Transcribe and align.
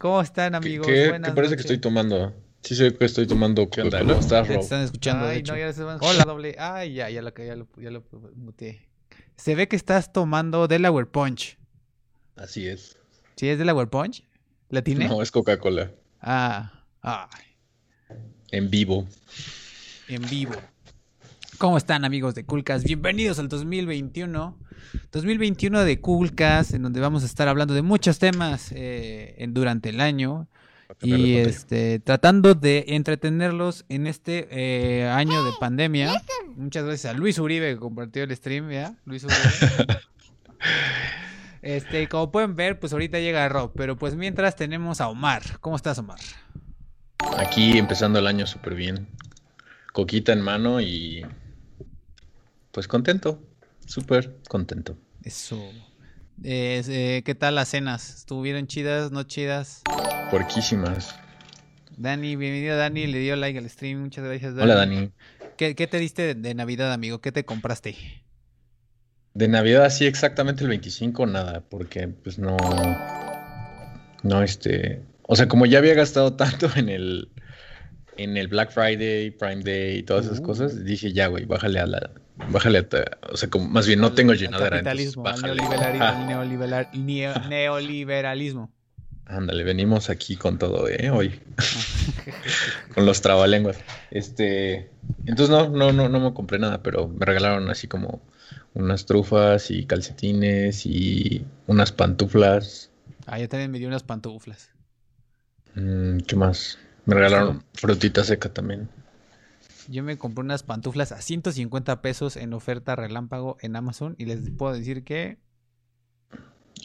¿Cómo 0.00 0.22
están, 0.22 0.54
amigos? 0.54 0.86
¿Qué, 0.86 1.08
Buenas 1.10 1.30
¿qué 1.30 1.36
parece 1.36 1.56
que 1.56 1.60
estoy 1.60 1.76
tomando? 1.76 2.34
Sí 2.62 2.74
sé 2.74 2.94
que 2.96 3.04
estoy 3.04 3.26
tomando 3.26 3.68
¿Qué 3.68 3.82
onda, 3.82 4.02
no? 4.02 4.14
¿Estás, 4.14 4.48
Rob? 4.48 4.56
te 4.56 4.62
están 4.62 4.80
escuchando, 4.80 5.26
de 5.26 5.32
Ay, 5.32 5.38
hecho. 5.40 5.52
no, 5.52 5.58
ya 5.58 5.70
se 5.74 5.82
van. 5.82 5.98
Hola, 6.00 6.24
doble. 6.24 6.56
Ay, 6.58 6.94
ya, 6.94 7.10
ya 7.10 7.20
lo, 7.20 7.34
ya 7.36 7.54
lo, 7.54 7.68
ya 7.76 7.90
lo 7.90 8.02
muteé. 8.34 8.88
Se 9.36 9.54
ve 9.54 9.68
que 9.68 9.76
estás 9.76 10.10
tomando 10.10 10.68
Delaware 10.68 11.06
Punch. 11.06 11.58
Así 12.34 12.66
es. 12.66 12.96
¿Sí 13.36 13.50
es 13.50 13.58
Delaware 13.58 13.90
Punch? 13.90 14.24
¿La 14.70 14.80
tiene? 14.80 15.06
No, 15.06 15.20
es 15.20 15.30
Coca-Cola. 15.30 15.90
Ah, 16.22 16.86
ay, 17.02 17.44
En 18.52 18.70
vivo. 18.70 19.06
en 20.08 20.22
vivo. 20.30 20.54
¿Cómo 21.60 21.76
están, 21.76 22.06
amigos 22.06 22.34
de 22.34 22.46
Coolcast? 22.46 22.86
Bienvenidos 22.86 23.38
al 23.38 23.48
2021. 23.50 24.56
2021 25.12 25.84
de 25.84 26.00
Coolcast, 26.00 26.72
en 26.72 26.80
donde 26.80 27.00
vamos 27.00 27.22
a 27.22 27.26
estar 27.26 27.48
hablando 27.48 27.74
de 27.74 27.82
muchos 27.82 28.18
temas 28.18 28.72
eh, 28.72 29.34
en- 29.36 29.52
durante 29.52 29.90
el 29.90 30.00
año. 30.00 30.48
Y 31.02 31.34
este, 31.36 31.98
tratando 31.98 32.54
de 32.54 32.86
entretenerlos 32.88 33.84
en 33.90 34.06
este 34.06 34.48
eh, 34.50 35.06
año 35.06 35.44
de 35.44 35.50
pandemia. 35.60 36.22
Muchas 36.56 36.84
gracias 36.86 37.14
a 37.14 37.18
Luis 37.18 37.38
Uribe 37.38 37.74
que 37.74 37.78
compartió 37.78 38.24
el 38.24 38.34
stream, 38.34 38.70
¿ya? 38.70 38.94
Luis 39.04 39.24
Uribe. 39.24 39.38
Este, 41.62 42.08
como 42.08 42.32
pueden 42.32 42.56
ver, 42.56 42.80
pues 42.80 42.94
ahorita 42.94 43.18
llega 43.18 43.46
Rob, 43.50 43.72
pero 43.76 43.94
pues 43.98 44.16
mientras 44.16 44.56
tenemos 44.56 45.02
a 45.02 45.08
Omar. 45.10 45.42
¿Cómo 45.60 45.76
estás, 45.76 45.98
Omar? 45.98 46.18
Aquí 47.36 47.76
empezando 47.76 48.18
el 48.18 48.26
año 48.26 48.46
súper 48.46 48.74
bien. 48.74 49.06
Coquita 49.92 50.32
en 50.32 50.40
mano 50.40 50.80
y. 50.80 51.22
Pues 52.72 52.86
contento. 52.88 53.42
Súper 53.86 54.36
contento. 54.48 54.96
Eso. 55.22 55.60
Es, 56.42 56.88
eh, 56.88 57.22
¿Qué 57.24 57.34
tal 57.34 57.56
las 57.56 57.68
cenas? 57.68 58.14
¿Estuvieron 58.14 58.66
chidas, 58.66 59.10
no 59.10 59.24
chidas? 59.24 59.82
Porquísimas. 60.30 61.14
Dani, 61.96 62.36
bienvenido 62.36 62.76
Dani, 62.78 63.06
le 63.08 63.18
dio 63.18 63.36
like 63.36 63.58
al 63.58 63.68
stream, 63.68 64.00
muchas 64.00 64.24
gracias 64.24 64.54
Dani. 64.54 64.64
Hola, 64.64 64.74
Dani. 64.76 65.10
¿Qué, 65.58 65.74
qué 65.74 65.86
te 65.86 65.98
diste 65.98 66.22
de, 66.22 66.34
de 66.34 66.54
Navidad, 66.54 66.92
amigo? 66.92 67.20
¿Qué 67.20 67.32
te 67.32 67.44
compraste? 67.44 67.94
De 69.34 69.48
Navidad, 69.48 69.84
así 69.84 70.06
exactamente 70.06 70.62
el 70.62 70.70
25, 70.70 71.26
nada, 71.26 71.60
porque 71.68 72.08
pues 72.08 72.38
no. 72.38 72.56
No, 74.22 74.42
este. 74.42 75.02
O 75.22 75.36
sea, 75.36 75.46
como 75.48 75.66
ya 75.66 75.78
había 75.78 75.94
gastado 75.94 76.32
tanto 76.36 76.70
en 76.76 76.88
el. 76.88 77.28
En 78.16 78.36
el 78.36 78.48
Black 78.48 78.70
Friday, 78.70 79.30
Prime 79.30 79.62
Day 79.62 79.98
y 79.98 80.02
todas 80.02 80.26
esas 80.26 80.40
Uh. 80.40 80.42
cosas, 80.42 80.84
dije 80.84 81.12
ya, 81.12 81.26
güey, 81.28 81.44
bájale 81.44 81.80
a 81.80 81.86
la. 81.86 82.10
Bájale 82.48 82.86
O 83.32 83.36
sea, 83.36 83.48
como 83.50 83.68
más 83.68 83.86
bien 83.86 84.00
no 84.00 84.12
tengo 84.12 84.32
llenadera. 84.34 84.78
entonces 84.78 85.14
capitalismo, 85.14 85.26
al 85.26 85.34
Ah, 86.00 86.08
al 86.10 87.06
neo- 87.06 87.46
neoliberalismo. 87.46 88.72
ándale, 89.26 89.64
venimos 89.64 90.10
aquí 90.10 90.36
con 90.36 90.58
todo, 90.58 90.88
¿eh? 90.88 91.10
Hoy. 91.10 91.40
con 92.94 93.06
los 93.06 93.20
trabalenguas. 93.20 93.78
Este. 94.10 94.90
Entonces 95.26 95.50
no, 95.50 95.68
no, 95.68 95.92
no, 95.92 96.08
no 96.08 96.20
me 96.20 96.34
compré 96.34 96.58
nada, 96.58 96.82
pero 96.82 97.06
me 97.08 97.24
regalaron 97.26 97.68
así 97.70 97.86
como 97.86 98.22
unas 98.74 99.06
trufas 99.06 99.70
y 99.70 99.84
calcetines 99.86 100.86
y 100.86 101.44
unas 101.66 101.92
pantuflas. 101.92 102.90
Ah, 103.26 103.38
yo 103.38 103.48
también 103.48 103.70
me 103.70 103.78
dio 103.78 103.86
unas 103.88 104.02
pantuflas. 104.02 104.70
Mm, 105.74 106.18
¿qué 106.26 106.36
más? 106.36 106.78
Me 107.04 107.14
regalaron 107.14 107.62
frutita 107.74 108.24
seca 108.24 108.48
también. 108.52 108.88
Yo 109.90 110.04
me 110.04 110.16
compré 110.16 110.44
unas 110.44 110.62
pantuflas 110.62 111.10
a 111.10 111.20
150 111.20 112.00
pesos 112.00 112.36
en 112.36 112.52
oferta 112.52 112.94
relámpago 112.94 113.56
en 113.60 113.74
Amazon 113.74 114.14
y 114.18 114.26
les 114.26 114.50
puedo 114.50 114.72
decir 114.72 115.02
que 115.02 115.38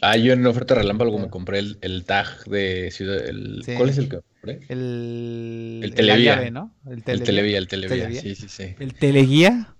Ah, 0.02 0.16
yo 0.16 0.32
en 0.32 0.44
oferta 0.46 0.74
relámpago 0.74 1.18
me 1.18 1.30
compré 1.30 1.58
el, 1.60 1.78
el 1.80 2.04
tag 2.04 2.44
de 2.46 2.90
Ciudad. 2.90 3.24
El, 3.26 3.62
Sí. 3.64 3.74
¿Cuál 3.76 3.88
es 3.90 3.98
el 3.98 4.08
que 4.08 4.20
compré? 4.20 4.60
el, 4.68 5.80
El 5.84 5.94
Televía. 5.94 6.34
llave, 6.34 6.50
¿no? 6.50 6.74
El 6.84 7.02
El 7.06 7.22
Televía. 7.22 7.58
El 7.58 7.68
Televía. 7.68 7.96
¿Televía? 7.96 8.20
Sí, 8.20 8.34
sí, 8.34 8.48
sí. 8.48 8.74
El 8.78 8.94
teleguía. 8.94 9.74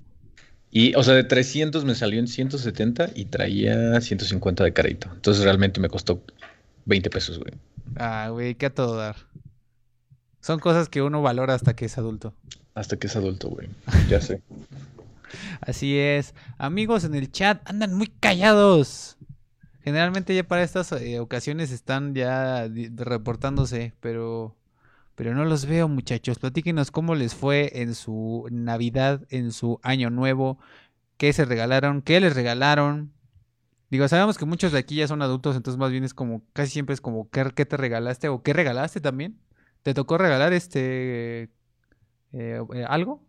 Y, 0.70 0.94
o 0.94 1.02
sea, 1.02 1.14
de 1.14 1.24
300 1.24 1.84
me 1.84 1.94
salió 1.94 2.19
en 2.19 2.28
170 2.28 3.10
y 3.14 3.26
traía 3.26 4.00
150 4.00 4.64
de 4.64 4.72
crédito. 4.72 5.10
Entonces 5.14 5.44
realmente 5.44 5.81
me 5.81 5.88
costó 5.88 6.22
20 6.87 7.10
pesos, 7.10 7.38
güey. 7.38 7.53
Ah, 7.97 8.28
güey, 8.31 8.54
qué 8.54 8.66
a 8.66 8.75
todo 8.75 8.97
dar. 8.97 9.16
Son 10.41 10.60
cosas 10.60 10.88
que 10.88 11.03
uno 11.03 11.22
valora 11.22 11.54
hasta 11.54 11.75
que 11.75 11.87
es 11.87 11.98
adulto. 11.98 12.34
Hasta 12.76 12.98
que 12.98 13.06
es 13.06 13.16
adulto, 13.16 13.48
güey. 13.48 13.69
Ya 14.09 14.20
sé. 14.20 14.42
Así 15.62 15.98
es. 15.98 16.34
Amigos 16.59 17.04
en 17.04 17.14
el 17.14 17.32
chat 17.32 17.60
andan 17.69 17.94
muy 17.94 18.06
callados. 18.06 19.16
Generalmente 19.81 20.34
ya 20.34 20.44
para 20.44 20.62
estas 20.62 20.92
eh, 20.92 21.19
ocasiones 21.19 21.72
están 21.72 22.14
ya 22.14 22.69
reportándose, 22.94 23.94
pero 24.00 24.54
pero 25.14 25.34
no 25.34 25.47
los 25.47 25.64
veo, 25.64 25.88
muchachos. 25.88 26.38
Platíquenos 26.38 26.91
cómo 26.91 27.14
les 27.14 27.34
fue 27.34 27.70
en 27.81 27.94
su 27.94 28.47
Navidad, 28.50 29.26
en 29.31 29.53
su 29.53 29.81
Año 29.82 30.10
Nuevo, 30.10 30.58
qué 31.16 31.32
se 31.32 31.47
regalaron, 31.47 32.03
qué 32.03 32.20
les 32.20 32.34
regalaron. 32.34 33.14
Digo, 33.91 34.06
sabemos 34.08 34.37
que 34.37 34.44
muchos 34.44 34.72
de 34.72 34.78
aquí 34.81 34.97
ya 34.97 35.08
son 35.08 35.22
adultos, 35.22 35.56
entonces 35.56 35.78
más 35.78 35.91
bien 35.93 36.04
es 36.04 36.12
como 36.12 36.43
casi 36.53 36.72
siempre 36.72 36.93
es 36.93 37.00
como 37.00 37.31
qué, 37.31 37.50
qué 37.54 37.64
te 37.64 37.78
regalaste 37.78 38.28
o 38.28 38.43
qué 38.43 38.53
regalaste 38.53 39.00
también. 39.00 39.38
¿Te 39.82 39.94
tocó 39.94 40.19
regalar 40.19 40.53
este 40.53 41.48
eh, 42.38 42.60
eh, 42.74 42.84
algo, 42.86 43.22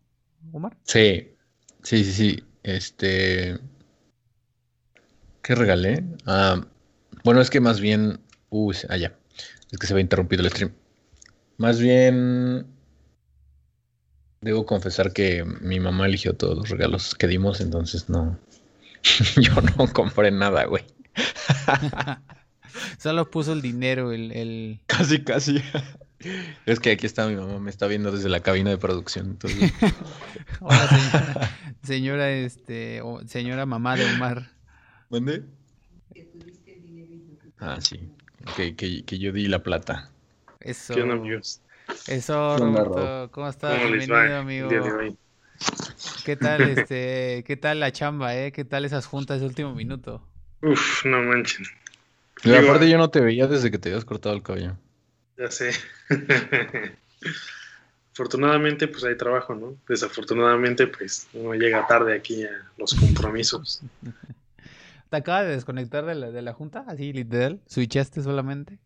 Omar? 0.52 0.76
Sí, 0.84 1.34
sí, 1.82 2.04
sí, 2.04 2.12
sí. 2.12 2.44
Este. 2.62 3.58
¿Qué 5.42 5.54
regalé? 5.54 6.04
Ah, 6.26 6.60
bueno, 7.24 7.40
es 7.40 7.48
que 7.50 7.60
más 7.60 7.80
bien. 7.80 8.20
Uh, 8.50 8.72
ah, 8.90 8.96
ya. 8.96 9.16
Es 9.70 9.78
que 9.78 9.86
se 9.86 9.94
había 9.94 10.02
interrumpido 10.02 10.42
el 10.42 10.50
stream. 10.50 10.72
Más 11.56 11.80
bien. 11.80 12.66
Debo 14.40 14.66
confesar 14.66 15.12
que 15.12 15.44
mi 15.44 15.80
mamá 15.80 16.06
eligió 16.06 16.34
todos 16.34 16.56
los 16.56 16.68
regalos 16.68 17.14
que 17.14 17.26
dimos, 17.26 17.60
entonces 17.60 18.08
no. 18.08 18.38
Yo 19.40 19.54
no 19.60 19.92
compré 19.92 20.30
nada, 20.30 20.64
güey. 20.66 20.84
Solo 22.98 23.30
puso 23.30 23.52
el 23.52 23.62
dinero, 23.62 24.12
el, 24.12 24.30
el... 24.32 24.80
Casi, 24.86 25.24
casi. 25.24 25.62
Es 26.66 26.80
que 26.80 26.90
aquí 26.90 27.06
está 27.06 27.26
mi 27.26 27.36
mamá, 27.36 27.58
me 27.58 27.70
está 27.70 27.86
viendo 27.86 28.12
desde 28.12 28.28
la 28.28 28.40
cabina 28.40 28.70
de 28.70 28.78
producción. 28.78 29.26
Entonces, 29.26 29.70
Hola, 30.60 30.88
señora, 30.88 31.38
señora, 31.82 32.30
este, 32.30 33.00
o- 33.02 33.20
señora 33.26 33.66
mamá 33.66 33.96
de 33.96 34.06
Omar. 34.06 34.50
¿Mande? 35.10 35.44
Ah, 37.60 37.80
sí. 37.80 38.00
Que, 38.56 38.74
que, 38.76 39.04
que 39.04 39.18
yo 39.18 39.32
di 39.32 39.48
la 39.48 39.62
plata. 39.62 40.10
Eso, 40.60 40.94
¿Qué 40.94 41.02
onda, 41.02 41.14
amigos? 41.14 41.60
eso, 42.06 42.56
¿Qué 42.56 42.62
onda, 42.62 42.84
Roberto, 42.84 43.30
¿cómo 43.32 43.48
estás? 43.48 43.80
¿Cómo 43.80 43.90
Bienvenido, 43.90 44.14
va 44.14 44.40
amigo. 44.40 44.68
el 44.68 44.68
día 44.68 44.80
de 44.80 44.92
hoy? 44.92 45.18
¿Qué 46.22 46.36
tal, 46.36 46.66
este, 46.66 47.42
qué 47.46 47.56
tal 47.56 47.80
la 47.80 47.90
chamba, 47.92 48.36
eh? 48.36 48.52
¿Qué 48.52 48.64
tal 48.64 48.84
esas 48.84 49.06
juntas 49.06 49.40
de 49.40 49.46
último 49.46 49.74
minuto? 49.74 50.22
Uf, 50.62 51.04
no 51.04 51.20
manchen. 51.22 51.66
Y 52.42 52.52
aparte 52.54 52.88
yo 52.90 52.98
no 52.98 53.10
te 53.10 53.20
veía 53.20 53.46
desde 53.46 53.70
que 53.70 53.78
te 53.78 53.90
habías 53.90 54.04
cortado 54.04 54.34
el 54.34 54.42
cabello. 54.42 54.76
Ya 55.38 55.50
sé. 55.50 55.70
Afortunadamente, 58.12 58.88
pues 58.88 59.04
hay 59.04 59.16
trabajo, 59.16 59.54
¿no? 59.54 59.76
Desafortunadamente, 59.88 60.88
pues 60.88 61.28
uno 61.34 61.54
llega 61.54 61.86
tarde 61.86 62.16
aquí 62.16 62.44
a 62.44 62.50
los 62.76 62.92
compromisos. 62.94 63.80
¿Te 65.10 65.16
acabas 65.16 65.46
de 65.46 65.52
desconectar 65.52 66.04
de 66.04 66.16
la, 66.16 66.30
de 66.32 66.42
la 66.42 66.52
junta? 66.52 66.84
Así, 66.88 67.12
literal, 67.12 67.60
switchaste 67.66 68.20
solamente. 68.22 68.78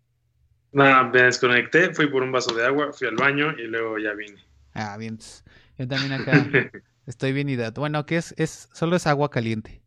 Nada, 0.73 1.05
me 1.05 1.23
desconecté, 1.23 1.95
fui 1.95 2.09
por 2.09 2.23
un 2.23 2.33
vaso 2.33 2.55
de 2.55 2.65
agua, 2.65 2.93
fui 2.93 3.09
al 3.09 3.17
baño 3.17 3.53
y 3.53 3.63
luego 3.63 3.99
ya 3.99 4.13
vine. 4.13 4.39
Ah, 4.75 4.97
bien, 4.99 5.17
pues, 5.17 5.45
yo 5.79 5.89
también 5.89 6.13
acá 6.13 6.47
estoy 7.07 7.33
bien 7.33 7.49
hidrato. 7.49 7.81
Bueno, 7.81 8.07
que 8.07 8.19
es, 8.19 8.35
es, 8.37 8.69
solo 8.73 8.97
es 8.97 9.07
agua 9.07 9.31
caliente. 9.31 9.83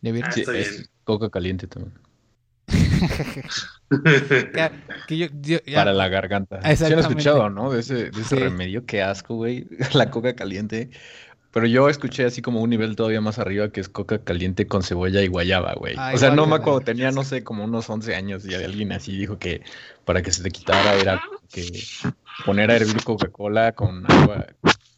¿Ya 0.00 0.12
vieron? 0.12 0.30
Ah, 0.30 0.34
es 0.36 0.50
bien. 0.50 0.86
coca 1.04 1.30
caliente 1.30 1.66
también. 1.66 2.01
Que- 3.90 4.70
que 5.06 5.16
yo- 5.18 5.26
yo- 5.42 5.58
ya- 5.66 5.74
Para 5.76 5.92
la 5.92 6.08
garganta. 6.08 6.60
Sí 6.62 6.70
Exactamente. 6.70 7.08
escuchado, 7.10 7.50
¿no? 7.50 7.70
De 7.72 7.80
ese, 7.80 7.94
de 8.10 8.20
ese 8.22 8.24
Sí. 8.24 8.36
remedio. 8.36 8.86
Qué 8.86 9.02
asco, 9.02 9.34
güey. 9.34 9.66
La 9.94 10.10
coca 10.10 10.34
caliente. 10.34 10.90
Pero 11.52 11.66
yo 11.66 11.90
escuché 11.90 12.24
así 12.24 12.40
como 12.40 12.62
un 12.62 12.70
nivel 12.70 12.96
todavía 12.96 13.20
más 13.20 13.38
arriba 13.38 13.68
que 13.70 13.82
es 13.82 13.90
coca 13.90 14.18
caliente 14.24 14.66
con 14.66 14.82
cebolla 14.82 15.20
y 15.20 15.26
guayaba, 15.28 15.74
güey. 15.74 15.94
Ay, 15.98 16.14
o 16.14 16.18
sea, 16.18 16.30
no 16.30 16.46
me 16.46 16.56
acuerdo, 16.56 16.80
tenía, 16.80 17.10
no 17.10 17.24
sé, 17.24 17.44
como 17.44 17.64
unos 17.64 17.90
11 17.90 18.14
años 18.14 18.46
y 18.46 18.54
alguien 18.54 18.90
así 18.92 19.14
dijo 19.18 19.38
que 19.38 19.60
para 20.06 20.22
que 20.22 20.32
se 20.32 20.42
te 20.42 20.50
quitara 20.50 20.94
era 20.94 21.20
que 21.50 21.66
poner 22.46 22.70
a 22.70 22.76
hervir 22.76 23.04
Coca-Cola 23.04 23.72
con 23.72 24.10
agua, 24.10 24.46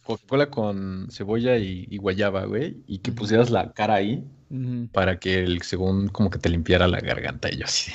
Coca-Cola 0.05 0.46
con 0.50 1.08
cebolla 1.11 1.56
y, 1.56 1.88
y 1.90 1.96
guayaba, 1.96 2.44
güey, 2.44 2.76
y 2.87 2.99
que 2.99 3.11
pusieras 3.11 3.50
la 3.50 3.72
cara 3.72 3.94
ahí 3.94 4.22
Para 4.92 5.18
que 5.18 5.40
el 5.42 5.62
según 5.62 6.08
como 6.08 6.30
que 6.30 6.38
te 6.38 6.48
limpiara 6.48 6.86
la 6.88 7.00
garganta. 7.00 7.50
Y 7.52 7.58
yo 7.58 7.64
así, 7.64 7.92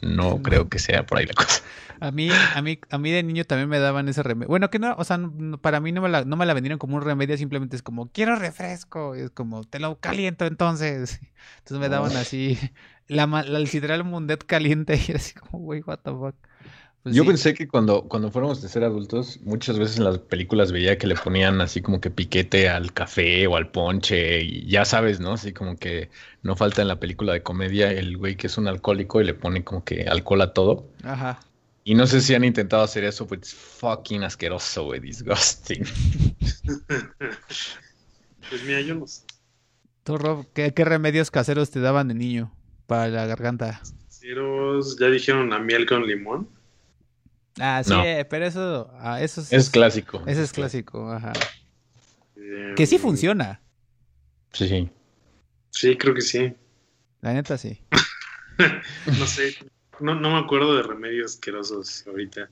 no 0.00 0.42
creo 0.42 0.68
que 0.68 0.78
sea 0.78 1.06
por 1.06 1.18
ahí 1.18 1.26
la 1.26 1.34
cosa. 1.34 1.62
A 2.00 2.12
mí, 2.12 2.30
a 2.54 2.62
mí, 2.62 2.78
a 2.90 2.98
mí 2.98 3.10
de 3.10 3.22
niño 3.24 3.44
también 3.44 3.68
me 3.68 3.78
daban 3.80 4.08
ese 4.08 4.22
remedio. 4.22 4.48
Bueno, 4.48 4.70
que 4.70 4.78
no, 4.78 4.94
o 4.96 5.04
sea, 5.04 5.18
no- 5.18 5.58
para 5.60 5.80
mí 5.80 5.90
no 5.90 6.00
me 6.00 6.08
la, 6.08 6.24
no 6.24 6.36
me 6.36 6.46
la 6.46 6.54
vendieron 6.54 6.78
como 6.78 6.96
un 6.96 7.02
remedio, 7.02 7.36
simplemente 7.36 7.74
es 7.76 7.82
como, 7.82 8.08
quiero 8.12 8.36
refresco. 8.36 9.16
Y 9.16 9.20
es 9.20 9.30
como, 9.30 9.64
te 9.64 9.80
lo 9.80 9.98
caliento 9.98 10.46
entonces. 10.46 11.20
Entonces 11.58 11.78
me 11.80 11.88
daban 11.88 12.16
así 12.16 12.58
la, 13.08 13.26
la 13.26 13.58
literal 13.58 14.04
mundet 14.04 14.44
caliente 14.44 14.94
y 15.08 15.10
era 15.10 15.18
así 15.18 15.34
como, 15.34 15.58
güey, 15.64 15.80
what 15.82 15.98
the 16.04 16.10
fuck. 16.12 16.36
Pues 17.04 17.14
Yo 17.14 17.22
sí. 17.22 17.28
pensé 17.28 17.54
que 17.54 17.68
cuando, 17.68 18.02
cuando 18.08 18.30
fuéramos 18.30 18.60
de 18.60 18.68
ser 18.68 18.82
adultos, 18.84 19.40
muchas 19.42 19.78
veces 19.78 19.98
en 19.98 20.04
las 20.04 20.18
películas 20.18 20.72
veía 20.72 20.98
que 20.98 21.06
le 21.06 21.14
ponían 21.14 21.60
así 21.60 21.80
como 21.80 22.00
que 22.00 22.10
piquete 22.10 22.68
al 22.68 22.92
café 22.92 23.46
o 23.46 23.56
al 23.56 23.70
ponche, 23.70 24.42
y 24.42 24.66
ya 24.66 24.84
sabes, 24.84 25.20
¿no? 25.20 25.34
Así 25.34 25.52
como 25.52 25.76
que 25.76 26.10
no 26.42 26.56
falta 26.56 26.82
en 26.82 26.88
la 26.88 26.98
película 26.98 27.32
de 27.32 27.42
comedia 27.42 27.90
el 27.92 28.16
güey 28.16 28.36
que 28.36 28.48
es 28.48 28.58
un 28.58 28.66
alcohólico 28.68 29.20
y 29.20 29.24
le 29.24 29.34
pone 29.34 29.62
como 29.64 29.84
que 29.84 30.02
alcohol 30.08 30.42
a 30.42 30.52
todo. 30.52 30.88
Ajá. 31.04 31.40
Y 31.84 31.94
no 31.94 32.06
sé 32.06 32.20
si 32.20 32.34
han 32.34 32.44
intentado 32.44 32.82
hacer 32.82 33.04
eso, 33.04 33.26
pues 33.26 33.38
it's 33.40 33.54
fucking 33.54 34.22
asqueroso, 34.24 34.84
güey, 34.84 35.00
disgusting. 35.00 35.84
Pues 38.50 38.62
mira, 38.64 38.80
yo 38.80 38.94
no 38.96 39.06
sé. 39.06 39.22
Tú, 40.04 40.18
Rob, 40.18 40.46
¿qué, 40.52 40.72
qué 40.74 40.84
remedios 40.84 41.30
caseros 41.30 41.70
te 41.70 41.80
daban 41.80 42.08
de 42.08 42.14
niño 42.14 42.52
para 42.86 43.08
la 43.08 43.26
garganta? 43.26 43.80
Ceros, 44.08 44.98
ya 44.98 45.06
dijeron 45.08 45.50
la 45.50 45.58
miel 45.58 45.86
con 45.86 46.06
limón. 46.06 46.48
Ah, 47.60 47.82
sí, 47.84 47.90
No. 47.90 48.02
eh, 48.04 48.24
pero 48.24 48.46
eso, 48.46 48.90
ah, 49.00 49.20
eso 49.20 49.40
es, 49.40 49.52
Es 49.52 49.70
clásico. 49.70 50.22
Ese 50.26 50.42
es 50.42 50.52
clásico, 50.52 51.10
ajá. 51.12 51.32
Eh, 52.36 52.74
Que 52.76 52.86
sí 52.86 52.98
funciona, 52.98 53.60
Sí, 54.52 54.66
sí. 54.68 54.90
Sí, 55.70 55.96
creo 55.96 56.14
que 56.14 56.22
sí. 56.22 56.54
la 57.20 57.34
neta 57.34 57.58
sí. 57.58 57.80
No 59.18 59.26
sé. 59.26 59.54
No, 60.00 60.14
no 60.14 60.30
me 60.30 60.38
acuerdo 60.38 60.76
de 60.76 60.82
remedios 60.82 61.32
asquerosos 61.34 62.04
ahorita. 62.06 62.48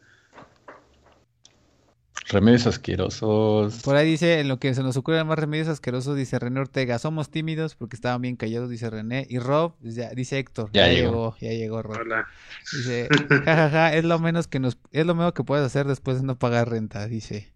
Remedios 2.28 2.66
asquerosos. 2.66 3.82
Por 3.82 3.94
ahí 3.94 4.10
dice, 4.10 4.40
en 4.40 4.48
lo 4.48 4.58
que 4.58 4.74
se 4.74 4.82
nos 4.82 4.96
ocurren 4.96 5.26
más 5.28 5.38
remedios 5.38 5.68
asquerosos, 5.68 6.16
dice 6.16 6.38
René 6.40 6.58
Ortega, 6.60 6.98
somos 6.98 7.30
tímidos 7.30 7.76
porque 7.76 7.94
estaban 7.94 8.20
bien 8.20 8.34
callados, 8.34 8.68
dice 8.68 8.90
René. 8.90 9.26
Y 9.30 9.38
Rob, 9.38 9.74
pues 9.80 9.94
ya- 9.94 10.10
dice 10.10 10.38
Héctor, 10.38 10.70
Ya 10.72 10.88
ya, 10.88 10.92
llegó. 10.94 11.10
llegó, 11.10 11.36
ya 11.40 11.50
llegó 11.50 11.82
Rob. 11.82 11.98
Hola. 12.00 12.26
Dice, 12.72 13.08
jajaja, 13.44 13.94
es 13.94 14.04
lo 14.04 14.18
menos 14.18 14.48
que 14.48 14.58
nos, 14.58 14.76
es 14.90 15.06
lo 15.06 15.14
menos 15.14 15.34
que 15.34 15.44
puedes 15.44 15.64
hacer 15.64 15.86
después 15.86 16.18
de 16.20 16.26
no 16.26 16.36
pagar 16.36 16.68
renta, 16.68 17.06
dice. 17.06 17.52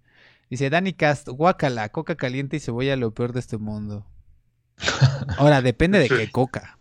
Dice 0.50 0.70
Dani 0.70 0.92
Cast, 0.92 1.28
guácala, 1.28 1.88
coca 1.90 2.14
caliente 2.14 2.56
y 2.56 2.60
cebolla 2.60 2.94
lo 2.96 3.12
peor 3.12 3.32
de 3.32 3.40
este 3.40 3.56
mundo. 3.58 4.06
Ahora, 5.36 5.62
depende 5.62 5.98
de 5.98 6.08
qué 6.08 6.28
coca. 6.32 6.78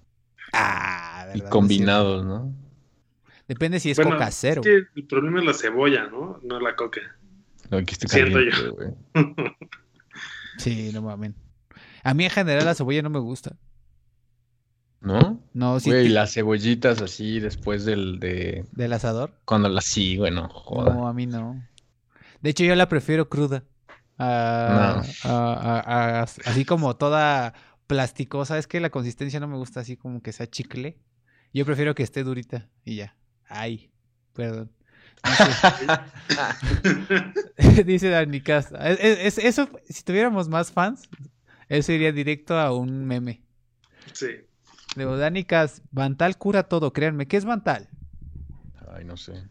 Ah, 0.53 1.25
Y 1.33 1.39
¿verdad? 1.39 1.49
combinados, 1.49 2.25
¿no? 2.25 2.53
Depende 3.47 3.79
si 3.79 3.89
es 3.91 3.97
Bueno, 3.97 4.11
coca 4.11 4.29
cero. 4.31 4.61
Es 4.63 4.67
que 4.67 4.99
el 4.99 5.07
problema 5.07 5.39
es 5.39 5.45
la 5.45 5.53
cebolla, 5.53 6.07
¿no? 6.07 6.39
No 6.43 6.59
la 6.59 6.75
coca. 6.75 7.01
No, 7.69 7.77
aquí 7.77 7.95
Siento 7.95 8.33
caliente, 8.33 8.55
yo. 8.55 8.95
Sí, 10.57 10.91
no 10.93 11.01
mames. 11.01 11.33
A 12.03 12.13
mí 12.13 12.25
en 12.25 12.29
general 12.31 12.65
la 12.65 12.75
cebolla 12.75 13.01
no 13.01 13.09
me 13.09 13.19
gusta. 13.19 13.55
¿No? 15.01 15.41
No, 15.53 15.79
sí, 15.79 15.89
Güey, 15.89 16.07
ti- 16.07 16.09
las 16.09 16.33
cebollitas 16.33 17.01
así 17.01 17.39
después 17.39 17.85
del 17.85 18.19
de 18.19 18.65
del 18.73 18.91
asador. 18.93 19.31
cuando 19.45 19.69
las 19.69 19.85
sí, 19.85 20.17
güey, 20.17 20.31
no, 20.33 20.49
joda. 20.49 20.93
No, 20.93 21.07
a 21.07 21.13
mí 21.13 21.25
no. 21.25 21.63
De 22.41 22.49
hecho, 22.49 22.65
yo 22.65 22.75
la 22.75 22.89
prefiero 22.89 23.29
cruda. 23.29 23.63
A- 24.17 25.01
No. 25.23 25.29
a- 25.31 25.79
a- 25.79 26.19
a- 26.19 26.23
así 26.23 26.65
como 26.65 26.97
toda 26.97 27.53
plasticosa. 27.87 28.57
Es 28.57 28.67
que 28.67 28.81
la 28.81 28.89
consistencia 28.89 29.39
no 29.39 29.47
me 29.47 29.55
gusta 29.57 29.79
así 29.79 29.95
como 29.95 30.21
que 30.21 30.33
sea 30.33 30.47
chicle. 30.47 30.97
Yo 31.53 31.65
prefiero 31.65 31.95
que 31.95 32.03
esté 32.03 32.23
durita 32.23 32.67
y 32.83 32.97
ya. 32.97 33.15
Ay, 33.47 33.91
perdón. 34.33 34.69
Dice, 37.57 37.83
dice 37.85 38.09
Dani 38.09 38.41
Cast. 38.41 38.71
Es- 38.73 38.99
es- 38.99 39.19
es- 39.19 39.45
eso, 39.45 39.69
si 39.89 40.03
tuviéramos 40.03 40.47
más 40.49 40.71
fans, 40.71 41.09
eso 41.67 41.91
iría 41.91 42.11
directo 42.11 42.57
a 42.57 42.73
un 42.75 43.05
meme. 43.05 43.41
Sí. 44.13 44.27
Luego, 44.95 45.17
Dani 45.17 45.43
Cast, 45.43 45.79
Bantal 45.91 46.37
cura 46.37 46.63
todo, 46.63 46.93
créanme. 46.93 47.27
¿Qué 47.27 47.37
es 47.37 47.45
Bantal? 47.45 47.87
Ay, 48.95 49.05
no 49.05 49.17
sé. 49.17 49.43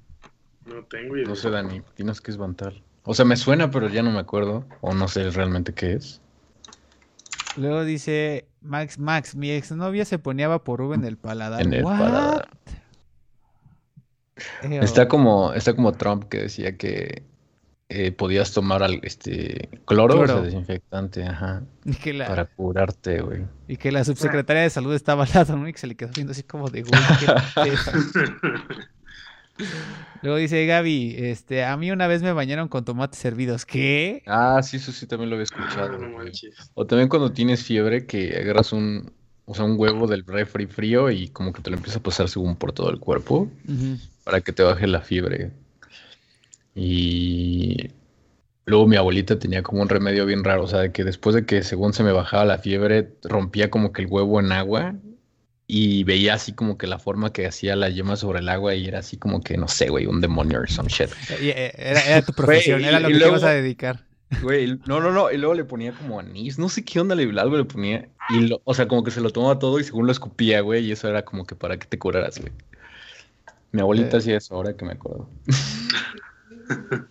No 0.66 0.82
tengo 0.84 1.16
idea. 1.16 1.28
No 1.28 1.36
sé, 1.36 1.50
Dani, 1.50 1.80
tienes 1.94 2.20
que 2.20 2.30
espantar. 2.30 2.74
O 3.04 3.14
sea, 3.14 3.24
me 3.24 3.36
suena, 3.36 3.70
pero 3.70 3.88
ya 3.88 4.02
no 4.02 4.10
me 4.10 4.18
acuerdo. 4.18 4.66
O 4.80 4.94
no 4.94 5.08
sé 5.08 5.30
realmente 5.30 5.72
qué 5.72 5.94
es. 5.94 6.20
Luego 7.56 7.84
dice 7.84 8.46
Max, 8.60 8.98
Max, 8.98 9.34
mi 9.34 9.50
exnovia 9.50 10.04
se 10.04 10.18
ponía 10.18 10.46
vaporub 10.48 10.92
en 10.92 11.04
el 11.04 11.16
paladar. 11.16 11.62
En 11.62 11.72
el 11.72 11.84
What? 11.84 11.98
paladar. 11.98 12.48
Está 14.62 15.08
como, 15.08 15.52
está 15.52 15.74
como 15.74 15.92
Trump 15.92 16.24
que 16.28 16.38
decía 16.42 16.76
que 16.76 17.22
eh, 17.88 18.12
podías 18.12 18.52
tomar 18.52 18.82
al, 18.82 19.00
este 19.02 19.68
cloro, 19.86 20.14
o 20.20 20.26
sea, 20.26 20.26
Cloro. 20.26 20.42
desinfectante, 20.42 21.24
ajá, 21.24 21.62
Y 21.84 21.92
que, 21.94 22.12
la, 22.12 22.26
para 22.26 22.44
curarte, 22.46 23.20
güey. 23.22 23.42
y 23.66 23.76
que 23.76 23.92
la 23.92 24.04
subsecretaria 24.04 24.62
de 24.62 24.70
salud 24.70 24.94
estaba 24.94 25.24
al 25.24 25.30
lado, 25.34 25.56
¿no? 25.56 25.68
Y 25.68 25.72
que 25.72 25.78
se 25.78 25.86
le 25.86 25.96
quedó 25.96 26.10
viendo 26.14 26.32
así 26.32 26.42
como 26.42 26.68
de 26.70 26.82
güey, 26.82 27.00
qué 27.18 27.26
pedo". 27.54 27.78
Luego 30.22 30.36
dice 30.38 30.66
Gaby, 30.66 31.14
este, 31.18 31.64
a 31.64 31.76
mí 31.76 31.90
una 31.90 32.06
vez 32.06 32.22
me 32.22 32.32
bañaron 32.32 32.68
con 32.68 32.84
tomates 32.84 33.24
hervidos. 33.24 33.64
¿Qué? 33.64 34.22
Ah, 34.26 34.60
sí, 34.62 34.76
eso 34.76 34.92
sí 34.92 35.06
también 35.06 35.30
lo 35.30 35.36
había 35.36 35.44
Ah, 35.44 35.44
escuchado. 35.44 35.98
no 35.98 36.10
manches. 36.18 36.70
O 36.74 36.86
también 36.86 37.08
cuando 37.08 37.32
tienes 37.32 37.62
fiebre 37.64 38.06
que 38.06 38.36
agarras 38.36 38.72
un, 38.72 39.12
o 39.46 39.54
sea, 39.54 39.64
un 39.64 39.78
huevo 39.78 40.06
del 40.06 40.24
refri 40.26 40.66
frío 40.66 41.10
y 41.10 41.28
como 41.28 41.52
que 41.52 41.62
te 41.62 41.70
lo 41.70 41.76
empieza 41.76 41.98
a 41.98 42.02
pasar 42.02 42.28
según 42.28 42.56
por 42.56 42.72
todo 42.72 42.90
el 42.90 42.98
cuerpo 42.98 43.48
Ujú. 43.66 43.98
Para 44.28 44.42
que 44.42 44.52
te 44.52 44.62
baje 44.62 44.86
la 44.86 45.00
fiebre. 45.00 45.52
Y 46.74 47.90
luego 48.66 48.86
mi 48.86 48.96
abuelita 48.96 49.38
tenía 49.38 49.62
como 49.62 49.82
un 49.82 49.88
remedio 49.88 50.26
bien 50.26 50.44
raro, 50.44 50.64
o 50.64 50.66
sea, 50.68 50.80
de 50.80 50.92
que 50.92 51.04
después 51.04 51.34
de 51.34 51.46
que 51.46 51.62
según 51.62 51.92
se 51.92 52.02
me 52.04 52.12
bajaba 52.12 52.44
la 52.44 52.58
fiebre, 52.58 53.14
rompía 53.24 53.70
como 53.70 53.92
que 53.92 54.02
el 54.02 54.08
huevo 54.08 54.40
en 54.40 54.52
agua 54.52 54.94
y 55.66 56.04
veía 56.04 56.34
así 56.34 56.52
como 56.52 56.78
que 56.78 56.86
la 56.86 56.98
forma 56.98 57.32
que 57.32 57.46
hacía 57.46 57.76
la 57.76 57.90
yema 57.90 58.16
sobre 58.16 58.40
el 58.40 58.48
agua 58.48 58.74
y 58.74 58.86
era 58.86 59.00
así 59.00 59.16
como 59.18 59.42
que, 59.42 59.56
no 59.56 59.68
sé, 59.68 59.88
güey, 59.88 60.06
un 60.06 60.20
demonio 60.20 60.60
or 60.60 60.70
some 60.70 60.88
shit. 60.88 61.10
Eh, 61.30 61.72
Era, 61.76 62.00
era 62.00 62.22
tu 62.24 62.32
profesión, 62.34 62.80
Güey, 62.80 62.88
era 62.90 63.00
lo 63.00 63.08
que 63.08 63.18
te 63.20 63.28
ibas 63.28 63.44
a 63.44 63.50
dedicar. 63.50 64.04
Güey, 64.42 64.78
no, 64.86 65.00
no, 65.00 65.10
no, 65.10 65.30
y 65.32 65.38
luego 65.38 65.54
le 65.54 65.64
ponía 65.64 65.92
como 65.94 66.20
anís, 66.20 66.58
no 66.58 66.68
sé 66.68 66.84
qué 66.84 67.00
onda, 67.00 67.14
le, 67.14 67.24
algo 67.40 67.56
le 67.56 67.64
ponía, 67.64 68.08
y 68.28 68.40
lo- 68.48 68.60
o 68.64 68.74
sea, 68.74 68.86
como 68.88 69.02
que 69.02 69.10
se 69.10 69.20
lo 69.22 69.30
tomaba 69.30 69.58
todo 69.58 69.80
y 69.80 69.84
según 69.84 70.06
lo 70.06 70.12
escupía, 70.12 70.60
güey, 70.60 70.84
y 70.86 70.92
eso 70.92 71.08
era 71.08 71.24
como 71.24 71.46
que 71.46 71.56
para 71.56 71.78
que 71.78 71.86
te 71.86 71.98
curaras, 71.98 72.38
güey. 72.38 72.52
Mi 73.72 73.80
abuelita 73.80 74.16
Eh. 74.16 74.18
hacía 74.20 74.36
eso, 74.38 74.54
ahora 74.54 74.76
que 74.76 74.84
me 74.84 74.92
acuerdo. 74.92 75.28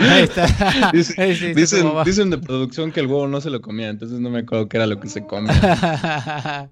Ahí 0.00 0.22
está. 0.22 0.90
Dice- 0.92 1.34
sí, 1.34 1.54
sí, 1.66 1.84
Dicen, 2.04 2.30
de 2.30 2.38
producción 2.38 2.92
que 2.92 3.00
el 3.00 3.06
huevo 3.06 3.26
no 3.28 3.40
se 3.40 3.50
lo 3.50 3.60
comía, 3.60 3.88
entonces 3.88 4.20
no 4.20 4.30
me 4.30 4.38
acuerdo 4.40 4.68
qué 4.68 4.76
era 4.76 4.86
lo 4.86 5.00
que 5.00 5.08
se 5.08 5.26
comía. 5.26 5.50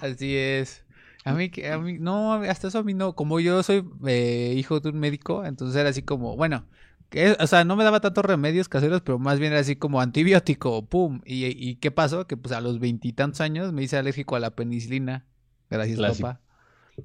Así 0.00 0.36
es. 0.36 0.84
A 1.24 1.32
mí, 1.34 1.50
que- 1.50 1.70
a 1.70 1.78
mí, 1.78 1.98
no, 1.98 2.34
hasta 2.34 2.68
eso 2.68 2.78
a 2.78 2.82
mí 2.82 2.94
no. 2.94 3.14
Como 3.14 3.40
yo 3.40 3.62
soy 3.62 3.84
eh, 4.06 4.54
hijo 4.56 4.80
de 4.80 4.88
un 4.90 4.98
médico, 4.98 5.44
entonces 5.44 5.76
era 5.78 5.90
así 5.90 6.02
como, 6.02 6.36
bueno, 6.36 6.66
que, 7.10 7.36
o 7.38 7.46
sea, 7.46 7.64
no 7.64 7.76
me 7.76 7.84
daba 7.84 8.00
tantos 8.00 8.24
remedios 8.24 8.68
caseros, 8.68 9.02
pero 9.02 9.18
más 9.18 9.38
bien 9.38 9.52
era 9.52 9.60
así 9.60 9.76
como 9.76 10.00
antibiótico, 10.00 10.86
pum. 10.86 11.20
¿Y, 11.24 11.46
y 11.46 11.76
qué 11.76 11.90
pasó? 11.90 12.26
Que 12.26 12.36
pues 12.36 12.52
a 12.54 12.60
los 12.60 12.78
veintitantos 12.78 13.40
años 13.40 13.72
me 13.72 13.82
hice 13.82 13.96
alérgico 13.98 14.36
a 14.36 14.40
la 14.40 14.54
penicilina. 14.54 15.26
Gracias, 15.68 15.98
Clásico. 15.98 16.28
papá. 16.28 16.40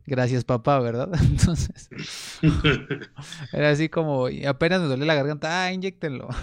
Gracias, 0.06 0.44
papá, 0.44 0.80
¿verdad? 0.80 1.10
Entonces, 1.22 1.90
era 3.52 3.70
así 3.72 3.90
como, 3.90 4.30
y 4.30 4.46
apenas 4.46 4.82
me 4.82 4.88
dolía 4.88 5.06
la 5.06 5.16
garganta, 5.16 5.64
ah, 5.66 5.74
inyectenlo. 5.74 6.30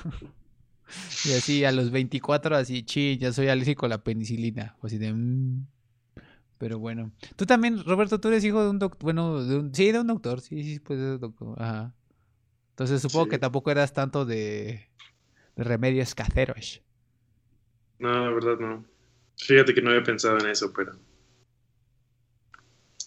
Y 1.24 1.32
así 1.32 1.64
a 1.64 1.72
los 1.72 1.90
24, 1.90 2.54
así, 2.54 2.82
chi, 2.82 3.16
ya 3.16 3.32
soy 3.32 3.48
alérgico 3.48 3.86
a 3.86 3.88
la 3.88 4.04
penicilina. 4.04 4.76
O 4.82 4.86
así 4.88 4.98
de, 4.98 5.14
"Mm". 5.14 5.64
Pero 6.58 6.78
bueno. 6.78 7.12
Tú 7.36 7.46
también, 7.46 7.82
Roberto, 7.84 8.20
tú 8.20 8.28
eres 8.28 8.44
hijo 8.44 8.62
de 8.62 8.68
un 8.68 8.78
doctor, 8.78 9.00
bueno, 9.02 9.42
de 9.42 9.56
un, 9.56 9.74
sí, 9.74 9.90
de 9.90 10.00
un 10.00 10.06
doctor, 10.08 10.42
sí, 10.42 10.62
sí, 10.62 10.80
pues 10.80 10.98
de 10.98 11.16
doctor, 11.16 11.60
ajá. 11.62 11.94
Entonces 12.72 13.02
supongo 13.02 13.26
Sí. 13.26 13.30
que 13.30 13.38
tampoco 13.38 13.70
eras 13.70 13.92
tanto 13.92 14.24
de, 14.24 14.88
de 15.56 15.64
remedios 15.64 16.14
caseros. 16.14 16.82
No, 17.98 18.12
la 18.26 18.30
verdad 18.34 18.58
no. 18.58 18.84
Fíjate 19.38 19.72
que 19.74 19.80
no 19.82 19.90
había 19.90 20.02
pensado 20.02 20.38
en 20.38 20.46
eso, 20.50 20.72
pero 20.74 20.92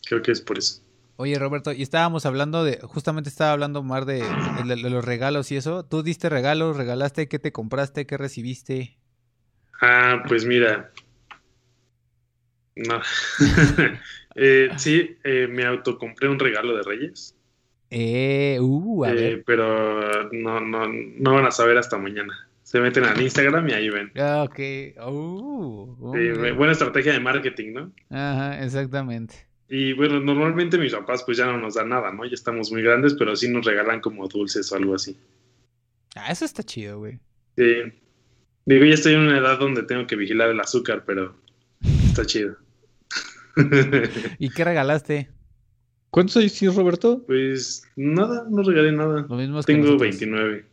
creo 0.07 0.21
que 0.21 0.31
es 0.31 0.41
por 0.41 0.57
eso. 0.57 0.81
Oye, 1.17 1.37
Roberto, 1.39 1.71
y 1.71 1.81
estábamos 1.81 2.25
hablando 2.25 2.63
de, 2.63 2.79
justamente 2.81 3.29
estaba 3.29 3.51
hablando 3.53 3.83
más 3.83 4.05
de, 4.05 4.37
de- 4.51 4.63
de 4.75 4.89
los 4.89 5.03
regalos 5.05 5.51
y 5.51 5.57
eso. 5.57 5.85
¿Tú 5.85 6.03
diste 6.03 6.29
regalos, 6.29 6.75
regalaste, 6.77 7.27
qué 7.29 7.39
te 7.39 7.51
compraste, 7.53 8.05
qué 8.05 8.17
recibiste? 8.17 8.97
Ah, 9.81 10.23
pues 10.27 10.45
mira. 10.45 10.91
No. 12.75 13.01
Eh, 14.37 14.69
sí, 14.75 15.17
eh, 15.23 15.47
me 15.49 15.65
autocompré 15.65 16.27
un 16.27 16.37
regalo 16.37 16.75
de 16.75 16.83
Reyes, 16.83 17.34
Eh, 17.89 18.57
uh, 18.59 19.05
a 19.05 19.13
eh, 19.13 19.43
pero 19.45 20.29
no, 20.31 20.59
no, 20.59 20.87
no 20.87 21.33
van 21.33 21.45
a 21.45 21.51
saber 21.51 21.77
hasta 21.77 21.97
mañana. 21.97 22.33
Se 22.63 22.79
meten 22.79 23.03
al 23.03 23.21
Instagram 23.21 23.69
y 23.69 23.73
ahí 23.73 23.89
ven. 23.89 24.11
Ah, 24.17 24.43
Ok, 24.43 24.59
uh, 25.05 25.95
buena 26.55 26.71
estrategia 26.71 27.13
de 27.13 27.19
marketing, 27.19 27.73
¿no? 27.73 27.91
Ajá, 28.09 28.63
exactamente. 28.63 29.47
Y 29.67 29.93
bueno, 29.93 30.19
normalmente 30.19 30.77
mis 30.77 30.93
papás 30.93 31.23
pues 31.23 31.37
ya 31.37 31.45
no 31.45 31.57
nos 31.57 31.75
dan 31.75 31.89
nada, 31.89 32.11
¿no? 32.11 32.25
Ya 32.25 32.33
estamos 32.33 32.71
muy 32.71 32.81
grandes, 32.81 33.15
pero 33.15 33.35
sí 33.35 33.49
nos 33.49 33.65
regalan 33.65 33.99
como 33.99 34.27
dulces 34.27 34.71
o 34.71 34.75
algo 34.75 34.95
así. 34.95 35.17
Ah, 36.15 36.31
eso 36.31 36.45
está 36.45 36.63
chido, 36.63 36.99
güey. 36.99 37.19
Sí. 37.57 37.75
Digo, 38.65 38.85
ya 38.85 38.93
estoy 38.93 39.13
en 39.13 39.21
una 39.21 39.37
edad 39.37 39.59
donde 39.59 39.83
tengo 39.83 40.07
que 40.07 40.15
vigilar 40.15 40.49
el 40.49 40.59
azúcar, 40.59 41.03
pero 41.05 41.35
está 42.07 42.25
chido. 42.25 42.57
¿Y 44.39 44.49
qué 44.49 44.63
regalaste? 44.63 45.29
¿Cuántos 46.15 46.37
años 46.37 46.53
tienes, 46.53 46.77
Roberto? 46.77 47.21
Pues 47.27 47.83
nada, 47.97 48.45
no 48.49 48.63
regalé 48.63 48.93
nada. 48.93 49.25
Lo 49.27 49.35
mismo 49.35 49.59
que 49.59 49.65
Tengo 49.65 49.83
nosotros. 49.83 50.01
29. 50.17 50.65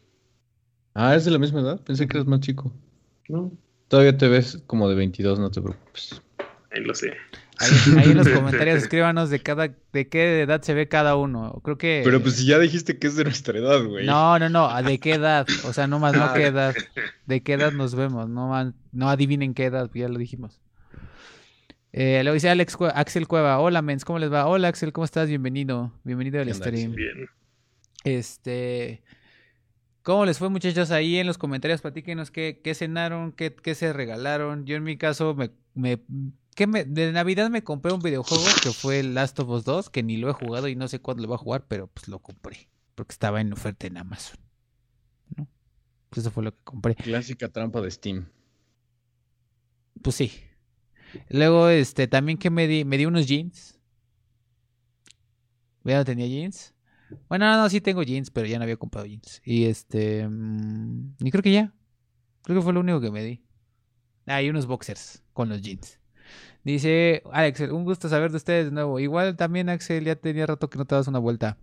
Ah, 0.94 1.16
es 1.16 1.24
de 1.24 1.32
la 1.32 1.38
misma 1.40 1.62
edad. 1.62 1.80
Pensé 1.80 2.06
que 2.06 2.16
eras 2.16 2.28
más 2.28 2.38
chico. 2.38 2.72
No, 3.28 3.50
Todavía 3.88 4.16
te 4.16 4.28
ves 4.28 4.62
como 4.68 4.88
de 4.88 4.94
22, 4.94 5.40
no 5.40 5.50
te 5.50 5.60
preocupes. 5.60 6.22
ahí 6.70 6.84
lo 6.84 6.94
sé. 6.94 7.14
Ahí, 7.58 7.70
ahí 7.98 8.10
en 8.12 8.18
los 8.18 8.28
comentarios 8.28 8.78
escríbanos 8.84 9.30
de 9.30 9.40
cada 9.42 9.74
de 9.92 10.08
qué 10.08 10.42
edad 10.42 10.62
se 10.62 10.74
ve 10.74 10.86
cada 10.86 11.16
uno. 11.16 11.60
Creo 11.64 11.76
que 11.76 12.02
Pero 12.04 12.22
pues 12.22 12.36
si 12.36 12.46
ya 12.46 12.60
dijiste 12.60 12.98
que 13.00 13.08
es 13.08 13.16
de 13.16 13.24
nuestra 13.24 13.58
edad, 13.58 13.84
güey. 13.84 14.06
No, 14.06 14.38
no, 14.38 14.48
no, 14.48 14.66
¿a 14.68 14.80
¿de 14.82 15.00
qué 15.00 15.14
edad? 15.14 15.44
O 15.66 15.72
sea, 15.72 15.88
no 15.88 15.98
más 15.98 16.14
no 16.14 16.22
Ah. 16.22 16.34
qué 16.36 16.46
edad. 16.46 16.74
¿De 17.26 17.42
qué 17.42 17.54
edad 17.54 17.72
nos 17.72 17.96
vemos? 17.96 18.28
No 18.28 18.46
más- 18.48 18.72
no 18.92 19.08
adivinen 19.10 19.54
qué 19.54 19.64
edad, 19.64 19.90
ya 19.92 20.08
lo 20.08 20.18
dijimos. 20.18 20.60
Eh, 21.92 22.20
luego 22.22 22.34
dice 22.34 22.48
Alex 22.48 22.76
Cue- 22.78 22.92
Axel 22.94 23.28
Cueva, 23.28 23.58
hola 23.60 23.82
mens, 23.82 24.04
¿cómo 24.04 24.18
les 24.18 24.32
va? 24.32 24.46
Hola 24.46 24.68
Axel, 24.68 24.92
¿cómo 24.92 25.04
estás? 25.04 25.28
Bienvenido, 25.28 25.92
bienvenido 26.04 26.38
al 26.40 26.46
¿Qué 26.46 26.52
onda, 26.52 26.66
stream. 26.66 26.94
Bien. 26.94 27.26
Este, 28.04 29.02
¿cómo 30.02 30.24
les 30.24 30.38
fue 30.38 30.48
muchachos 30.48 30.90
ahí 30.90 31.18
en 31.18 31.26
los 31.26 31.36
comentarios? 31.36 31.82
Platíquenos 31.82 32.30
qué, 32.30 32.60
qué 32.64 32.74
cenaron, 32.74 33.32
qué, 33.32 33.54
qué 33.54 33.74
se 33.74 33.92
regalaron. 33.92 34.64
Yo 34.64 34.76
en 34.76 34.84
mi 34.84 34.96
caso 34.96 35.34
me, 35.34 35.50
me, 35.74 36.00
¿qué 36.54 36.66
me- 36.66 36.84
de 36.84 37.12
Navidad 37.12 37.50
me 37.50 37.62
compré 37.62 37.92
un 37.92 38.00
videojuego 38.00 38.44
que 38.62 38.70
fue 38.70 39.02
Last 39.02 39.38
of 39.40 39.50
Us 39.50 39.64
2, 39.64 39.90
que 39.90 40.02
ni 40.02 40.16
lo 40.16 40.30
he 40.30 40.32
jugado 40.32 40.68
y 40.68 40.76
no 40.76 40.88
sé 40.88 40.98
cuándo 40.98 41.22
lo 41.22 41.28
voy 41.28 41.34
a 41.34 41.38
jugar, 41.38 41.66
pero 41.68 41.88
pues 41.88 42.08
lo 42.08 42.20
compré, 42.20 42.68
porque 42.94 43.12
estaba 43.12 43.42
en 43.42 43.52
oferta 43.52 43.86
en 43.86 43.98
Amazon. 43.98 44.38
¿no? 45.36 45.46
Pues 46.08 46.20
eso 46.20 46.30
fue 46.30 46.42
lo 46.42 46.52
que 46.52 46.62
compré. 46.64 46.94
Clásica 46.94 47.50
trampa 47.50 47.82
de 47.82 47.90
Steam. 47.90 48.28
Pues 50.02 50.16
sí. 50.16 50.32
Luego, 51.28 51.68
este, 51.68 52.06
también 52.06 52.38
que 52.38 52.50
me 52.50 52.66
di, 52.66 52.84
me 52.84 52.98
di 52.98 53.06
unos 53.06 53.26
jeans. 53.26 53.78
Ya 55.84 55.96
no 55.96 56.04
tenía 56.04 56.26
jeans. 56.26 56.74
Bueno, 57.28 57.46
no, 57.46 57.56
no, 57.62 57.68
sí 57.68 57.80
tengo 57.80 58.02
jeans, 58.02 58.30
pero 58.30 58.46
ya 58.46 58.58
no 58.58 58.64
había 58.64 58.76
comprado 58.76 59.06
jeans. 59.06 59.42
Y 59.44 59.64
este, 59.64 60.28
mm, 60.28 61.16
y 61.20 61.30
creo 61.30 61.42
que 61.42 61.52
ya. 61.52 61.72
Creo 62.42 62.58
que 62.58 62.62
fue 62.62 62.72
lo 62.72 62.80
único 62.80 63.00
que 63.00 63.10
me 63.10 63.22
di. 63.22 63.42
Ah, 64.26 64.42
y 64.42 64.48
unos 64.48 64.66
boxers 64.66 65.22
con 65.32 65.48
los 65.48 65.62
jeans. 65.62 65.98
Dice 66.64 67.22
Alex, 67.32 67.60
un 67.60 67.84
gusto 67.84 68.08
saber 68.08 68.30
de 68.30 68.36
ustedes 68.36 68.66
de 68.66 68.70
nuevo. 68.70 69.00
Igual 69.00 69.36
también, 69.36 69.68
Axel, 69.68 70.04
ya 70.04 70.16
tenía 70.16 70.46
rato 70.46 70.70
que 70.70 70.78
no 70.78 70.84
te 70.84 70.94
das 70.94 71.08
una 71.08 71.18
vuelta. 71.18 71.58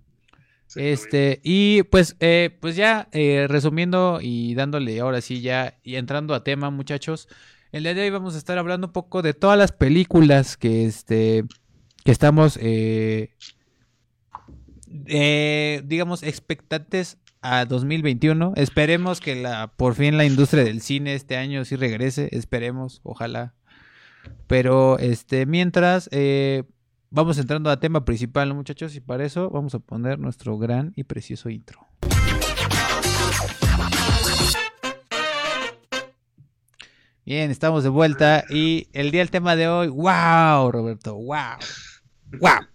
Este, 0.75 1.39
y 1.43 1.83
pues, 1.83 2.15
eh, 2.19 2.55
pues 2.59 2.75
ya 2.75 3.07
eh, 3.11 3.47
resumiendo 3.49 4.19
y 4.21 4.53
dándole 4.53 4.99
ahora 4.99 5.19
sí 5.21 5.41
ya 5.41 5.79
y 5.83 5.95
entrando 5.95 6.35
a 6.35 6.43
tema, 6.43 6.69
muchachos. 6.69 7.27
El 7.71 7.83
día 7.83 7.93
de 7.93 8.01
hoy 8.01 8.09
vamos 8.09 8.33
a 8.33 8.39
estar 8.39 8.57
hablando 8.57 8.87
un 8.87 8.93
poco 8.93 9.21
de 9.21 9.35
todas 9.35 9.55
las 9.55 9.71
películas 9.71 10.57
que 10.57 10.85
este 10.85 11.45
que 12.03 12.11
estamos 12.11 12.57
eh, 12.59 13.35
eh, 15.05 15.83
digamos 15.85 16.23
expectantes 16.23 17.19
a 17.41 17.65
2021. 17.65 18.53
Esperemos 18.55 19.19
que 19.19 19.35
la 19.35 19.67
por 19.67 19.93
fin 19.93 20.17
la 20.17 20.25
industria 20.25 20.63
del 20.63 20.81
cine 20.81 21.13
este 21.13 21.37
año 21.37 21.63
sí 21.63 21.75
regrese, 21.75 22.29
esperemos, 22.31 23.01
ojalá. 23.03 23.53
Pero 24.47 24.97
este 24.97 25.45
mientras 25.45 26.09
eh, 26.11 26.63
vamos 27.11 27.37
entrando 27.37 27.69
a 27.69 27.79
tema 27.79 28.03
principal, 28.03 28.49
¿no, 28.49 28.55
muchachos, 28.55 28.95
y 28.95 28.99
para 28.99 29.25
eso 29.25 29.51
vamos 29.51 29.75
a 29.75 29.79
poner 29.79 30.17
nuestro 30.17 30.57
gran 30.57 30.91
y 30.95 31.03
precioso 31.03 31.51
intro. 31.51 31.88
Bien, 37.29 37.51
estamos 37.51 37.83
de 37.83 37.89
vuelta 37.89 38.43
y 38.49 38.87
el 38.91 39.11
día 39.11 39.21
del 39.21 39.29
tema 39.29 39.55
de 39.55 39.67
hoy, 39.67 39.87
wow, 39.87 40.71
Roberto, 40.71 41.13
wow, 41.13 41.59
wow. 42.39 42.65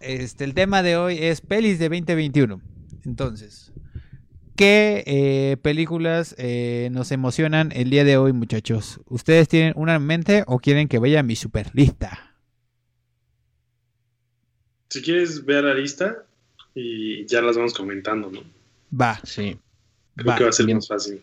Este, 0.00 0.44
el 0.44 0.52
tema 0.52 0.82
de 0.82 0.98
hoy 0.98 1.16
es 1.18 1.40
pelis 1.40 1.78
de 1.78 1.88
2021. 1.88 2.60
Entonces, 3.06 3.72
¿qué 4.54 5.02
eh, 5.06 5.56
películas 5.62 6.34
eh, 6.36 6.90
nos 6.92 7.10
emocionan 7.10 7.72
el 7.72 7.88
día 7.88 8.04
de 8.04 8.18
hoy, 8.18 8.34
muchachos? 8.34 9.00
¿Ustedes 9.06 9.48
tienen 9.48 9.72
una 9.76 9.94
en 9.94 10.02
mente 10.02 10.44
o 10.46 10.58
quieren 10.58 10.86
que 10.86 10.98
vaya 10.98 11.20
a 11.20 11.22
mi 11.22 11.34
super 11.34 11.70
lista? 11.72 12.36
Si 14.90 15.00
quieres 15.00 15.42
ver 15.42 15.64
la 15.64 15.72
lista 15.72 16.26
y 16.74 17.24
ya 17.24 17.40
las 17.40 17.56
vamos 17.56 17.72
comentando, 17.72 18.30
¿no? 18.30 18.40
Va, 18.94 19.18
Sí. 19.24 19.58
Creo 20.16 20.28
Va, 20.28 20.36
que 20.36 20.44
va 20.44 20.50
a 20.50 20.52
ser 20.52 20.66
bien. 20.66 20.76
más 20.76 20.86
fácil. 20.86 21.22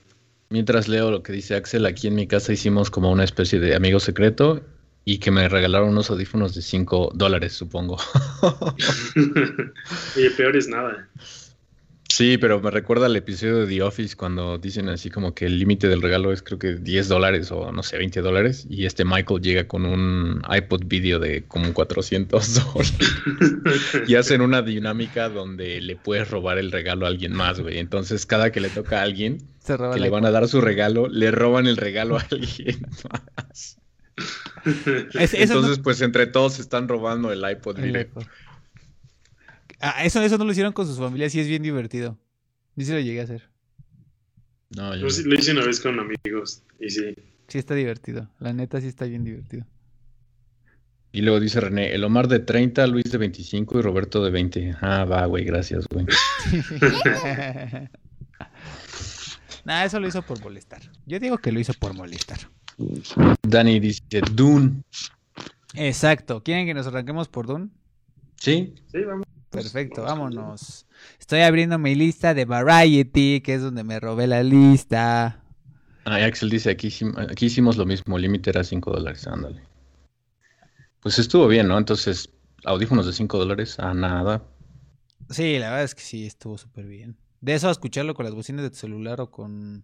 Mientras 0.51 0.89
leo 0.89 1.12
lo 1.12 1.24
que 1.24 1.31
dice 1.31 1.55
Axel, 1.55 1.86
aquí 1.86 2.08
en 2.08 2.15
mi 2.15 2.27
casa 2.27 2.51
hicimos 2.51 2.91
como 2.91 3.10
una 3.10 3.24
especie 3.24 3.58
de 3.62 3.74
amigo 3.74 4.01
secreto 4.01 4.62
y 5.05 5.20
que 5.20 5.31
me 5.31 5.48
regalaron 5.48 5.89
unos 5.89 6.10
audífonos 6.10 6.53
de 6.53 6.62
5 6.62 7.13
dólares, 7.15 7.53
supongo. 7.53 7.98
Oye, 10.17 10.29
peor 10.31 10.58
es 10.58 10.67
nada. 10.67 11.08
Sí, 12.10 12.38
pero 12.38 12.60
me 12.60 12.70
recuerda 12.70 13.05
al 13.05 13.15
episodio 13.15 13.65
de 13.65 13.67
The 13.67 13.81
Office 13.84 14.17
cuando 14.17 14.58
dicen 14.58 14.89
así 14.89 15.10
como 15.10 15.34
que 15.34 15.46
el 15.46 15.58
límite 15.58 15.88
del 15.88 16.01
regalo 16.01 16.34
es 16.34 16.41
creo 16.41 16.60
que 16.60 16.75
10 16.75 17.08
dólares 17.08 17.50
o 17.53 17.72
no 17.72 17.81
sé, 17.84 17.98
20 17.98 18.20
dólares 18.20 18.67
y 18.70 18.86
este 18.86 19.05
Michael 19.05 19.41
llega 19.41 19.67
con 19.70 19.86
un 19.86 20.41
iPod 20.53 20.84
video 20.86 21.20
de 21.20 21.43
como 21.48 21.74
400 21.74 22.53
dólares 22.55 22.93
y 24.08 24.15
hacen 24.15 24.41
una 24.41 24.62
dinámica 24.62 25.29
donde 25.29 25.79
le 25.79 25.96
puedes 25.96 26.29
robar 26.29 26.58
el 26.58 26.74
regalo 26.74 27.05
a 27.05 27.10
alguien 27.10 27.31
más, 27.31 27.62
güey. 27.62 27.79
Entonces 27.79 28.25
cada 28.25 28.51
que 28.51 28.60
le 28.60 28.70
toca 28.70 29.00
a 29.00 29.03
alguien 29.03 29.38
se 29.72 29.78
roba 29.78 29.94
que 29.94 30.00
le 30.00 30.10
van 30.10 30.25
a 30.25 30.32
dar 30.32 30.48
su 30.48 30.62
regalo, 30.62 31.08
le 31.08 31.32
roban 31.32 31.68
el 31.68 31.78
regalo 31.78 32.18
a 32.18 32.25
alguien 32.32 32.82
más. 33.10 33.78
Es- 35.16 35.34
eso 35.34 35.54
no- 35.54 35.60
Entonces 35.62 35.80
pues 35.80 36.01
entre 36.01 36.28
todos 36.28 36.54
se 36.54 36.62
están 36.62 36.88
robando 36.88 37.32
el 37.32 37.44
iPod 37.50 37.80
El 37.80 38.00
iPod. 38.01 38.24
Ah, 39.80 40.04
eso, 40.06 40.22
eso 40.22 40.38
no 40.38 40.46
lo 40.46 40.51
hicieron 40.51 40.74
con 40.74 40.86
sus 40.86 40.98
familias 41.00 41.34
y 41.34 41.40
es 41.40 41.48
bien 41.48 41.63
divertido. 41.63 42.20
Ni 42.75 42.86
se 42.86 42.94
lo 42.94 43.00
llegué 43.00 43.22
a 43.22 43.24
hacer. 43.24 43.50
No, 44.75 44.94
yo 44.96 45.01
Yo 45.01 45.10
sí 45.10 45.24
lo 45.24 45.34
hice 45.36 45.51
una 45.51 45.66
vez 45.66 45.80
con 45.80 46.00
amigos 46.00 46.63
y 46.80 46.90
sí. 46.90 47.16
Sí 47.48 47.58
está 47.58 47.74
divertido. 47.75 48.30
La 48.40 48.54
neta 48.54 48.80
sí 48.80 48.88
está 48.88 49.06
bien 49.06 49.24
divertido. 49.24 49.66
Y 51.13 51.22
luego 51.24 51.40
dice 51.42 51.60
René, 51.60 51.94
el 51.94 52.04
Omar 52.06 52.28
de 52.30 52.40
30, 52.40 52.88
Luis 52.88 53.12
de 53.12 53.18
25 53.18 53.80
y 53.80 53.82
Roberto 53.82 54.24
de 54.24 54.32
20. 54.32 54.75
Ah, 54.82 55.04
va, 55.04 55.25
güey, 55.25 55.44
gracias, 55.44 55.86
güey. 55.90 56.06
Nah, 59.65 59.84
eso 59.84 60.00
lo 60.00 60.08
hizo 60.08 60.22
por 60.22 60.41
molestar. 60.41 60.82
Yo 61.06 61.20
digo 61.20 61.38
que 61.38 61.51
lo 61.51 61.60
hizo 61.60 61.74
por 61.74 61.94
molestar. 61.94 62.39
Dani 63.44 63.80
dice, 63.80 64.22
Dune. 64.34 64.84
Exacto. 65.74 66.41
¿Quieren 66.44 66.65
que 66.65 66.74
nos 66.74 66.88
arranquemos 66.88 67.27
por 67.27 67.48
Dune? 67.48 67.70
¿Sí? 68.38 68.74
Sí, 68.91 69.03
vamos. 69.03 69.25
Perfecto, 69.50 70.03
vámonos. 70.03 70.88
Estoy 71.20 71.41
abriendo 71.41 71.77
mi 71.77 71.94
lista 71.94 72.34
de 72.34 72.46
Variety, 72.46 73.41
que 73.41 73.56
es 73.56 73.62
donde 73.62 73.84
me 73.84 74.00
robé 74.00 74.25
la 74.25 74.44
lista. 74.44 75.44
Ah, 76.06 76.15
Axel 76.15 76.50
dice, 76.50 76.72
aquí, 76.72 76.89
aquí 77.30 77.48
hicimos 77.48 77.77
lo 77.77 77.86
mismo, 77.86 78.15
el 78.15 78.24
límite 78.24 78.50
era 78.50 78.63
5 78.63 78.91
dólares, 78.91 79.27
ándale. 79.27 79.62
Pues 81.01 81.20
estuvo 81.20 81.48
bien, 81.48 81.68
¿no? 81.68 81.77
Entonces, 81.77 82.30
audífonos 82.63 83.06
de 83.06 83.13
5 83.13 83.38
dólares, 83.38 83.77
a 83.77 83.94
nada. 83.94 84.41
Sí, 85.30 85.60
la 85.60 85.70
verdad 85.70 85.84
es 85.84 85.96
que 85.96 86.01
sí, 86.01 86.25
estuvo 86.25 86.58
súper 86.58 86.86
bien. 86.86 87.18
De 87.42 87.54
eso 87.56 87.68
a 87.68 87.72
escucharlo 87.72 88.14
con 88.14 88.26
las 88.26 88.34
bocinas 88.36 88.62
de 88.64 88.70
tu 88.70 88.78
celular 88.78 89.20
o 89.22 89.30
con. 89.32 89.84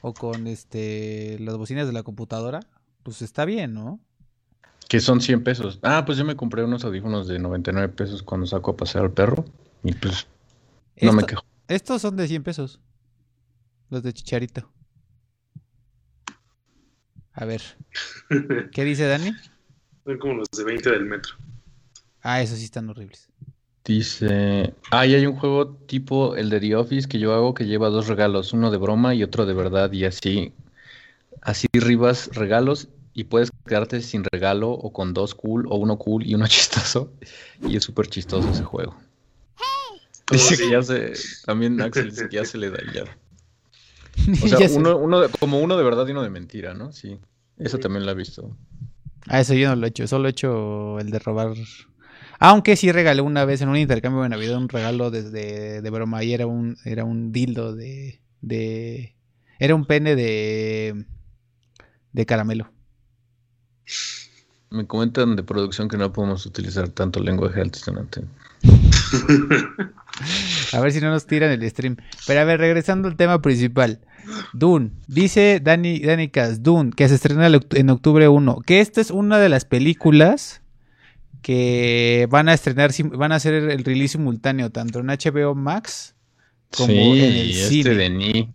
O 0.00 0.12
con 0.14 0.46
este. 0.46 1.38
las 1.40 1.56
bocinas 1.56 1.86
de 1.86 1.92
la 1.92 2.02
computadora, 2.02 2.60
pues 3.02 3.22
está 3.22 3.44
bien, 3.44 3.74
¿no? 3.74 4.00
Que 4.88 5.00
son 5.00 5.20
100 5.20 5.42
pesos. 5.44 5.78
Ah, 5.82 6.04
pues 6.04 6.18
yo 6.18 6.24
me 6.24 6.36
compré 6.36 6.62
unos 6.62 6.84
audífonos 6.84 7.26
de 7.26 7.38
99 7.38 7.88
pesos 7.94 8.22
cuando 8.22 8.46
saco 8.46 8.72
a 8.72 8.76
pasear 8.76 9.04
al 9.04 9.12
perro. 9.12 9.44
Y 9.82 9.92
pues, 9.94 10.26
no 11.00 11.12
me 11.12 11.20
Esto- 11.22 11.26
quejo. 11.26 11.44
Estos 11.68 12.02
son 12.02 12.16
de 12.16 12.28
100 12.28 12.42
pesos. 12.42 12.80
Los 13.88 14.02
de 14.02 14.12
Chicharito. 14.12 14.70
A 17.32 17.44
ver, 17.46 17.62
¿qué 18.72 18.84
dice 18.84 19.06
Dani? 19.06 19.32
Son 20.04 20.18
como 20.18 20.34
los 20.34 20.48
de 20.56 20.64
20 20.64 20.90
del 20.90 21.04
metro. 21.06 21.32
Ah, 22.20 22.42
esos 22.42 22.58
sí 22.58 22.64
están 22.66 22.88
horribles. 22.90 23.28
Dice, 23.84 24.72
ah, 24.90 25.04
y 25.06 25.14
hay 25.14 25.26
un 25.26 25.36
juego 25.36 25.68
tipo 25.86 26.36
el 26.36 26.48
de 26.48 26.58
The 26.58 26.76
Office 26.76 27.06
que 27.06 27.18
yo 27.18 27.34
hago 27.34 27.52
que 27.52 27.66
lleva 27.66 27.90
dos 27.90 28.08
regalos, 28.08 28.54
uno 28.54 28.70
de 28.70 28.78
broma 28.78 29.14
y 29.14 29.22
otro 29.22 29.44
de 29.44 29.52
verdad 29.52 29.92
y 29.92 30.06
así, 30.06 30.54
así 31.42 31.66
ribas 31.74 32.30
regalos 32.34 32.88
y 33.12 33.24
puedes 33.24 33.50
quedarte 33.66 34.00
sin 34.00 34.24
regalo 34.24 34.70
o 34.70 34.90
con 34.92 35.12
dos 35.12 35.34
cool 35.34 35.66
o 35.68 35.76
uno 35.76 35.98
cool 35.98 36.26
y 36.26 36.34
uno 36.34 36.46
chistoso 36.48 37.12
y 37.66 37.76
es 37.76 37.84
súper 37.84 38.06
chistoso 38.06 38.48
ese 38.48 38.64
juego. 38.64 38.96
Dice 40.30 40.56
que 40.56 40.70
ya 40.70 40.82
se, 40.82 41.12
también 41.44 41.78
Axel 41.82 42.10
dice 42.10 42.28
que 42.28 42.36
ya 42.36 42.44
se 42.46 42.56
le 42.56 42.70
da 42.70 42.78
ya. 42.92 43.04
O 44.42 44.48
sea, 44.48 44.58
uno, 44.78 44.96
uno 44.96 45.20
de- 45.20 45.28
como 45.28 45.60
uno 45.60 45.76
de 45.76 45.84
verdad 45.84 46.06
y 46.08 46.12
uno 46.12 46.22
de 46.22 46.30
mentira, 46.30 46.72
¿no? 46.72 46.92
Sí, 46.92 47.18
eso 47.58 47.78
también 47.78 48.06
lo 48.06 48.12
he 48.12 48.14
visto. 48.14 48.56
Ah, 49.26 49.40
eso 49.40 49.52
yo 49.54 49.68
no 49.68 49.76
lo 49.76 49.86
he 49.86 49.90
hecho, 49.90 50.06
solo 50.06 50.26
he 50.28 50.30
hecho 50.30 50.98
el 50.98 51.10
de 51.10 51.18
robar. 51.18 51.52
Aunque 52.38 52.76
sí 52.76 52.92
regalé 52.92 53.22
una 53.22 53.44
vez 53.44 53.60
en 53.60 53.68
un 53.68 53.76
intercambio 53.76 54.22
de 54.22 54.28
Navidad 54.28 54.58
un 54.58 54.68
regalo 54.68 55.10
desde 55.10 55.82
de 55.82 55.90
broma 55.90 56.24
y 56.24 56.34
era 56.34 56.46
un, 56.46 56.76
era 56.84 57.04
un 57.04 57.32
dildo 57.32 57.74
de, 57.74 58.20
de, 58.40 59.14
Era 59.58 59.74
un 59.74 59.86
pene 59.86 60.16
de, 60.16 61.04
de 62.12 62.26
caramelo. 62.26 62.70
Me 64.70 64.86
comentan 64.86 65.36
de 65.36 65.42
producción 65.44 65.88
que 65.88 65.96
no 65.96 66.12
podemos 66.12 66.46
utilizar 66.46 66.88
tanto 66.88 67.20
lenguaje 67.20 67.60
altisonante. 67.60 68.24
a 70.72 70.80
ver 70.80 70.92
si 70.92 71.00
no 71.00 71.10
nos 71.10 71.26
tiran 71.26 71.52
el 71.52 71.70
stream. 71.70 71.96
Pero 72.26 72.40
a 72.40 72.44
ver, 72.44 72.58
regresando 72.58 73.06
al 73.06 73.16
tema 73.16 73.40
principal. 73.40 74.00
Dune. 74.52 74.90
Dice 75.06 75.60
Dani, 75.62 76.00
Dani 76.00 76.30
Dune, 76.58 76.90
que 76.96 77.08
se 77.08 77.14
estrena 77.14 77.46
en 77.46 77.90
octubre 77.90 78.26
1. 78.26 78.62
Que 78.66 78.80
esta 78.80 79.00
es 79.00 79.12
una 79.12 79.38
de 79.38 79.48
las 79.48 79.64
películas 79.64 80.63
que 81.44 82.26
van 82.30 82.48
a 82.48 82.54
estrenar, 82.54 82.90
van 83.12 83.30
a 83.30 83.34
hacer 83.34 83.52
el 83.52 83.84
release 83.84 84.12
simultáneo, 84.12 84.70
tanto 84.70 85.00
en 85.00 85.08
HBO 85.08 85.54
Max 85.54 86.14
como 86.74 86.90
en 86.90 87.20
el 87.20 87.50
este 87.50 87.68
cine. 87.68 87.90
Denis, 87.90 88.46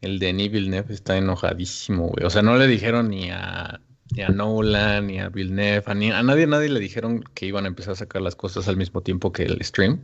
el 0.00 0.18
Denis 0.18 0.50
Villeneuve 0.50 0.94
está 0.94 1.18
enojadísimo, 1.18 2.08
güey. 2.08 2.24
O 2.24 2.30
sea, 2.30 2.40
no 2.40 2.56
le 2.56 2.68
dijeron 2.68 3.10
ni 3.10 3.30
a, 3.30 3.82
ni 4.12 4.22
a 4.22 4.30
Nolan, 4.30 5.08
ni 5.08 5.20
a 5.20 5.28
Villeneuve, 5.28 5.84
a, 5.84 5.94
ni, 5.94 6.10
a 6.10 6.22
nadie, 6.22 6.46
nadie 6.46 6.70
le 6.70 6.80
dijeron 6.80 7.22
que 7.34 7.44
iban 7.44 7.66
a 7.66 7.68
empezar 7.68 7.92
a 7.92 7.96
sacar 7.96 8.22
las 8.22 8.34
cosas 8.34 8.66
al 8.66 8.78
mismo 8.78 9.02
tiempo 9.02 9.30
que 9.30 9.42
el 9.42 9.62
stream. 9.62 10.00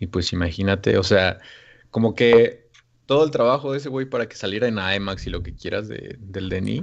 Y 0.00 0.08
pues 0.08 0.34
imagínate, 0.34 0.98
o 0.98 1.02
sea, 1.02 1.38
como 1.90 2.14
que 2.14 2.68
todo 3.06 3.24
el 3.24 3.30
trabajo 3.30 3.72
de 3.72 3.78
ese 3.78 3.88
güey 3.88 4.04
para 4.04 4.28
que 4.28 4.36
saliera 4.36 4.68
en 4.68 4.76
IMAX 4.78 5.26
y 5.26 5.30
lo 5.30 5.42
que 5.42 5.54
quieras 5.54 5.88
de, 5.88 6.18
del 6.20 6.50
Denis. 6.50 6.82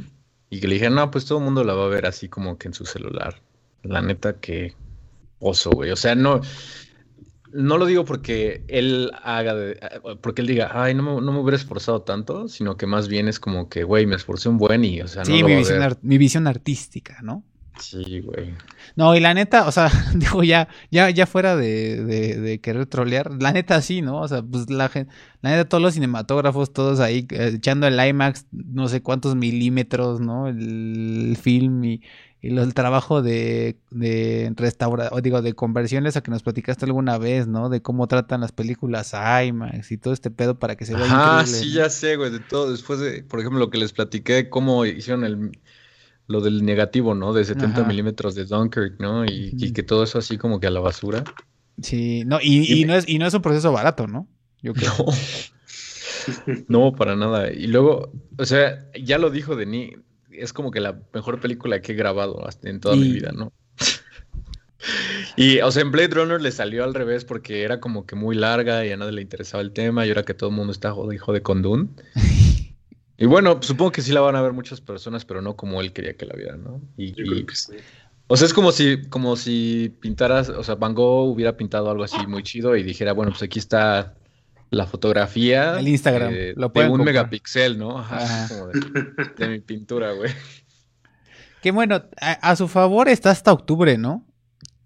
Y 0.50 0.60
que 0.60 0.68
le 0.68 0.74
dijeron, 0.74 0.96
no, 0.96 1.12
pues 1.12 1.26
todo 1.26 1.38
el 1.38 1.44
mundo 1.44 1.64
la 1.64 1.76
va 1.76 1.86
a 1.86 1.90
ver 1.90 2.08
así 2.08 2.30
como 2.30 2.58
que 2.58 2.68
en 2.68 2.74
su 2.74 2.86
celular. 2.86 3.40
La 3.86 4.02
neta 4.02 4.40
que 4.40 4.74
oso, 5.40 5.72
güey. 5.72 5.92
O 5.92 5.96
sea, 5.96 6.16
no, 6.16 6.42
no 7.54 7.78
lo 7.78 7.86
digo 7.86 8.06
porque 8.06 8.64
él 8.68 9.12
haga, 9.24 9.56
de, 9.56 9.80
porque 10.22 10.42
él 10.42 10.48
diga, 10.48 10.72
ay, 10.74 10.94
no 10.94 11.04
me, 11.04 11.22
no 11.22 11.32
me 11.32 11.40
hubiera 11.40 11.58
esforzado 11.58 12.02
tanto, 12.02 12.48
sino 12.48 12.78
que 12.78 12.86
más 12.86 13.08
bien 13.08 13.28
es 13.28 13.40
como 13.40 13.70
que, 13.70 13.84
güey, 13.84 14.06
me 14.06 14.16
esforcé 14.16 14.50
un 14.50 14.58
buen 14.58 14.84
y, 14.84 15.02
o 15.02 15.08
sea, 15.08 15.24
no 15.24 15.28
Sí, 15.28 15.44
mi, 15.44 15.56
visión 15.56 15.98
mi 16.02 16.18
visión 16.18 16.48
artística, 16.48 17.20
¿no? 17.22 17.44
Sí, 17.80 18.22
güey. 18.22 18.54
No, 18.96 19.16
y 19.16 19.20
la 19.20 19.34
neta, 19.34 19.68
o 19.68 19.72
sea, 19.72 19.90
digo, 20.16 20.44
ya, 20.44 20.68
ya, 20.92 21.10
ya 21.10 21.26
fuera 21.26 21.56
de, 21.56 22.04
de, 22.04 22.40
de, 22.40 22.62
querer 22.62 22.86
trolear, 22.86 23.32
la 23.42 23.52
neta 23.52 23.82
sí, 23.82 24.02
¿no? 24.02 24.22
O 24.22 24.28
sea, 24.28 24.42
pues 24.42 24.70
la 24.70 24.90
gente, 24.90 25.14
la 25.42 25.52
neta, 25.52 25.68
todos 25.68 25.82
los 25.82 25.94
cinematógrafos, 25.94 26.72
todos 26.72 27.00
ahí 27.00 27.28
eh, 27.32 27.54
echando 27.56 27.88
el 27.88 28.00
IMAX, 28.00 28.48
no 28.52 28.88
sé 28.88 29.02
cuántos 29.02 29.36
milímetros, 29.36 30.22
¿no? 30.22 30.48
El, 30.48 31.38
film 31.42 31.84
y, 31.84 32.02
y 32.42 32.56
el 32.56 32.74
trabajo 32.74 33.22
de, 33.22 33.78
de 33.90 34.54
o 35.12 35.22
digo, 35.22 35.42
de 35.42 35.54
conversiones 35.54 36.16
a 36.16 36.22
que 36.22 36.30
nos 36.30 36.44
platicaste 36.44 36.86
alguna 36.86 37.18
vez, 37.18 37.48
¿no? 37.48 37.70
De 37.70 37.82
cómo 37.82 38.08
tratan 38.08 38.42
las 38.42 38.52
películas 38.52 39.14
IMAX 39.14 39.92
y 39.92 39.98
todo 39.98 40.14
este 40.14 40.30
pedo 40.30 40.60
para 40.60 40.76
que 40.76 40.86
se 40.86 40.96
vea 40.96 41.08
Ah, 41.10 41.44
sí, 41.46 41.72
ya 41.72 41.90
sé, 41.90 42.18
güey, 42.18 42.32
de 42.32 42.40
todo. 42.40 42.72
Después 42.72 43.00
de, 43.00 43.24
por 43.24 43.40
ejemplo, 43.40 43.60
lo 43.60 43.70
que 43.70 43.80
les 43.80 43.94
platiqué, 43.94 44.50
cómo 44.50 44.86
hicieron 44.86 45.24
el 45.24 45.52
lo 46.28 46.42
del 46.42 46.66
negativo, 46.66 47.14
¿no? 47.14 47.34
De 47.34 47.46
70 47.46 47.84
milímetros 47.84 48.34
de 48.36 48.46
Dunkirk, 48.46 49.00
¿no? 49.00 49.26
Y, 49.26 49.74
que 49.74 49.84
todo 49.84 50.04
eso 50.04 50.18
así 50.18 50.38
como 50.38 50.60
que 50.60 50.68
a 50.68 50.72
la 50.72 50.80
basura. 50.80 51.24
Sí, 51.82 52.24
no, 52.26 52.40
y, 52.42 52.86
no, 52.86 52.96
es, 52.96 53.08
y 53.08 53.20
no 53.20 53.28
es 53.28 53.34
un 53.34 53.42
proceso 53.42 53.72
barato, 53.72 54.08
¿no? 54.08 54.28
Yo 54.62 54.74
creo. 54.74 54.94
No. 56.68 56.94
para 56.96 57.16
nada. 57.16 57.52
Y 57.52 57.68
luego, 57.68 58.12
o 58.38 58.46
sea, 58.46 58.90
ya 59.00 59.18
lo 59.18 59.30
dijo 59.30 59.56
Denis, 59.56 59.98
es 60.40 60.54
como 60.54 60.72
que 60.72 60.80
la 60.80 61.00
mejor 61.14 61.40
película 61.40 61.82
que 61.82 61.94
he 61.94 61.96
grabado 61.96 62.48
en 62.64 62.80
toda 62.80 62.96
mi 62.96 63.12
vida, 63.12 63.32
¿no? 63.32 63.52
Y, 65.36 65.60
o 65.62 65.72
sea, 65.72 65.82
en 65.82 65.92
Blade 65.92 66.10
Runner 66.10 66.40
le 66.40 66.52
salió 66.52 66.84
al 66.84 66.94
revés 66.94 67.26
porque 67.26 67.64
era 67.64 67.80
como 67.80 68.06
que 68.06 68.16
muy 68.16 68.36
larga 68.36 68.86
y 68.86 68.92
a 68.92 68.98
nadie 68.98 69.14
le 69.14 69.22
interesaba 69.24 69.64
el 69.64 69.72
tema 69.72 70.06
y 70.06 70.10
ahora 70.10 70.24
que 70.24 70.36
todo 70.36 70.50
el 70.52 70.56
mundo 70.56 70.72
está 70.72 70.92
jode, 70.92 71.18
de 71.34 71.42
con 71.42 71.62
Dune. 71.62 71.90
Y 73.18 73.28
bueno, 73.28 73.60
supongo 73.62 73.94
que 73.94 74.02
sí 74.02 74.12
la 74.12 74.20
van 74.20 74.36
a 74.36 74.42
ver 74.42 74.52
muchas 74.52 74.82
personas, 74.82 75.24
pero 75.24 75.42
no 75.42 75.56
como 75.56 75.80
él 75.80 75.94
quería 75.94 76.18
que 76.18 76.26
la 76.26 76.36
vieran, 76.36 76.66
¿no? 76.66 76.82
Y, 76.98 77.14
Yo 77.14 77.24
creo 77.24 77.46
que 77.46 77.56
sí. 77.56 77.72
O 78.28 78.36
sea, 78.36 78.46
es 78.46 78.54
como 78.54 78.74
si, 78.74 79.04
como 79.08 79.38
si 79.38 79.96
pintaras, 80.02 80.50
o 80.50 80.64
sea, 80.64 80.76
Van 80.76 80.94
Gogh 80.94 81.30
hubiera 81.30 81.56
pintado 81.56 81.90
algo 81.90 82.04
así 82.04 82.18
muy 82.28 82.44
chido 82.44 82.76
y 82.76 82.84
dijera, 82.84 83.14
bueno, 83.14 83.32
pues 83.32 83.44
aquí 83.44 83.58
está 83.58 84.16
la 84.70 84.86
fotografía. 84.86 85.80
El 85.80 85.88
Instagram. 85.88 86.34
lo 86.56 86.70
de 86.70 86.90
un 86.90 87.04
megapíxel, 87.04 87.78
¿no? 87.78 87.98
Ajá, 88.00 88.48
de, 89.38 89.48
mi 89.48 89.60
pintura, 89.60 90.12
güey. 90.14 90.32
Que 91.62 91.72
bueno, 91.72 92.04
a, 92.22 92.56
su 92.56 92.68
favor 92.68 93.10
está 93.10 93.32
hasta 93.32 93.52
octubre, 93.52 93.98
¿no? 93.98 94.26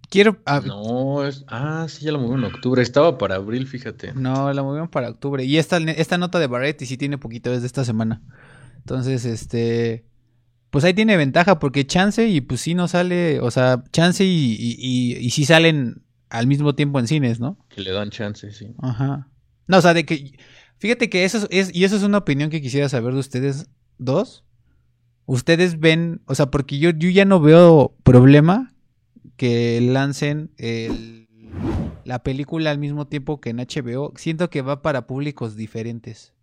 Quiero. 0.10 0.39
No, 0.65 1.26
es. 1.26 1.44
Ah, 1.48 1.86
sí, 1.89 2.06
ya 2.06 2.12
lo 2.12 2.20
movieron 2.20 2.46
en 2.46 2.56
octubre. 2.56 2.82
Estaba 2.82 3.18
para 3.18 3.36
abril, 3.36 3.68
fíjate. 3.68 4.13
No, 4.13 4.52
la 4.54 4.63
movieron 4.63 4.88
para 4.88 5.10
octubre. 5.10 5.44
Y 5.44 5.58
esta, 5.58 5.78
esta 5.78 6.18
nota 6.18 6.39
de 6.39 6.48
Barretti 6.48 6.86
sí 6.86 6.98
tiene 6.98 7.18
poquito 7.18 7.52
desde 7.52 7.68
esta 7.68 7.86
semana. 7.86 8.22
Entonces, 8.78 9.26
este. 9.26 10.06
Pues 10.70 10.86
ahí 10.86 10.94
tiene 10.94 11.18
ventaja 11.18 11.60
porque 11.60 11.86
chance 11.86 12.28
y 12.28 12.42
pues 12.42 12.62
sí 12.62 12.76
no 12.76 12.88
sale. 12.88 13.39
O 13.39 13.52
sea, 13.52 13.84
chance 13.92 14.24
y, 14.24 14.56
y, 14.58 15.18
y, 15.18 15.30
sí 15.32 15.46
salen 15.46 16.04
al 16.30 16.48
mismo 16.48 16.76
tiempo 16.76 17.00
en 17.00 17.08
cines, 17.08 17.39
¿no? 17.39 17.58
Que 17.70 17.82
le 17.82 17.92
dan 17.92 18.10
chance, 18.10 18.52
sí. 18.52 18.74
Ajá. 18.82 19.28
No, 19.70 19.78
o 19.78 19.82
sea, 19.82 19.94
de 19.94 20.04
que. 20.04 20.38
Fíjate 20.80 21.10
que 21.10 21.24
eso 21.24 21.48
es. 21.52 21.74
Y 21.74 21.84
eso 21.84 21.96
es 21.96 22.04
una 22.04 22.18
opinión 22.18 22.50
que 22.50 22.62
quisiera 22.62 22.90
saber 22.90 23.14
de 23.14 23.20
ustedes 23.20 23.70
dos. 24.00 24.44
Ustedes 25.28 25.80
ven. 25.80 26.22
O 26.26 26.34
sea, 26.34 26.48
porque 26.48 26.80
yo, 26.80 26.90
yo 26.90 27.10
ya 27.10 27.24
no 27.24 27.40
veo 27.40 27.96
problema 28.04 28.74
que 29.38 29.80
lancen 29.80 30.52
la 32.04 32.24
película 32.24 32.72
al 32.72 32.80
mismo 32.80 33.06
tiempo 33.08 33.40
que 33.40 33.52
en 33.52 33.58
HBO, 33.58 34.12
siento 34.16 34.50
que 34.50 34.64
va 34.64 34.82
para 34.82 35.06
públicos 35.06 35.56
diferentes. 35.56 36.34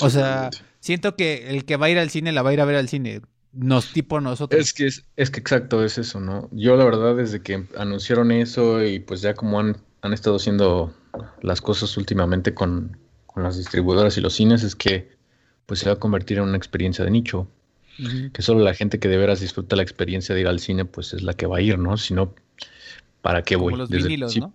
O 0.00 0.10
sea, 0.10 0.50
siento 0.78 1.16
que 1.16 1.50
el 1.50 1.64
que 1.64 1.76
va 1.76 1.86
a 1.86 1.90
ir 1.90 1.98
al 1.98 2.10
cine 2.10 2.30
la 2.30 2.42
va 2.42 2.50
a 2.50 2.52
ir 2.52 2.60
a 2.60 2.64
ver 2.64 2.76
al 2.76 2.88
cine. 2.88 3.20
Nos 3.52 3.92
tipo 3.92 4.20
nosotros. 4.20 4.60
Es 4.60 4.72
que 4.72 4.86
es, 4.86 5.04
es 5.16 5.30
que 5.30 5.40
exacto, 5.40 5.84
es 5.84 5.98
eso, 5.98 6.20
¿no? 6.20 6.48
Yo 6.52 6.76
la 6.76 6.84
verdad 6.84 7.16
desde 7.16 7.42
que 7.42 7.66
anunciaron 7.76 8.30
eso 8.30 8.84
y 8.84 9.00
pues 9.00 9.22
ya 9.22 9.34
como 9.34 9.58
han, 9.58 9.76
han 10.02 10.12
estado 10.12 10.36
haciendo 10.36 10.94
las 11.42 11.60
cosas 11.60 11.96
últimamente 11.96 12.54
con, 12.54 12.96
con 13.26 13.42
las 13.42 13.56
distribuidoras 13.56 14.16
y 14.16 14.20
los 14.20 14.34
cines, 14.34 14.62
es 14.62 14.76
que 14.76 15.10
pues 15.66 15.80
se 15.80 15.86
va 15.86 15.94
a 15.94 15.98
convertir 15.98 16.38
en 16.38 16.44
una 16.44 16.56
experiencia 16.56 17.04
de 17.04 17.10
nicho. 17.10 17.48
Que 18.32 18.40
solo 18.40 18.60
la 18.60 18.72
gente 18.72 18.98
que 18.98 19.08
de 19.08 19.18
veras 19.18 19.40
disfruta 19.40 19.76
la 19.76 19.82
experiencia 19.82 20.34
de 20.34 20.40
ir 20.40 20.48
al 20.48 20.58
cine, 20.58 20.86
pues 20.86 21.12
es 21.12 21.22
la 21.22 21.34
que 21.34 21.46
va 21.46 21.58
a 21.58 21.60
ir, 21.60 21.78
¿no? 21.78 21.98
Si 21.98 22.14
no, 22.14 22.34
¿para 23.20 23.42
qué 23.42 23.56
voy? 23.56 23.74
los 23.74 23.90
vinilos, 23.90 24.38
¿no? 24.38 24.54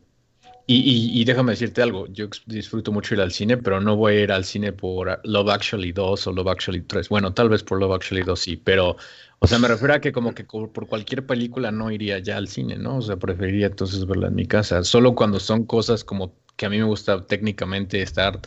Y, 0.67 1.21
y, 1.21 1.23
déjame 1.25 1.51
decirte 1.51 1.83
algo, 1.83 2.07
yo 2.07 2.27
disfruto 2.47 2.91
mucho 2.91 3.13
ir 3.13 3.21
al 3.21 3.31
cine, 3.31 3.55
pero 3.55 3.79
no 3.79 3.95
voy 3.95 4.15
a 4.15 4.21
ir 4.21 4.31
al 4.31 4.45
cine 4.45 4.73
por 4.73 5.21
Love 5.23 5.49
Actually 5.49 5.91
2 5.91 6.25
o 6.25 6.31
Love 6.31 6.47
Actually 6.47 6.81
3. 6.81 7.07
Bueno, 7.09 7.33
tal 7.35 7.49
vez 7.49 7.61
por 7.61 7.79
Love 7.79 7.93
Actually 7.93 8.23
2 8.23 8.39
sí, 8.39 8.57
pero, 8.57 8.97
o 9.37 9.47
sea, 9.47 9.59
me 9.59 9.67
refiero 9.67 9.93
a 9.93 9.99
que 9.99 10.11
como 10.11 10.33
que 10.33 10.43
por 10.43 10.87
cualquier 10.87 11.23
película 11.27 11.71
no 11.71 11.91
iría 11.91 12.17
ya 12.17 12.37
al 12.37 12.47
cine, 12.47 12.77
¿no? 12.77 12.97
O 12.97 13.01
sea, 13.03 13.17
preferiría 13.17 13.67
entonces 13.67 14.07
verla 14.07 14.29
en 14.29 14.35
mi 14.35 14.47
casa. 14.47 14.83
Solo 14.83 15.13
cuando 15.13 15.39
son 15.39 15.65
cosas 15.65 16.03
como 16.03 16.33
que 16.55 16.65
a 16.65 16.69
mí 16.69 16.79
me 16.79 16.85
gusta 16.85 17.21
técnicamente 17.27 18.01
estar 18.01 18.39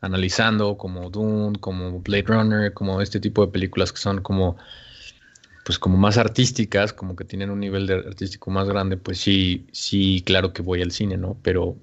analizando, 0.00 0.78
como 0.78 1.10
Dune, 1.10 1.58
como 1.60 2.00
Blade 2.00 2.24
Runner, 2.28 2.72
como 2.72 3.02
este 3.02 3.20
tipo 3.20 3.44
de 3.44 3.52
películas 3.52 3.92
que 3.92 3.98
son 3.98 4.22
como 4.22 4.56
pues 5.68 5.78
como 5.78 5.98
más 5.98 6.16
artísticas, 6.16 6.94
como 6.94 7.14
que 7.14 7.26
tienen 7.26 7.50
un 7.50 7.60
nivel 7.60 7.86
de 7.86 7.96
artístico 7.96 8.50
más 8.50 8.66
grande, 8.66 8.96
pues 8.96 9.18
sí, 9.18 9.66
sí, 9.70 10.22
claro 10.24 10.54
que 10.54 10.62
voy 10.62 10.80
al 10.80 10.92
cine, 10.92 11.18
¿no? 11.18 11.36
Pero, 11.42 11.76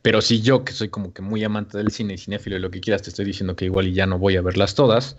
pero 0.00 0.22
si 0.22 0.40
yo, 0.40 0.64
que 0.64 0.72
soy 0.72 0.88
como 0.88 1.12
que 1.12 1.20
muy 1.20 1.44
amante 1.44 1.76
del 1.76 1.90
cine 1.90 2.14
y 2.14 2.16
cinéfilo 2.16 2.56
y 2.56 2.60
lo 2.60 2.70
que 2.70 2.80
quieras, 2.80 3.02
te 3.02 3.10
estoy 3.10 3.26
diciendo 3.26 3.54
que 3.54 3.66
igual 3.66 3.88
y 3.88 3.92
ya 3.92 4.06
no 4.06 4.18
voy 4.18 4.36
a 4.36 4.40
verlas 4.40 4.74
todas, 4.74 5.18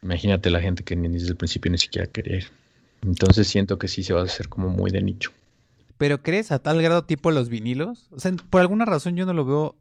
imagínate 0.00 0.48
la 0.48 0.60
gente 0.60 0.84
que 0.84 0.94
ni 0.94 1.08
desde 1.08 1.30
el 1.30 1.36
principio 1.36 1.72
ni 1.72 1.78
siquiera 1.78 2.06
quería 2.06 2.36
ir. 2.36 2.46
Entonces 3.02 3.48
siento 3.48 3.80
que 3.80 3.88
sí 3.88 4.04
se 4.04 4.12
va 4.14 4.20
a 4.20 4.24
hacer 4.26 4.48
como 4.48 4.68
muy 4.68 4.92
de 4.92 5.02
nicho. 5.02 5.32
¿Pero 5.98 6.22
crees 6.22 6.52
a 6.52 6.60
tal 6.60 6.80
grado 6.82 7.02
tipo 7.02 7.32
los 7.32 7.48
vinilos? 7.48 8.06
O 8.12 8.20
sea, 8.20 8.30
por 8.48 8.60
alguna 8.60 8.84
razón 8.84 9.16
yo 9.16 9.26
no 9.26 9.32
lo 9.32 9.44
veo 9.44 9.74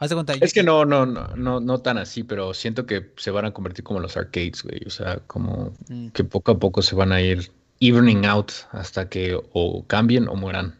es 0.00 0.52
que 0.52 0.62
no, 0.62 0.84
no, 0.84 1.06
no, 1.06 1.34
no, 1.36 1.58
no 1.58 1.78
tan 1.80 1.98
así, 1.98 2.22
pero 2.22 2.54
siento 2.54 2.86
que 2.86 3.10
se 3.16 3.32
van 3.32 3.46
a 3.46 3.50
convertir 3.50 3.84
como 3.84 3.98
los 3.98 4.16
arcades, 4.16 4.62
güey. 4.62 4.80
O 4.86 4.90
sea, 4.90 5.18
como 5.26 5.74
mm. 5.88 6.08
que 6.08 6.22
poco 6.22 6.52
a 6.52 6.58
poco 6.58 6.82
se 6.82 6.94
van 6.94 7.10
a 7.10 7.20
ir 7.20 7.50
evening 7.80 8.24
out 8.24 8.52
hasta 8.70 9.08
que 9.08 9.36
o 9.52 9.84
cambien 9.86 10.28
o 10.28 10.36
mueran. 10.36 10.78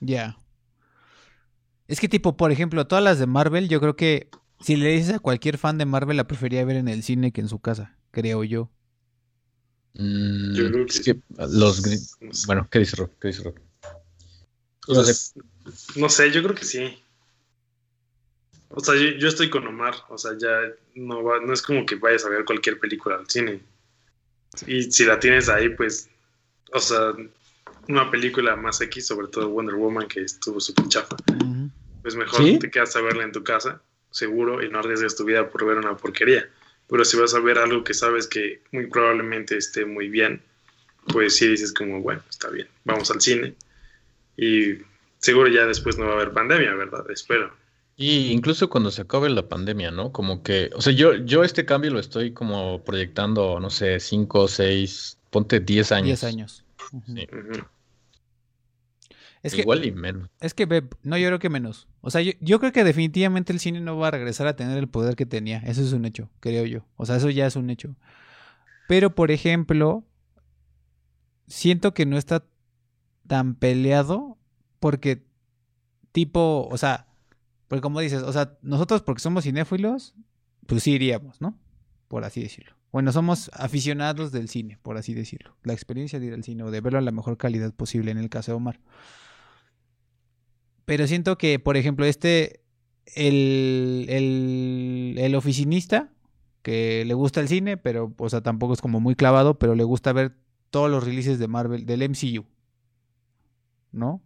Ya. 0.00 0.36
Es 1.88 2.00
que 2.00 2.08
tipo, 2.08 2.36
por 2.36 2.52
ejemplo, 2.52 2.86
todas 2.86 3.02
las 3.02 3.18
de 3.18 3.26
Marvel, 3.26 3.68
yo 3.68 3.80
creo 3.80 3.96
que 3.96 4.28
si 4.60 4.76
le 4.76 4.90
dices 4.90 5.14
a 5.14 5.18
cualquier 5.20 5.56
fan 5.56 5.78
de 5.78 5.86
Marvel, 5.86 6.18
la 6.18 6.26
prefería 6.26 6.64
ver 6.66 6.76
en 6.76 6.88
el 6.88 7.02
cine 7.02 7.32
que 7.32 7.40
en 7.40 7.48
su 7.48 7.60
casa, 7.60 7.96
creo 8.10 8.44
yo. 8.44 8.70
Mm, 9.94 10.54
yo 10.54 10.70
creo 10.70 10.86
que, 10.86 10.92
es 10.92 11.00
que 11.00 11.20
los... 11.48 11.82
Bueno, 12.46 12.68
¿qué 12.70 12.78
dice 12.78 12.96
Rob? 12.96 13.10
¿Qué 13.20 13.28
dice 13.28 13.42
Rob? 13.42 13.54
No 14.88 16.08
sé, 16.08 16.30
yo 16.30 16.42
creo 16.42 16.54
que 16.54 16.64
sí. 16.64 17.02
O 18.74 18.82
sea, 18.82 18.94
yo, 18.94 19.28
estoy 19.28 19.50
con 19.50 19.66
Omar, 19.66 19.94
o 20.08 20.16
sea, 20.16 20.32
ya 20.38 20.48
no, 20.94 21.22
va, 21.22 21.40
no 21.40 21.52
es 21.52 21.60
como 21.60 21.84
que 21.84 21.96
vayas 21.96 22.24
a 22.24 22.30
ver 22.30 22.44
cualquier 22.44 22.78
película 22.78 23.16
al 23.16 23.28
cine. 23.28 23.60
Y 24.66 24.90
si 24.90 25.04
la 25.04 25.20
tienes 25.20 25.48
ahí, 25.48 25.68
pues, 25.70 26.08
o 26.72 26.80
sea, 26.80 27.12
una 27.88 28.10
película 28.10 28.56
más 28.56 28.80
X, 28.80 29.06
sobre 29.06 29.28
todo 29.28 29.50
Wonder 29.50 29.74
Woman, 29.74 30.08
que 30.08 30.22
estuvo 30.22 30.58
súper 30.58 30.88
chafa, 30.88 31.16
pues 32.00 32.16
mejor 32.16 32.42
¿Sí? 32.42 32.58
te 32.58 32.70
quedas 32.70 32.96
a 32.96 33.02
verla 33.02 33.24
en 33.24 33.32
tu 33.32 33.44
casa, 33.44 33.80
seguro, 34.10 34.62
y 34.62 34.70
no 34.70 34.78
arriesgas 34.78 35.16
tu 35.16 35.24
vida 35.24 35.48
por 35.50 35.66
ver 35.66 35.76
una 35.76 35.96
porquería. 35.96 36.48
Pero 36.88 37.04
si 37.04 37.16
vas 37.18 37.34
a 37.34 37.40
ver 37.40 37.58
algo 37.58 37.84
que 37.84 37.94
sabes 37.94 38.26
que 38.26 38.62
muy 38.72 38.86
probablemente 38.86 39.56
esté 39.56 39.84
muy 39.84 40.08
bien, 40.08 40.42
pues 41.08 41.36
sí 41.36 41.46
dices 41.46 41.72
como, 41.72 42.00
bueno, 42.00 42.22
está 42.28 42.48
bien, 42.48 42.68
vamos 42.84 43.10
al 43.10 43.20
cine. 43.20 43.54
Y 44.36 44.78
seguro 45.18 45.48
ya 45.48 45.66
después 45.66 45.98
no 45.98 46.06
va 46.06 46.12
a 46.12 46.14
haber 46.16 46.32
pandemia, 46.32 46.74
¿verdad? 46.74 47.04
Espero. 47.10 47.52
Y 47.96 48.32
incluso 48.32 48.68
cuando 48.70 48.90
se 48.90 49.02
acabe 49.02 49.28
la 49.30 49.48
pandemia, 49.48 49.90
¿no? 49.90 50.12
Como 50.12 50.42
que, 50.42 50.70
o 50.74 50.80
sea, 50.80 50.92
yo, 50.92 51.14
yo 51.14 51.44
este 51.44 51.64
cambio 51.64 51.90
lo 51.90 52.00
estoy 52.00 52.32
como 52.32 52.82
proyectando, 52.82 53.60
no 53.60 53.70
sé, 53.70 54.00
5, 54.00 54.48
6, 54.48 55.18
ponte 55.30 55.60
10 55.60 55.92
años. 55.92 56.06
10 56.20 56.24
años. 56.24 56.64
Sí. 57.06 57.28
Ujú. 57.32 57.64
Es 59.42 59.54
que, 59.54 59.62
Igual 59.62 59.84
y 59.84 59.90
menos. 59.90 60.30
es 60.40 60.54
que, 60.54 60.66
ve, 60.66 60.84
no, 61.02 61.18
yo 61.18 61.26
creo 61.26 61.38
que 61.40 61.50
menos. 61.50 61.88
O 62.00 62.10
sea, 62.10 62.22
yo, 62.22 62.32
yo 62.40 62.60
creo 62.60 62.72
que 62.72 62.84
definitivamente 62.84 63.52
el 63.52 63.58
cine 63.58 63.80
no 63.80 63.96
va 63.98 64.08
a 64.08 64.10
regresar 64.12 64.46
a 64.46 64.54
tener 64.54 64.78
el 64.78 64.88
poder 64.88 65.16
que 65.16 65.26
tenía. 65.26 65.58
Eso 65.66 65.82
es 65.82 65.92
un 65.92 66.04
hecho, 66.04 66.30
creo 66.38 66.64
yo. 66.64 66.86
O 66.96 67.06
sea, 67.06 67.16
eso 67.16 67.28
ya 67.28 67.46
es 67.46 67.56
un 67.56 67.68
hecho. 67.68 67.96
Pero, 68.86 69.14
por 69.16 69.32
ejemplo, 69.32 70.04
siento 71.48 71.92
que 71.92 72.06
no 72.06 72.18
está 72.18 72.44
tan 73.26 73.54
peleado 73.54 74.38
porque, 74.80 75.24
tipo, 76.12 76.68
o 76.70 76.76
sea, 76.76 77.06
porque 77.68 77.80
como 77.80 78.00
dices, 78.00 78.22
o 78.22 78.32
sea, 78.32 78.58
nosotros 78.62 79.02
porque 79.02 79.20
somos 79.20 79.44
cinéfilos, 79.44 80.14
pues 80.66 80.82
sí 80.82 80.92
iríamos, 80.92 81.40
¿no? 81.40 81.58
Por 82.08 82.24
así 82.24 82.42
decirlo. 82.42 82.76
Bueno, 82.92 83.10
somos 83.10 83.50
aficionados 83.54 84.32
del 84.32 84.48
cine, 84.48 84.78
por 84.82 84.98
así 84.98 85.14
decirlo. 85.14 85.56
La 85.62 85.72
experiencia 85.72 86.20
de 86.20 86.26
ir 86.26 86.34
al 86.34 86.44
cine 86.44 86.62
o 86.62 86.70
de 86.70 86.82
verlo 86.82 86.98
a 86.98 87.02
la 87.02 87.10
mejor 87.10 87.38
calidad 87.38 87.72
posible 87.72 88.10
en 88.10 88.18
el 88.18 88.28
caso 88.28 88.52
de 88.52 88.56
Omar. 88.56 88.80
Pero 90.84 91.06
siento 91.06 91.38
que, 91.38 91.58
por 91.58 91.78
ejemplo, 91.78 92.04
este, 92.04 92.60
el, 93.14 94.06
el, 94.10 95.14
el 95.16 95.34
oficinista, 95.34 96.12
que 96.62 97.04
le 97.06 97.14
gusta 97.14 97.40
el 97.40 97.48
cine, 97.48 97.76
pero, 97.78 98.12
o 98.16 98.28
sea, 98.28 98.42
tampoco 98.42 98.74
es 98.74 98.82
como 98.82 99.00
muy 99.00 99.14
clavado, 99.14 99.58
pero 99.58 99.74
le 99.74 99.84
gusta 99.84 100.12
ver 100.12 100.36
todos 100.70 100.90
los 100.90 101.04
releases 101.04 101.38
de 101.38 101.48
Marvel, 101.48 101.86
del 101.86 102.02
MCU. 102.08 102.44
¿No? 103.92 104.22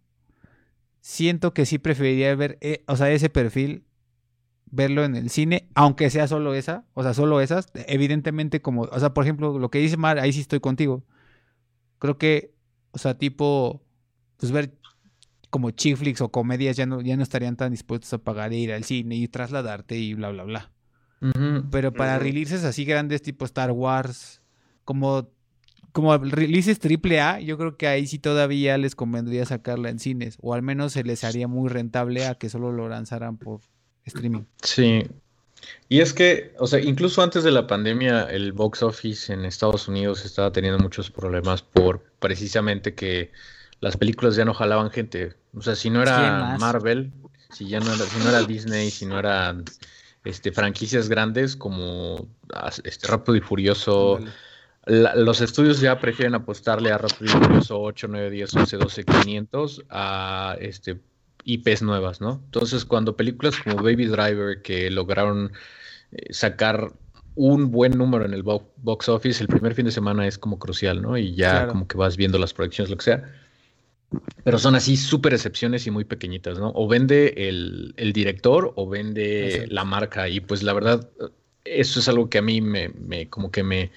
Siento 1.01 1.53
que 1.55 1.67
sí 1.67 1.79
preferiría 1.79 2.35
ver, 2.35 2.59
eh, 2.61 2.85
o 2.87 2.97
sea, 2.97 3.11
ese 3.11 3.29
perfil, 3.29 3.85
verlo 4.71 5.05
en 5.05 5.15
el 5.15 5.31
cine, 5.31 5.69
aunque 5.75 6.11
sea 6.11 6.29
solo 6.29 6.55
esa, 6.55 6.85
o 6.95 7.03
sea, 7.03 7.15
solo 7.15 7.41
esas, 7.41 7.69
evidentemente 7.75 8.61
como, 8.61 8.83
o 8.83 9.01
sea, 9.01 9.15
por 9.15 9.25
ejemplo, 9.25 9.59
lo 9.59 9.71
que 9.71 9.79
dice 9.79 9.97
Mar, 9.97 10.19
ahí 10.19 10.33
sí 10.33 10.41
estoy 10.41 10.61
contigo. 10.61 11.05
Creo 11.99 12.19
que, 12.19 12.55
o 12.91 12.99
sea, 12.99 13.17
tipo, 13.17 13.83
pues 14.37 14.53
ver 14.53 14.75
como 15.51 15.71
chick 15.71 15.97
flicks 15.97 16.21
o 16.21 16.31
comedias 16.31 16.77
ya 16.77 16.87
no, 16.87 17.01
ya 17.01 17.17
no 17.17 17.23
estarían 17.23 17.57
tan 17.57 17.71
dispuestos 17.71 18.13
a 18.13 18.19
pagar 18.19 18.53
e 18.53 18.57
ir 18.57 18.73
al 18.73 18.85
cine 18.85 19.17
y 19.17 19.29
trasladarte 19.29 19.97
y 19.97 20.15
bla, 20.15 20.31
bla, 20.31 20.45
bla. 20.45 20.73
Pero 21.71 21.93
para 21.93 22.19
releases 22.19 22.63
así 22.65 22.85
grandes 22.85 23.23
tipo 23.23 23.45
Star 23.45 23.71
Wars, 23.73 24.43
como, 24.85 25.31
como 25.97 26.15
releases 26.19 26.79
triple 26.79 27.23
A, 27.23 27.41
yo 27.41 27.57
creo 27.57 27.79
que 27.79 27.87
ahí 27.87 28.07
sí 28.07 28.19
todavía 28.19 28.77
les 28.77 28.95
convendría 28.95 29.47
sacarla 29.47 29.89
en 29.89 29.99
cines, 29.99 30.37
o 30.43 30.53
al 30.53 30.61
menos 30.61 30.93
se 30.93 31.05
les 31.05 31.25
haría 31.25 31.49
muy 31.49 31.71
rentable 31.71 32.27
a 32.27 32.35
que 32.35 32.51
solo 32.51 32.71
lo 32.71 32.87
lanzaran 32.91 33.39
por 33.39 33.63
streaming. 34.05 34.43
Sí. 34.63 35.07
Y 35.89 36.01
es 36.01 36.13
que, 36.13 36.55
o 36.59 36.67
sea, 36.67 36.81
incluso 36.81 37.23
antes 37.23 37.45
de 37.45 37.51
la 37.51 37.67
pandemia, 37.67 38.25
el 38.25 38.53
box 38.53 38.83
office 38.83 39.33
en 39.33 39.47
Estados 39.47 39.89
Unidos 39.89 40.27
estaba 40.27 40.53
teniendo 40.53 40.79
muchos 40.79 41.11
problemas 41.11 41.63
por 41.63 42.05
precisamente 42.19 42.95
que 42.95 43.33
las 43.81 43.97
películas 43.97 44.37
ya 44.37 44.45
no 44.45 44.53
jalaban 44.53 44.91
gente. 44.91 45.33
O 45.55 45.63
sea, 45.63 45.77
si 45.77 45.89
no 45.89 46.03
¿Quién 46.03 46.15
era? 46.15 46.59
Marvel, 46.59 47.11
si 47.53 47.69
ya 47.69 47.81
no 47.81 47.95
era, 47.95 48.05
si 48.05 48.19
no 48.19 48.29
era 48.29 48.43
Disney, 48.47 48.91
si 48.91 49.07
no 49.07 49.19
eran 49.19 49.65
este, 50.25 50.53
franquicias 50.53 51.09
grandes 51.09 51.57
como 51.57 52.29
ah, 52.53 52.71
este, 52.85 53.09
Rápido 53.09 53.37
y 53.37 53.41
Furioso. 53.41 54.21
La- 54.87 55.15
los 55.17 55.41
estudios 55.41 55.81
ya 55.81 55.99
prefieren 56.01 56.35
apostarle 56.35 56.91
a 56.93 56.99
Rápido 56.99 57.27
y 57.27 57.45
Furioso 57.45 57.81
8, 57.81 58.07
9, 58.09 58.31
10, 58.31 58.55
11, 58.55 58.77
12, 58.77 59.05
500 59.05 59.85
a 59.91 60.57
este, 60.61 60.99
IPs 61.45 61.83
nuevas, 61.83 62.21
¿no? 62.21 62.41
Entonces, 62.45 62.85
cuando 62.85 63.17
películas 63.17 63.57
como 63.59 63.77
Baby 63.77 64.07
Driver, 64.07 64.63
que 64.63 64.91
lograron 64.91 65.53
eh, 66.13 66.33
sacar 66.33 66.93
un 67.35 67.71
buen 67.71 67.99
número 67.99 68.25
en 68.25 68.33
el 68.33 68.43
bo- 68.43 68.73
box 68.79 69.09
office, 69.09 69.43
el 69.43 69.49
primer 69.49 69.75
fin 69.75 69.85
de 69.87 69.93
semana 69.93 70.27
es 70.27 70.39
como 70.39 70.59
crucial, 70.59 71.03
¿no? 71.03 71.19
Y 71.19 71.35
ya 71.35 71.51
Claro. 71.51 71.73
como 71.73 71.87
que 71.89 71.97
vas 71.99 72.17
viendo 72.17 72.39
las 72.39 72.55
proyecciones, 72.55 72.91
lo 72.91 72.97
que 72.97 73.05
sea. 73.05 73.25
Pero 74.45 74.59
son 74.59 74.77
así 74.77 74.97
súper 74.97 75.35
excepciones 75.35 75.87
y 75.87 75.91
muy 75.91 76.05
pequeñitas, 76.05 76.59
¿no? 76.59 76.71
O 76.75 76.87
vende 76.87 77.49
el, 77.49 77.93
el 77.97 78.13
director 78.13 78.73
o 78.77 78.89
vende 78.89 79.47
Exacto. 79.49 79.75
la 79.75 79.85
marca. 79.85 80.29
Y 80.29 80.41
pues 80.41 80.63
la 80.63 80.73
verdad, 80.73 81.09
eso 81.65 81.99
es 82.01 82.09
algo 82.09 82.31
que 82.31 82.39
a 82.39 82.43
mí 82.43 82.61
me, 82.61 82.89
me 82.91 83.29
como 83.29 83.51
que 83.51 83.65
me, 83.65 83.91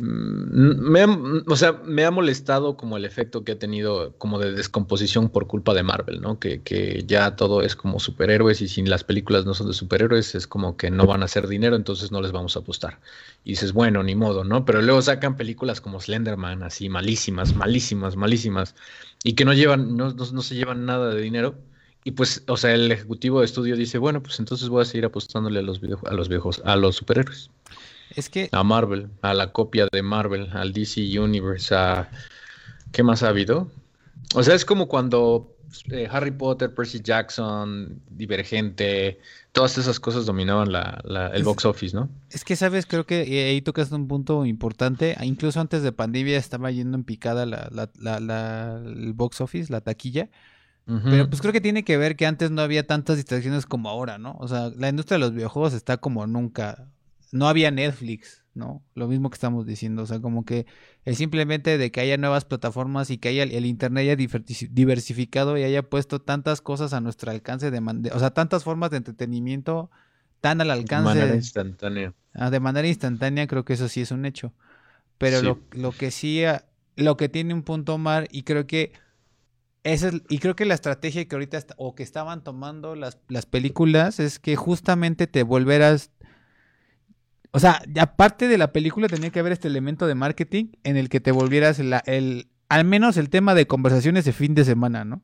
me 0.00 1.00
ha- 1.02 1.18
o 1.48 1.56
sea, 1.56 1.72
me 1.84 2.04
ha 2.04 2.10
molestado 2.12 2.76
como 2.76 2.96
el 2.96 3.04
efecto 3.04 3.42
que 3.42 3.52
ha 3.52 3.58
tenido 3.58 4.14
como 4.16 4.38
de 4.38 4.52
descomposición 4.52 5.28
por 5.28 5.48
culpa 5.48 5.74
de 5.74 5.82
Marvel, 5.82 6.20
¿no? 6.20 6.38
Que, 6.38 6.62
que 6.62 7.02
ya 7.06 7.34
todo 7.34 7.62
es 7.62 7.74
como 7.74 7.98
superhéroes 7.98 8.60
y 8.62 8.68
si 8.68 8.84
las 8.84 9.02
películas 9.02 9.44
no 9.44 9.54
son 9.54 9.66
de 9.66 9.74
superhéroes 9.74 10.36
es 10.36 10.46
como 10.46 10.76
que 10.76 10.90
no 10.92 11.04
van 11.06 11.22
a 11.22 11.24
hacer 11.24 11.48
dinero, 11.48 11.74
entonces 11.74 12.12
no 12.12 12.20
les 12.22 12.30
vamos 12.30 12.56
a 12.56 12.60
apostar. 12.60 13.00
Y 13.44 13.50
dices, 13.50 13.72
bueno, 13.72 14.04
ni 14.04 14.14
modo, 14.14 14.44
¿no? 14.44 14.64
Pero 14.64 14.82
luego 14.82 15.02
sacan 15.02 15.36
películas 15.36 15.80
como 15.80 16.00
Slenderman, 16.00 16.62
así 16.62 16.88
malísimas, 16.88 17.56
malísimas, 17.56 18.14
malísimas, 18.16 18.76
y 19.24 19.32
que 19.34 19.44
no 19.44 19.52
llevan, 19.52 19.96
no, 19.96 20.12
no, 20.12 20.24
no 20.32 20.42
se 20.42 20.54
llevan 20.54 20.86
nada 20.86 21.12
de 21.12 21.20
dinero. 21.20 21.56
Y 22.04 22.12
pues, 22.12 22.44
o 22.46 22.56
sea, 22.56 22.72
el 22.72 22.90
ejecutivo 22.92 23.40
de 23.40 23.46
estudio 23.46 23.76
dice, 23.76 23.98
bueno, 23.98 24.22
pues 24.22 24.38
entonces 24.38 24.68
voy 24.68 24.82
a 24.82 24.84
seguir 24.84 25.04
apostándole 25.06 25.58
a 25.58 25.62
los 25.62 25.80
video- 25.80 26.00
a 26.06 26.14
los 26.14 26.28
viejos, 26.28 26.62
a 26.64 26.76
los 26.76 26.96
superhéroes, 26.96 27.50
Es 28.16 28.28
que, 28.28 28.48
a 28.52 28.62
Marvel, 28.64 29.10
a 29.22 29.34
la 29.34 29.52
copia 29.52 29.88
de 29.90 30.02
Marvel, 30.02 30.48
al 30.52 30.72
DC 30.72 31.18
Universe, 31.20 31.74
a 31.74 32.10
¿qué 32.92 33.02
más 33.02 33.22
ha 33.22 33.28
habido? 33.28 33.70
O 34.34 34.42
sea, 34.42 34.54
es 34.54 34.64
como 34.64 34.88
cuando 34.88 35.54
eh, 35.90 36.08
Harry 36.10 36.30
Potter, 36.30 36.74
Percy 36.74 37.00
Jackson, 37.02 38.00
Divergente, 38.10 39.20
todas 39.52 39.78
esas 39.78 40.00
cosas 40.00 40.26
dominaban 40.26 40.72
la, 40.72 41.00
la- 41.04 41.28
el 41.28 41.40
Es- 41.40 41.44
box 41.44 41.64
office, 41.64 41.94
¿no? 41.96 42.08
es 42.30 42.44
que 42.44 42.56
sabes, 42.56 42.86
creo 42.86 43.06
que 43.06 43.22
eh, 43.22 43.50
ahí 43.50 43.62
tocas 43.62 43.90
un 43.92 44.06
punto 44.08 44.44
importante. 44.46 45.16
Incluso 45.22 45.60
antes 45.60 45.82
de 45.82 45.92
pandemia 45.92 46.36
estaba 46.38 46.70
yendo 46.70 46.96
en 46.96 47.04
picada 47.04 47.46
la, 47.46 47.68
la, 47.70 48.82
el 48.84 49.12
box 49.14 49.40
office, 49.40 49.72
la 49.72 49.80
taquilla. 49.80 50.28
Pero 51.04 51.28
pues 51.28 51.42
creo 51.42 51.52
que 51.52 51.60
tiene 51.60 51.84
que 51.84 51.98
ver 51.98 52.16
que 52.16 52.24
antes 52.24 52.50
no 52.50 52.62
había 52.62 52.86
tantas 52.86 53.16
distracciones 53.16 53.66
como 53.66 53.90
ahora, 53.90 54.16
¿no? 54.16 54.36
O 54.40 54.48
sea, 54.48 54.70
la 54.74 54.88
industria 54.88 55.16
de 55.16 55.20
los 55.20 55.34
videojuegos 55.34 55.74
está 55.74 55.98
como 55.98 56.26
nunca. 56.26 56.86
No 57.32 57.46
había 57.48 57.70
Netflix, 57.70 58.44
¿no? 58.54 58.82
Lo 58.94 59.06
mismo 59.08 59.28
que 59.30 59.34
estamos 59.34 59.66
diciendo. 59.66 60.02
O 60.02 60.06
sea, 60.06 60.20
como 60.20 60.44
que 60.44 60.66
el 61.04 61.14
simplemente 61.16 61.76
de 61.78 61.90
que 61.90 62.00
haya 62.00 62.16
nuevas 62.16 62.44
plataformas 62.44 63.10
y 63.10 63.18
que 63.18 63.28
haya 63.28 63.42
el 63.42 63.66
internet 63.66 64.02
haya 64.02 64.16
diversi- 64.16 64.68
diversificado 64.70 65.56
y 65.58 65.62
haya 65.62 65.82
puesto 65.82 66.20
tantas 66.20 66.60
cosas 66.60 66.92
a 66.92 67.00
nuestro 67.00 67.30
alcance 67.30 67.70
de, 67.70 67.80
man- 67.80 68.02
de- 68.02 68.10
o 68.12 68.18
sea, 68.18 68.30
tantas 68.30 68.64
formas 68.64 68.90
de 68.90 68.96
entretenimiento 68.98 69.90
tan 70.40 70.60
al 70.60 70.68
de 70.68 70.72
alcance 70.74 71.04
manera 71.04 71.26
de, 71.26 71.36
instantánea. 71.36 72.14
ah, 72.34 72.50
de 72.50 72.60
manera 72.60 72.88
instantánea, 72.88 73.46
creo 73.46 73.64
que 73.64 73.74
eso 73.74 73.88
sí 73.88 74.00
es 74.00 74.10
un 74.10 74.24
hecho. 74.24 74.54
Pero 75.18 75.40
Sí. 75.40 75.44
lo, 75.46 75.58
lo 75.72 75.92
que 75.92 76.10
sí, 76.10 76.44
ah, 76.44 76.64
lo 76.96 77.16
que 77.16 77.28
tiene 77.28 77.52
un 77.54 77.62
punto 77.62 77.94
Omar, 77.94 78.28
y 78.30 78.42
creo 78.44 78.66
que 78.66 78.92
esa 79.84 80.08
es- 80.08 80.22
y 80.28 80.38
creo 80.38 80.54
que 80.56 80.64
la 80.64 80.74
estrategia 80.74 81.24
que 81.26 81.34
ahorita 81.34 81.58
está- 81.58 81.74
o 81.78 81.94
que 81.94 82.02
estaban 82.02 82.42
tomando 82.44 82.94
las, 82.94 83.18
las 83.28 83.46
películas 83.46 84.18
es 84.20 84.38
que 84.38 84.56
justamente 84.56 85.26
te 85.26 85.42
volverás. 85.42 86.10
O 87.50 87.60
sea, 87.60 87.82
aparte 88.00 88.46
de 88.48 88.58
la 88.58 88.72
película 88.72 89.08
tenía 89.08 89.30
que 89.30 89.40
haber 89.40 89.52
este 89.52 89.68
elemento 89.68 90.06
de 90.06 90.14
marketing 90.14 90.66
en 90.84 90.96
el 90.96 91.08
que 91.08 91.20
te 91.20 91.32
volvieras 91.32 91.78
el, 91.78 92.48
al 92.68 92.84
menos 92.84 93.16
el 93.16 93.30
tema 93.30 93.54
de 93.54 93.66
conversaciones 93.66 94.24
de 94.24 94.32
fin 94.32 94.54
de 94.54 94.64
semana, 94.64 95.04
¿no? 95.04 95.22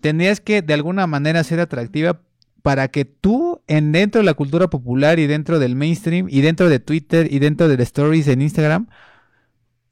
Tendrías 0.00 0.40
que 0.40 0.62
de 0.62 0.72
alguna 0.72 1.06
manera 1.06 1.44
ser 1.44 1.60
atractiva 1.60 2.22
para 2.62 2.88
que 2.88 3.04
tú, 3.04 3.60
en 3.66 3.92
dentro 3.92 4.20
de 4.20 4.24
la 4.24 4.34
cultura 4.34 4.68
popular 4.68 5.18
y 5.18 5.26
dentro 5.26 5.58
del 5.58 5.76
mainstream 5.76 6.26
y 6.30 6.40
dentro 6.40 6.68
de 6.68 6.78
Twitter 6.78 7.30
y 7.30 7.38
dentro 7.38 7.68
de 7.68 7.82
stories 7.82 8.28
en 8.28 8.40
Instagram, 8.40 8.88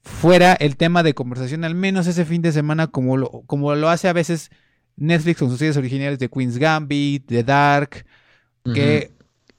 fuera 0.01 0.53
el 0.53 0.77
tema 0.77 1.03
de 1.03 1.13
conversación, 1.13 1.63
al 1.63 1.75
menos 1.75 2.07
ese 2.07 2.25
fin 2.25 2.41
de 2.41 2.51
semana, 2.51 2.87
como 2.87 3.17
lo, 3.17 3.29
como 3.45 3.75
lo 3.75 3.89
hace 3.89 4.07
a 4.07 4.13
veces 4.13 4.49
Netflix 4.95 5.39
con 5.39 5.49
sus 5.49 5.59
series 5.59 5.77
originales 5.77 6.19
de 6.19 6.29
Queen's 6.29 6.57
Gambit, 6.57 7.27
de 7.27 7.43
Dark, 7.43 8.05
que 8.73 9.11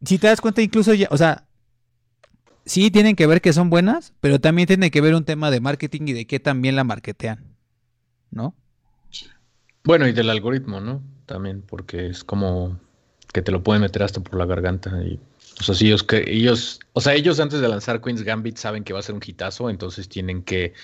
si 0.04 0.18
te 0.18 0.26
das 0.26 0.40
cuenta 0.40 0.62
incluso 0.62 0.94
ya, 0.94 1.08
o 1.10 1.16
sea, 1.16 1.46
sí 2.64 2.90
tienen 2.90 3.16
que 3.16 3.26
ver 3.26 3.40
que 3.40 3.52
son 3.52 3.70
buenas, 3.70 4.12
pero 4.20 4.40
también 4.40 4.68
tiene 4.68 4.90
que 4.90 5.00
ver 5.00 5.14
un 5.14 5.24
tema 5.24 5.50
de 5.50 5.60
marketing 5.60 6.02
y 6.06 6.12
de 6.12 6.26
qué 6.26 6.40
también 6.40 6.76
la 6.76 6.84
marketean, 6.84 7.44
¿no? 8.30 8.54
Bueno, 9.84 10.06
y 10.06 10.12
del 10.12 10.30
algoritmo, 10.30 10.80
¿no? 10.80 11.02
También, 11.26 11.62
porque 11.62 12.08
es 12.08 12.22
como 12.22 12.78
que 13.32 13.42
te 13.42 13.52
lo 13.52 13.62
pueden 13.62 13.82
meter 13.82 14.02
hasta 14.02 14.20
por 14.20 14.38
la 14.38 14.46
garganta. 14.46 15.02
Y, 15.02 15.18
o 15.58 15.62
sea, 15.62 15.74
si 15.74 15.86
ellos, 15.86 16.02
que, 16.02 16.24
ellos, 16.26 16.80
o 16.92 17.00
sea, 17.00 17.14
ellos 17.14 17.40
antes 17.40 17.60
de 17.60 17.68
lanzar 17.68 18.00
Queen's 18.00 18.22
Gambit 18.22 18.56
saben 18.56 18.84
que 18.84 18.92
va 18.92 18.98
a 18.98 19.02
ser 19.02 19.14
un 19.14 19.22
hitazo, 19.24 19.70
entonces 19.70 20.08
tienen 20.08 20.42
que 20.42 20.74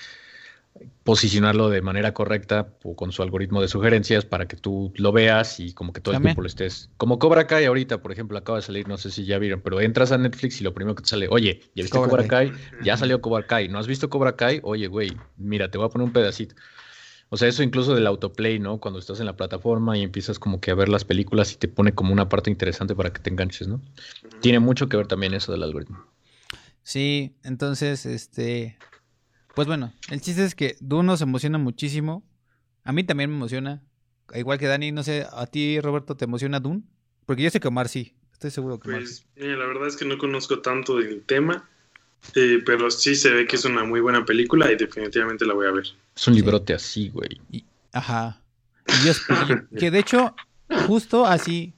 posicionarlo 1.04 1.68
de 1.68 1.82
manera 1.82 2.12
correcta 2.12 2.74
o 2.82 2.96
con 2.96 3.12
su 3.12 3.22
algoritmo 3.22 3.62
de 3.62 3.68
sugerencias 3.68 4.24
para 4.24 4.46
que 4.48 4.56
tú 4.56 4.92
lo 4.96 5.12
veas 5.12 5.60
y 5.60 5.72
como 5.72 5.92
que 5.92 6.00
todo 6.00 6.14
el 6.14 6.22
tiempo 6.22 6.42
lo 6.42 6.48
estés. 6.48 6.90
Como 6.96 7.18
Cobra 7.18 7.46
Kai 7.46 7.64
ahorita, 7.64 8.02
por 8.02 8.12
ejemplo, 8.12 8.36
acaba 8.36 8.58
de 8.58 8.62
salir, 8.62 8.88
no 8.88 8.98
sé 8.98 9.10
si 9.10 9.24
ya 9.24 9.38
vieron, 9.38 9.60
pero 9.60 9.80
entras 9.80 10.12
a 10.12 10.18
Netflix 10.18 10.60
y 10.60 10.64
lo 10.64 10.74
primero 10.74 10.94
que 10.94 11.02
te 11.02 11.08
sale, 11.08 11.28
oye, 11.30 11.60
¿ya 11.74 11.82
viste 11.82 11.96
Cobra 11.96 12.10
Cobra, 12.10 12.26
Kai. 12.26 12.50
Kai? 12.50 12.60
Ya 12.82 12.96
salió 12.96 13.20
Cobra 13.20 13.46
Kai. 13.46 13.68
¿No 13.68 13.78
has 13.78 13.86
visto 13.86 14.10
Cobra 14.10 14.36
Kai? 14.36 14.60
Oye, 14.62 14.88
güey, 14.88 15.16
mira, 15.36 15.70
te 15.70 15.78
voy 15.78 15.86
a 15.86 15.90
poner 15.90 16.06
un 16.06 16.12
pedacito. 16.12 16.54
O 17.28 17.36
sea, 17.36 17.48
eso 17.48 17.62
incluso 17.62 17.94
del 17.94 18.06
autoplay, 18.06 18.58
¿no? 18.58 18.78
Cuando 18.78 19.00
estás 19.00 19.18
en 19.18 19.26
la 19.26 19.36
plataforma 19.36 19.98
y 19.98 20.02
empiezas 20.02 20.38
como 20.38 20.60
que 20.60 20.70
a 20.70 20.74
ver 20.74 20.88
las 20.88 21.04
películas 21.04 21.52
y 21.52 21.56
te 21.56 21.66
pone 21.66 21.92
como 21.92 22.12
una 22.12 22.28
parte 22.28 22.50
interesante 22.50 22.94
para 22.94 23.12
que 23.12 23.20
te 23.20 23.30
enganches, 23.30 23.66
¿no? 23.66 23.80
Tiene 24.40 24.60
mucho 24.60 24.88
que 24.88 24.96
ver 24.96 25.08
también 25.08 25.34
eso 25.34 25.50
del 25.50 25.64
algoritmo. 25.64 26.06
Sí, 26.82 27.34
entonces, 27.42 28.06
este. 28.06 28.78
Pues 29.56 29.66
bueno, 29.66 29.90
el 30.10 30.20
chiste 30.20 30.44
es 30.44 30.54
que 30.54 30.76
Dune 30.80 31.06
nos 31.06 31.22
emociona 31.22 31.56
muchísimo. 31.56 32.22
A 32.84 32.92
mí 32.92 33.04
también 33.04 33.30
me 33.30 33.36
emociona. 33.36 33.82
Igual 34.34 34.58
que 34.58 34.66
Dani, 34.66 34.92
no 34.92 35.02
sé, 35.02 35.26
¿a 35.32 35.46
ti, 35.46 35.80
Roberto, 35.80 36.14
te 36.14 36.26
emociona 36.26 36.60
Dune? 36.60 36.82
Porque 37.24 37.42
yo 37.42 37.48
sé 37.48 37.58
que 37.58 37.68
Omar 37.68 37.88
sí. 37.88 38.14
Estoy 38.34 38.50
seguro 38.50 38.78
que 38.78 38.90
Omar 38.90 39.06
sí. 39.06 39.24
Pues 39.34 39.46
mira, 39.46 39.56
la 39.56 39.64
verdad 39.64 39.88
es 39.88 39.96
que 39.96 40.04
no 40.04 40.18
conozco 40.18 40.60
tanto 40.60 40.98
del 40.98 41.22
tema, 41.22 41.70
eh, 42.34 42.58
pero 42.66 42.90
sí 42.90 43.14
se 43.16 43.30
ve 43.30 43.46
que 43.46 43.56
es 43.56 43.64
una 43.64 43.82
muy 43.84 44.00
buena 44.00 44.26
película 44.26 44.70
y 44.70 44.76
definitivamente 44.76 45.46
la 45.46 45.54
voy 45.54 45.66
a 45.68 45.72
ver. 45.72 45.86
Es 46.14 46.28
un 46.28 46.34
Sí. 46.34 46.40
librote 46.42 46.74
así, 46.74 47.08
güey. 47.08 47.40
Y- 47.50 47.64
ajá. 47.92 48.42
Y 48.88 49.06
yo- 49.06 49.14
que 49.80 49.90
de 49.90 49.98
hecho, 50.00 50.36
justo 50.86 51.24
así, 51.24 51.72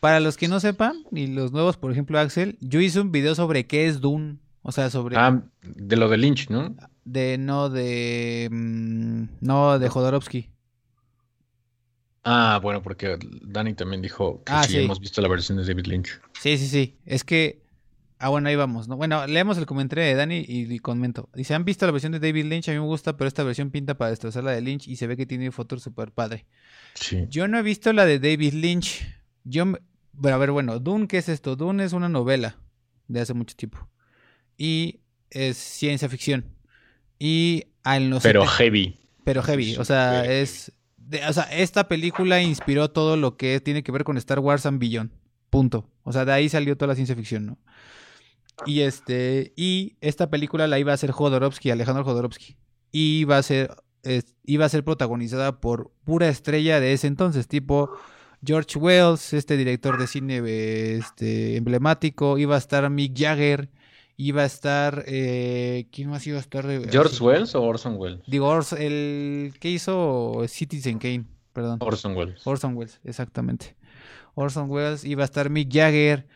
para 0.00 0.20
los 0.20 0.38
que 0.38 0.48
no 0.48 0.58
sepan, 0.58 1.04
y 1.12 1.26
los 1.26 1.52
nuevos, 1.52 1.76
por 1.76 1.92
ejemplo, 1.92 2.18
Axel, 2.18 2.56
yo 2.60 2.80
hice 2.80 2.98
un 3.00 3.12
video 3.12 3.34
sobre 3.34 3.66
qué 3.66 3.86
es 3.88 4.00
Dune. 4.00 4.38
O 4.62 4.72
sea, 4.72 4.90
sobre. 4.90 5.16
Ah, 5.16 5.42
de 5.62 5.96
lo 5.96 6.08
de 6.08 6.16
Lynch, 6.18 6.48
¿no? 6.50 6.74
De 7.04 7.36
no 7.38 7.68
de. 7.68 8.48
mm, 8.50 9.24
no 9.40 9.78
de 9.78 9.88
Jodorowsky. 9.88 10.48
Ah, 12.24 12.60
bueno, 12.62 12.82
porque 12.82 13.18
Dani 13.42 13.74
también 13.74 14.00
dijo 14.00 14.42
que 14.44 14.52
Ah, 14.52 14.62
sí, 14.62 14.72
sí. 14.74 14.78
hemos 14.84 15.00
visto 15.00 15.20
la 15.20 15.28
versión 15.28 15.58
de 15.58 15.64
David 15.64 15.86
Lynch. 15.86 16.20
Sí, 16.40 16.56
sí, 16.58 16.68
sí. 16.68 16.96
Es 17.04 17.24
que. 17.24 17.60
Ah, 18.20 18.28
bueno, 18.28 18.48
ahí 18.48 18.54
vamos, 18.54 18.86
¿no? 18.86 18.96
Bueno, 18.96 19.26
leemos 19.26 19.58
el 19.58 19.66
comentario 19.66 20.04
de 20.04 20.14
Dani 20.14 20.44
y, 20.46 20.72
y 20.72 20.78
comento. 20.78 21.28
Dice, 21.34 21.54
¿han 21.54 21.64
visto 21.64 21.84
la 21.86 21.90
versión 21.90 22.12
de 22.12 22.20
David 22.20 22.44
Lynch? 22.44 22.68
A 22.68 22.72
mí 22.72 22.78
me 22.78 22.84
gusta, 22.86 23.16
pero 23.16 23.26
esta 23.26 23.42
versión 23.42 23.72
pinta 23.72 23.94
para 23.98 24.10
destrozar 24.10 24.44
la 24.44 24.52
de 24.52 24.60
Lynch 24.60 24.86
y 24.86 24.94
se 24.94 25.08
ve 25.08 25.16
que 25.16 25.26
tiene 25.26 25.50
fotos 25.50 25.82
súper 25.82 26.12
padre. 26.12 26.46
Sí. 26.94 27.26
Yo 27.28 27.48
no 27.48 27.58
he 27.58 27.62
visto 27.62 27.92
la 27.92 28.04
de 28.06 28.20
David 28.20 28.52
Lynch. 28.54 29.04
Yo, 29.42 29.66
me- 29.66 29.80
bueno, 30.12 30.36
a 30.36 30.38
ver, 30.38 30.52
bueno, 30.52 30.78
Dune, 30.78 31.08
¿qué 31.08 31.18
es 31.18 31.28
esto? 31.28 31.56
Dune 31.56 31.82
es 31.82 31.92
una 31.92 32.08
novela 32.08 32.58
de 33.08 33.20
hace 33.20 33.34
mucho 33.34 33.56
tiempo. 33.56 33.88
Y 34.62 35.00
es 35.30 35.56
ciencia 35.56 36.08
ficción. 36.08 36.44
Y 37.18 37.64
en 37.84 38.10
los 38.10 38.22
Pero 38.22 38.46
heavy. 38.46 38.96
pero 39.24 39.42
heavy. 39.42 39.76
O 39.76 39.84
sea, 39.84 40.24
es. 40.24 40.70
de- 40.96 41.26
o 41.26 41.32
sea, 41.32 41.44
esta 41.44 41.88
película 41.88 42.40
inspiró 42.40 42.90
todo 42.90 43.16
lo 43.16 43.36
que 43.36 43.60
tiene 43.60 43.82
que 43.82 43.90
ver 43.90 44.04
con 44.04 44.16
Star 44.18 44.38
Wars 44.38 44.64
and 44.66 44.78
Beyond. 44.78 45.10
Punto. 45.50 45.88
O 46.04 46.12
sea, 46.12 46.24
de 46.24 46.32
ahí 46.32 46.48
salió 46.48 46.76
toda 46.76 46.88
la 46.88 46.94
ciencia 46.94 47.16
ficción, 47.16 47.44
¿no? 47.46 47.58
Y 48.66 48.80
este. 48.82 49.52
Y 49.56 49.96
esta 50.00 50.30
película 50.30 50.68
la 50.68 50.78
iba 50.78 50.92
a 50.92 50.94
hacer 50.94 51.10
Jodorowsky, 51.10 51.70
Alejandro 51.70 52.04
Jodorowsky. 52.04 52.56
Y 52.92 53.18
iba 53.20 53.38
a 53.38 53.42
ser. 53.42 53.74
es- 54.04 54.36
iba 54.44 54.64
a 54.64 54.68
ser 54.68 54.84
protagonizada 54.84 55.60
por 55.60 55.90
pura 56.04 56.28
estrella 56.28 56.78
de 56.78 56.92
ese 56.92 57.06
entonces, 57.08 57.48
tipo 57.48 57.90
George 58.44 58.78
Wells, 58.78 59.32
este 59.32 59.56
director 59.56 59.98
de 59.98 60.06
cine 60.06 60.38
este, 60.98 61.56
emblemático. 61.56 62.38
Iba 62.38 62.54
a 62.54 62.58
estar 62.58 62.88
Mick 62.90 63.12
Jagger. 63.18 63.68
Iba 64.24 64.42
a 64.42 64.46
estar. 64.46 65.04
eh, 65.06 65.86
¿Quién 65.90 66.08
más 66.10 66.24
iba 66.26 66.36
a 66.36 66.40
estar? 66.40 66.64
¿George? 66.90 67.22
Wells 67.24 67.54
o 67.54 67.62
Orson 67.62 67.96
Welles? 67.98 68.20
Digo, 68.26 68.48
Ors- 68.48 68.78
el 68.78 69.52
que 69.58 69.70
hizo 69.70 70.44
Citizen 70.48 70.98
Kane, 70.98 71.24
perdón. 71.52 71.78
Orson 71.80 72.16
Welles. 72.16 72.46
Orson 72.46 72.76
Welles, 72.76 73.00
exactamente. 73.04 73.74
Orson 74.34 74.70
Welles, 74.70 75.04
iba 75.04 75.22
a 75.22 75.24
estar 75.24 75.50
Mick 75.50 75.68
Jagger, 75.72 76.26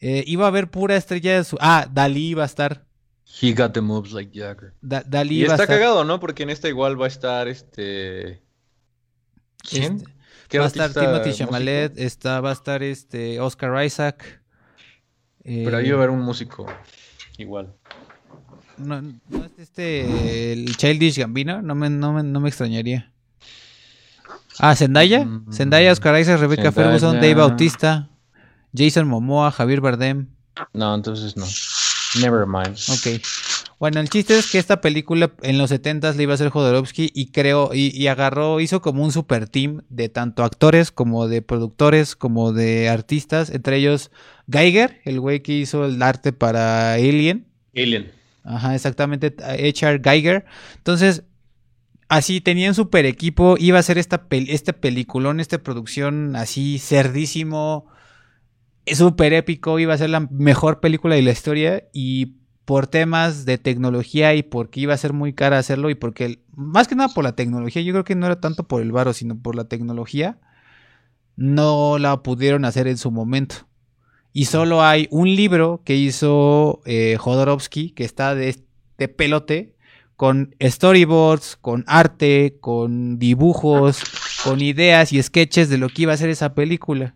eh, 0.00 0.22
iba 0.26 0.44
a 0.44 0.48
haber 0.48 0.70
pura 0.70 0.96
estrella 0.96 1.36
de 1.38 1.44
su... 1.44 1.56
Ah, 1.60 1.88
Dalí 1.90 2.28
iba 2.30 2.42
a 2.42 2.46
estar. 2.46 2.84
He 3.40 3.52
got 3.54 3.72
the 3.72 3.80
moves 3.80 4.12
like 4.12 4.30
Jagger. 4.38 4.74
Da- 4.82 5.02
Dalí 5.06 5.38
Y 5.38 5.42
a 5.42 5.44
está 5.46 5.62
estar. 5.62 5.68
cagado, 5.78 6.04
¿no? 6.04 6.20
Porque 6.20 6.42
en 6.42 6.50
esta 6.50 6.68
igual 6.68 7.00
va 7.00 7.06
a 7.06 7.08
estar 7.08 7.48
este. 7.48 8.42
¿Quién? 9.68 9.96
este, 9.96 10.10
¿Qué 10.48 10.58
va 10.58 10.64
a 10.64 10.68
estar 10.68 10.92
Timothy? 10.92 11.32
Chalamet, 11.32 11.98
está, 11.98 12.40
va 12.40 12.50
a 12.50 12.52
estar 12.52 12.82
este 12.82 13.40
Oscar 13.40 13.84
Isaac. 13.84 14.42
Pero 15.42 15.78
eh, 15.78 15.80
ahí 15.80 15.88
va 15.90 15.94
a 15.96 15.98
haber 15.98 16.10
un 16.10 16.20
músico. 16.20 16.66
Igual. 17.38 17.72
no, 18.78 19.00
no 19.02 19.44
es 19.44 19.52
este 19.58 20.52
el 20.52 20.76
Childish 20.76 21.18
Gambino, 21.18 21.62
no 21.62 21.74
me, 21.74 21.90
no 21.90 22.12
me, 22.12 22.22
no 22.22 22.40
me 22.40 22.48
extrañaría. 22.48 23.10
Ah, 24.58 24.76
Zendaya, 24.76 25.24
Mm, 25.24 25.52
Zendaya, 25.52 25.90
Oscar 25.92 26.18
Isaac, 26.20 26.38
Rebecca 26.40 26.70
Zendaya. 26.70 26.86
Ferguson, 26.98 27.14
Dave 27.16 27.34
Bautista, 27.34 28.08
Jason 28.76 29.08
Momoa, 29.08 29.50
Javier 29.50 29.80
Bardem. 29.80 30.28
No, 30.72 30.94
entonces 30.94 31.36
no. 31.36 31.46
Never 32.20 32.46
mind. 32.46 32.76
Ok. 32.90 33.20
Bueno, 33.80 33.98
el 33.98 34.08
chiste 34.08 34.38
es 34.38 34.48
que 34.50 34.58
esta 34.58 34.80
película 34.80 35.32
en 35.42 35.58
los 35.58 35.72
70s 35.72 36.14
le 36.14 36.22
iba 36.22 36.32
a 36.32 36.34
hacer 36.36 36.48
Jodorowsky 36.50 37.10
y 37.12 37.32
creo, 37.32 37.70
y, 37.74 37.90
y 38.00 38.06
agarró, 38.06 38.60
hizo 38.60 38.80
como 38.80 39.02
un 39.02 39.10
super 39.10 39.48
team 39.48 39.82
de 39.88 40.08
tanto 40.08 40.44
actores 40.44 40.92
como 40.92 41.26
de 41.26 41.42
productores, 41.42 42.14
como 42.14 42.52
de 42.52 42.88
artistas, 42.88 43.50
entre 43.50 43.76
ellos 43.78 44.12
Geiger, 44.50 45.00
el 45.04 45.20
güey 45.20 45.40
que 45.42 45.52
hizo 45.52 45.84
el 45.84 46.02
arte 46.02 46.32
para 46.32 46.94
Alien. 46.94 47.46
Alien. 47.74 48.10
Ajá, 48.42 48.74
exactamente, 48.74 49.34
H.R. 49.38 50.00
Geiger. 50.02 50.44
Entonces, 50.76 51.24
así 52.08 52.40
tenían 52.40 52.74
super 52.74 53.06
equipo, 53.06 53.56
iba 53.58 53.78
a 53.78 53.82
ser 53.82 53.96
esta 53.98 54.28
pel- 54.28 54.46
este 54.50 54.72
peliculón, 54.74 55.40
esta 55.40 55.58
producción 55.58 56.36
así 56.36 56.78
cerdísimo, 56.78 57.86
súper 58.86 59.32
épico, 59.32 59.78
iba 59.78 59.94
a 59.94 59.98
ser 59.98 60.10
la 60.10 60.20
mejor 60.20 60.80
película 60.80 61.14
de 61.14 61.22
la 61.22 61.30
historia 61.32 61.84
y 61.92 62.36
por 62.66 62.86
temas 62.86 63.44
de 63.44 63.58
tecnología 63.58 64.34
y 64.34 64.42
porque 64.42 64.80
iba 64.80 64.94
a 64.94 64.98
ser 64.98 65.12
muy 65.12 65.32
cara 65.34 65.58
hacerlo 65.58 65.90
y 65.90 65.94
porque, 65.94 66.40
más 66.54 66.86
que 66.88 66.94
nada 66.94 67.12
por 67.12 67.24
la 67.24 67.34
tecnología, 67.36 67.82
yo 67.82 67.92
creo 67.92 68.04
que 68.04 68.14
no 68.14 68.26
era 68.26 68.40
tanto 68.40 68.66
por 68.68 68.82
el 68.82 68.92
varo, 68.92 69.12
sino 69.12 69.38
por 69.38 69.54
la 69.54 69.64
tecnología, 69.64 70.38
no 71.36 71.98
la 71.98 72.22
pudieron 72.22 72.64
hacer 72.64 72.86
en 72.88 72.96
su 72.98 73.10
momento. 73.10 73.66
Y 74.36 74.46
solo 74.46 74.82
hay 74.82 75.06
un 75.12 75.34
libro 75.34 75.80
que 75.84 75.94
hizo 75.94 76.82
eh, 76.86 77.16
Jodorowsky, 77.18 77.90
que 77.90 78.04
está 78.04 78.34
de 78.34 78.48
este 78.48 79.08
pelote, 79.08 79.76
con 80.16 80.54
storyboards, 80.60 81.56
con 81.56 81.84
arte, 81.86 82.56
con 82.60 83.18
dibujos, 83.20 84.02
con 84.42 84.60
ideas 84.60 85.12
y 85.12 85.22
sketches 85.22 85.68
de 85.68 85.78
lo 85.78 85.88
que 85.88 86.02
iba 86.02 86.12
a 86.12 86.16
ser 86.16 86.30
esa 86.30 86.52
película. 86.54 87.14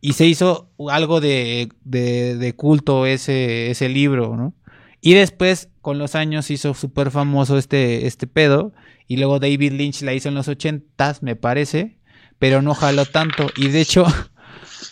Y 0.00 0.12
se 0.12 0.26
hizo 0.26 0.70
algo 0.88 1.20
de, 1.20 1.68
de- 1.82 2.36
de 2.36 2.54
culto 2.54 3.06
ese, 3.06 3.70
ese 3.72 3.88
libro, 3.88 4.36
¿no? 4.36 4.54
Y 5.00 5.14
después, 5.14 5.68
con 5.82 5.98
los 5.98 6.14
años, 6.14 6.50
hizo 6.52 6.74
súper 6.74 7.10
famoso 7.10 7.58
este, 7.58 8.06
este 8.06 8.26
pedo. 8.28 8.72
Y 9.08 9.16
luego 9.16 9.40
David 9.40 9.72
Lynch 9.72 10.02
la 10.02 10.14
hizo 10.14 10.28
en 10.28 10.34
los 10.36 10.46
ochentas, 10.48 11.22
me 11.24 11.34
parece. 11.34 11.98
Pero 12.38 12.62
no 12.62 12.74
jaló 12.74 13.04
tanto. 13.04 13.48
Y 13.56 13.68
de 13.68 13.80
hecho, 13.80 14.04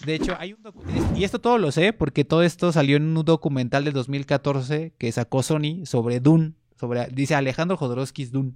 de 0.04 0.14
hecho, 0.14 0.36
hay 0.38 0.52
un 0.52 0.60
y 1.16 1.24
esto 1.24 1.40
todo 1.40 1.58
lo 1.58 1.70
sé 1.72 1.92
porque 1.92 2.24
todo 2.24 2.42
esto 2.42 2.72
salió 2.72 2.96
en 2.96 3.16
un 3.16 3.24
documental 3.24 3.84
de 3.84 3.90
2014 3.92 4.92
que 4.98 5.10
sacó 5.12 5.42
Sony 5.42 5.84
sobre 5.86 6.20
Dune, 6.20 6.52
sobre 6.78 7.06
dice 7.08 7.34
Alejandro 7.34 7.76
Jodorowsky's 7.76 8.32
Dune, 8.32 8.52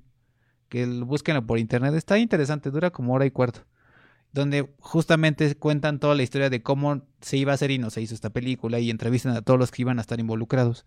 que 0.68 0.82
el- 0.82 1.04
búsquenlo 1.04 1.46
por 1.46 1.58
internet, 1.58 1.94
está 1.94 2.18
interesante, 2.18 2.70
dura 2.70 2.90
como 2.90 3.14
hora 3.14 3.24
y 3.26 3.30
cuarto, 3.30 3.60
donde 4.32 4.68
justamente 4.80 5.54
cuentan 5.54 5.98
toda 6.00 6.14
la 6.14 6.22
historia 6.22 6.50
de 6.50 6.62
cómo 6.62 7.02
se 7.20 7.36
iba 7.38 7.52
a 7.52 7.54
hacer 7.54 7.70
y 7.70 7.78
no 7.78 7.90
se 7.90 8.02
hizo 8.02 8.14
esta 8.14 8.30
película 8.30 8.78
y 8.78 8.90
entrevistan 8.90 9.34
a 9.34 9.42
todos 9.42 9.58
los 9.58 9.70
que 9.70 9.82
iban 9.82 9.98
a 9.98 10.02
estar 10.02 10.20
involucrados. 10.20 10.84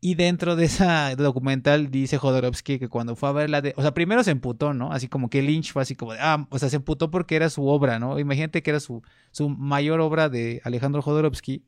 Y 0.00 0.14
dentro 0.14 0.54
de 0.54 0.66
ese 0.66 0.84
documental 1.16 1.90
dice 1.90 2.18
Jodorowsky 2.18 2.78
que 2.78 2.88
cuando 2.88 3.16
fue 3.16 3.28
a 3.28 3.32
ver 3.32 3.50
la 3.50 3.60
de... 3.60 3.74
O 3.76 3.82
sea, 3.82 3.94
primero 3.94 4.22
se 4.22 4.30
emputó, 4.30 4.72
¿no? 4.72 4.92
Así 4.92 5.08
como 5.08 5.28
que 5.28 5.42
Lynch 5.42 5.72
fue 5.72 5.82
así 5.82 5.96
como 5.96 6.12
de... 6.12 6.20
Ah, 6.20 6.46
o 6.50 6.58
sea, 6.58 6.68
se 6.68 6.76
emputó 6.76 7.10
porque 7.10 7.34
era 7.34 7.50
su 7.50 7.66
obra, 7.66 7.98
¿no? 7.98 8.18
Imagínate 8.18 8.62
que 8.62 8.70
era 8.70 8.78
su, 8.78 9.02
su 9.32 9.48
mayor 9.48 10.00
obra 10.00 10.28
de 10.28 10.60
Alejandro 10.64 11.02
Jodorowsky. 11.02 11.64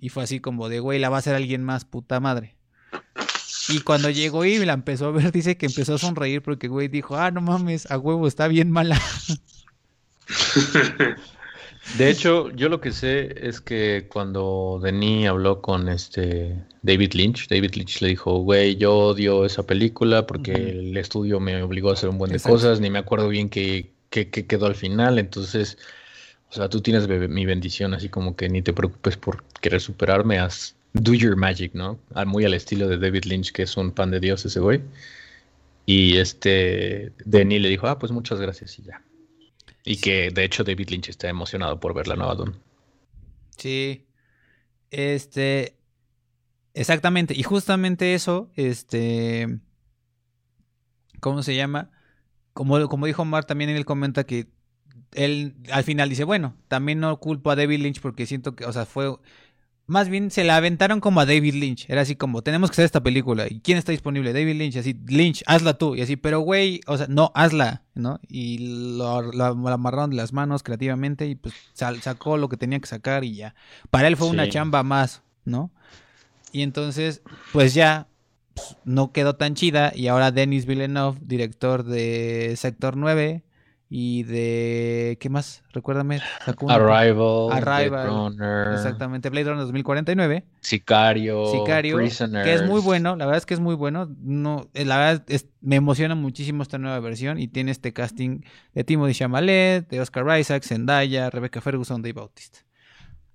Y 0.00 0.08
fue 0.08 0.24
así 0.24 0.40
como 0.40 0.68
de, 0.68 0.80
güey, 0.80 0.98
la 0.98 1.08
va 1.08 1.16
a 1.16 1.18
hacer 1.20 1.36
alguien 1.36 1.62
más, 1.62 1.84
puta 1.84 2.18
madre. 2.18 2.56
Y 3.68 3.80
cuando 3.80 4.10
llegó 4.10 4.44
y 4.44 4.64
la 4.64 4.72
empezó 4.72 5.06
a 5.06 5.10
ver, 5.12 5.30
dice 5.32 5.56
que 5.56 5.66
empezó 5.66 5.94
a 5.94 5.98
sonreír 5.98 6.42
porque, 6.42 6.66
güey, 6.66 6.88
dijo, 6.88 7.16
ah, 7.16 7.30
no 7.30 7.40
mames, 7.40 7.88
a 7.90 7.98
huevo, 7.98 8.26
está 8.26 8.48
bien 8.48 8.70
mala. 8.70 9.00
De 11.96 12.08
hecho, 12.08 12.50
yo 12.50 12.68
lo 12.68 12.80
que 12.80 12.92
sé 12.92 13.34
es 13.48 13.60
que 13.60 14.06
cuando 14.12 14.78
Denis 14.82 15.26
habló 15.28 15.60
con 15.60 15.88
este 15.88 16.54
David 16.82 17.12
Lynch, 17.14 17.48
David 17.48 17.74
Lynch 17.74 18.00
le 18.00 18.08
dijo, 18.08 18.38
güey, 18.38 18.76
yo 18.76 18.96
odio 18.96 19.44
esa 19.44 19.64
película 19.64 20.26
porque 20.26 20.52
el 20.52 20.96
estudio 20.96 21.40
me 21.40 21.60
obligó 21.62 21.90
a 21.90 21.94
hacer 21.94 22.08
un 22.08 22.18
buen 22.18 22.30
de 22.30 22.36
Exacto. 22.36 22.54
cosas, 22.56 22.80
ni 22.80 22.90
me 22.90 23.00
acuerdo 23.00 23.28
bien 23.28 23.48
qué, 23.48 23.90
qué- 24.08 24.30
qué 24.30 24.46
quedó 24.46 24.66
al 24.66 24.76
final, 24.76 25.18
entonces, 25.18 25.78
o 26.50 26.54
sea, 26.54 26.68
tú 26.68 26.80
tienes 26.80 27.08
mi 27.08 27.44
bendición, 27.44 27.92
así 27.92 28.08
como 28.08 28.36
que 28.36 28.48
ni 28.48 28.62
te 28.62 28.72
preocupes 28.72 29.16
por 29.16 29.42
querer 29.60 29.80
superarme, 29.80 30.38
haz 30.38 30.76
do 30.92 31.12
your 31.14 31.36
magic, 31.36 31.74
¿no? 31.74 31.98
Ah, 32.14 32.24
Muy 32.24 32.44
al 32.44 32.54
estilo 32.54 32.86
de 32.88 32.98
David 32.98 33.24
Lynch, 33.24 33.52
que 33.52 33.62
es 33.62 33.76
un 33.76 33.90
pan 33.90 34.10
de 34.10 34.20
Dios 34.20 34.44
ese 34.44 34.60
güey. 34.60 34.80
Y 35.86 36.18
este 36.18 37.12
Denny 37.24 37.58
le 37.58 37.68
dijo, 37.68 37.88
ah, 37.88 37.98
pues 37.98 38.12
muchas 38.12 38.40
gracias 38.40 38.78
y 38.78 38.82
ya. 38.82 39.02
Y 39.90 39.96
que 39.96 40.30
de 40.30 40.44
hecho 40.44 40.62
David 40.62 40.88
Lynch 40.90 41.08
está 41.08 41.28
emocionado 41.28 41.80
por 41.80 41.94
ver 41.94 42.06
la 42.06 42.14
nueva 42.14 42.36
Dune. 42.36 42.52
Sí. 43.56 44.06
Este. 44.92 45.80
Exactamente. 46.74 47.34
Y 47.36 47.42
justamente 47.42 48.14
eso, 48.14 48.52
este. 48.54 49.58
¿Cómo 51.18 51.42
se 51.42 51.56
llama? 51.56 51.90
Como, 52.52 52.88
como 52.88 53.06
dijo 53.06 53.22
Omar, 53.22 53.46
también 53.46 53.70
él 53.70 53.84
comenta 53.84 54.22
que 54.22 54.46
él 55.10 55.56
al 55.72 55.82
final 55.82 56.08
dice, 56.08 56.22
bueno, 56.22 56.56
también 56.68 57.00
no 57.00 57.18
culpo 57.18 57.50
a 57.50 57.56
David 57.56 57.80
Lynch 57.80 58.00
porque 58.00 58.26
siento 58.26 58.54
que, 58.54 58.66
o 58.66 58.72
sea, 58.72 58.86
fue 58.86 59.18
más 59.90 60.08
bien 60.08 60.30
se 60.30 60.44
la 60.44 60.56
aventaron 60.56 61.00
como 61.00 61.20
a 61.20 61.26
David 61.26 61.54
Lynch. 61.54 61.90
Era 61.90 62.02
así 62.02 62.14
como, 62.14 62.42
tenemos 62.42 62.70
que 62.70 62.74
hacer 62.74 62.84
esta 62.84 63.02
película. 63.02 63.46
¿Y 63.50 63.58
quién 63.58 63.76
está 63.76 63.90
disponible? 63.90 64.32
David 64.32 64.54
Lynch. 64.54 64.76
Así, 64.76 64.96
Lynch, 65.08 65.42
hazla 65.46 65.74
tú. 65.74 65.96
Y 65.96 66.00
así, 66.00 66.14
pero 66.14 66.38
güey, 66.40 66.80
o 66.86 66.96
sea, 66.96 67.08
no, 67.08 67.32
hazla, 67.34 67.82
¿no? 67.94 68.20
Y 68.28 68.94
lo, 68.96 69.20
lo, 69.32 69.44
amarraron 69.44 70.10
de 70.10 70.16
las 70.16 70.32
manos 70.32 70.62
creativamente 70.62 71.26
y 71.26 71.34
pues 71.34 71.54
sacó 71.74 72.36
lo 72.36 72.48
que 72.48 72.56
tenía 72.56 72.78
que 72.78 72.86
sacar 72.86 73.24
y 73.24 73.34
ya. 73.34 73.56
Para 73.90 74.06
él 74.06 74.16
fue 74.16 74.28
una 74.28 74.48
chamba 74.48 74.84
más, 74.84 75.22
¿no? 75.44 75.72
Y 76.52 76.62
entonces, 76.62 77.22
pues 77.52 77.74
ya, 77.74 78.06
pues, 78.54 78.76
no 78.84 79.10
quedó 79.10 79.34
tan 79.34 79.56
chida. 79.56 79.92
Y 79.92 80.06
ahora 80.06 80.30
Denis 80.30 80.66
Villeneuve, 80.66 81.18
director 81.20 81.82
de 81.82 82.54
Sector 82.56 82.96
9, 82.96 83.42
y 83.92 84.22
de 84.22 85.18
¿qué 85.20 85.28
más? 85.28 85.64
Recuérdame. 85.72 86.20
Arrival, 86.46 87.50
Arrival, 87.50 87.90
Blade 87.90 88.06
Runner. 88.06 88.72
Exactamente, 88.72 89.28
Blade 89.30 89.50
Runner 89.50 89.64
2049. 89.64 90.44
Sicario, 90.60 91.46
Sicario, 91.50 91.98
que 91.98 92.54
es 92.54 92.64
muy 92.64 92.80
bueno, 92.80 93.16
la 93.16 93.26
verdad 93.26 93.38
es 93.38 93.46
que 93.46 93.54
es 93.54 93.60
muy 93.60 93.74
bueno. 93.74 94.08
No, 94.20 94.68
eh, 94.74 94.84
la 94.84 94.96
verdad 94.96 95.24
es, 95.26 95.48
me 95.60 95.74
emociona 95.74 96.14
muchísimo 96.14 96.62
esta 96.62 96.78
nueva 96.78 97.00
versión 97.00 97.40
y 97.40 97.48
tiene 97.48 97.72
este 97.72 97.92
casting 97.92 98.42
de 98.74 98.84
Timothy 98.84 99.14
Chalamet, 99.14 99.88
de 99.88 100.00
Oscar 100.00 100.38
Isaac, 100.38 100.62
Zendaya, 100.62 101.28
Rebecca 101.28 101.60
Ferguson, 101.60 102.00
Dave 102.00 102.12
Bautista. 102.12 102.60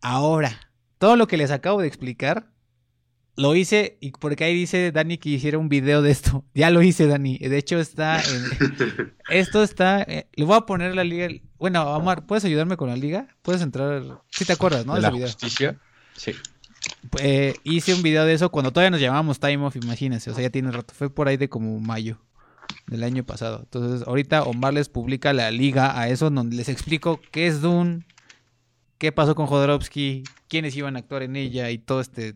Ahora, 0.02 0.58
todo 1.00 1.18
lo 1.18 1.28
que 1.28 1.36
les 1.36 1.52
acabo 1.52 1.82
de 1.82 1.88
explicar 1.88 2.48
lo 3.36 3.56
hice 3.56 3.98
y 4.00 4.12
porque 4.12 4.46
ahí 4.46 4.56
dice 4.56 4.92
Dani 4.92 5.18
que 5.18 5.30
hiciera 5.30 5.58
un 5.58 5.70
video 5.70 6.02
de 6.02 6.12
esto. 6.12 6.44
Ya 6.54 6.70
lo 6.70 6.82
hice, 6.82 7.08
Dani. 7.08 7.38
De 7.38 7.58
hecho, 7.58 7.80
está 7.80 8.22
en... 8.22 9.14
Esto 9.30 9.62
está... 9.62 10.04
Eh, 10.04 10.28
le 10.34 10.46
voy 10.46 10.56
a 10.56 10.62
poner 10.62 10.96
la 10.96 11.04
liga... 11.04 11.28
Bueno, 11.58 11.84
Omar, 11.96 12.26
¿puedes 12.26 12.46
ayudarme 12.46 12.78
con 12.78 12.90
la 12.90 12.96
liga? 12.96 13.28
Puedes 13.42 13.62
entrar... 13.62 14.22
Si 14.30 14.46
te 14.46 14.54
acuerdas, 14.54 14.86
¿no? 14.86 14.96
De, 14.96 15.02
la 15.02 15.12
justicia. 15.12 15.78
Sí. 16.16 16.32
Eh, 17.20 17.56
hice 17.64 17.94
un 17.94 18.04
video 18.04 18.26
de 18.26 18.34
eso 18.34 18.52
cuando 18.52 18.72
todavía 18.72 18.92
nos 18.92 19.02
llamábamos 19.02 19.40
Time 19.40 19.66
Off, 19.66 19.76
imagínense. 19.76 20.32
O 20.32 20.34
sea, 20.34 20.44
ya 20.44 20.50
tiene 20.50 20.72
rato. 20.72 20.94
Fue 20.94 21.10
por 21.10 21.28
ahí 21.28 21.38
de 21.38 21.50
como 21.50 21.80
mayo 21.80 22.20
del 22.88 23.04
año 23.04 23.24
pasado. 23.26 23.60
Entonces, 23.64 24.08
ahorita 24.08 24.44
Omar 24.44 24.74
les 24.74 24.90
publica 24.90 25.34
la 25.34 25.52
liga 25.52 26.00
a 26.00 26.10
eso 26.10 26.30
donde 26.30 26.56
les 26.56 26.70
explico 26.70 27.20
qué 27.32 27.48
es 27.48 27.62
Dune, 27.62 28.06
qué 28.98 29.12
pasó 29.12 29.36
con 29.36 29.48
Jodorowsky, 29.48 30.24
quiénes 30.48 30.76
iban 30.76 30.96
a 30.96 31.00
actuar 31.00 31.24
en 31.24 31.36
ella 31.36 31.70
y 31.70 31.78
todo 31.78 32.02
este 32.02 32.36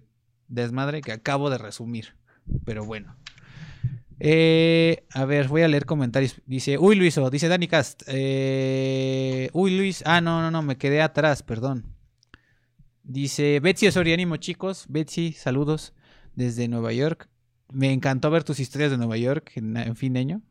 desmadre 0.49 1.01
que 1.01 1.13
acabo 1.13 1.49
de 1.49 1.57
resumir. 1.57 2.15
Pero 2.65 2.83
bueno. 2.83 3.15
Eh, 4.19 5.05
a 5.13 5.23
ver, 5.23 5.47
voy 5.47 5.61
a 5.61 5.67
leer 5.67 5.85
comentarios. 5.85 6.41
Dice, 6.45 6.77
uy 6.77 6.95
Luiso, 6.95 7.29
dice 7.29 7.47
Dani 7.47 7.67
Cast. 7.67 8.03
Eh, 8.07 9.49
uy 9.53 9.77
Luis, 9.77 10.03
ah, 10.05 10.19
no, 10.19 10.41
no, 10.41 10.51
no, 10.51 10.61
me 10.61 10.77
quedé 10.77 11.01
atrás, 11.01 11.41
perdón. 11.41 11.85
Dice 13.03 13.59
Betsy 13.61 13.87
Osorianimo, 13.87 14.35
chicos. 14.37 14.85
Betsy, 14.89 15.31
saludos 15.31 15.93
desde 16.35 16.67
Nueva 16.67 16.91
York. 16.91 17.29
Me 17.71 17.93
encantó 17.93 18.29
ver 18.29 18.43
tus 18.43 18.59
historias 18.59 18.91
de 18.91 18.97
Nueva 18.97 19.17
York 19.17 19.51
en, 19.55 19.77
en 19.77 19.95
fin 19.95 20.13
de 20.13 20.19
año. 20.19 20.41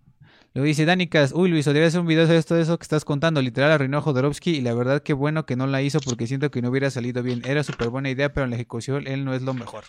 Luego 0.54 0.66
dice 0.66 0.84
Danicas, 0.84 1.32
uy 1.34 1.50
Luis, 1.50 1.66
debe 1.66 1.84
hacer 1.84 2.00
un 2.00 2.06
video 2.06 2.26
de 2.26 2.36
esto, 2.36 2.54
de 2.54 2.62
eso 2.62 2.78
que 2.78 2.82
estás 2.82 3.04
contando. 3.04 3.42
Literal 3.42 3.70
arruinó 3.70 3.98
a 3.98 4.00
Jodorowsky 4.00 4.56
y 4.56 4.60
la 4.60 4.74
verdad 4.74 5.02
que 5.02 5.12
bueno 5.12 5.46
que 5.46 5.56
no 5.56 5.66
la 5.66 5.82
hizo 5.82 6.00
porque 6.00 6.26
siento 6.26 6.50
que 6.50 6.62
no 6.62 6.70
hubiera 6.70 6.90
salido 6.90 7.22
bien. 7.22 7.42
Era 7.44 7.62
súper 7.62 7.90
buena 7.90 8.10
idea, 8.10 8.32
pero 8.32 8.44
en 8.44 8.50
la 8.50 8.56
ejecución 8.56 9.06
él 9.06 9.24
no 9.24 9.34
es 9.34 9.42
lo 9.42 9.54
mejor. 9.54 9.84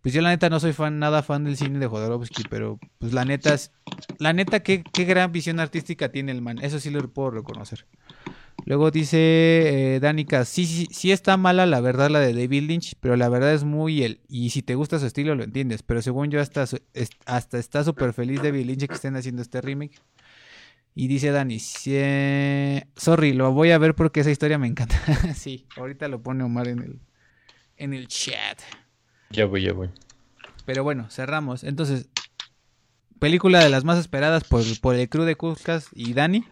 Pues 0.00 0.14
yo 0.14 0.22
la 0.22 0.30
neta 0.30 0.48
no 0.48 0.58
soy 0.58 0.72
fan, 0.72 0.98
nada 0.98 1.22
fan 1.22 1.44
del 1.44 1.56
cine 1.56 1.78
de 1.78 1.86
Jodorowsky, 1.86 2.44
pero 2.50 2.78
pues 2.98 3.12
la 3.12 3.24
neta, 3.24 3.54
la 4.18 4.32
neta 4.32 4.60
qué, 4.60 4.82
qué 4.92 5.04
gran 5.04 5.30
visión 5.32 5.60
artística 5.60 6.10
tiene 6.10 6.32
el 6.32 6.40
man. 6.40 6.58
Eso 6.58 6.80
sí 6.80 6.90
lo 6.90 7.06
puedo 7.08 7.30
reconocer. 7.30 7.86
Luego 8.64 8.90
dice 8.90 9.18
eh, 9.94 10.00
Danica, 10.00 10.44
sí, 10.44 10.66
sí, 10.66 10.88
sí 10.90 11.10
está 11.10 11.36
mala 11.36 11.66
la 11.66 11.80
verdad 11.80 12.10
la 12.10 12.20
de 12.20 12.32
David 12.32 12.62
Lynch, 12.62 12.94
pero 13.00 13.16
la 13.16 13.28
verdad 13.28 13.52
es 13.52 13.64
muy 13.64 14.02
él. 14.04 14.20
Y 14.28 14.50
si 14.50 14.62
te 14.62 14.74
gusta 14.74 14.98
su 14.98 15.06
estilo 15.06 15.34
lo 15.34 15.44
entiendes. 15.44 15.82
Pero 15.82 16.00
según 16.02 16.30
yo 16.30 16.40
hasta, 16.40 16.64
hasta 17.26 17.58
está 17.58 17.84
súper 17.84 18.12
feliz 18.12 18.42
David 18.42 18.66
Lynch 18.66 18.86
que 18.86 18.94
estén 18.94 19.16
haciendo 19.16 19.42
este 19.42 19.60
remake. 19.60 20.00
Y 20.94 21.08
dice 21.08 21.30
Dani, 21.30 21.58
sorry, 21.58 23.32
lo 23.32 23.52
voy 23.52 23.70
a 23.70 23.78
ver 23.78 23.94
porque 23.94 24.20
esa 24.20 24.30
historia 24.30 24.58
me 24.58 24.66
encanta. 24.66 25.00
sí, 25.34 25.66
ahorita 25.76 26.06
lo 26.08 26.22
pone 26.22 26.44
Omar 26.44 26.68
en 26.68 26.80
el, 26.80 27.00
en 27.76 27.94
el 27.94 28.08
chat. 28.08 28.60
Ya 29.30 29.46
voy, 29.46 29.62
ya 29.62 29.72
voy. 29.72 29.88
Pero 30.66 30.84
bueno, 30.84 31.08
cerramos. 31.10 31.64
Entonces, 31.64 32.08
película 33.18 33.60
de 33.60 33.70
las 33.70 33.84
más 33.84 33.98
esperadas 33.98 34.44
por, 34.44 34.62
por 34.80 34.94
el 34.94 35.08
crew 35.08 35.24
de 35.24 35.36
Cuscas 35.36 35.88
y 35.92 36.12
Dani. 36.12 36.44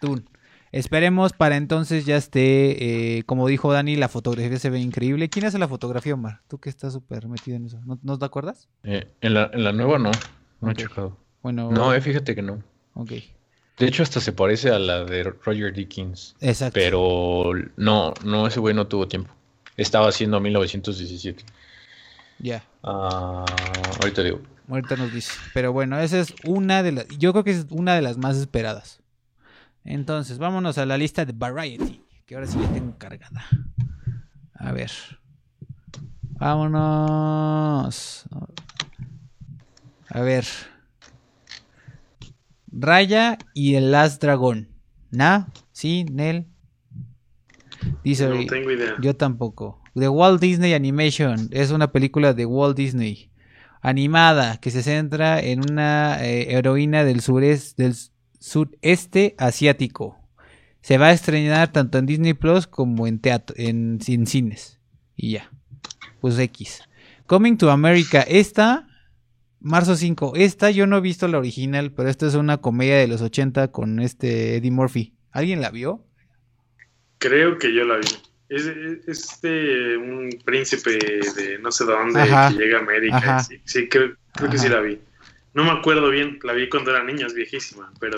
Tun. 0.00 0.28
Esperemos 0.74 1.32
para 1.32 1.56
entonces 1.56 2.04
ya 2.04 2.16
esté, 2.16 3.18
eh, 3.18 3.22
como 3.26 3.46
dijo 3.46 3.72
Dani, 3.72 3.94
la 3.94 4.08
fotografía 4.08 4.58
se 4.58 4.70
ve 4.70 4.80
increíble. 4.80 5.28
¿Quién 5.28 5.44
hace 5.44 5.56
la 5.56 5.68
fotografía, 5.68 6.14
Omar? 6.14 6.40
Tú 6.48 6.58
que 6.58 6.68
estás 6.68 6.92
súper 6.92 7.28
metido 7.28 7.56
en 7.56 7.66
eso. 7.66 7.78
¿No, 8.02 8.18
te 8.18 8.24
acuerdas? 8.24 8.66
Eh, 8.82 9.06
en, 9.20 9.34
la, 9.34 9.48
en, 9.52 9.62
la, 9.62 9.70
nueva 9.70 10.00
no, 10.00 10.10
no 10.60 10.70
he 10.72 10.74
checado. 10.74 11.16
Bueno, 11.44 11.70
no, 11.70 11.94
eh, 11.94 12.00
fíjate 12.00 12.34
que 12.34 12.42
no. 12.42 12.60
Ok. 12.94 13.12
De 13.78 13.86
hecho, 13.86 14.02
hasta 14.02 14.18
se 14.18 14.32
parece 14.32 14.70
a 14.70 14.80
la 14.80 15.04
de 15.04 15.22
Roger 15.44 15.72
Dickens. 15.72 16.34
Exacto. 16.40 16.74
Pero 16.74 17.52
no, 17.76 18.12
no, 18.24 18.48
ese 18.48 18.58
güey 18.58 18.74
no 18.74 18.88
tuvo 18.88 19.06
tiempo. 19.06 19.32
Estaba 19.76 20.08
haciendo 20.08 20.40
1917. 20.40 21.44
Ya. 22.40 22.64
Ah, 22.82 23.44
ahorita 24.00 24.24
digo. 24.24 24.40
Ahorita 24.68 24.96
nos 24.96 25.12
dice. 25.12 25.30
Pero 25.52 25.72
bueno, 25.72 26.00
esa 26.00 26.18
es 26.18 26.34
una 26.44 26.82
de 26.82 26.90
las. 26.90 27.08
Yo 27.16 27.30
creo 27.30 27.44
que 27.44 27.52
es 27.52 27.66
una 27.70 27.94
de 27.94 28.02
las 28.02 28.18
más 28.18 28.36
esperadas. 28.36 29.03
Entonces, 29.84 30.38
vámonos 30.38 30.78
a 30.78 30.86
la 30.86 30.96
lista 30.96 31.24
de 31.24 31.32
Variety, 31.32 32.02
que 32.26 32.34
ahora 32.34 32.46
sí 32.46 32.58
la 32.58 32.68
tengo 32.68 32.96
cargada. 32.98 33.44
A 34.54 34.72
ver. 34.72 34.90
Vámonos. 36.38 38.24
A 40.08 40.20
ver. 40.20 40.46
Raya 42.72 43.38
y 43.52 43.74
el 43.74 43.90
Last 43.90 44.22
Dragón. 44.22 44.68
¿Na? 45.10 45.48
¿Sí? 45.72 46.06
¿Nel? 46.10 46.46
Dice, 48.02 48.28
no 48.28 48.46
tengo 48.46 48.70
idea. 48.70 48.94
Yo 49.00 49.14
tampoco. 49.14 49.82
The 49.94 50.08
Walt 50.08 50.40
Disney 50.40 50.72
Animation 50.72 51.48
es 51.52 51.70
una 51.70 51.92
película 51.92 52.32
de 52.32 52.46
Walt 52.46 52.76
Disney 52.76 53.30
animada 53.80 54.56
que 54.56 54.70
se 54.70 54.82
centra 54.82 55.40
en 55.40 55.60
una 55.70 56.24
eh, 56.24 56.56
heroína 56.56 57.04
del 57.04 57.20
sureste 57.20 57.82
del 57.82 57.94
sudeste 58.44 59.34
asiático. 59.38 60.18
Se 60.82 60.98
va 60.98 61.06
a 61.06 61.12
estrenar 61.12 61.72
tanto 61.72 61.96
en 61.96 62.04
Disney 62.04 62.34
Plus 62.34 62.66
como 62.66 63.06
en 63.06 63.18
teatro, 63.18 63.56
en, 63.58 64.00
cines. 64.02 64.78
Y 65.16 65.32
ya. 65.32 65.50
Pues 66.20 66.38
X. 66.38 66.82
Coming 67.26 67.56
to 67.56 67.70
America. 67.70 68.20
Esta, 68.20 68.86
marzo 69.60 69.96
5. 69.96 70.34
Esta 70.36 70.70
yo 70.70 70.86
no 70.86 70.98
he 70.98 71.00
visto 71.00 71.26
la 71.26 71.38
original, 71.38 71.92
pero 71.92 72.10
esta 72.10 72.26
es 72.26 72.34
una 72.34 72.58
comedia 72.58 72.98
de 72.98 73.08
los 73.08 73.22
80 73.22 73.68
con 73.68 73.98
este 74.00 74.56
Eddie 74.56 74.70
Murphy. 74.70 75.14
¿Alguien 75.30 75.62
la 75.62 75.70
vio? 75.70 76.04
Creo 77.18 77.56
que 77.56 77.74
yo 77.74 77.84
la 77.84 77.96
vi. 77.96 78.08
Es, 78.50 78.66
este 79.06 79.96
un 79.96 80.28
príncipe 80.44 80.98
de 80.98 81.58
no 81.62 81.72
sé 81.72 81.84
dónde 81.86 82.20
que 82.20 82.62
llega 82.62 82.78
a 82.78 82.82
América. 82.82 83.42
Sí, 83.64 83.88
creo, 83.88 84.14
creo 84.34 84.50
que 84.50 84.58
sí 84.58 84.68
la 84.68 84.80
vi. 84.80 85.00
No 85.54 85.64
me 85.64 85.70
acuerdo 85.70 86.10
bien, 86.10 86.40
la 86.42 86.52
vi 86.52 86.68
cuando 86.68 86.90
era 86.90 87.04
niña, 87.04 87.26
es 87.26 87.34
viejísima, 87.34 87.92
pero 88.00 88.16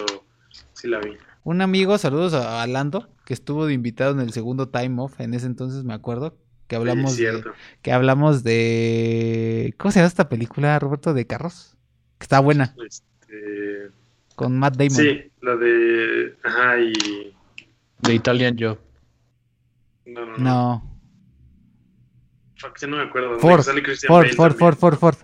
sí 0.73 0.89
la 0.89 0.99
vi. 1.01 1.17
Un 1.45 1.61
amigo, 1.61 1.97
saludos 1.99 2.33
a 2.33 2.67
Lando, 2.67 3.09
que 3.27 3.35
estuvo 3.35 3.67
de 3.67 3.75
invitado 3.75 4.13
en 4.13 4.21
el 4.21 4.33
segundo 4.33 4.71
Time 4.71 5.03
Off, 5.03 5.21
en 5.21 5.35
ese 5.35 5.47
entonces 5.47 5.85
me 5.85 5.95
acuerdo, 5.95 6.37
que 6.67 6.77
hablamos 6.77 7.17
de 7.17 7.45
que 7.83 7.93
hablamos 7.93 8.43
de 8.43 9.75
¿cómo 9.77 9.93
se 9.93 10.01
llama 10.01 10.09
esta 10.09 10.29
película, 10.29 10.79
Roberto 10.79 11.15
de 11.15 11.27
carros? 11.27 11.77
Que 12.19 12.25
está 12.25 12.41
buena. 12.41 12.75
Este... 12.85 13.91
Con 14.35 14.59
Matt 14.59 14.77
Damon. 14.77 14.91
Sí, 14.91 15.31
la 15.43 15.57
de 15.57 16.35
ajá 16.43 16.81
y 16.81 17.35
de 18.01 18.15
Italian 18.15 18.57
Job. 18.59 18.79
No, 20.07 20.25
no, 20.25 20.37
no. 20.39 20.39
No. 20.39 20.99
no 22.89 22.97
me 22.97 23.03
acuerdo. 23.03 23.39
Ford, 23.39 23.63
Ford, 23.63 24.27
Ford, 24.35 24.55
Ford, 24.57 24.77
Ford, 24.77 24.99
Ford. 24.99 25.17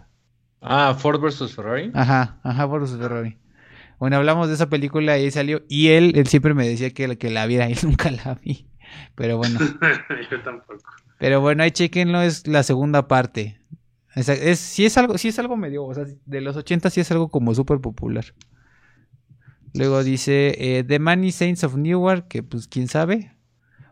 Ah, 0.63 0.95
Ford 0.99 1.21
vs 1.21 1.55
Ferrari. 1.55 1.91
Ajá, 1.95 2.39
ajá, 2.43 2.69
Ford 2.69 2.83
vs 2.83 2.99
Ferrari. 2.99 3.37
Bueno, 3.99 4.17
hablamos 4.17 4.49
de 4.49 4.55
esa 4.55 4.69
película 4.69 5.19
y 5.19 5.23
ahí 5.25 5.31
salió. 5.31 5.63
Y 5.69 5.89
él, 5.89 6.13
él 6.17 6.27
siempre 6.27 6.55
me 6.55 6.67
decía 6.67 6.91
que, 6.91 7.17
que 7.19 7.31
la 7.31 7.47
viera 7.47 7.69
y 7.71 7.75
nunca 7.83 8.11
la 8.11 8.35
vi. 8.43 8.67
Pero 9.15 9.37
bueno. 9.39 9.59
Yo 10.31 10.43
tampoco. 10.43 10.83
Pero 11.19 11.41
bueno, 11.41 11.63
ahí 11.63 11.71
chequenlo, 11.71 12.21
es 12.23 12.47
la 12.47 12.63
segunda 12.63 13.07
parte. 13.09 13.61
Esa- 14.15 14.35
Es, 14.35 14.59
sí 14.59 14.85
es 14.85 14.97
algo, 14.99 15.17
sí 15.19 15.29
es 15.29 15.39
algo 15.39 15.57
medio, 15.57 15.85
o 15.85 15.95
sea, 15.95 16.05
de 16.27 16.41
los 16.41 16.57
80 16.57 16.91
sí 16.91 17.01
es 17.01 17.11
algo 17.11 17.29
como 17.29 17.55
súper 17.55 17.81
popular. 17.81 18.25
Luego 19.75 20.05
dice 20.05 20.55
eh, 20.59 20.85
The 20.85 20.99
Many 20.99 21.33
Saints 21.33 21.65
of 21.65 21.77
Newark, 21.77 22.29
que 22.29 22.43
pues 22.43 22.69
quién 22.69 22.89
sabe. 22.89 23.33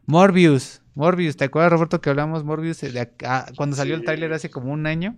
Morbius, 0.07 0.83
Morbius, 0.95 1.37
¿te 1.37 1.45
acuerdas 1.45 1.73
Roberto 1.73 2.01
que 2.01 2.11
hablamos 2.11 2.45
Morbius 2.45 2.83
eh, 2.83 2.91
de 2.91 3.01
acá- 3.01 3.47
cuando 3.57 3.77
salió 3.77 3.95
el 3.95 4.05
tráiler 4.05 4.33
hace 4.33 4.51
como 4.51 4.73
un 4.73 4.87
año? 4.87 5.17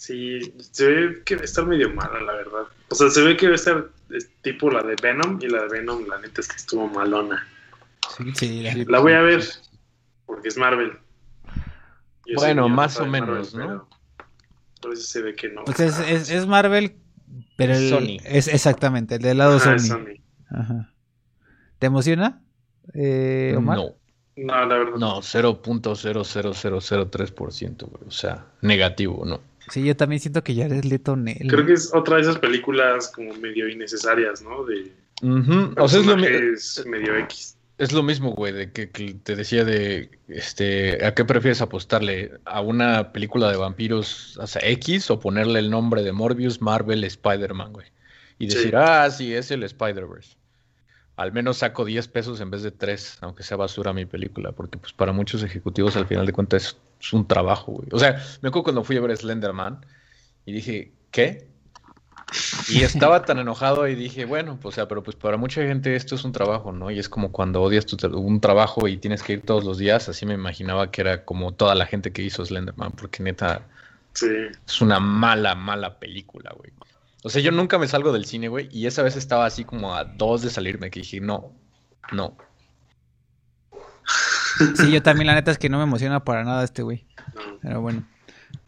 Sí, 0.00 0.40
se 0.72 0.86
ve 0.86 1.22
que 1.26 1.36
va 1.36 1.42
a 1.42 1.44
estar 1.44 1.66
medio 1.66 1.92
mala, 1.92 2.22
la 2.22 2.32
verdad. 2.32 2.62
O 2.88 2.94
sea, 2.94 3.10
se 3.10 3.20
ve 3.22 3.36
que 3.36 3.48
va 3.48 3.52
a 3.52 3.56
estar 3.56 3.86
es 4.08 4.30
tipo 4.40 4.70
la 4.70 4.82
de 4.82 4.96
Venom 5.00 5.38
y 5.42 5.46
la 5.48 5.64
de 5.64 5.68
Venom, 5.68 6.06
la 6.08 6.18
neta 6.18 6.40
es 6.40 6.48
que 6.48 6.56
estuvo 6.56 6.88
malona. 6.88 7.46
Sí, 8.34 8.62
la- 8.62 8.72
La 8.88 8.98
voy 9.00 9.12
a 9.12 9.20
ver 9.20 9.44
porque 10.24 10.48
es 10.48 10.56
Marvel. 10.56 10.92
Yo 12.24 12.36
Bueno, 12.36 12.66
más 12.70 12.98
o 12.98 13.04
menos, 13.04 13.52
¿no? 13.54 13.66
pero- 13.66 13.88
Pero 14.80 14.96
sí 14.96 15.02
se 15.02 15.20
ve 15.20 15.36
que 15.36 15.50
no. 15.50 15.64
Pues 15.64 15.80
es, 15.80 15.98
es- 16.00 16.30
es 16.30 16.46
Marvel, 16.46 16.96
pero 17.58 17.74
el- 17.74 17.90
Sony. 17.90 18.16
es 18.24 18.48
exactamente, 18.48 19.16
el 19.16 19.22
del 19.22 19.36
lado 19.36 19.56
Ajá, 19.56 19.74
es 19.74 19.86
Sony. 19.86 19.98
Sony. 19.98 20.14
Ajá. 20.48 20.94
¿Te 21.78 21.88
emociona? 21.88 22.40
Eh, 22.94 23.52
Omar? 23.54 23.76
No, 23.76 23.94
No, 24.36 24.64
la 24.64 24.78
verdad. 24.78 24.96
no, 24.96 25.20
0.00003%, 25.20 27.86
güey. 27.86 28.08
O 28.08 28.10
sea, 28.10 28.46
negativo, 28.62 29.26
¿no? 29.26 29.49
Sí, 29.70 29.84
yo 29.84 29.96
también 29.96 30.20
siento 30.20 30.42
que 30.42 30.54
Jared 30.54 30.84
Leto 30.84 31.16
Nel. 31.16 31.46
Creo 31.48 31.64
que 31.64 31.74
es 31.74 31.94
otra 31.94 32.16
de 32.16 32.22
esas 32.22 32.38
películas 32.38 33.08
como 33.14 33.32
medio 33.34 33.68
innecesarias, 33.68 34.42
¿no? 34.42 34.64
De 34.64 34.92
Ujú, 35.22 35.74
O 35.76 35.88
sea, 35.88 36.00
es 36.00 36.06
lo, 36.06 36.16
medio 36.16 37.16
X. 37.18 37.56
es 37.78 37.92
lo 37.92 38.02
mismo, 38.02 38.32
güey, 38.32 38.52
de 38.52 38.72
que, 38.72 38.90
que 38.90 39.14
te 39.14 39.36
decía 39.36 39.64
de, 39.64 40.10
este, 40.28 41.04
¿a 41.04 41.14
qué 41.14 41.24
prefieres 41.24 41.60
apostarle? 41.60 42.32
¿A 42.46 42.60
una 42.62 43.12
película 43.12 43.50
de 43.50 43.56
vampiros 43.58 44.36
o 44.38 44.46
sea, 44.46 44.62
X 44.68 45.10
o 45.10 45.20
ponerle 45.20 45.58
el 45.58 45.70
nombre 45.70 46.02
de 46.02 46.12
Morbius, 46.12 46.60
Marvel, 46.62 47.04
Spider-Man, 47.04 47.72
güey? 47.72 47.86
Y 48.38 48.46
decir, 48.46 48.70
Sí. 48.70 48.72
ah, 48.74 49.10
sí, 49.10 49.34
es 49.34 49.50
el 49.50 49.62
Spider-Verse. 49.62 50.36
Al 51.16 51.32
menos 51.32 51.58
saco 51.58 51.84
10 51.84 52.08
pesos 52.08 52.40
en 52.40 52.50
vez 52.50 52.62
de 52.62 52.70
3, 52.70 53.18
aunque 53.20 53.42
sea 53.42 53.58
basura 53.58 53.92
mi 53.92 54.06
película, 54.06 54.52
porque 54.52 54.78
pues 54.78 54.94
para 54.94 55.12
muchos 55.12 55.42
ejecutivos 55.42 55.94
al 55.96 56.06
final 56.06 56.24
de 56.24 56.32
cuentas 56.32 56.78
es, 57.00 57.12
un 57.12 57.26
trabajo, 57.26 57.72
güey. 57.72 57.88
O 57.92 57.98
sea, 57.98 58.22
me 58.42 58.48
acuerdo 58.48 58.64
cuando 58.64 58.84
fui 58.84 58.96
a 58.96 59.00
ver 59.00 59.16
Slenderman 59.16 59.84
y 60.44 60.52
dije, 60.52 60.92
¿qué? 61.10 61.48
Y 62.68 62.82
estaba 62.82 63.24
tan 63.24 63.38
enojado 63.38 63.88
y 63.88 63.94
dije, 63.96 64.24
bueno, 64.24 64.58
pues, 64.60 64.74
o 64.74 64.76
sea, 64.76 64.86
pero 64.88 65.02
pues 65.02 65.16
para 65.16 65.36
mucha 65.36 65.62
gente 65.62 65.96
esto 65.96 66.14
es 66.14 66.24
un 66.24 66.30
trabajo, 66.32 66.70
¿no? 66.72 66.90
Y 66.90 66.98
es 66.98 67.08
como 67.08 67.32
cuando 67.32 67.60
odias 67.60 67.86
tu 67.86 67.96
tra- 67.96 68.14
un 68.14 68.40
trabajo 68.40 68.86
y 68.86 68.98
tienes 68.98 69.22
que 69.22 69.32
ir 69.34 69.42
todos 69.42 69.64
los 69.64 69.78
días, 69.78 70.08
así 70.08 70.26
me 70.26 70.34
imaginaba 70.34 70.90
que 70.92 71.00
era 71.00 71.24
como 71.24 71.52
toda 71.52 71.74
la 71.74 71.86
gente 71.86 72.12
que 72.12 72.22
hizo 72.22 72.44
Slenderman, 72.44 72.92
porque 72.92 73.22
neta 73.22 73.66
Sí. 74.12 74.26
es 74.66 74.80
una 74.80 75.00
mala, 75.00 75.54
mala 75.54 75.98
película, 75.98 76.52
güey. 76.56 76.72
O 77.22 77.28
sea, 77.28 77.42
yo 77.42 77.52
nunca 77.52 77.78
me 77.78 77.86
salgo 77.88 78.12
del 78.12 78.24
cine, 78.24 78.48
güey, 78.48 78.68
y 78.72 78.86
esa 78.86 79.02
vez 79.02 79.16
estaba 79.16 79.46
así 79.46 79.64
como 79.64 79.94
a 79.94 80.04
dos 80.04 80.42
de 80.42 80.50
salirme, 80.50 80.90
que 80.90 81.00
dije, 81.00 81.20
no, 81.20 81.52
no. 82.12 82.36
Sí, 84.76 84.90
yo 84.90 85.02
también, 85.02 85.26
la 85.26 85.34
neta 85.34 85.50
es 85.50 85.58
que 85.58 85.68
no 85.68 85.78
me 85.78 85.84
emociona 85.84 86.24
para 86.24 86.44
nada 86.44 86.64
este 86.64 86.82
güey. 86.82 87.06
no. 87.34 87.58
Pero 87.62 87.80
bueno. 87.80 88.06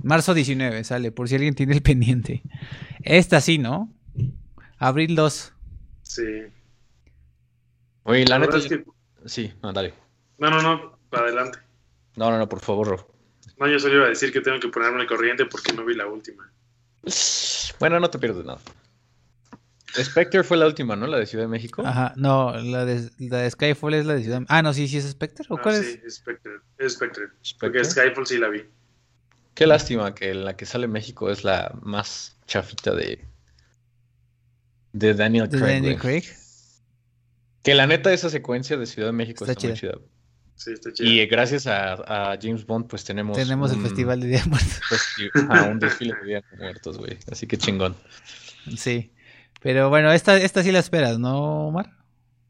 Marzo 0.03 0.35
19 0.35 0.85
sale, 0.85 1.13
por 1.13 1.29
si 1.29 1.35
alguien 1.37 1.55
tiene 1.55 1.75
el 1.75 1.83
pendiente. 1.83 2.43
Esta 3.03 3.41
sí, 3.41 3.59
¿no? 3.59 3.93
Abril 4.79 5.15
2. 5.15 5.53
Sí. 6.03 6.23
Oye, 8.05 8.25
la, 8.27 8.39
La 8.39 8.47
neta, 8.47 8.59
es 8.59 8.67
que. 8.67 8.85
sí, 9.27 9.53
no, 9.63 9.73
dale. 9.73 9.95
No, 10.39 10.51
no, 10.51 10.61
no. 10.63 10.99
Adelante. 11.13 11.59
No, 12.17 12.31
no, 12.31 12.39
no, 12.39 12.49
por 12.49 12.61
favor, 12.61 12.89
Ro. 12.89 13.15
No, 13.59 13.69
yo 13.69 13.79
solo 13.79 13.95
iba 13.97 14.07
a 14.07 14.09
decir 14.09 14.33
que 14.33 14.41
tengo 14.41 14.59
que 14.59 14.69
ponerme 14.69 15.01
al 15.01 15.07
corriente 15.07 15.47
porque 15.47 15.73
no 15.73 15.85
vi 15.85 15.95
la 15.95 16.07
última. 16.07 16.51
Bueno, 17.79 18.01
no 18.01 18.11
te 18.11 18.19
pierdes 18.19 18.45
nada. 18.45 18.61
Spectre 19.97 20.43
fue 20.43 20.57
la 20.57 20.67
última, 20.67 20.97
¿no? 20.97 21.07
La 21.07 21.19
de 21.19 21.27
Ciudad 21.27 21.45
de 21.45 21.49
México. 21.49 21.83
Ajá, 21.85 22.15
no, 22.17 22.57
la 22.57 22.85
de, 22.85 23.11
la 23.19 23.39
de 23.39 23.51
Skyfall 23.51 23.95
es 23.95 24.07
la 24.07 24.15
de 24.15 24.23
Ciudad. 24.23 24.43
Ah, 24.49 24.63
no, 24.63 24.73
sí, 24.73 24.89
sí 24.89 24.97
es 24.99 25.11
Spectre. 25.11 25.45
¿O 25.51 25.57
Ah, 25.57 25.61
cuál 25.63 25.83
sí, 25.83 26.01
es? 26.05 26.15
Spectre. 26.17 26.53
Es 26.79 26.95
Spectre. 26.95 27.25
Spectre. 27.45 27.59
Porque 27.61 27.85
Skyfall 27.85 28.27
sí 28.27 28.39
la 28.39 28.49
vi. 28.49 28.63
Qué 29.55 29.67
lástima 29.67 30.15
que 30.15 30.33
la 30.35 30.57
que 30.57 30.65
sale 30.65 30.89
México 30.89 31.31
es 31.31 31.45
la 31.45 31.77
más 31.83 32.37
chafita 32.47 32.95
de 32.95 33.25
de 34.93 35.15
Daniel 35.15 35.49
De 35.49 35.59
Craig. 35.59 35.75
Daniel 35.75 35.99
güey. 36.01 36.21
Craig. 36.23 36.37
Que 37.63 37.75
la 37.75 37.87
neta 37.87 38.13
esa 38.13 38.29
secuencia 38.31 38.77
de 38.77 38.87
Ciudad 38.87 39.09
de 39.09 39.13
México 39.13 39.45
Está 39.45 39.53
está, 39.53 39.69
muy 39.69 39.77
chida. 39.77 39.95
Sí, 40.57 40.73
está 40.73 40.93
chido. 40.93 41.09
Y 41.11 41.27
gracias 41.27 41.67
a, 41.67 42.33
a 42.33 42.39
James 42.41 42.67
Bond 42.67 42.87
pues 42.89 43.05
tenemos 43.05 43.37
Tenemos 43.37 43.73
el 43.73 43.81
Festival 43.83 44.21
de 44.21 44.29
Día 44.29 44.43
de 44.43 44.49
Muertos. 44.51 44.81
festi- 44.91 45.31
ajá, 45.51 45.65
un 45.65 45.79
desfile 45.79 46.15
de 46.21 46.27
Día 46.27 46.43
de 46.51 46.57
Muertos, 46.57 46.99
güey. 46.99 47.19
Así 47.31 47.47
que 47.47 47.57
chingón. 47.57 47.95
Sí. 48.77 49.13
Pero 49.63 49.89
bueno, 49.91 50.13
esta, 50.13 50.37
esta 50.37 50.63
sí 50.63 50.73
la 50.73 50.79
esperas, 50.79 51.19
¿no, 51.19 51.69
Omar? 51.69 51.91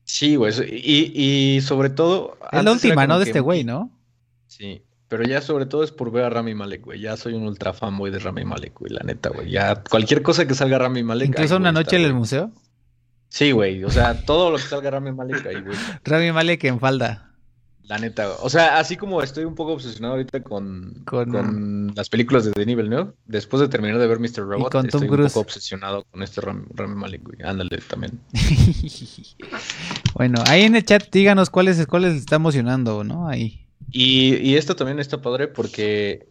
Sí, 0.05 0.37
güey. 0.37 0.53
Y, 0.71 1.13
y 1.15 1.61
sobre 1.61 1.91
todo 1.91 2.39
Es 2.51 2.65
la 2.65 2.73
última, 2.73 3.07
¿no? 3.07 3.19
De 3.19 3.25
que 3.25 3.31
este 3.31 3.41
güey, 3.41 3.65
¿no? 3.65 3.91
Sí, 4.47 4.83
pero 5.09 5.25
ya 5.25 5.41
sobre 5.41 5.67
todo 5.67 5.85
es 5.85 5.93
por 5.93 6.11
ver 6.11 6.25
a 6.25 6.31
Rami 6.31 6.55
Malek, 6.55 6.85
güey. 6.85 7.01
Ya 7.01 7.17
soy 7.17 7.35
un 7.35 7.45
ultra 7.45 7.73
fanboy 7.73 8.11
de 8.11 8.19
Rami 8.19 8.45
Malek, 8.45 8.79
güey, 8.79 8.93
la 8.93 9.03
neta, 9.03 9.29
güey. 9.31 9.51
Ya 9.51 9.83
cualquier 9.83 10.23
cosa 10.23 10.47
que 10.47 10.55
salga 10.55 10.79
Rami 10.79 11.03
Malek. 11.03 11.29
Incluso 11.29 11.57
una 11.57 11.73
noche 11.73 11.97
estar, 11.97 12.01
en 12.01 12.07
el 12.07 12.15
museo. 12.15 12.51
Sí, 13.29 13.53
güey. 13.53 13.85
O 13.85 13.91
sea, 13.91 14.25
todo 14.25 14.51
lo 14.51 14.57
que 14.57 14.63
salga 14.63 14.91
Rami 14.91 15.13
Malek 15.13 15.47
ahí, 15.47 15.61
güey. 15.61 15.77
Rami 16.05 16.33
Malek 16.33 16.65
en 16.65 16.81
falda. 16.81 17.32
La 17.85 17.99
neta. 17.99 18.31
O 18.41 18.49
sea, 18.49 18.79
así 18.79 18.97
como 18.97 19.23
estoy 19.23 19.45
un 19.45 19.55
poco 19.55 19.73
obsesionado 19.73 20.15
ahorita 20.15 20.43
con, 20.43 21.03
Con- 21.05 21.31
con, 21.31 21.93
las 21.95 22.09
películas 22.09 22.45
de 22.45 22.53
Denis 22.55 22.77
Villeneuve, 22.77 23.13
después 23.27 23.61
de 23.61 23.69
terminar 23.69 23.99
de 23.99 24.07
ver 24.07 24.21
Mr. 24.21 24.47
Robot, 24.47 24.73
con 24.73 24.87
estoy 24.87 25.09
un 25.09 25.17
poco 25.17 25.41
obsesionado 25.41 26.05
con 26.11 26.23
este 26.23 26.41
Rami, 26.41 26.65
Rami 26.75 26.95
Malek, 26.95 27.23
güey. 27.23 27.39
Ándale 27.43 27.79
también. 27.89 28.21
bueno, 30.15 30.43
ahí 30.47 30.63
en 30.63 30.77
el 30.77 30.85
chat 30.85 31.11
díganos 31.11 31.51
cuáles 31.51 31.87
cuáles 31.87 32.13
les 32.13 32.21
está 32.21 32.37
emocionando, 32.37 33.03
¿no? 33.05 33.29
Ahí. 33.29 33.67
Y, 33.91 34.37
y 34.37 34.57
esto 34.57 34.77
también 34.77 34.99
está 35.01 35.21
padre 35.21 35.49
porque, 35.49 36.29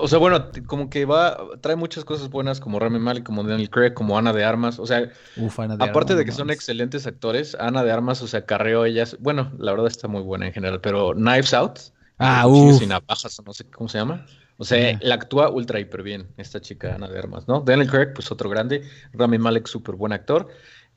o 0.00 0.08
sea, 0.08 0.18
bueno, 0.18 0.50
como 0.66 0.88
que 0.90 1.04
va, 1.04 1.36
trae 1.60 1.76
muchas 1.76 2.04
cosas 2.04 2.30
buenas 2.30 2.60
como 2.60 2.78
Rami 2.78 2.98
Malek, 2.98 3.24
como 3.24 3.42
Daniel 3.44 3.70
Craig, 3.70 3.94
como 3.94 4.16
Ana 4.18 4.32
de 4.32 4.44
Armas. 4.44 4.78
O 4.78 4.86
sea, 4.86 5.10
Uf, 5.36 5.58
Ana 5.60 5.76
de 5.76 5.84
aparte 5.84 6.12
Armas, 6.12 6.18
de 6.18 6.24
que 6.24 6.32
son 6.32 6.50
excelentes 6.50 7.06
actores, 7.06 7.54
Ana 7.58 7.84
de 7.84 7.92
Armas, 7.92 8.22
o 8.22 8.26
sea, 8.26 8.46
carreó 8.46 8.84
ellas. 8.84 9.16
Bueno, 9.20 9.52
la 9.58 9.72
verdad 9.72 9.86
está 9.88 10.08
muy 10.08 10.22
buena 10.22 10.46
en 10.46 10.52
general, 10.52 10.80
pero 10.80 11.12
Knives 11.14 11.52
Out, 11.54 11.78
Ah, 12.18 12.46
uf. 12.48 12.82
y 12.82 12.86
navajas, 12.86 13.38
o 13.38 13.42
no 13.42 13.52
sé 13.52 13.64
cómo 13.70 13.88
se 13.88 13.98
llama. 13.98 14.26
O 14.56 14.64
sea, 14.64 14.98
la 15.02 15.14
actúa 15.14 15.50
ultra 15.50 15.78
hiper 15.78 16.02
bien, 16.02 16.28
esta 16.36 16.60
chica 16.60 16.94
Ana 16.96 17.06
de 17.08 17.18
Armas, 17.18 17.46
¿no? 17.46 17.60
Daniel 17.60 17.88
Craig, 17.88 18.08
pues 18.14 18.32
otro 18.32 18.50
grande. 18.50 18.82
Rami 19.12 19.38
Malek, 19.38 19.68
súper 19.68 19.94
buen 19.94 20.12
actor. 20.12 20.48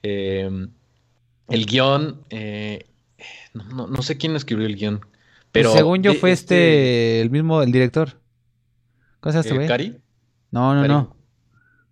Eh, 0.02 0.50
el 1.48 1.66
guion, 1.66 2.24
eh, 2.30 2.86
no, 3.54 3.66
no- 3.66 3.88
no 3.88 4.02
sé 4.02 4.18
quién 4.18 4.36
escribió 4.36 4.66
el 4.66 4.76
guion, 4.76 5.02
pero... 5.52 5.70
Pues 5.70 5.80
según 5.80 6.02
yo 6.02 6.14
fue 6.16 6.32
este, 6.32 7.22
el 7.22 7.30
mismo, 7.30 7.62
el 7.62 7.72
director. 7.72 8.21
¿Cómo 9.22 9.32
se 9.32 9.38
llama 9.38 9.40
este 9.42 9.50
eh, 9.54 9.56
güey? 9.56 9.68
¿Cari? 9.68 9.98
No, 10.52 10.74
no, 10.76 10.82
Cari. 10.82 10.94
no. 10.94 11.16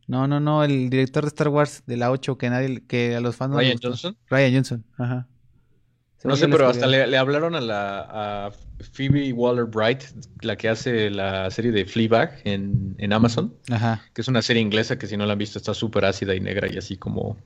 No, 0.07 0.27
no, 0.27 0.39
no, 0.39 0.63
el 0.63 0.89
director 0.89 1.23
de 1.23 1.27
Star 1.29 1.47
Wars 1.49 1.83
de 1.85 1.95
la 1.95 2.09
8 2.11 2.37
que 2.37 2.49
nadie, 2.49 2.83
que 2.87 3.15
a 3.15 3.21
los 3.21 3.35
fans 3.35 3.55
Ryan. 3.55 3.77
Johnson. 3.81 4.17
Ryan 4.29 4.53
Johnson, 4.55 4.83
ajá. 4.97 5.27
No 6.25 6.35
sé, 6.35 6.49
pero 6.49 6.67
hasta 6.67 6.85
le, 6.87 7.07
le 7.07 7.17
hablaron 7.17 7.55
a 7.55 7.61
la 7.61 8.47
a 8.47 8.51
Phoebe 8.91 9.31
Waller-Bright, 9.31 10.03
la 10.41 10.57
que 10.57 10.67
hace 10.67 11.09
la 11.09 11.49
serie 11.49 11.71
de 11.71 11.85
Fleabag 11.85 12.41
en, 12.43 12.95
en 12.97 13.13
Amazon, 13.13 13.53
Ajá. 13.69 14.01
que 14.13 14.19
es 14.21 14.27
una 14.27 14.41
serie 14.41 14.61
inglesa 14.61 14.97
que 14.99 15.07
si 15.07 15.15
no 15.15 15.25
la 15.25 15.33
han 15.33 15.39
visto 15.39 15.57
está 15.59 15.73
súper 15.73 16.03
ácida 16.03 16.35
y 16.35 16.41
negra 16.41 16.67
y 16.69 16.77
así 16.77 16.97
como 16.97 17.37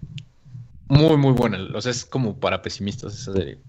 muy, 0.88 1.18
muy 1.18 1.34
buena. 1.34 1.60
O 1.76 1.82
sea, 1.82 1.92
es 1.92 2.04
como 2.06 2.40
para 2.40 2.62
pesimistas 2.64 3.14
esa 3.14 3.34
serie. 3.34 3.60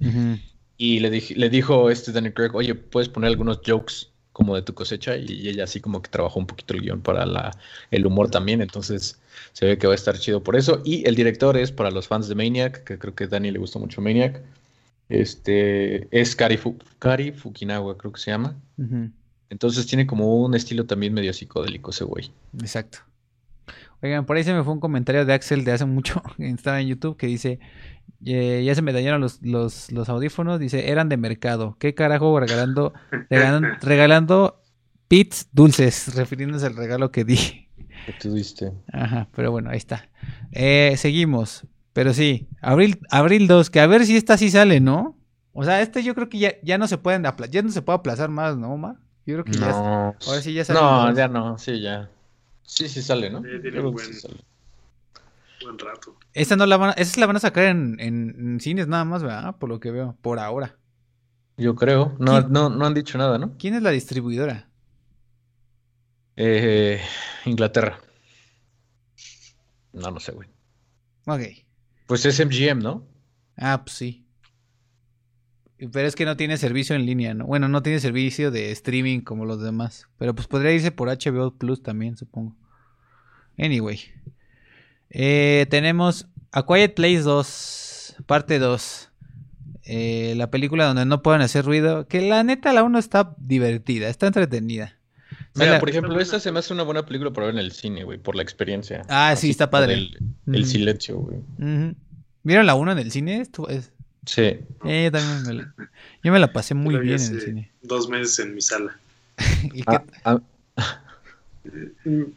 Y 0.79 1.01
le, 1.01 1.11
dij- 1.13 1.37
le 1.37 1.51
dijo 1.51 1.91
este 1.91 2.13
Daniel 2.13 2.33
Craig, 2.33 2.55
oye, 2.55 2.75
¿puedes 2.75 3.09
poner 3.11 3.29
algunos 3.29 3.61
jokes 3.67 4.13
como 4.35 4.55
de 4.55 4.61
tu 4.61 4.75
cosecha? 4.75 5.17
Y 5.17 5.49
ella 5.49 5.65
así 5.65 5.81
como 5.81 6.03
que 6.03 6.11
trabajó 6.11 6.39
un 6.39 6.47
poquito 6.47 6.75
el 6.75 6.83
guion 6.83 7.01
para 7.01 7.25
la, 7.25 7.57
el 7.91 8.05
humor 8.05 8.31
también, 8.31 8.61
entonces 8.61 9.19
se 9.55 9.65
ve 9.65 9.79
que 9.79 9.87
va 9.87 9.95
a 9.95 9.97
estar 9.97 10.19
chido 10.19 10.43
por 10.43 10.57
eso. 10.57 10.83
Y 10.85 11.09
el 11.09 11.15
director 11.15 11.57
es 11.57 11.73
para 11.73 11.91
los 11.91 12.07
fans 12.07 12.29
de 12.29 12.35
Maniac, 12.35 12.85
que 12.85 12.99
creo 12.99 13.15
que 13.15 13.25
a 13.25 13.29
Dani 13.29 13.51
le 13.51 13.59
gustó 13.59 13.79
mucho 13.79 14.03
Maniac. 14.03 14.43
Este 15.09 16.09
es 16.11 16.35
Kari, 16.37 16.57
Fu- 16.57 16.79
Kari 16.99 17.33
Fukinawa, 17.33 17.97
creo 17.97 18.13
que 18.13 18.21
se 18.21 18.31
llama. 18.31 18.55
Entonces 19.51 19.87
tiene 19.87 20.07
como 20.07 20.37
un 20.43 20.55
estilo 20.55 20.85
también 20.87 21.15
medio 21.15 21.33
psicodélico 21.33 21.91
ese 21.91 22.05
güey. 22.05 22.31
Exacto. 22.59 22.99
Oigan, 24.05 24.27
por 24.27 24.37
ahí 24.37 24.45
se 24.45 24.53
me 24.53 24.63
fue 24.63 24.73
un 24.75 24.81
comentario 24.81 25.25
de 25.25 25.33
Axel 25.33 25.65
de 25.65 25.73
hace 25.73 25.87
mucho, 25.87 26.23
que 26.37 26.47
estaba 26.49 26.79
en 26.81 26.89
YouTube, 26.89 27.17
que 27.17 27.27
dice, 27.27 27.59
eh, 28.27 28.63
ya 28.65 28.75
se 28.75 28.83
me 28.83 28.93
dañaron 28.93 29.21
los, 29.23 29.41
los, 29.43 29.91
los 29.91 30.09
audífonos, 30.11 30.61
dice, 30.61 30.91
eran 30.91 31.09
de 31.09 31.17
mercado. 31.17 31.77
¿Qué 31.81 31.95
carajo 31.95 32.39
regalando, 32.39 32.93
regalan- 33.31 33.79
regalando 33.83 34.61
pits 35.09 35.49
dulces, 35.53 36.15
refiriéndose 36.15 36.67
al 36.67 36.77
regalo 36.77 37.11
que 37.11 37.25
di? 37.25 37.37
¿Qué 38.07 38.13
tú 38.21 38.35
diste? 38.35 38.73
Ajá, 38.93 39.29
pero 39.35 39.51
bueno, 39.51 39.71
ahí 39.71 39.79
está. 39.79 40.09
Eh, 40.53 40.95
seguimos. 40.99 41.67
Pero 41.95 42.13
sí, 42.13 42.49
abril, 42.61 42.99
abril 43.11 43.47
2, 43.47 43.71
que 43.71 43.81
a 43.81 43.87
ver 43.87 44.05
si 44.05 44.17
esta 44.19 44.37
sí 44.37 44.51
sale, 44.51 44.81
¿no? 44.81 45.17
O 45.55 45.65
sea, 45.65 45.81
este 45.81 46.03
yo 46.03 46.15
creo 46.15 46.29
que 46.29 46.39
ya, 46.39 46.53
ya 46.63 46.77
no 46.77 46.89
se 46.89 46.99
pueden 46.99 47.25
apla- 47.25 47.47
ya 47.49 47.63
no 47.63 47.71
se 47.71 47.81
puede 47.81 47.99
aplazar 47.99 48.29
más, 48.29 48.57
¿no, 48.59 48.73
Omar? 48.75 48.97
Yo 49.25 49.35
creo 49.37 49.45
que 49.45 49.53
ya. 49.53 49.61
No. 49.69 50.15
Ahora 50.27 50.43
sí 50.43 50.53
ya 50.53 50.65
No, 50.75 51.15
ya 51.17 51.29
no, 51.29 51.57
sí, 51.57 51.81
ya. 51.81 52.11
Sí, 52.65 52.89
sí 52.89 53.03
sale, 53.03 53.31
¿no? 53.31 53.43
Sí, 53.43 53.49
tiene 53.63 53.81
buen- 53.81 53.99
sí 54.07 54.15
sale. 54.15 54.37
Buen 55.63 55.79
rato. 55.79 56.17
Esta 56.33 56.57
no 56.57 56.67
la 56.67 56.77
van 56.77 56.91
a, 56.91 56.93
esa 56.95 57.21
la 57.21 57.27
van 57.27 57.37
a 57.37 57.41
sacar 57.41 57.65
en, 57.65 57.97
en- 58.01 58.35
en 58.39 58.61
cines 58.61 58.87
nada 58.89 59.05
más, 59.05 59.23
¿verdad? 59.23 59.57
Por 59.57 59.69
lo 59.69 59.81
que 59.81 59.91
veo, 59.91 60.17
por 60.21 60.39
ahora. 60.39 60.77
Yo 61.57 61.75
creo. 61.75 62.17
No, 62.19 62.41
no, 62.43 62.69
no 62.69 62.85
han 62.87 62.95
dicho 62.95 63.17
nada, 63.19 63.39
¿no? 63.39 63.57
¿Quién 63.59 63.75
es 63.75 63.83
la 63.83 63.91
distribuidora? 63.91 64.69
Eh, 66.37 67.01
Inglaterra. 67.45 68.01
No, 69.93 70.11
no 70.11 70.19
sé, 70.21 70.33
güey. 70.33 70.49
Ok. 71.27 71.41
Pues 72.07 72.27
es 72.27 72.41
MGM, 72.41 72.83
¿no? 72.83 73.07
Ah, 73.57 73.83
pues 73.85 73.97
sí. 73.97 74.24
Pero 75.93 76.07
es 76.07 76.15
que 76.15 76.25
no 76.25 76.37
tiene 76.37 76.57
servicio 76.57 76.95
en 76.95 77.05
línea, 77.05 77.35
¿no? 77.35 77.47
Bueno, 77.47 77.69
no 77.69 77.83
tiene 77.83 77.99
servicio 78.01 78.51
de 78.51 78.71
streaming 78.73 79.21
como 79.21 79.45
los 79.45 79.61
demás. 79.63 80.07
Pero 80.19 80.35
pues 80.35 80.47
podría 80.47 80.73
irse 80.73 80.93
por 80.93 81.09
HBO 81.09 81.53
Plus 81.57 81.83
también, 81.83 82.17
supongo. 82.17 82.55
Anyway. 83.59 84.01
Eh, 85.11 85.67
tenemos 85.71 86.29
A 86.53 86.65
Quiet 86.67 86.95
Place 86.95 87.21
2, 87.23 88.17
parte 88.27 88.59
2. 88.59 89.11
Eh, 89.87 90.35
la 90.37 90.51
película 90.51 90.87
donde 90.87 91.05
no 91.05 91.23
pueden 91.23 91.43
hacer 91.43 91.65
ruido. 91.65 92.07
Que 92.09 92.21
la 92.23 92.43
neta, 92.45 92.73
la 92.73 92.83
1 92.85 92.99
está 92.99 93.35
divertida, 93.39 94.09
está 94.09 94.27
entretenida. 94.29 94.97
Mira, 95.57 95.79
por 95.79 95.91
ejemplo, 95.91 96.19
esta 96.21 96.41
se 96.41 96.51
me 96.53 96.61
hace 96.61 96.73
una 96.73 96.83
buena 96.85 97.05
película 97.05 97.33
para 97.33 97.47
ver 97.47 97.55
en 97.57 97.61
el 97.61 97.73
cine, 97.73 98.05
güey, 98.05 98.19
por 98.19 98.35
la 98.37 98.43
experiencia. 98.43 99.03
Ah, 99.09 99.35
sí, 99.37 99.51
está 99.51 99.71
padre. 99.71 99.95
el 99.95 100.19
Ujú. 100.47 100.63
silencio, 100.65 101.17
güey. 101.19 101.39
Ujú. 101.59 101.95
¿Vieron 102.43 102.67
la 102.67 102.75
1 102.75 102.93
en 102.93 102.99
el 102.99 103.11
cine? 103.11 103.41
Estuvo- 103.41 103.69
es- 103.69 103.93
Sí. 104.27 104.43
Eh, 104.85 105.05
yo 105.05 105.13
también 105.13 105.43
me 105.47 105.53
la, 105.55 105.75
yo 106.23 106.33
me 106.33 106.39
la 106.39 106.53
pasé 106.53 106.75
muy 106.75 106.97
bien 106.99 107.21
en 107.21 107.35
el 107.35 107.41
cine. 107.41 107.71
Dos 107.83 108.09
meses 108.09 108.39
en 108.39 108.55
mi 108.55 108.61
sala. 108.61 108.99
¿Y 109.73 109.83
qué- 109.83 110.01
Ah, 110.25 110.41
ah, 110.77 111.01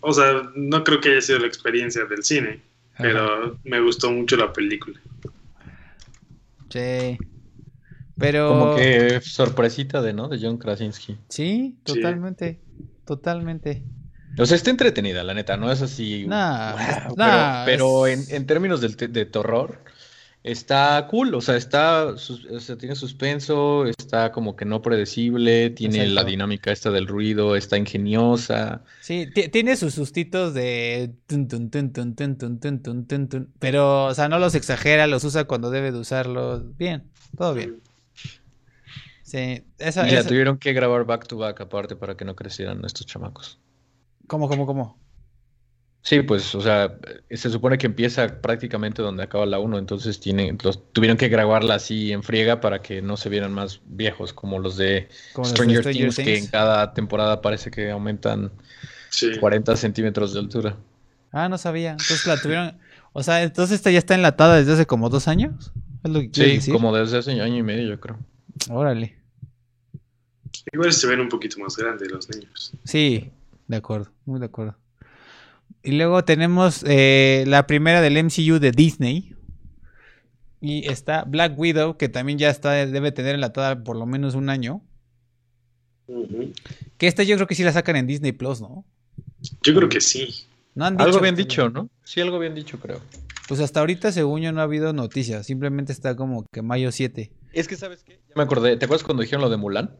O 0.01 0.13
sea, 0.13 0.43
no 0.55 0.83
creo 0.83 0.99
que 1.01 1.09
haya 1.11 1.21
sido 1.21 1.39
la 1.39 1.47
experiencia 1.47 2.05
del 2.05 2.23
cine, 2.23 2.61
Ajá. 2.95 3.03
pero 3.03 3.59
me 3.63 3.79
gustó 3.81 4.11
mucho 4.11 4.35
la 4.38 4.51
película. 4.53 4.99
Sí. 6.69 7.17
Pero. 8.19 8.49
como 8.49 8.75
que 8.75 9.21
sorpresita 9.21 10.01
de, 10.01 10.13
¿no? 10.13 10.27
De 10.27 10.39
John 10.41 10.57
Krasinski. 10.57 11.17
Sí, 11.29 11.77
Sí. 11.85 11.93
totalmente. 11.93 12.59
Totalmente. 13.05 13.83
O 14.39 14.45
sea, 14.45 14.55
está 14.55 14.69
entretenida, 14.69 15.23
la 15.23 15.33
neta, 15.33 15.55
no 15.57 15.71
es 15.71 15.81
así. 15.81 16.25
Nah, 16.27 16.71
wow, 16.73 16.79
es- 16.79 16.88
pero 16.97 17.15
nah, 17.15 17.65
pero 17.65 18.07
es- 18.07 18.29
en, 18.29 18.35
en 18.35 18.45
términos 18.47 18.81
del 18.81 18.95
te- 18.97 19.07
de, 19.07 19.25
terror, 19.25 19.79
está 20.47 21.07
cool, 21.09 21.35
o 21.35 21.41
sea, 21.41 21.55
está, 21.57 22.05
o 22.05 22.17
sea, 22.17 22.77
tiene 22.77 22.95
suspenso, 22.95 23.85
está 23.85 24.31
como 24.31 24.55
que 24.55 24.65
no 24.65 24.81
predecible, 24.81 25.69
tiene 25.69 26.07
la 26.07 26.23
dinámica 26.23 26.71
esta 26.71 26.89
del 26.89 27.07
ruido, 27.07 27.55
está 27.55 27.77
ingeniosa. 27.77 28.81
Sí, 29.01 29.27
tiene 29.51 29.75
sus 29.75 29.93
sustitos 29.93 30.53
de... 30.53 31.11
Pero, 33.59 34.05
o 34.05 34.13
sea, 34.13 34.29
no 34.29 34.39
los 34.39 34.55
exagera, 34.55 35.07
los 35.07 35.23
usa 35.23 35.43
cuando 35.45 35.69
debe 35.69 35.91
de 35.91 35.99
usarlos. 35.99 36.77
Bien, 36.77 37.03
todo 37.37 37.53
bien. 37.53 37.81
Sí, 39.23 39.63
esa... 39.77 40.07
Y 40.07 40.11
la 40.15 40.23
tuvieron 40.23 40.57
que 40.57 40.71
grabar 40.73 41.05
back 41.05 41.27
to 41.27 41.37
back 41.37 41.59
aparte 41.59 41.95
para 41.95 42.15
que 42.15 42.25
no 42.25 42.35
crecieran 42.35 42.79
nuestros 42.79 43.05
chamacos. 43.05 43.59
¿Cómo, 44.27 44.47
cómo, 44.47 44.65
cómo? 44.65 44.97
Sí, 46.08 46.22
pues, 46.22 46.55
o 46.55 46.62
sea, 46.62 46.95
se 47.30 47.49
supone 47.49 47.78
que 47.78 47.86
empieza 47.86 48.39
prácticamente 48.39 49.01
donde 49.01 49.24
acaba 49.24 49.45
la 49.45 49.60
1, 49.60 49.78
entonces 49.78 50.22
tienen, 50.22 50.58
los, 50.64 50.82
tuvieron 50.93 51.18
que 51.18 51.28
grabarla 51.28 51.76
así 51.76 52.14
en 52.14 52.24
friega 52.24 52.62
para 52.62 52.82
que 52.82 53.01
no 53.01 53.18
se 53.18 53.28
vieran 53.28 53.51
más 53.51 53.82
viejos, 53.86 54.32
como 54.32 54.58
los 54.58 54.78
de 54.78 55.10
Como 55.34 55.49
los 55.49 55.53
de 55.53 55.58
Stranger, 55.58 55.93
Things, 55.93 56.16
que 56.16 56.38
en 56.38 56.47
cada 56.47 56.93
temporada 56.93 57.41
parece 57.41 57.72
que 57.72 57.91
aumentan 57.91 58.53
Sí. 59.10 59.38
40 59.38 59.76
centímetros 59.76 60.32
de 60.34 60.39
altura. 60.39 60.78
Ah, 61.34 61.49
no 61.49 61.58
sabía. 61.58 61.91
Entonces 61.91 62.26
la 62.26 62.41
tuvieron. 62.41 62.78
O 63.12 63.22
sea, 63.22 63.43
entonces 63.43 63.76
esta 63.76 63.91
ya 63.91 63.99
está 63.99 64.16
enlatada 64.16 64.55
desde 64.55 64.72
hace 64.76 64.86
como 64.86 65.10
dos 65.10 65.28
años. 65.28 65.74
¿Es 66.05 66.10
lo 66.10 66.22
que 66.22 66.32
quieres 66.32 66.51
Sí, 66.51 66.58
decir? 66.60 66.74
como 66.74 66.95
desde 66.95 67.18
hace 67.18 67.32
año 67.41 67.58
y 67.58 67.64
medio, 67.64 67.86
yo 67.89 67.99
creo. 67.99 68.18
Órale. 68.70 69.18
Igual 70.72 70.93
se 70.93 71.05
ven 71.08 71.20
un 71.20 71.28
poquito 71.28 71.60
más 71.60 71.76
grandes 71.76 72.10
los 72.10 72.30
niños. 72.30 72.72
Sí, 72.86 73.30
de 73.68 73.76
acuerdo, 73.76 74.10
muy 74.26 74.39
de 74.39 74.45
acuerdo. 74.45 74.78
Y 75.88 75.91
luego 75.91 76.25
tenemos 76.25 76.83
eh, 76.85 77.45
la 77.47 77.65
primera 77.65 78.01
del 78.01 78.21
MCU 78.21 78.59
de 78.59 78.71
Disney. 78.71 79.33
Y 80.59 80.85
está 80.85 81.23
Black 81.23 81.57
Widow, 81.57 81.95
que 81.95 82.09
también 82.09 82.38
ya 82.38 82.49
está, 82.49 82.71
debe 82.73 83.13
tener 83.13 83.35
enlatada 83.35 83.85
por 83.85 83.95
lo 83.95 84.05
menos 84.05 84.35
un 84.35 84.49
año. 84.49 84.81
Que 86.97 87.07
esta 87.07 87.23
yo 87.23 87.38
creo 87.38 87.47
que 87.47 87.55
sí 87.55 87.63
la 87.63 87.71
sacan 87.71 87.95
en 87.95 88.05
Disney 88.05 88.33
Plus, 88.33 88.59
¿no? 88.59 88.83
Yo 89.63 89.73
creo 89.73 89.88
que 89.88 90.01
sí. 90.01 90.27
No 90.75 90.83
han 90.83 90.99
Algo 90.99 91.21
bien 91.21 91.35
dicho, 91.35 91.69
¿no? 91.69 91.89
Sí, 92.03 92.19
algo 92.19 92.38
bien 92.38 92.53
dicho, 92.53 92.77
creo. 92.81 92.99
Pues 93.47 93.61
hasta 93.61 93.79
ahorita, 93.79 94.11
según 94.11 94.41
yo, 94.41 94.51
no 94.51 94.59
ha 94.59 94.65
habido 94.65 94.91
noticias. 94.91 95.45
Simplemente 95.45 95.93
está 95.93 96.17
como 96.17 96.45
que 96.51 96.61
mayo 96.61 96.91
7. 96.91 97.31
Es 97.53 97.69
que, 97.69 97.77
¿sabes 97.77 98.03
qué? 98.03 98.19
Ya 98.27 98.33
me 98.35 98.43
acordé. 98.43 98.75
¿Te 98.75 98.83
acuerdas 98.83 99.05
cuando 99.05 99.23
dijeron 99.23 99.41
lo 99.41 99.49
de 99.49 99.55
Mulan? 99.55 99.95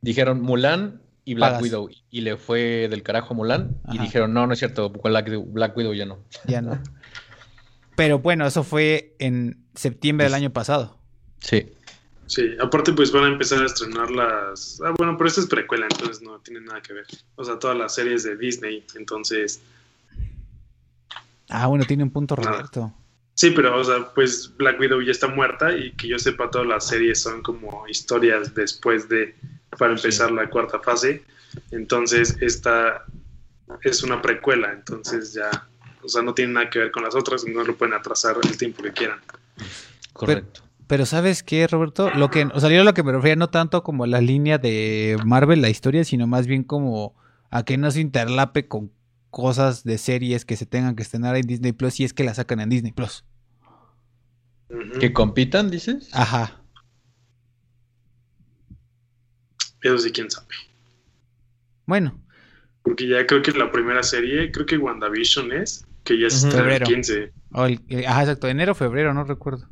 Dijeron 0.00 0.42
Mulan 0.42 1.00
y 1.28 1.34
Black 1.34 1.50
Pagas. 1.50 1.62
Widow. 1.62 1.90
Y 2.10 2.22
le 2.22 2.38
fue 2.38 2.88
del 2.88 3.02
carajo 3.02 3.34
a 3.34 3.36
Mulan. 3.36 3.76
Y 3.92 3.98
dijeron, 3.98 4.32
no, 4.32 4.46
no 4.46 4.54
es 4.54 4.58
cierto. 4.58 4.88
Black, 4.88 5.30
Black 5.46 5.76
Widow 5.76 5.92
ya 5.92 6.06
no. 6.06 6.18
Ya 6.46 6.62
no. 6.62 6.82
Pero 7.96 8.20
bueno, 8.20 8.46
eso 8.46 8.64
fue 8.64 9.14
en 9.18 9.62
septiembre 9.74 10.24
del 10.24 10.32
año 10.32 10.50
pasado. 10.50 10.96
Sí. 11.40 11.70
Sí, 12.24 12.56
aparte 12.62 12.94
pues 12.94 13.12
van 13.12 13.24
a 13.24 13.28
empezar 13.28 13.62
a 13.62 13.66
estrenar 13.66 14.10
las... 14.10 14.80
Ah, 14.84 14.94
bueno, 14.98 15.16
pero 15.16 15.28
esta 15.28 15.40
es 15.40 15.46
precuela, 15.46 15.86
entonces 15.90 16.20
no 16.20 16.38
tiene 16.40 16.60
nada 16.60 16.82
que 16.82 16.92
ver. 16.92 17.06
O 17.36 17.44
sea, 17.44 17.58
todas 17.58 17.76
las 17.76 17.94
series 17.94 18.22
de 18.22 18.36
Disney, 18.36 18.84
entonces... 18.96 19.62
Ah, 21.48 21.66
bueno, 21.68 21.86
tiene 21.86 22.02
un 22.02 22.10
punto 22.10 22.36
Nada. 22.36 22.50
Roberto. 22.50 22.92
Sí, 23.32 23.50
pero, 23.52 23.80
o 23.80 23.82
sea, 23.82 24.12
pues 24.14 24.52
Black 24.58 24.78
Widow 24.78 25.00
ya 25.00 25.12
está 25.12 25.28
muerta 25.28 25.74
y 25.74 25.92
que 25.92 26.08
yo 26.08 26.18
sepa, 26.18 26.50
todas 26.50 26.66
las 26.66 26.86
series 26.86 27.22
son 27.22 27.42
como 27.42 27.88
historias 27.88 28.54
después 28.54 29.08
de, 29.08 29.34
para 29.78 29.94
empezar 29.94 30.30
la 30.30 30.50
cuarta 30.50 30.80
fase. 30.80 31.22
Entonces, 31.70 32.36
esta 32.40 33.04
es 33.82 34.02
una 34.02 34.20
precuela, 34.20 34.72
entonces 34.72 35.32
ya, 35.32 35.50
o 36.02 36.08
sea, 36.08 36.22
no 36.22 36.34
tiene 36.34 36.52
nada 36.54 36.70
que 36.70 36.78
ver 36.78 36.90
con 36.90 37.04
las 37.04 37.14
otras 37.14 37.46
y 37.46 37.50
no 37.50 37.64
lo 37.64 37.76
pueden 37.76 37.94
atrasar 37.94 38.36
el 38.42 38.58
tiempo 38.58 38.82
que 38.82 38.92
quieran. 38.92 39.18
Correcto. 40.12 40.62
Pero 40.86 41.04
¿sabes 41.04 41.42
qué, 41.42 41.66
Roberto? 41.66 42.10
Lo 42.10 42.30
que, 42.30 42.44
o 42.44 42.60
sea, 42.60 42.70
yo 42.70 42.80
a 42.80 42.84
lo 42.84 42.94
que 42.94 43.02
me 43.02 43.12
refería 43.12 43.36
no 43.36 43.50
tanto 43.50 43.82
como 43.82 44.06
la 44.06 44.22
línea 44.22 44.56
de 44.56 45.18
Marvel, 45.24 45.60
la 45.60 45.68
historia, 45.68 46.02
sino 46.02 46.26
más 46.26 46.46
bien 46.46 46.64
como 46.64 47.14
a 47.50 47.62
que 47.62 47.76
no 47.76 47.90
se 47.90 48.00
interlape 48.00 48.68
con 48.68 48.90
cosas 49.30 49.84
de 49.84 49.98
series 49.98 50.46
que 50.46 50.56
se 50.56 50.64
tengan 50.64 50.96
que 50.96 51.02
estrenar 51.02 51.36
en 51.36 51.46
Disney 51.46 51.72
Plus 51.72 51.94
si 51.94 52.04
es 52.04 52.14
que 52.14 52.24
la 52.24 52.34
sacan 52.34 52.60
en 52.60 52.70
Disney 52.70 52.92
Plus. 52.92 53.24
¿Que 54.98 55.12
compitan, 55.12 55.70
dices? 55.70 56.08
Ajá. 56.12 56.57
Eso 59.82 59.98
sí, 59.98 60.10
quién 60.12 60.30
sabe. 60.30 60.46
Bueno, 61.86 62.20
Porque 62.82 63.06
ya 63.08 63.26
creo 63.26 63.42
que 63.42 63.52
la 63.52 63.70
primera 63.70 64.02
serie, 64.02 64.50
creo 64.50 64.64
que 64.66 64.78
WandaVision 64.78 65.52
es, 65.52 65.84
que 66.04 66.18
ya 66.18 66.26
está 66.28 66.48
en 66.48 66.54
el 66.54 66.58
Febrero. 66.60 66.86
15. 66.86 67.32
o 67.52 67.64
el- 67.66 67.80
eh, 67.88 68.06
ajá, 68.06 68.22
exacto, 68.22 68.48
enero, 68.48 68.74
febrero, 68.74 69.12
no 69.14 69.24
recuerdo. 69.24 69.68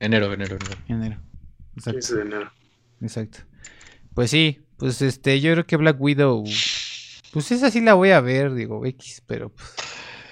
Enero, 0.00 0.32
enero, 0.32 0.56
enero. 0.56 0.80
Enero. 0.88 1.20
Exacto. 1.76 1.92
15 2.00 2.14
de 2.16 2.22
enero. 2.22 2.52
Exacto. 3.00 3.38
Pues 4.14 4.30
sí, 4.30 4.60
pues 4.76 5.00
este, 5.02 5.40
yo 5.40 5.52
creo 5.52 5.66
que 5.66 5.76
Black 5.76 5.96
Widow, 6.00 6.44
pues 7.32 7.50
esa 7.52 7.70
sí 7.70 7.80
la 7.80 7.94
voy 7.94 8.10
a 8.10 8.20
ver, 8.20 8.52
digo, 8.54 8.84
X, 8.86 9.22
pero, 9.26 9.48
pues, 9.50 9.74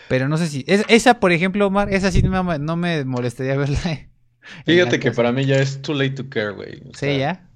pero 0.08 0.28
no 0.28 0.36
sé 0.36 0.46
si, 0.48 0.64
es- 0.66 0.84
esa 0.88 1.18
por 1.20 1.32
ejemplo, 1.32 1.66
Omar, 1.66 1.92
esa 1.92 2.10
sí 2.12 2.22
no 2.22 2.44
me, 2.44 2.58
no 2.58 2.76
me 2.76 3.04
molestaría 3.04 3.56
verla. 3.56 4.08
Fíjate 4.66 4.98
que 5.00 5.12
para 5.12 5.32
mí 5.32 5.46
ya 5.46 5.56
es 5.56 5.80
too 5.82 5.94
late 5.94 6.10
to 6.10 6.28
care, 6.28 6.50
güey. 6.50 6.80
O 6.80 6.94
Sí, 6.94 7.06
sea, 7.06 7.16
ya. 7.16 7.48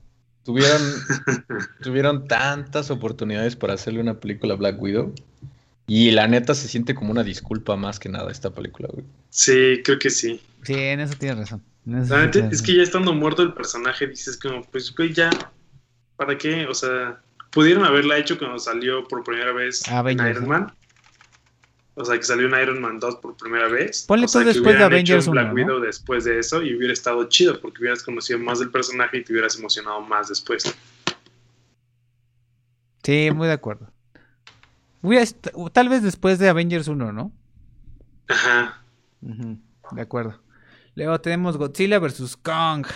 Tuvieron, 0.47 0.81
tuvieron 1.83 2.29
tantas 2.29 2.93
oportunidades 2.93 3.57
para 3.57 3.75
hacerle 3.75 3.99
una 3.99 4.21
película 4.21 4.55
a 4.55 4.57
Black 4.57 4.81
Widow. 4.81 5.13
Y 5.89 6.13
la 6.13 6.29
neta 6.29 6.55
se 6.55 6.69
siente 6.69 6.95
como 6.95 7.11
una 7.11 7.25
disculpa 7.25 7.75
más 7.75 7.99
que 7.99 8.09
nada 8.09 8.31
esta 8.31 8.51
película, 8.51 8.89
güey. 8.93 9.05
Sí, 9.29 9.81
creo 9.85 9.99
que 9.99 10.09
sí. 10.09 10.41
Sí, 10.63 10.75
en 10.75 11.01
eso 11.01 11.15
tienes 11.19 11.39
razón. 11.39 11.65
eso 11.89 12.15
La 12.15 12.27
neta 12.27 12.49
es 12.49 12.63
que 12.63 12.77
ya 12.77 12.83
estando 12.85 13.13
muerto 13.13 13.43
el 13.43 13.55
personaje, 13.55 14.07
dices 14.07 14.37
como, 14.37 14.63
pues, 14.63 14.95
güey, 14.95 15.13
ya, 15.13 15.31
¿para 16.15 16.39
qué? 16.39 16.67
O 16.67 16.75
sea, 16.75 17.21
pudieron 17.51 17.85
haberla 17.85 18.17
hecho 18.17 18.39
cuando 18.39 18.61
salió 18.61 19.03
por 19.09 19.25
primera 19.25 19.53
vez 19.53 19.89
Avengers, 19.89 20.29
en 20.29 20.31
Iron 20.31 20.43
¿no? 20.45 20.49
Man. 20.49 20.75
O 21.99 22.05
sea, 22.05 22.19
que 22.19 22.25
salió 22.25 22.47
en 22.47 22.63
Iron 22.63 22.81
Man 22.83 23.01
2 23.01 23.17
por 23.17 23.37
primera 23.39 23.69
vez. 23.69 24.05
Ponle 24.07 24.27
o 24.27 24.29
sea, 24.29 24.43
tú 24.43 24.49
que 24.49 24.53
después 24.53 24.75
de 24.75 24.81
hecho 24.81 24.85
Avengers 24.85 25.27
un 25.29 25.33
Black 25.33 25.47
1, 25.47 25.55
¿no? 25.55 25.55
Widow 25.55 25.81
después 25.81 26.25
de 26.25 26.39
eso 26.39 26.63
y 26.63 26.77
hubiera 26.77 26.93
estado 26.93 27.25
chido 27.29 27.59
porque 27.59 27.81
hubieras 27.81 28.03
conocido 28.03 28.39
más 28.39 28.59
del 28.59 28.71
personaje 28.71 29.17
y 29.17 29.25
te 29.25 29.33
hubieras 29.33 29.59
emocionado 29.59 30.03
más 30.03 30.29
después. 30.29 30.77
Sí, 33.03 33.31
muy 33.33 33.47
de 33.47 33.55
acuerdo. 33.55 33.91
Tal 35.73 35.89
vez 35.89 36.03
después 36.03 36.39
de 36.39 36.51
Avengers 36.51 36.87
1, 36.89 37.13
¿no? 37.13 37.33
Ajá. 38.29 38.85
De 39.23 40.03
acuerdo. 40.03 40.43
Luego 40.97 41.19
tenemos 41.21 41.57
Godzilla 41.57 41.99
vs. 41.99 42.37
Kong. 42.37 42.87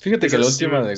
Fíjate 0.00 0.28
que 0.28 0.38
la 0.38 0.46
última 0.46 0.82
de... 0.82 0.96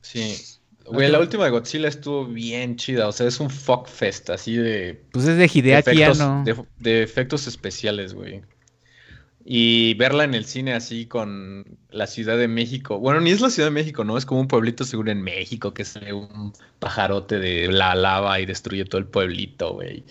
Sí. 0.00 0.53
Güey, 0.86 1.10
la 1.10 1.18
última 1.18 1.44
de 1.44 1.50
Godzilla 1.50 1.88
estuvo 1.88 2.26
bien 2.26 2.76
chida. 2.76 3.08
O 3.08 3.12
sea, 3.12 3.26
es 3.26 3.40
un 3.40 3.50
fuck 3.50 3.88
fest 3.88 4.30
así 4.30 4.56
de. 4.56 5.02
Pues 5.12 5.26
es 5.26 5.38
de 5.38 5.50
Hideaki 5.52 5.90
efectos, 5.90 6.20
Anno. 6.20 6.44
de, 6.44 6.56
de 6.78 7.02
efectos 7.02 7.46
especiales, 7.46 8.14
güey. 8.14 8.42
Y 9.46 9.94
verla 9.94 10.24
en 10.24 10.34
el 10.34 10.46
cine 10.46 10.72
así 10.72 11.06
con 11.06 11.78
la 11.90 12.06
Ciudad 12.06 12.38
de 12.38 12.48
México. 12.48 12.98
Bueno, 12.98 13.20
ni 13.20 13.30
es 13.30 13.40
la 13.40 13.50
Ciudad 13.50 13.68
de 13.68 13.74
México, 13.74 14.04
¿no? 14.04 14.16
Es 14.16 14.24
como 14.24 14.40
un 14.40 14.48
pueblito 14.48 14.84
seguro 14.84 15.12
en 15.12 15.22
México 15.22 15.74
que 15.74 15.84
sale 15.84 16.14
un 16.14 16.52
pajarote 16.78 17.38
de 17.38 17.70
la 17.70 17.94
lava 17.94 18.40
y 18.40 18.46
destruye 18.46 18.84
todo 18.86 18.98
el 18.98 19.06
pueblito, 19.06 19.74
güey. 19.74 20.04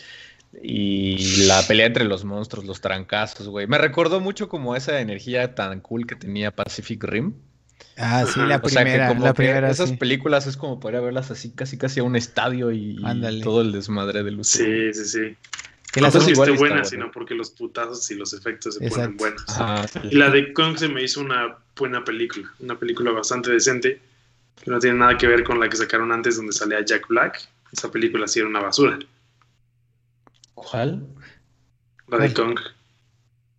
Y 0.61 1.45
la 1.47 1.63
pelea 1.67 1.87
entre 1.87 2.03
los 2.03 2.25
monstruos, 2.25 2.65
los 2.65 2.79
trancazos, 2.79 3.47
güey. 3.47 3.65
Me 3.65 3.79
recordó 3.79 4.19
mucho 4.19 4.49
como 4.49 4.75
esa 4.75 4.99
energía 4.99 5.55
tan 5.55 5.81
cool 5.81 6.05
que 6.05 6.15
tenía 6.15 6.51
Pacific 6.51 7.03
Rim. 7.03 7.33
Ah, 7.97 8.25
sí, 8.25 8.39
la 8.39 8.57
O 8.63 8.69
sea, 8.69 8.83
que 8.83 8.89
primera, 8.89 9.07
como 9.09 9.23
la 9.23 9.31
que 9.33 9.37
primera, 9.37 9.69
esas 9.69 9.89
sí. 9.89 9.97
películas 9.97 10.47
es 10.47 10.57
como 10.57 10.79
poder 10.79 11.01
verlas 11.01 11.29
así, 11.31 11.51
casi 11.51 11.77
casi 11.77 11.99
a 11.99 12.03
un 12.03 12.15
estadio 12.15 12.71
y, 12.71 12.97
y 12.99 13.05
Ándale. 13.05 13.43
todo 13.43 13.61
el 13.61 13.71
desmadre 13.71 14.23
de 14.23 14.31
luz. 14.31 14.47
Sí, 14.47 14.93
sí, 14.93 15.05
sí. 15.05 15.37
Que 15.91 16.01
No 16.01 16.09
porque 16.11 16.31
igual 16.31 16.49
esté 16.49 16.59
buena, 16.59 16.75
buena. 16.75 16.85
sino 16.89 17.11
porque 17.11 17.35
los 17.35 17.51
putazos 17.51 18.09
y 18.09 18.15
los 18.15 18.33
efectos 18.33 18.75
se 18.75 18.85
Exacto. 18.85 19.17
ponen 19.17 19.17
buenos. 19.17 19.43
Sí. 19.91 19.99
Y 20.09 20.15
la 20.15 20.31
de 20.31 20.51
Kong 20.53 20.75
se 20.77 20.89
me 20.89 21.03
hizo 21.03 21.21
una 21.21 21.57
buena 21.75 22.03
película, 22.03 22.51
una 22.59 22.79
película 22.79 23.11
bastante 23.11 23.51
decente, 23.51 24.01
que 24.63 24.71
no 24.71 24.79
tiene 24.79 24.97
nada 24.97 25.17
que 25.17 25.27
ver 25.27 25.43
con 25.43 25.59
la 25.59 25.69
que 25.69 25.77
sacaron 25.77 26.11
antes 26.11 26.35
donde 26.37 26.51
salía 26.53 26.83
Jack 26.83 27.07
Black. 27.09 27.47
Esa 27.71 27.91
película 27.91 28.27
sí 28.27 28.39
era 28.39 28.47
una 28.49 28.59
basura, 28.61 28.97
¿Cuál? 30.55 31.05
la 32.07 32.17
de. 32.17 32.33
Kong. 32.33 32.59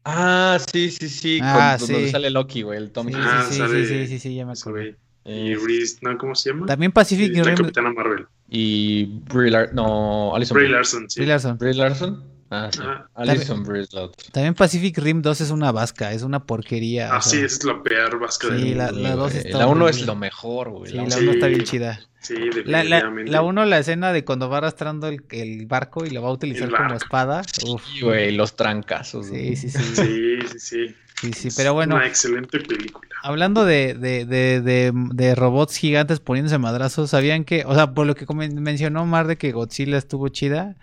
Ah, 0.05 0.59
sí, 0.73 0.91
sí, 0.91 1.09
sí. 1.09 1.39
Ah, 1.43 1.77
con- 1.79 1.87
sí. 1.87 1.93
Donde 1.95 2.11
sale 2.11 2.31
Loki, 2.31 2.63
güey, 2.63 2.79
el 2.79 2.91
Tom 2.91 3.09
Sí. 3.09 3.15
Ah, 3.17 3.45
sí, 3.49 3.55
sí, 3.55 3.59
sale- 3.59 3.87
sí, 3.87 3.95
sí, 3.95 4.07
sí, 4.07 4.19
sí, 4.19 4.35
ya 4.35 4.45
me 4.47 4.53
acuerdo. 4.53 4.83
Y 4.83 4.95
Eh, 5.27 5.57
Reese, 5.67 5.99
¿no? 6.03 6.19
¿Cómo 6.19 6.35
se 6.35 6.51
llama? 6.51 6.67
También 6.67 6.93
Pacific 6.93 7.35
la 7.35 7.45
Rim. 7.45 7.55
Capitana 7.57 7.91
Marvel. 7.93 8.27
Y 8.51 9.07
Brie 9.07 9.51
Larson. 9.51 9.75
No, 9.77 10.35
Alison. 10.37 10.55
Brie 10.55 10.67
Brie. 10.67 10.77
Larson, 10.77 11.09
sí. 11.09 11.21
Brie 11.21 11.29
Larson. 11.29 11.57
Brie 11.59 11.73
Larson. 11.75 12.23
Ah, 12.51 12.71
sí. 12.73 12.81
Ajá. 12.83 13.09
Alison 13.15 13.65
Larson. 13.67 14.11
También 14.33 14.55
Pacific 14.55 14.97
Rim 14.99 15.23
2 15.23 15.41
es 15.41 15.51
una 15.51 15.73
vasca, 15.73 16.13
es 16.13 16.23
una 16.23 16.45
porquería. 16.45 17.15
Ah, 17.15 17.21
sí, 17.23 17.37
sea, 17.39 17.47
es 17.47 17.65
la 17.65 17.83
peor 17.83 18.19
vasca 18.21 18.49
Sí, 18.49 18.55
del 18.71 18.79
la- 18.79 18.93
mundo. 18.93 19.29
la 19.29 19.39
está 19.39 19.59
La 19.59 19.67
1 19.67 19.89
es 19.89 20.07
lo 20.07 20.15
mejor, 20.15 20.71
güey. 20.71 20.91
Sí, 20.91 20.97
la 20.97 21.03
la 21.05 21.09
uno- 21.17 21.17
1 21.23 21.33
está 21.33 21.47
Sí. 21.47 21.53
bien 21.55 21.65
chida. 21.65 22.01
Sí, 22.21 22.35
La, 22.37 22.45
definitivamente. 22.83 23.31
la, 23.33 23.39
la 23.39 23.43
uno, 23.43 23.65
la 23.67 23.79
escena 23.79 24.13
de 24.13 24.25
cuando 24.25 24.49
va 24.49 24.59
arrastrando 24.59 25.09
el, 25.09 25.23
el 25.31 25.67
barco 25.67 26.05
y 26.07 26.11
lo 26.11 26.23
va 26.23 26.29
a 26.31 26.33
utilizar 26.33 26.71
como 26.71 26.95
espada. 26.95 27.43
Uf, 27.67 27.83
Sí, 27.85 28.01
güey, 28.01 28.33
los 28.33 28.57
trancazos. 28.57 29.27
sí, 29.27 29.57
sí, 29.57 29.69
sí, 29.69 29.79
sí, 29.79 29.95
Sí, 29.95 30.59
sí, 30.59 30.95
sí. 31.21 31.33
sí, 31.33 31.49
Pero 31.57 31.75
bueno, 31.75 31.97
Una 31.97 32.07
excelente 32.07 32.61
película. 32.61 33.09
hablando 33.23 33.65
de, 33.67 33.93
de, 33.95 34.25
de, 34.27 34.61
de, 34.63 34.93
de 34.95 35.35
robots 35.35 35.77
gigantes 35.77 36.21
poniéndose 36.21 36.57
madrazos, 36.59 37.11
¿sabían 37.11 37.45
que, 37.45 37.65
o 37.67 37.75
sea, 37.75 37.93
por 37.93 38.07
lo 38.07 38.15
que 38.15 38.27
mencionó 38.35 39.03
Omar 39.03 39.27
de 39.27 39.37
que 39.37 39.53
Godzilla 39.53 39.99
estuvo 39.99 40.29
chida? 40.29 40.77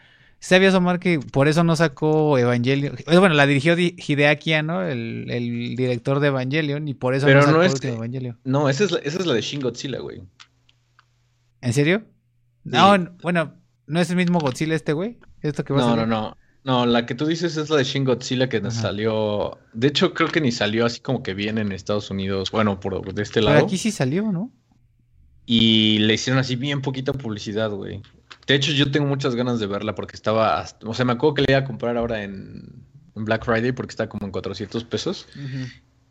¿Sabías, 0.43 0.73
Omar, 0.73 0.99
que 0.99 1.19
por 1.19 1.47
eso 1.47 1.63
no 1.63 1.75
sacó 1.75 2.35
Evangelion? 2.37 2.95
Bueno, 3.05 3.29
la 3.35 3.45
dirigió 3.45 3.75
Di- 3.75 3.95
Hideaki 3.95 4.53
Anno, 4.53 4.81
el, 4.83 5.27
el 5.29 5.75
director 5.75 6.19
de 6.19 6.27
Evangelion, 6.29 6.87
y 6.87 6.95
por 6.95 7.13
eso 7.13 7.27
Pero 7.27 7.41
no 7.41 7.45
sacó 7.45 7.57
no 7.59 7.63
es 7.63 7.79
que- 7.79 7.89
Evangelion. 7.93 8.39
No, 8.43 8.67
esa 8.67 8.83
es, 8.85 8.91
la, 8.91 8.97
esa 8.99 9.19
es 9.19 9.25
la 9.27 9.35
de 9.35 9.41
Shin 9.41 9.61
Godzilla, 9.61 9.99
güey. 9.99 10.23
¿En 11.61 11.73
serio? 11.73 12.03
No, 12.63 12.95
n- 12.95 13.11
bueno, 13.21 13.53
¿no 13.85 13.99
es 14.01 14.09
el 14.09 14.15
mismo 14.15 14.39
Godzilla 14.39 14.73
este 14.75 14.93
güey? 14.93 15.19
¿Esto 15.41 15.63
que 15.63 15.73
a 15.73 15.77
No, 15.77 15.95
no, 15.95 16.05
no. 16.07 16.37
No, 16.63 16.85
la 16.87 17.05
que 17.05 17.15
tú 17.15 17.25
dices 17.27 17.57
es 17.57 17.69
la 17.69 17.77
de 17.77 17.83
Shin 17.83 18.03
Godzilla 18.03 18.49
que 18.49 18.61
nos 18.61 18.73
salió. 18.75 19.57
De 19.73 19.87
hecho, 19.87 20.13
creo 20.15 20.29
que 20.29 20.41
ni 20.41 20.51
salió 20.51 20.85
así 20.85 20.99
como 21.01 21.21
que 21.23 21.33
bien 21.35 21.57
en 21.59 21.71
Estados 21.71 22.09
Unidos. 22.11 22.51
Bueno, 22.51 22.79
por 22.79 23.13
de 23.13 23.21
este 23.23 23.41
Pero 23.41 23.53
lado. 23.53 23.65
aquí 23.65 23.77
sí 23.77 23.91
salió, 23.91 24.31
¿no? 24.31 24.51
Y 25.45 25.99
le 25.99 26.13
hicieron 26.15 26.39
así 26.39 26.55
bien 26.55 26.81
poquita 26.81 27.13
publicidad, 27.13 27.71
güey. 27.71 28.01
De 28.47 28.55
hecho, 28.55 28.71
yo 28.71 28.89
tengo 28.91 29.05
muchas 29.07 29.35
ganas 29.35 29.59
de 29.59 29.67
verla 29.67 29.95
porque 29.95 30.15
estaba. 30.15 30.59
hasta- 30.59 30.87
O 30.87 30.93
sea, 30.93 31.05
me 31.05 31.13
acuerdo 31.13 31.35
que 31.35 31.41
le 31.43 31.51
iba 31.53 31.59
a 31.59 31.65
comprar 31.65 31.95
ahora 31.97 32.23
en, 32.23 32.83
en 33.15 33.25
Black 33.25 33.45
Friday 33.45 33.71
porque 33.71 33.91
está 33.91 34.09
como 34.09 34.25
en 34.25 34.31
400 34.31 34.83
pesos 34.83 35.27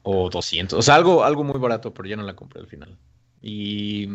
o 0.03 0.31
200. 0.31 0.79
O 0.79 0.83
sea, 0.83 0.95
algo, 0.95 1.25
algo 1.25 1.45
muy 1.45 1.59
barato, 1.59 1.93
pero 1.93 2.09
ya 2.09 2.17
no 2.17 2.23
la 2.23 2.35
compré 2.37 2.61
al 2.61 2.67
final. 2.69 2.97
Y 3.43 4.09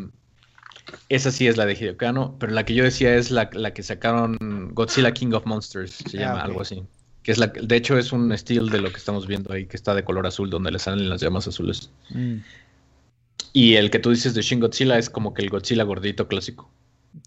esa 1.10 1.32
sí 1.32 1.48
es 1.48 1.58
la 1.58 1.66
de 1.66 1.74
Hideo 1.74 1.98
Kano, 1.98 2.36
pero 2.40 2.54
la 2.54 2.64
que 2.66 2.74
yo 2.74 2.84
decía 2.84 3.16
es 3.16 3.32
la, 3.32 3.50
la 3.54 3.74
que 3.74 3.84
sacaron 3.84 4.38
Godzilla 4.74 5.12
King 5.14 5.34
of 5.34 5.46
Monsters, 5.46 5.92
se 5.92 6.18
Ah, 6.18 6.22
llama 6.22 6.42
algo 6.44 6.62
así. 6.62 6.84
Que 7.24 7.32
es 7.32 7.38
la, 7.40 7.48
de 7.48 7.76
hecho 7.76 7.98
es 7.98 8.12
un 8.12 8.32
estilo 8.32 8.68
de 8.68 8.80
lo 8.80 8.92
que 8.92 8.98
estamos 8.98 9.26
viendo 9.28 9.52
ahí, 9.52 9.66
que 9.66 9.76
está 9.78 9.96
de 9.96 10.04
color 10.04 10.28
azul, 10.28 10.50
donde 10.50 10.72
le 10.72 10.78
salen 10.80 11.10
las 11.10 11.22
llamas 11.22 11.48
azules. 11.48 11.90
Mm, 12.12 12.36
Y 13.54 13.76
el 13.76 13.90
que 13.90 14.00
tú 14.00 14.12
dices 14.12 14.34
de 14.36 14.42
Shin 14.44 14.60
Godzilla 14.60 14.98
es 14.98 15.10
como 15.10 15.34
que 15.34 15.42
el 15.42 15.50
Godzilla 15.50 15.84
gordito 15.84 16.28
clásico. 16.28 16.70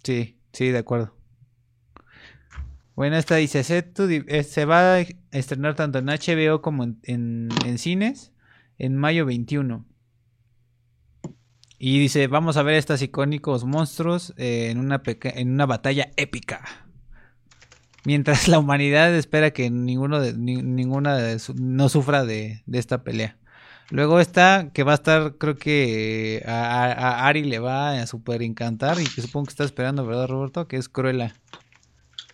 Sí, 0.04 0.36
sí, 0.52 0.68
de 0.70 0.78
acuerdo. 0.78 1.14
Bueno, 2.94 3.16
esta 3.16 3.36
dice, 3.36 3.62
eh, 4.26 4.42
se 4.42 4.64
va 4.64 4.94
a 4.96 5.00
estrenar 5.30 5.76
tanto 5.76 5.98
en 6.00 6.06
HBO 6.06 6.60
como 6.62 6.82
en, 7.04 7.48
cines 7.78 8.32
en 8.76 8.96
mayo 8.96 9.24
21. 9.24 9.86
Y 11.78 12.00
dice, 12.00 12.26
vamos 12.26 12.56
a 12.56 12.64
ver 12.64 12.74
estos 12.74 13.00
icónicos 13.02 13.64
monstruos 13.64 14.34
eh, 14.36 14.70
en, 14.70 14.78
una 14.78 15.00
en 15.06 15.52
una 15.52 15.66
batalla 15.66 16.10
épica. 16.16 16.64
Mientras 18.04 18.48
la 18.48 18.58
humanidad 18.58 19.14
espera 19.14 19.52
que 19.52 19.70
ninguno 19.70 20.18
de, 20.18 20.34
ni- 20.36 20.62
ninguna 20.62 21.16
de 21.18 21.40
no 21.54 21.88
sufra 21.88 22.24
de 22.24 22.62
esta 22.72 23.04
pelea. 23.04 23.37
Luego 23.90 24.20
está 24.20 24.70
que 24.74 24.82
va 24.82 24.92
a 24.92 24.96
estar, 24.96 25.34
creo 25.38 25.56
que 25.56 26.36
eh, 26.36 26.42
a, 26.46 27.26
Ari 27.26 27.44
le 27.44 27.58
va 27.58 27.92
a 28.00 28.06
super 28.06 28.42
encantar 28.42 29.00
y 29.00 29.04
que 29.06 29.22
supongo 29.22 29.46
que 29.46 29.50
está 29.52 29.64
esperando, 29.64 30.04
¿verdad, 30.06 30.28
Roberto? 30.28 30.68
Que 30.68 30.76
es 30.76 30.88
Cruella. 30.88 31.34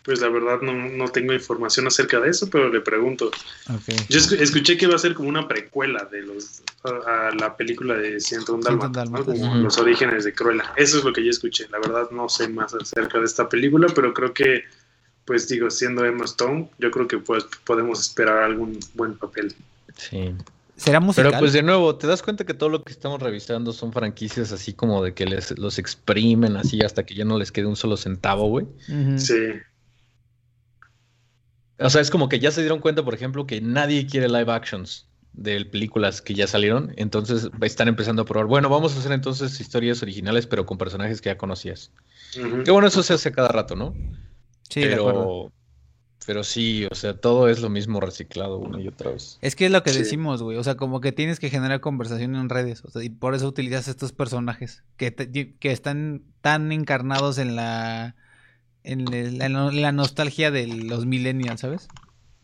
Pues 0.03 0.19
la 0.21 0.29
verdad 0.29 0.59
no, 0.61 0.73
no 0.73 1.07
tengo 1.07 1.33
información 1.33 1.87
acerca 1.87 2.19
de 2.19 2.29
eso, 2.29 2.47
pero 2.49 2.69
le 2.69 2.79
pregunto. 2.81 3.27
Ok. 3.73 3.87
Yo 4.09 4.19
escu- 4.19 4.39
escuché 4.39 4.77
que 4.77 4.85
va 4.85 4.95
a 4.95 4.99
ser 4.99 5.15
como 5.15 5.29
una 5.29 5.47
precuela 5.47 6.07
de 6.11 6.21
los 6.21 6.61
a, 6.83 7.29
a 7.29 7.31
la 7.31 7.55
película 7.57 7.95
de 7.95 8.19
101 8.19 8.61
Dálmatas, 8.61 9.09
¿no? 9.09 9.25
Como 9.25 9.55
los 9.55 9.77
orígenes 9.79 10.23
de 10.25 10.33
Cruella. 10.33 10.73
Eso 10.75 10.99
es 10.99 11.03
lo 11.05 11.11
que 11.11 11.23
yo 11.23 11.31
escuché. 11.31 11.67
La 11.71 11.79
verdad 11.79 12.11
no 12.11 12.29
sé 12.29 12.47
más 12.49 12.75
acerca 12.75 13.17
de 13.17 13.25
esta 13.25 13.49
película, 13.49 13.87
pero 13.95 14.13
creo 14.13 14.31
que, 14.31 14.65
pues 15.25 15.47
digo, 15.47 15.71
siendo 15.71 16.05
Emma 16.05 16.25
Stone, 16.25 16.69
yo 16.77 16.91
creo 16.91 17.07
que 17.07 17.17
pues 17.17 17.45
podemos 17.63 17.99
esperar 18.01 18.43
algún 18.43 18.77
buen 18.93 19.17
papel. 19.17 19.55
Sí. 19.97 20.35
¿Será 20.75 20.99
musical? 20.99 21.27
Pero 21.27 21.39
pues 21.39 21.53
de 21.53 21.63
nuevo, 21.63 21.95
te 21.95 22.05
das 22.05 22.21
cuenta 22.21 22.45
que 22.45 22.53
todo 22.53 22.69
lo 22.69 22.83
que 22.83 22.91
estamos 22.91 23.21
revisando 23.21 23.71
son 23.71 23.93
franquicias 23.93 24.51
así 24.51 24.73
como 24.73 25.03
de 25.03 25.13
que 25.13 25.25
les, 25.25 25.57
los 25.57 25.79
exprimen 25.79 26.57
así 26.57 26.81
hasta 26.81 27.05
que 27.05 27.15
ya 27.15 27.23
no 27.23 27.37
les 27.37 27.51
quede 27.51 27.65
un 27.65 27.77
solo 27.77 27.95
centavo, 27.95 28.49
güey. 28.49 28.67
Sí, 29.17 29.33
O 31.79 31.89
sea, 31.89 32.01
es 32.01 32.11
como 32.11 32.27
que 32.27 32.39
ya 32.39 32.51
se 32.51 32.61
dieron 32.61 32.79
cuenta, 32.79 33.03
por 33.03 33.13
ejemplo, 33.13 33.47
que 33.47 33.61
nadie 33.61 34.05
quiere 34.05 34.27
live 34.27 34.51
actions 34.51 35.07
de 35.31 35.63
películas 35.65 36.21
que 36.21 36.33
ya 36.33 36.47
salieron. 36.47 36.93
Entonces 36.97 37.49
están 37.61 37.87
empezando 37.87 38.23
a 38.23 38.25
probar, 38.25 38.47
bueno, 38.47 38.69
vamos 38.69 38.95
a 38.95 38.99
hacer 38.99 39.11
entonces 39.13 39.59
historias 39.59 40.01
originales, 40.01 40.45
pero 40.45 40.65
con 40.65 40.77
personajes 40.77 41.21
que 41.21 41.29
ya 41.29 41.37
conocías. 41.37 41.91
Que 42.33 42.71
bueno, 42.71 42.87
eso 42.87 43.01
se 43.01 43.13
hace 43.13 43.31
cada 43.31 43.47
rato, 43.47 43.75
¿no? 43.75 43.93
Sí, 44.69 44.81
de 44.81 44.95
acuerdo. 44.95 45.21
pero, 45.21 45.54
pero 46.25 46.43
sí, 46.43 46.87
o 46.91 46.95
sea, 46.95 47.15
todo 47.15 47.49
es 47.49 47.59
lo 47.61 47.69
mismo 47.69 47.99
reciclado 47.99 48.57
una 48.57 48.81
y 48.81 48.87
otra 48.87 49.11
vez. 49.11 49.37
Es 49.41 49.55
que 49.55 49.65
es 49.67 49.71
lo 49.71 49.83
que 49.83 49.91
Sí. 49.91 49.99
decimos, 49.99 50.41
güey. 50.43 50.57
O 50.57 50.63
sea, 50.63 50.75
como 50.75 51.01
que 51.01 51.11
tienes 51.11 51.39
que 51.39 51.49
generar 51.49 51.79
conversación 51.81 52.35
en 52.35 52.49
redes. 52.49 52.83
O 52.85 52.89
sea, 52.91 53.03
y 53.03 53.09
por 53.09 53.35
eso 53.35 53.47
utilizas 53.47 53.87
estos 53.87 54.11
personajes 54.11 54.83
que, 54.97 55.11
te- 55.11 55.29
que 55.55 55.71
están 55.71 56.23
tan 56.41 56.71
encarnados 56.71 57.37
en 57.37 57.55
la, 57.55 58.15
en 58.83 59.11
el- 59.13 59.41
en 59.41 59.81
la, 59.81 59.91
nostalgia 59.91 60.51
de 60.51 60.67
los 60.67 61.05
millennials, 61.05 61.61
¿sabes? 61.61 61.87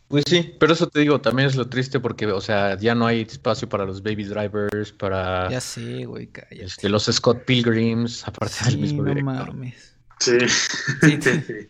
Pues 0.08 0.24
sí, 0.28 0.54
pero 0.60 0.74
eso 0.74 0.88
te 0.88 1.00
digo, 1.00 1.22
también 1.22 1.48
es 1.48 1.56
lo 1.56 1.68
triste 1.70 1.98
porque, 1.98 2.26
o 2.26 2.40
sea, 2.42 2.76
ya 2.76 2.94
no 2.94 3.06
hay 3.06 3.22
espacio 3.22 3.66
para 3.68 3.86
los 3.86 4.02
baby 4.02 4.24
drivers, 4.24 4.92
para 4.92 5.48
Ya 5.50 5.60
sé, 5.60 6.04
güey, 6.04 6.26
cállate. 6.26 6.64
este, 6.64 6.88
los 6.90 7.04
Scott 7.04 7.44
Pilgrims, 7.46 8.28
aparte 8.28 8.56
del 8.66 8.76
mismo 8.78 9.02
no 9.02 9.08
director. 9.08 9.54
mames. 9.54 9.96
Sí. 10.20 10.38
Sí, 11.00 11.18
sí. 11.22 11.68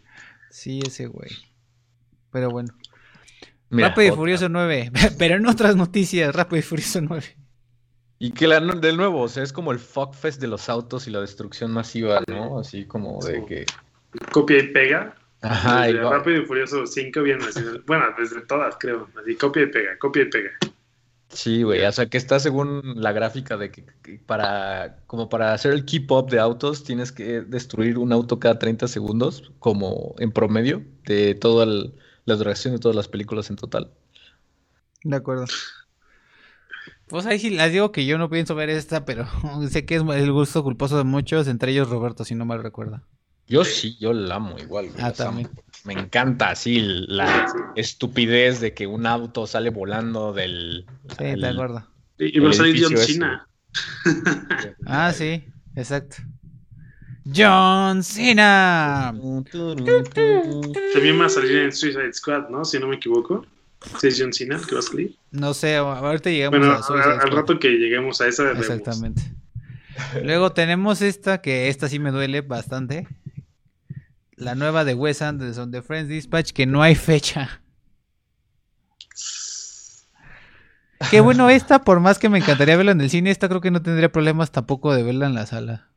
Sí, 0.51 0.81
ese 0.85 1.07
güey. 1.07 1.31
Pero 2.33 2.51
bueno. 2.51 2.75
Mira, 3.71 3.89
Rápido 3.89 4.07
y 4.07 4.11
otra. 4.11 4.17
Furioso 4.21 4.49
9. 4.49 4.91
Pero 5.19 5.37
en 5.37 5.47
otras 5.47 5.77
noticias, 5.77 6.35
Rápido 6.35 6.59
y 6.59 6.63
Furioso 6.63 7.01
9. 7.01 7.37
Y 8.19 8.31
que 8.33 8.47
la, 8.47 8.61
de 8.61 8.93
nuevo, 8.93 9.23
o 9.23 9.29
sea, 9.29 9.43
es 9.43 9.53
como 9.53 9.73
el 9.73 9.79
fuckfest 9.79 10.41
de 10.41 10.47
los 10.47 10.69
autos 10.69 11.09
y 11.09 11.11
la 11.11 11.21
destrucción 11.21 11.73
masiva, 11.73 12.21
¿no? 12.29 12.61
Así 12.61 12.85
como 12.85 13.19
de 13.25 13.45
que... 13.47 13.67
Copia 14.31 14.59
y 14.59 14.69
pega. 14.69 15.17
Ajá, 15.41 15.89
y 15.89 15.93
Desde 15.95 16.05
va- 16.05 16.19
Rápido 16.19 16.43
y 16.43 16.47
Furioso 16.47 16.87
5 16.87 17.23
viene 17.23 17.45
así. 17.45 17.61
Bueno, 17.87 18.05
desde 18.17 18.43
todas, 18.43 18.77
creo. 18.79 19.09
Así, 19.21 19.35
copia 19.35 19.63
y 19.65 19.67
pega, 19.67 19.99
copia 19.99 20.23
y 20.23 20.27
pega. 20.27 20.51
Sí, 21.31 21.63
güey, 21.63 21.83
o 21.85 21.91
sea 21.93 22.07
que 22.07 22.19
está 22.19 22.39
según 22.39 22.83
la 22.97 23.11
gráfica 23.13 23.57
de 23.57 23.71
que, 23.71 23.87
que 24.03 24.21
para 24.27 24.99
como 25.07 25.31
para 25.31 25.55
hacer 25.55 25.73
el 25.73 25.87
keep 25.87 26.13
up 26.13 26.29
de 26.29 26.39
autos 26.39 26.85
tienes 26.85 27.11
que 27.11 27.41
destruir 27.41 27.97
un 27.97 28.13
auto 28.13 28.39
cada 28.39 28.59
30 28.59 28.87
segundos 28.87 29.51
como 29.59 30.15
en 30.19 30.31
promedio 30.31 30.83
de 31.07 31.35
toda 31.35 31.65
el- 31.65 31.95
la 32.33 32.39
duración 32.39 32.75
de 32.75 32.81
todas 32.81 32.97
las 32.97 33.09
películas 33.09 33.49
en 33.51 33.57
total. 33.57 33.91
De 35.05 35.17
acuerdo. 35.17 35.47
Pues 37.09 37.27
ahí 37.27 37.39
sí 37.39 37.51
les 37.51 37.73
digo 37.73 37.93
que 37.93 38.07
yo 38.07 38.17
no 38.19 38.31
pienso 38.31 38.55
ver 38.55 38.71
esta, 38.71 39.05
pero 39.05 39.27
sé 39.71 39.85
que 39.85 39.97
es 39.97 40.03
el 40.03 40.33
gusto 40.33 40.63
culposo 40.63 40.97
de 40.99 41.05
muchos, 41.05 41.47
entre 41.49 41.73
ellos 41.73 41.89
Roberto, 41.91 42.25
si 42.25 42.35
no 42.35 42.45
mal 42.45 42.63
recuerda. 42.63 43.03
Yo 43.49 43.65
sí, 43.65 43.97
yo 43.99 44.13
la 44.13 44.37
amo 44.37 44.57
igual. 44.59 44.87
güey, 44.91 45.01
Ah, 45.03 45.07
amo. 45.09 45.15
también. 45.17 45.51
Me 45.85 45.95
encanta 45.95 46.51
así 46.51 46.81
la 46.81 47.47
estupidez 47.75 48.61
de 48.61 48.73
que 48.73 48.87
un 48.87 49.05
auto 49.05 49.47
sale 49.47 49.71
volando 49.71 50.33
del... 50.33 50.87
Sí, 51.19 51.25
el- 51.25 51.41
de 51.41 51.49
acuerdo. 51.49 51.87
Y, 52.19 52.39
va 52.39 52.51
a 52.51 52.53
salir 52.53 52.81
John 52.83 52.93
ese. 52.95 53.15
Cena. 53.15 53.49
Ah, 54.87 55.13
sí, 55.13 55.45
exacto. 55.75 56.17
John 57.25 58.03
Cena. 58.03 59.15
También 60.93 61.21
va 61.21 61.27
a 61.27 61.29
salir 61.29 61.59
en 61.59 61.73
Suicide 61.73 62.13
Squad, 62.13 62.49
¿no? 62.49 62.65
Si 62.65 62.79
no 62.79 62.89
me 62.89 62.97
equivoco. 62.97 63.47
Si 64.01 64.09
es 64.09 64.17
John 64.21 64.33
Cena 64.33 64.61
que 64.67 64.75
va 64.75 64.81
a 64.81 64.83
salir. 64.83 65.17
No 65.31 65.55
sé, 65.55 65.77
ahorita 65.77 66.31
llegamos 66.31 66.59
Bueno, 66.59 66.75
a 66.75 66.83
Suicide 66.83 67.13
al 67.15 67.21
Squad. 67.21 67.33
rato 67.35 67.59
que 67.59 67.69
lleguemos 67.71 68.21
a 68.21 68.29
esa, 68.29 68.45
vemos. 68.45 68.61
Exactamente. 68.69 69.23
Luego 70.23 70.53
tenemos 70.53 71.03
esta, 71.03 71.41
que 71.41 71.69
esta 71.69 71.89
sí 71.89 71.99
me 71.99 72.11
duele 72.11 72.41
bastante. 72.41 73.07
La 74.37 74.55
nueva 74.55 74.85
de 74.85 74.95
Wes 74.95 75.23
Anderson, 75.23 75.71
de 75.71 75.83
Friends 75.83 76.09
Dispatch, 76.09 76.53
que 76.53 76.67
no 76.67 76.83
hay 76.83 76.95
fecha. 76.95 77.63
Qué 81.11 81.21
bueno 81.21 81.51
esta, 81.51 81.83
por 81.83 82.01
más 82.01 82.19
que 82.19 82.29
me 82.29 82.39
encantaría 82.39 82.77
verla 82.77 82.93
en 82.93 83.01
el 83.01 83.11
cine, 83.11 83.31
esta 83.31 83.49
creo 83.49 83.61
que 83.61 83.71
no 83.71 83.83
tendría 83.83 84.11
problemas 84.11 84.51
tampoco 84.53 84.95
de 84.95 85.03
verla 85.03 85.27
en 85.27 85.35
la 85.35 85.47
sala. 85.47 85.89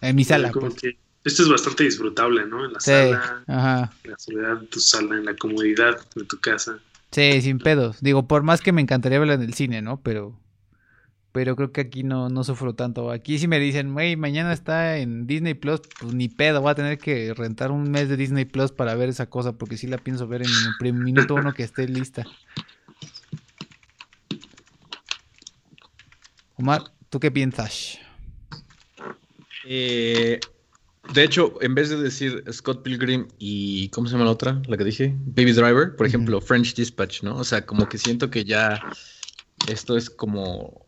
En 0.00 0.16
mi 0.16 0.24
sala, 0.24 0.52
Como 0.52 0.68
pues. 0.68 0.74
que 0.74 0.98
esto 1.24 1.42
es 1.42 1.48
bastante 1.48 1.84
disfrutable, 1.84 2.46
¿no? 2.46 2.64
En 2.64 2.72
la 2.72 2.80
Sí, 2.84 2.90
sala, 2.90 3.44
ajá. 3.46 3.94
en 4.04 4.10
la 4.10 4.18
soledad 4.18 4.56
de 4.60 4.66
tu 4.66 4.80
sala, 4.80 5.16
en 5.16 5.24
la 5.24 5.36
comodidad 5.36 5.98
de 6.14 6.24
tu 6.24 6.38
casa. 6.40 6.78
Sí, 7.10 7.40
sin 7.42 7.60
pedos. 7.60 8.00
Digo, 8.00 8.26
por 8.28 8.42
más 8.42 8.60
que 8.60 8.72
me 8.72 8.82
encantaría 8.82 9.18
verla 9.18 9.34
en 9.34 9.42
el 9.42 9.54
cine, 9.54 9.82
¿no? 9.82 10.02
Pero 10.02 10.38
pero 11.32 11.56
creo 11.56 11.72
que 11.72 11.82
aquí 11.82 12.02
no, 12.04 12.28
no 12.30 12.44
sufro 12.44 12.74
tanto. 12.74 13.10
Aquí 13.10 13.38
si 13.38 13.48
me 13.48 13.60
dicen, 13.60 13.92
güey, 13.94 14.16
mañana 14.16 14.52
está 14.52 14.98
en 14.98 15.26
Disney 15.26 15.54
Plus, 15.54 15.82
pues 15.98 16.12
ni 16.14 16.28
pedo, 16.28 16.60
voy 16.62 16.72
a 16.72 16.74
tener 16.74 17.00
que 17.00 17.34
rentar 17.34 17.70
un 17.72 17.90
mes 17.90 18.08
de 18.08 18.16
Disney 18.16 18.44
Plus 18.46 18.72
para 18.72 18.94
ver 18.96 19.08
esa 19.10 19.30
cosa, 19.30 19.52
porque 19.58 19.76
sí 19.76 19.86
la 19.86 19.98
pienso 19.98 20.26
ver 20.28 20.42
en 20.42 20.66
el 20.66 20.74
prim- 20.74 21.02
minuto 21.02 21.36
uno 21.36 21.54
que 21.54 21.62
esté 21.64 21.88
lista. 21.88 22.30
Omar, 26.56 26.92
¿tú 27.08 27.20
qué 27.20 27.30
piensas? 27.30 27.98
Eh, 29.70 30.40
de 31.12 31.24
hecho, 31.24 31.58
en 31.60 31.74
vez 31.74 31.90
de 31.90 31.96
decir 31.98 32.42
Scott 32.50 32.82
Pilgrim 32.82 33.28
y 33.38 33.90
¿cómo 33.90 34.08
se 34.08 34.12
llama 34.12 34.24
la 34.24 34.30
otra? 34.30 34.62
La 34.66 34.78
que 34.78 34.84
dije, 34.84 35.14
Baby 35.26 35.52
Driver, 35.52 35.94
por 35.94 36.06
ejemplo, 36.06 36.40
French 36.40 36.74
Dispatch, 36.74 37.22
¿no? 37.22 37.36
O 37.36 37.44
sea, 37.44 37.66
como 37.66 37.86
que 37.86 37.98
siento 37.98 38.30
que 38.30 38.44
ya 38.46 38.80
esto 39.68 39.98
es 39.98 40.08
como 40.08 40.86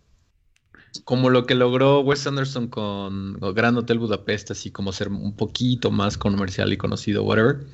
como 1.05 1.31
lo 1.31 1.47
que 1.47 1.55
logró 1.55 2.01
Wes 2.01 2.26
Anderson 2.26 2.68
con 2.68 3.35
Grand 3.55 3.76
Hotel 3.76 3.99
Budapest, 3.99 4.51
así 4.51 4.70
como 4.70 4.93
ser 4.93 5.09
un 5.09 5.37
poquito 5.37 5.91
más 5.91 6.16
comercial 6.16 6.72
y 6.72 6.76
conocido, 6.78 7.22
whatever. 7.22 7.66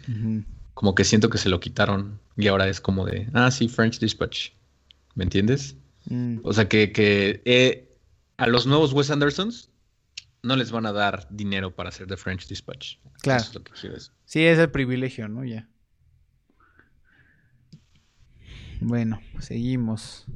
Como 0.75 0.95
que 0.95 1.05
siento 1.05 1.31
que 1.31 1.39
se 1.39 1.49
lo 1.49 1.61
quitaron 1.61 2.19
y 2.37 2.49
ahora 2.49 2.69
es 2.69 2.81
como 2.81 3.07
de, 3.07 3.29
ah, 3.33 3.51
sí, 3.51 3.69
French 3.69 4.01
Dispatch. 4.01 4.51
¿Me 5.15 5.25
entiendes? 5.25 5.77
Mm, 6.11 6.39
O 6.43 6.53
sea, 6.53 6.69
que, 6.69 6.93
que 6.93 7.41
eh, 7.45 7.89
a 8.37 8.49
los 8.49 8.67
nuevos 8.67 8.93
Wes 8.93 9.11
Andersons 9.11 9.71
no 10.47 10.57
les 10.57 10.71
van 10.71 10.87
a 10.87 10.93
dar 10.93 11.27
dinero 11.31 11.75
para 11.75 11.89
hacer 11.91 12.07
The 12.07 12.17
French 12.17 12.47
Dispatch. 12.49 12.97
Claro. 13.21 13.41
Eso 13.41 13.51
es 13.51 13.55
lo 13.57 13.65
que 13.65 13.73
quiero 13.73 13.95
decir. 13.97 14.13
Sí, 14.25 14.45
es 14.45 14.59
el 14.59 14.71
privilegio, 14.71 15.29
¿no? 15.29 15.45
Ya. 15.45 15.69
Bueno, 18.81 19.21
seguimos. 19.41 20.27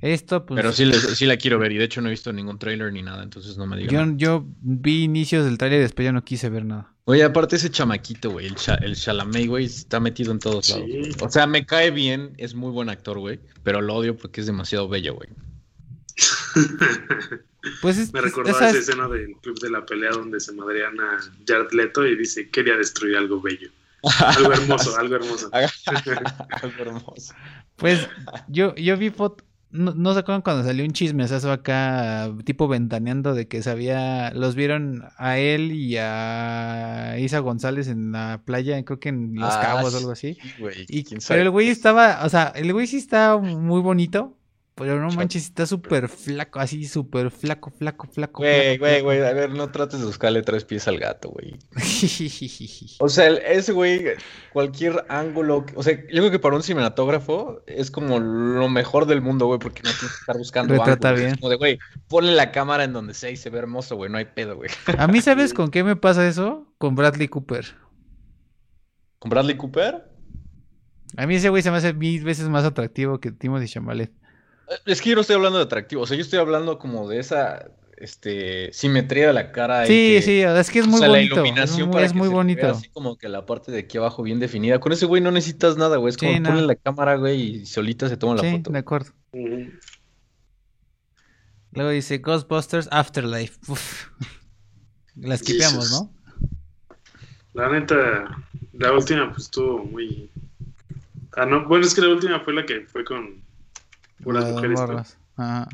Esto, 0.00 0.44
pues. 0.46 0.56
Pero 0.60 0.72
sí, 0.72 0.84
les- 0.84 1.16
sí 1.16 1.26
la 1.26 1.36
quiero 1.36 1.58
ver 1.58 1.72
y 1.72 1.78
de 1.78 1.84
hecho 1.84 2.00
no 2.00 2.08
he 2.08 2.10
visto 2.10 2.32
ningún 2.32 2.58
trailer 2.58 2.92
ni 2.92 3.02
nada, 3.02 3.22
entonces 3.22 3.56
no 3.56 3.66
me 3.66 3.76
digan. 3.76 3.92
Yo, 3.94 4.00
nada. 4.04 4.14
yo 4.18 4.46
vi 4.60 5.04
inicios 5.04 5.44
del 5.44 5.58
trailer 5.58 5.78
y 5.78 5.82
después 5.82 6.04
ya 6.04 6.12
no 6.12 6.24
quise 6.24 6.48
ver 6.50 6.64
nada. 6.64 6.92
Oye, 7.04 7.22
aparte 7.24 7.56
ese 7.56 7.70
chamaquito, 7.70 8.30
güey, 8.30 8.46
el, 8.46 8.54
Cha- 8.56 8.76
el 8.76 8.94
Chalamet, 8.96 9.46
güey, 9.48 9.64
está 9.64 9.98
metido 10.00 10.30
en 10.32 10.38
todos 10.38 10.66
Sí. 10.66 10.72
lados. 10.74 11.16
O 11.22 11.30
sea, 11.30 11.46
me 11.46 11.66
cae 11.66 11.90
bien, 11.90 12.34
es 12.36 12.54
muy 12.54 12.70
buen 12.70 12.88
actor, 12.88 13.18
güey, 13.18 13.40
pero 13.62 13.80
lo 13.80 13.94
odio 13.94 14.16
porque 14.16 14.40
es 14.40 14.46
demasiado 14.46 14.88
bello, 14.88 15.14
güey. 15.14 15.28
Pues 17.80 17.98
es, 17.98 18.12
Me 18.12 18.18
es- 18.20 18.24
recordó 18.26 18.50
esa 18.50 18.68
esa 18.68 18.78
es- 18.78 18.88
escena 18.88 19.08
del 19.08 19.34
club 19.40 19.58
de 19.60 19.70
la 19.70 19.84
pelea 19.86 20.10
donde 20.10 20.40
se 20.40 20.52
madrean 20.52 20.98
a 21.00 21.18
Jared 21.46 21.72
Leto 21.72 22.06
y 22.06 22.16
dice, 22.16 22.48
quería 22.50 22.76
destruir 22.76 23.16
algo 23.16 23.40
bello. 23.40 23.70
Algo 24.20 24.52
hermoso, 24.52 24.96
algo 24.98 25.14
hermoso. 25.16 25.48
Algo 25.52 26.82
hermoso. 26.82 27.34
Pues 27.76 28.08
yo, 28.48 28.74
yo 28.74 28.96
vi 28.96 29.10
foto. 29.10 29.44
No, 29.74 29.94
no 29.94 30.12
se 30.12 30.18
acuerdan 30.20 30.42
cuando 30.42 30.64
salió 30.64 30.84
un 30.84 30.92
chisme, 30.92 31.24
eso 31.24 31.50
acá, 31.50 32.30
tipo 32.44 32.68
ventaneando 32.68 33.32
de 33.32 33.48
que 33.48 33.62
sabía, 33.62 34.30
los 34.34 34.54
vieron 34.54 35.02
a 35.16 35.38
él 35.38 35.72
y 35.72 35.96
a 35.98 37.16
Isa 37.18 37.38
González 37.38 37.88
en 37.88 38.12
la 38.12 38.42
playa, 38.44 38.84
creo 38.84 39.00
que 39.00 39.08
en 39.08 39.34
Los 39.34 39.50
Ah, 39.54 39.60
Cabos 39.62 39.94
o 39.94 39.96
algo 39.96 40.10
así. 40.10 40.36
güey, 40.58 40.84
Y, 40.90 41.04
quién 41.04 41.22
sabe 41.22 41.38
pero 41.38 41.44
el 41.48 41.50
güey 41.52 41.68
estaba, 41.68 42.20
o 42.22 42.28
sea, 42.28 42.52
el 42.54 42.70
güey 42.70 42.86
sí 42.86 42.98
está 42.98 43.38
muy 43.38 43.80
bonito, 43.80 44.36
pero 44.74 44.98
no 44.98 45.10
manches, 45.10 45.44
está 45.44 45.66
súper 45.66 46.08
flaco, 46.08 46.58
así 46.58 46.86
súper 46.86 47.30
flaco, 47.30 47.70
flaco, 47.70 48.06
flaco. 48.06 48.42
Güey, 48.42 48.78
güey, 48.78 49.02
güey, 49.02 49.20
a 49.20 49.32
ver, 49.34 49.50
no 49.50 49.70
trates 49.70 50.00
de 50.00 50.06
buscarle 50.06 50.42
tres 50.42 50.64
pies 50.64 50.88
al 50.88 50.98
gato, 50.98 51.30
güey. 51.30 51.58
O 52.98 53.08
sea, 53.08 53.28
ese 53.28 53.72
güey, 53.72 54.04
cualquier 54.52 55.04
ángulo, 55.08 55.66
o 55.74 55.82
sea, 55.82 55.94
yo 55.94 56.06
creo 56.08 56.30
que 56.30 56.38
para 56.38 56.56
un 56.56 56.62
cinematógrafo 56.62 57.62
es 57.66 57.90
como 57.90 58.18
lo 58.18 58.68
mejor 58.68 59.06
del 59.06 59.20
mundo, 59.20 59.46
güey, 59.46 59.58
porque 59.58 59.82
no 59.82 59.90
tienes 59.90 60.10
que 60.16 60.20
estar 60.20 60.38
buscando 60.38 60.72
Retrata 60.72 61.10
ángulos. 61.10 61.20
bien. 61.20 61.34
Es 61.34 61.40
como 61.40 61.50
de, 61.50 61.56
güey, 61.56 61.78
ponle 62.08 62.32
la 62.34 62.50
cámara 62.50 62.84
en 62.84 62.94
donde 62.94 63.12
sea 63.12 63.30
y 63.30 63.36
se 63.36 63.50
ve 63.50 63.58
hermoso, 63.58 63.96
güey, 63.96 64.10
no 64.10 64.16
hay 64.16 64.24
pedo, 64.24 64.56
güey. 64.56 64.70
A 64.96 65.06
mí, 65.06 65.20
¿sabes 65.20 65.52
con 65.54 65.70
qué 65.70 65.84
me 65.84 65.96
pasa 65.96 66.26
eso? 66.26 66.72
Con 66.78 66.94
Bradley 66.94 67.28
Cooper. 67.28 67.66
¿Con 69.18 69.30
Bradley 69.30 69.56
Cooper? 69.56 70.10
A 71.16 71.26
mí 71.26 71.34
ese 71.34 71.50
güey 71.50 71.62
se 71.62 71.70
me 71.70 71.76
hace 71.76 71.92
mil 71.92 72.24
veces 72.24 72.48
más 72.48 72.64
atractivo 72.64 73.20
que 73.20 73.30
Timothy 73.32 73.68
Chalamet. 73.68 74.21
Es 74.86 75.00
que 75.02 75.10
yo 75.10 75.14
no 75.16 75.20
estoy 75.22 75.36
hablando 75.36 75.58
de 75.58 75.64
atractivo, 75.64 76.02
o 76.02 76.06
sea, 76.06 76.16
yo 76.16 76.22
estoy 76.22 76.38
hablando 76.38 76.78
como 76.78 77.08
de 77.08 77.18
esa, 77.18 77.70
este, 77.98 78.72
simetría 78.72 79.28
de 79.28 79.32
la 79.32 79.52
cara. 79.52 79.84
y 79.84 79.88
Sí, 79.88 79.92
que- 80.16 80.22
sí, 80.22 80.40
es 80.42 80.70
que 80.70 80.78
es 80.80 80.86
o 80.86 80.88
muy 80.88 80.98
sea, 80.98 81.08
la 81.08 81.14
bonito. 81.18 81.34
Es 81.34 81.38
iluminación 81.38 81.88
muy, 81.88 81.92
para 81.94 82.06
es 82.06 82.12
que 82.12 82.18
muy 82.18 82.26
se 82.26 82.30
vea 82.30 82.36
bonito. 82.36 82.68
así 82.68 82.88
como 82.88 83.16
que 83.16 83.28
la 83.28 83.44
parte 83.46 83.70
de 83.70 83.80
aquí 83.80 83.98
abajo 83.98 84.22
bien 84.22 84.40
definida. 84.40 84.80
Con 84.80 84.92
ese 84.92 85.06
güey 85.06 85.22
no 85.22 85.30
necesitas 85.30 85.76
nada, 85.76 85.98
güey, 85.98 86.10
es 86.10 86.16
como 86.16 86.32
Sí, 86.32 86.40
no. 86.40 86.48
ponle 86.50 86.66
la 86.66 86.74
cámara, 86.76 87.16
güey, 87.16 87.40
y 87.62 87.66
solita 87.66 88.08
se 88.08 88.16
toma 88.16 88.36
la 88.36 88.42
Sí, 88.42 88.50
foto. 88.56 88.70
de 88.72 88.78
acuerdo. 88.78 89.12
Luego 91.72 91.90
dice 91.90 92.18
Ghostbusters 92.18 92.88
Afterlife. 92.90 93.58
Uf. 93.68 94.08
La 95.16 95.36
Jesus. 95.36 95.90
¿no? 95.92 96.12
La 97.54 97.68
neta, 97.68 98.44
la 98.72 98.92
última 98.92 99.30
pues 99.30 99.44
estuvo 99.44 99.84
muy... 99.84 100.30
Ah, 101.36 101.44
no, 101.44 101.66
bueno, 101.68 101.84
es 101.84 101.94
que 101.94 102.00
la 102.00 102.08
última 102.08 102.40
fue 102.40 102.54
la 102.54 102.64
que 102.64 102.80
fue 102.86 103.04
con 103.04 103.41
puras 104.22 104.44
Las 104.44 104.52
mujeres. 104.54 104.78
¿no? 104.80 104.86
morras. 104.86 105.18
Ajá. 105.36 105.68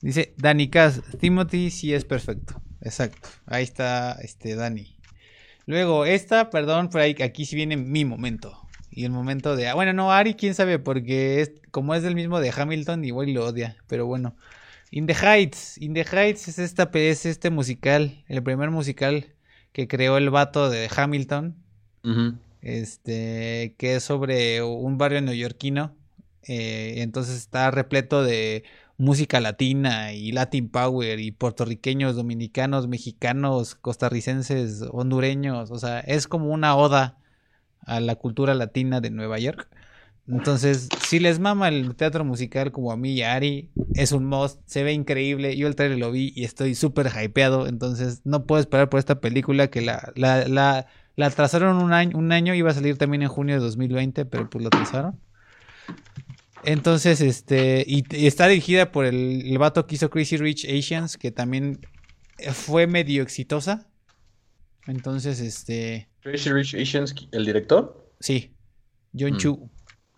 Dice 0.00 0.34
Dani 0.36 0.68
Cass, 0.68 1.02
Timothy 1.20 1.70
sí 1.70 1.92
es 1.94 2.04
perfecto. 2.04 2.60
Exacto. 2.82 3.28
Ahí 3.46 3.64
está 3.64 4.12
este 4.22 4.54
Dani. 4.54 4.96
Luego, 5.66 6.04
esta, 6.04 6.50
perdón, 6.50 6.90
pero 6.92 7.02
ahí- 7.04 7.16
aquí 7.22 7.44
sí 7.44 7.56
viene 7.56 7.76
mi 7.76 8.04
momento. 8.04 8.56
Y 8.90 9.04
el 9.04 9.10
momento 9.10 9.56
de. 9.56 9.68
ah, 9.68 9.74
Bueno, 9.74 9.92
no, 9.92 10.12
Ari, 10.12 10.34
quién 10.34 10.54
sabe, 10.54 10.78
porque 10.78 11.40
es, 11.40 11.52
como 11.70 11.94
es 11.94 12.02
del 12.02 12.14
mismo 12.14 12.38
de 12.40 12.52
Hamilton, 12.56 13.04
igual 13.04 13.32
lo 13.32 13.46
odia. 13.46 13.76
Pero 13.88 14.06
bueno. 14.06 14.36
In 14.92 15.06
the 15.06 15.14
Heights. 15.14 15.76
In 15.78 15.92
the 15.94 16.04
Heights 16.04 16.46
es, 16.48 16.58
esta, 16.60 16.88
es 16.94 17.26
este 17.26 17.50
musical. 17.50 18.24
El 18.28 18.42
primer 18.42 18.70
musical 18.70 19.34
que 19.72 19.88
creó 19.88 20.16
el 20.16 20.30
vato 20.30 20.70
de 20.70 20.88
Hamilton 20.94 21.56
este, 22.62 23.74
que 23.78 23.96
es 23.96 24.04
sobre 24.04 24.62
un 24.62 24.96
barrio 24.98 25.20
neoyorquino. 25.20 25.95
Eh, 26.48 27.02
entonces 27.02 27.36
está 27.36 27.70
repleto 27.70 28.22
de 28.22 28.64
música 28.98 29.40
latina 29.40 30.12
y 30.12 30.32
Latin 30.32 30.68
Power 30.68 31.20
y 31.20 31.32
puertorriqueños, 31.32 32.16
dominicanos, 32.16 32.88
mexicanos, 32.88 33.74
costarricenses, 33.74 34.82
hondureños. 34.90 35.70
O 35.70 35.78
sea, 35.78 36.00
es 36.00 36.26
como 36.28 36.50
una 36.52 36.76
oda 36.76 37.18
a 37.80 38.00
la 38.00 38.16
cultura 38.16 38.54
latina 38.54 39.00
de 39.00 39.10
Nueva 39.10 39.38
York. 39.38 39.68
Entonces, 40.28 40.88
si 41.02 41.20
les 41.20 41.38
mama 41.38 41.68
el 41.68 41.94
teatro 41.94 42.24
musical 42.24 42.72
como 42.72 42.90
a 42.90 42.96
mí 42.96 43.12
y 43.12 43.22
a 43.22 43.34
Ari, 43.34 43.70
es 43.94 44.10
un 44.12 44.24
must, 44.24 44.60
se 44.66 44.82
ve 44.82 44.92
increíble. 44.92 45.56
Yo 45.56 45.68
el 45.68 45.76
trailer 45.76 45.98
lo 45.98 46.10
vi 46.10 46.32
y 46.34 46.44
estoy 46.44 46.74
súper 46.74 47.08
hypeado. 47.08 47.68
Entonces, 47.68 48.22
no 48.24 48.44
puedo 48.44 48.60
esperar 48.60 48.88
por 48.88 48.98
esta 48.98 49.20
película 49.20 49.68
que 49.68 49.82
la, 49.82 50.12
la, 50.16 50.48
la, 50.48 50.86
la 51.14 51.26
atrasaron 51.26 51.76
un 51.76 51.92
año, 51.92 52.18
un 52.18 52.32
año, 52.32 52.54
iba 52.54 52.70
a 52.70 52.74
salir 52.74 52.98
también 52.98 53.22
en 53.22 53.28
junio 53.28 53.54
de 53.54 53.60
2020, 53.60 54.24
pero 54.26 54.50
pues 54.50 54.62
lo 54.62 54.68
atrasaron. 54.68 55.20
Entonces, 56.64 57.20
este, 57.20 57.84
y, 57.86 58.04
y 58.16 58.26
está 58.26 58.48
dirigida 58.48 58.90
por 58.92 59.04
el, 59.04 59.42
el 59.46 59.58
vato 59.58 59.86
que 59.86 59.94
hizo 59.94 60.10
Crazy 60.10 60.36
Rich 60.36 60.64
Asians, 60.66 61.16
que 61.16 61.30
también 61.30 61.80
fue 62.52 62.86
medio 62.86 63.22
exitosa. 63.22 63.86
Entonces, 64.86 65.40
este, 65.40 66.08
Crazy 66.20 66.50
Rich 66.50 66.74
Asians, 66.74 67.14
¿el 67.32 67.44
director? 67.44 68.10
sí, 68.20 68.52
John 69.18 69.34
Mm. 69.34 69.38
Chu. 69.38 69.70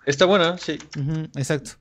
Está 0.07 0.24
buena, 0.24 0.57
sí. 0.59 0.78
Exacto. 1.36 1.72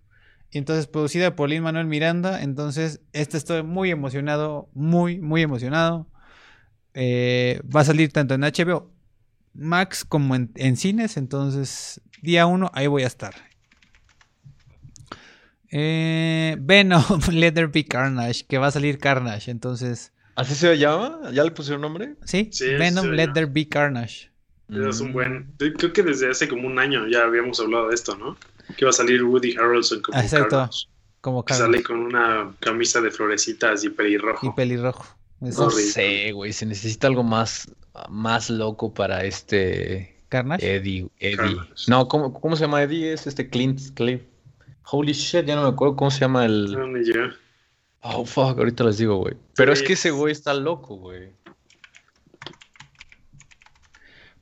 Y 0.52 0.58
entonces 0.58 0.88
producida 0.88 1.36
por 1.36 1.50
Lin 1.50 1.64
Manuel 1.64 1.88
Miranda. 1.88 2.42
Entonces, 2.44 3.02
esta 3.14 3.38
estoy 3.38 3.64
muy 3.64 3.90
emocionado, 3.90 4.70
muy, 4.74 5.20
muy 5.20 5.42
emocionado. 5.42 6.08
Eh, 6.94 7.62
va 7.74 7.82
a 7.82 7.86
salir 7.86 8.12
tanto 8.12 8.34
en 8.34 8.42
HBO 8.42 8.92
Max 9.54 10.04
como 10.06 10.36
en, 10.36 10.52
en 10.56 10.78
cines. 10.78 11.16
Entonces, 11.18 12.02
día 12.22 12.46
uno, 12.46 12.70
ahí 12.74 12.88
voy 12.88 13.04
a 13.04 13.08
estar. 13.08 13.34
Eh, 15.72 16.56
Venom, 16.60 17.04
Let 17.32 17.52
There 17.54 17.68
Be 17.68 17.86
Carnage, 17.86 18.46
que 18.48 18.58
va 18.58 18.68
a 18.68 18.72
salir 18.72 18.98
Carnage, 19.00 19.52
entonces... 19.52 20.12
¿Así 20.36 20.54
se 20.54 20.78
llama? 20.78 21.32
¿Ya 21.34 21.44
le 21.44 21.52
pusieron 21.52 21.82
nombre? 21.82 22.14
Sí, 22.26 22.50
Venom, 22.78 23.08
Let. 23.08 23.30
There 23.34 23.48
Be 23.48 23.68
Carnage. 23.68 24.30
Es 24.70 25.02
Mm. 25.02 25.06
un 25.06 25.14
buen. 25.14 25.54
Creo 25.58 25.94
que 25.94 26.04
desde 26.04 26.30
hace 26.30 26.48
como 26.48 26.68
un 26.68 26.78
año 26.78 27.08
ya 27.08 27.24
habíamos 27.24 27.60
hablado 27.60 27.88
de 27.90 27.96
esto, 27.96 28.16
¿no? 28.18 28.38
Que 28.78 28.86
va 28.86 28.90
a 28.92 28.94
salir 28.94 29.24
Woody 29.24 29.56
Harrelson 29.58 30.02
como 30.02 30.20
Exacto. 30.20 30.50
Carnage, 30.58 30.88
Como 31.22 31.44
Carnage 31.44 31.64
sale 31.72 31.84
con 31.84 32.00
una 32.00 32.54
camisa 32.60 33.00
de 33.02 33.10
florecitas 33.10 33.84
y 33.86 33.90
pelirrojo. 33.90 34.46
y 34.46 34.52
pelirrojo. 34.52 35.06
No 35.40 35.48
Eso. 35.50 35.70
Sé, 35.72 36.32
güey. 36.34 36.52
Se 36.54 36.66
necesita 36.66 37.08
algo 37.08 37.24
más, 37.24 37.72
más 38.10 38.50
loco 38.50 38.94
para 38.94 39.24
este 39.24 40.18
Carnage. 40.30 40.76
Eddie. 40.76 41.08
Eddie. 41.20 41.38
Carnage. 41.38 41.72
No, 41.88 42.08
¿cómo, 42.08 42.34
¿cómo 42.40 42.56
se 42.58 42.66
llama 42.66 42.84
Eddie? 42.84 43.14
Es 43.14 43.26
este 43.26 43.50
Clint 43.50 43.80
Cliff. 43.96 44.22
Holy 44.90 45.14
shit, 45.14 45.46
ya 45.46 45.56
no 45.56 45.64
me 45.64 45.70
acuerdo 45.70 45.96
cómo 45.96 46.12
se 46.12 46.22
llama 46.22 46.46
el. 46.46 46.72
No. 46.72 47.34
Oh, 48.02 48.26
fuck, 48.26 48.58
ahorita 48.58 48.84
les 48.86 48.98
digo, 48.98 49.18
güey. 49.18 49.36
Pero 49.56 49.74
es 49.74 49.84
que 49.84 49.94
ese 49.94 50.12
güey 50.12 50.32
está 50.32 50.54
loco, 50.54 50.96
güey. 50.96 51.34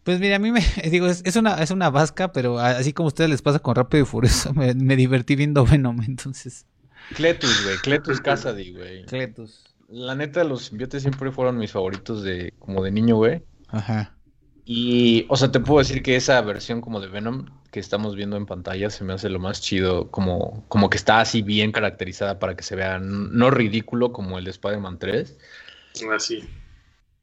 Pues 0.04 0.20
mira, 0.20 0.36
a 0.36 0.39
mí 0.39 0.52
me 0.52 0.62
digo, 0.91 1.08
es, 1.08 1.24
es 1.26 1.36
una, 1.36 1.56
es 1.64 1.72
una 1.72 1.89
vasca, 1.89 2.32
pero 2.32 2.60
así 2.60 2.93
como 2.93 3.08
a 3.08 3.10
ustedes 3.10 3.30
les 3.30 3.41
pasa 3.41 3.58
con 3.58 3.76
Rápido 3.76 4.04
y 4.04 4.06
Furioso, 4.06 4.54
me, 4.56 4.76
me 4.76 4.96
divertí 4.96 5.36
viendo 5.36 5.66
Venom, 5.66 6.02
entonces. 6.04 6.68
Cletus, 7.16 7.64
güey. 7.64 7.78
Cletus 7.78 8.22
Cassidy, 8.22 8.74
güey. 8.74 9.06
Cletus. 9.06 9.76
La 9.88 10.16
neta, 10.16 10.43
los 10.43 10.66
simbiotes 10.66 11.02
siempre 11.02 11.32
fueron 11.32 11.58
mis 11.58 11.72
favoritos 11.72 12.24
de 12.24 12.54
como 12.60 12.84
de 12.84 12.91
niño, 12.91 13.16
güey. 13.16 13.43
Ajá. 13.70 14.16
Y, 14.64 15.26
o 15.30 15.38
sea, 15.38 15.52
te 15.52 15.60
puedo 15.60 15.80
decir 15.80 16.02
que 16.02 16.16
esa 16.16 16.41
versión 16.41 16.82
como 16.82 17.00
de 17.00 17.08
Venom 17.08 17.46
que 17.76 17.82
estamos 17.82 18.15
viendo 18.15 18.38
en 18.38 18.45
pantalla 18.45 18.89
se 18.89 19.03
me 19.03 19.11
hace 19.13 19.30
lo 19.30 19.39
más 19.39 19.61
chido, 19.61 20.09
como, 20.09 20.65
como 20.69 20.89
que 20.89 20.95
está 20.97 21.19
así 21.19 21.41
bien 21.41 21.73
caracterizada 21.73 22.39
para 22.39 22.55
que 22.55 22.63
se 22.63 22.78
vea 22.78 22.99
no 22.99 23.51
ridículo 23.51 24.13
como 24.13 24.39
el 24.39 24.45
de 24.45 24.51
Spider-Man 24.51 24.97
3. 24.97 25.38
Así. 26.13 26.49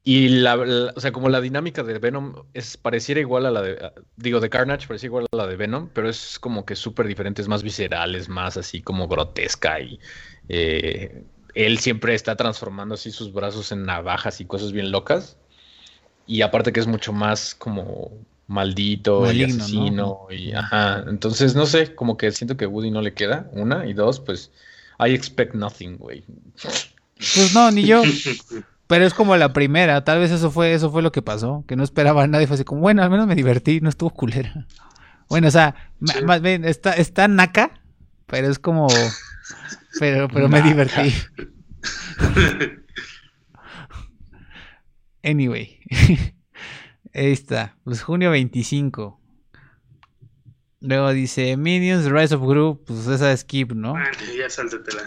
Y 0.04 0.28
la, 0.28 0.56
la- 0.56 0.92
o 0.96 1.00
sea, 1.00 1.12
como 1.12 1.28
la 1.30 1.40
dinámica 1.40 1.82
de 1.84 1.98
Venom 1.98 2.34
es 2.54 2.76
pareciera 2.76 3.20
igual 3.20 3.46
a 3.46 3.50
la 3.50 3.62
de, 3.62 3.72
a- 3.84 3.92
digo, 4.16 4.40
de 4.40 4.50
Carnage 4.50 4.86
pareciera 4.88 5.08
igual 5.10 5.26
a 5.32 5.36
la 5.36 5.46
de 5.46 5.56
Venom, 5.56 5.90
pero 5.94 6.08
es 6.10 6.38
como 6.38 6.66
que 6.66 6.76
súper 6.76 7.06
diferente, 7.06 7.40
es 7.40 7.48
más 7.48 7.62
visceral, 7.62 8.14
es 8.14 8.28
más 8.28 8.56
así 8.58 8.82
como 8.82 9.08
grotesca 9.08 9.80
y 9.80 10.00
eh, 10.48 11.24
él 11.54 11.78
siempre 11.78 12.14
está 12.14 12.36
transformando 12.36 12.94
así 12.96 13.10
sus 13.12 13.32
brazos 13.32 13.72
en 13.72 13.84
navajas 13.86 14.40
y 14.40 14.46
cosas 14.46 14.72
bien 14.72 14.90
locas. 14.90 15.38
Y 16.26 16.42
aparte 16.42 16.72
que 16.72 16.80
es 16.80 16.86
mucho 16.86 17.12
más 17.12 17.54
como 17.54 18.26
maldito 18.52 19.22
Maligno, 19.22 19.46
y 19.46 19.56
¿no? 19.56 19.62
asesino 19.64 20.18
y 20.30 20.52
ajá, 20.52 21.04
entonces 21.08 21.54
no 21.54 21.66
sé, 21.66 21.94
como 21.94 22.16
que 22.16 22.30
siento 22.32 22.56
que 22.56 22.66
Woody 22.66 22.90
no 22.90 23.00
le 23.00 23.14
queda, 23.14 23.48
una 23.52 23.86
y 23.86 23.92
dos, 23.94 24.20
pues 24.20 24.50
I 24.98 25.12
expect 25.14 25.54
nothing, 25.54 25.96
güey. 25.96 26.24
Pues 27.34 27.52
no, 27.54 27.70
ni 27.70 27.84
yo. 27.84 28.02
Pero 28.86 29.06
es 29.06 29.14
como 29.14 29.36
la 29.36 29.52
primera, 29.54 30.04
tal 30.04 30.18
vez 30.18 30.30
eso 30.30 30.50
fue, 30.50 30.74
eso 30.74 30.90
fue 30.90 31.00
lo 31.02 31.12
que 31.12 31.22
pasó, 31.22 31.64
que 31.66 31.76
no 31.76 31.82
esperaba 31.84 32.22
a 32.24 32.26
nadie, 32.26 32.46
fue 32.46 32.54
así 32.56 32.64
como, 32.64 32.82
bueno, 32.82 33.02
al 33.02 33.08
menos 33.10 33.26
me 33.26 33.34
divertí, 33.34 33.80
no 33.80 33.88
estuvo 33.88 34.10
culera. 34.10 34.66
Bueno, 35.30 35.48
o 35.48 35.50
sea, 35.50 35.74
Sí. 36.04 36.22
más 36.24 36.42
bien, 36.42 36.64
está, 36.66 36.92
está 36.92 37.26
naca, 37.26 37.80
pero 38.26 38.48
es 38.48 38.58
como, 38.58 38.88
pero, 39.98 40.28
pero 40.28 40.48
me 40.50 40.60
divertí. 40.60 41.14
Anyway, 45.24 45.78
ahí 47.14 47.32
está, 47.32 47.76
pues 47.84 48.02
junio 48.02 48.30
25. 48.30 49.18
Luego 50.80 51.12
dice 51.12 51.56
Minions, 51.56 52.06
Rise 52.10 52.34
of 52.34 52.42
Group, 52.42 52.84
pues 52.86 53.06
esa 53.06 53.30
es 53.32 53.40
Skip, 53.40 53.72
¿no? 53.72 53.92
Vale, 53.92 54.36
ya 54.36 54.50
sáltatela. 54.50 55.02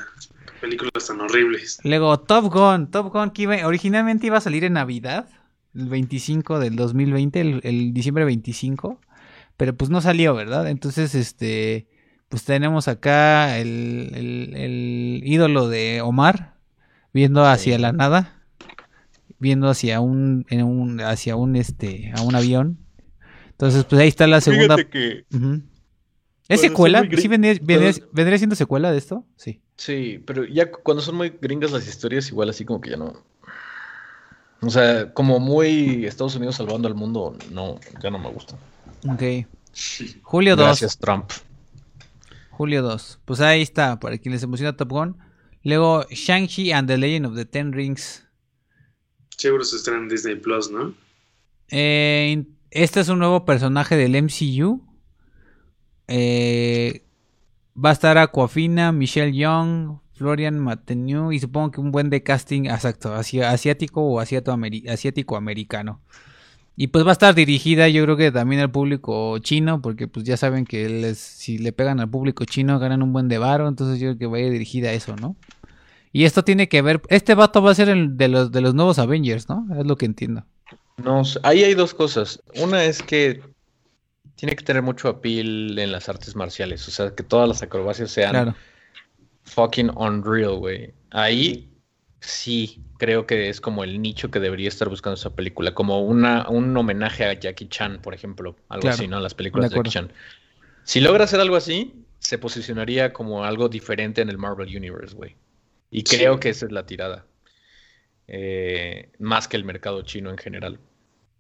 Películas 0.61 1.05
tan 1.07 1.19
horribles. 1.19 1.79
Luego 1.83 2.17
Top 2.21 2.45
Gun, 2.53 2.89
Top 2.91 3.11
Gun 3.11 3.31
que 3.31 3.41
iba- 3.43 3.67
originalmente 3.67 4.27
iba 4.27 4.37
a 4.37 4.41
salir 4.41 4.63
en 4.63 4.73
Navidad, 4.73 5.27
el 5.75 5.89
25 5.89 6.59
del 6.59 6.77
2020, 6.77 7.41
el, 7.41 7.59
el 7.63 7.93
diciembre 7.93 8.23
25, 8.23 9.01
pero 9.57 9.75
pues 9.75 9.89
no 9.89 9.99
salió, 9.99 10.33
¿verdad? 10.33 10.69
Entonces, 10.69 11.13
este, 11.13 11.89
pues 12.29 12.45
tenemos 12.45 12.87
acá 12.87 13.57
el, 13.59 14.11
el- 14.15 14.55
el 14.55 15.21
ídolo 15.25 15.67
de 15.67 15.99
Omar 16.01 16.55
viendo 17.13 17.45
hacia 17.45 17.75
Sí. 17.75 17.81
la 17.81 17.91
nada, 17.91 18.34
viendo 19.39 19.69
hacia 19.69 19.99
un, 20.01 20.45
en 20.49 20.63
un, 20.63 21.01
hacia 21.01 21.35
un, 21.35 21.55
este, 21.55 22.11
a 22.15 22.21
un 22.21 22.35
avión. 22.35 22.77
Entonces, 23.51 23.83
pues 23.85 24.01
ahí 24.01 24.07
está 24.07 24.27
la 24.27 24.41
segunda. 24.41 24.75
¿Es 26.47 26.61
secuela? 26.61 27.01
¿Sí 27.17 27.27
vendría, 27.27 27.53
vendría- 27.61 27.91
cuando- 27.93 28.09
vendría 28.13 28.37
siendo 28.37 28.55
secuela 28.55 28.91
de 28.91 28.97
esto? 28.97 29.25
Sí. 29.35 29.61
Sí, 29.77 30.21
pero 30.25 30.45
ya 30.45 30.71
cu- 30.71 30.79
cuando 30.83 31.01
son 31.01 31.15
muy 31.15 31.33
gringas 31.41 31.71
las 31.71 31.87
historias, 31.87 32.29
igual 32.29 32.49
así 32.49 32.65
como 32.65 32.79
que 32.81 32.91
ya 32.91 32.97
no. 32.97 33.13
O 34.61 34.69
sea, 34.69 35.11
como 35.13 35.39
muy 35.39 36.05
Estados 36.05 36.35
Unidos 36.35 36.55
salvando 36.55 36.87
al 36.87 36.95
mundo, 36.95 37.35
no, 37.51 37.79
ya 38.01 38.09
no 38.11 38.19
me 38.19 38.29
gusta. 38.29 38.55
Ok. 39.09 39.47
Julio 40.21 40.55
2. 40.55 40.65
Gracias, 40.65 40.97
Trump. 40.97 41.29
Julio 42.51 42.81
2. 42.81 43.19
Pues 43.25 43.41
ahí 43.41 43.61
está, 43.61 43.99
para 43.99 44.17
quien 44.17 44.33
les 44.33 44.43
emociona 44.43 44.77
Top 44.77 44.89
Gun. 44.89 45.17
Luego, 45.63 46.05
Shang-Chi 46.09 46.71
and 46.71 46.87
the 46.87 46.97
Legend 46.97 47.25
of 47.25 47.35
the 47.35 47.45
Ten 47.45 47.73
Rings. 47.73 48.24
Seguro 49.37 49.63
se 49.63 49.77
estrena 49.77 49.99
en 49.99 50.09
Disney 50.09 50.35
Plus, 50.35 50.71
¿no? 50.71 50.93
Eh, 51.69 52.45
este 52.71 52.99
es 52.99 53.09
un 53.09 53.19
nuevo 53.19 53.45
personaje 53.45 53.95
del 53.95 54.15
MCU. 54.21 54.81
Eh, 56.07 57.03
va 57.83 57.89
a 57.89 57.93
estar 57.93 58.17
Aquafina, 58.17 58.91
Michelle 58.91 59.35
Young, 59.35 59.97
Florian 60.13 60.59
Matenu 60.59 61.31
y 61.31 61.39
supongo 61.39 61.71
que 61.71 61.81
un 61.81 61.91
buen 61.91 62.09
de 62.09 62.23
casting 62.23 62.65
exacto, 62.65 63.13
asiático 63.13 64.01
o 64.01 64.19
asiático-americano. 64.19 66.01
Y 66.77 66.87
pues 66.87 67.05
va 67.05 67.11
a 67.11 67.13
estar 67.13 67.33
dirigida 67.33 67.87
yo 67.87 68.03
creo 68.03 68.17
que 68.17 68.31
también 68.31 68.61
al 68.61 68.71
público 68.71 69.37
chino, 69.39 69.81
porque 69.81 70.09
pues 70.09 70.25
ya 70.25 70.35
saben 70.35 70.65
que 70.65 71.15
si 71.15 71.57
le 71.57 71.71
pegan 71.71 72.01
al 72.01 72.09
público 72.09 72.43
chino 72.43 72.79
ganan 72.79 73.01
un 73.01 73.13
buen 73.13 73.29
de 73.29 73.37
varo, 73.37 73.67
entonces 73.69 73.99
yo 73.99 74.09
creo 74.09 74.17
que 74.17 74.25
va 74.27 74.37
a 74.37 74.41
ir 74.41 74.51
dirigida 74.51 74.89
a 74.89 74.93
eso, 74.93 75.15
¿no? 75.15 75.37
Y 76.15 76.23
esto 76.23 76.45
tiene 76.45 76.69
que 76.69 76.81
ver, 76.81 77.01
este 77.09 77.35
vato 77.35 77.61
va 77.61 77.71
a 77.71 77.75
ser 77.75 77.89
el 77.89 78.15
de 78.15 78.29
los, 78.29 78.49
de 78.49 78.61
los 78.61 78.73
nuevos 78.73 78.99
Avengers, 78.99 79.49
¿no? 79.49 79.67
Es 79.77 79.85
lo 79.85 79.97
que 79.97 80.05
entiendo. 80.05 80.45
No, 80.95 81.23
ahí 81.43 81.65
hay 81.65 81.73
dos 81.73 81.93
cosas. 81.93 82.41
Una 82.55 82.85
es 82.85 83.03
que 83.03 83.41
tiene 84.37 84.55
que 84.55 84.63
tener 84.63 84.81
mucho 84.81 85.09
appeal 85.09 85.77
en 85.77 85.91
las 85.91 86.07
artes 86.07 86.33
marciales, 86.33 86.87
o 86.87 86.91
sea, 86.91 87.13
que 87.13 87.21
todas 87.23 87.49
las 87.49 87.61
acrobacias 87.63 88.11
sean 88.11 88.31
Claro. 88.31 88.55
fucking 89.43 89.89
unreal, 89.93 90.55
güey. 90.55 90.93
Ahí 91.11 91.69
sí 92.21 92.81
creo 92.97 93.27
que 93.27 93.49
es 93.49 93.59
como 93.59 93.83
el 93.83 94.01
nicho 94.01 94.31
que 94.31 94.39
debería 94.39 94.69
estar 94.69 94.87
buscando 94.87 95.15
esa 95.15 95.35
película, 95.35 95.73
como 95.73 96.01
una, 96.01 96.47
un 96.47 96.77
homenaje 96.77 97.25
a 97.25 97.33
Jackie 97.33 97.67
Chan, 97.67 97.99
por 98.01 98.13
ejemplo, 98.13 98.55
algo 98.69 98.83
Claro, 98.83 98.93
así, 98.93 99.09
¿no? 99.09 99.19
Las 99.19 99.33
películas 99.33 99.69
de 99.69 99.73
de 99.75 99.79
Jackie 99.79 99.89
Chan. 99.89 100.13
Si 100.85 101.01
logra 101.01 101.25
hacer 101.25 101.41
algo 101.41 101.57
así, 101.57 102.05
se 102.19 102.37
posicionaría 102.37 103.11
como 103.11 103.43
algo 103.43 103.67
diferente 103.67 104.21
en 104.21 104.29
el 104.29 104.37
Marvel 104.37 104.73
Universe, 104.73 105.13
güey. 105.13 105.35
Y 105.95 106.01
Sí. 106.05 106.17
creo 106.17 106.39
que 106.41 106.49
esa 106.49 106.65
es 106.65 106.71
la 106.73 106.85
tirada. 106.85 107.25
Eh, 108.27 109.11
más 109.19 109.47
que 109.47 109.55
el 109.55 109.63
mercado 109.63 110.01
chino 110.01 110.29
en 110.29 110.37
general. 110.37 110.77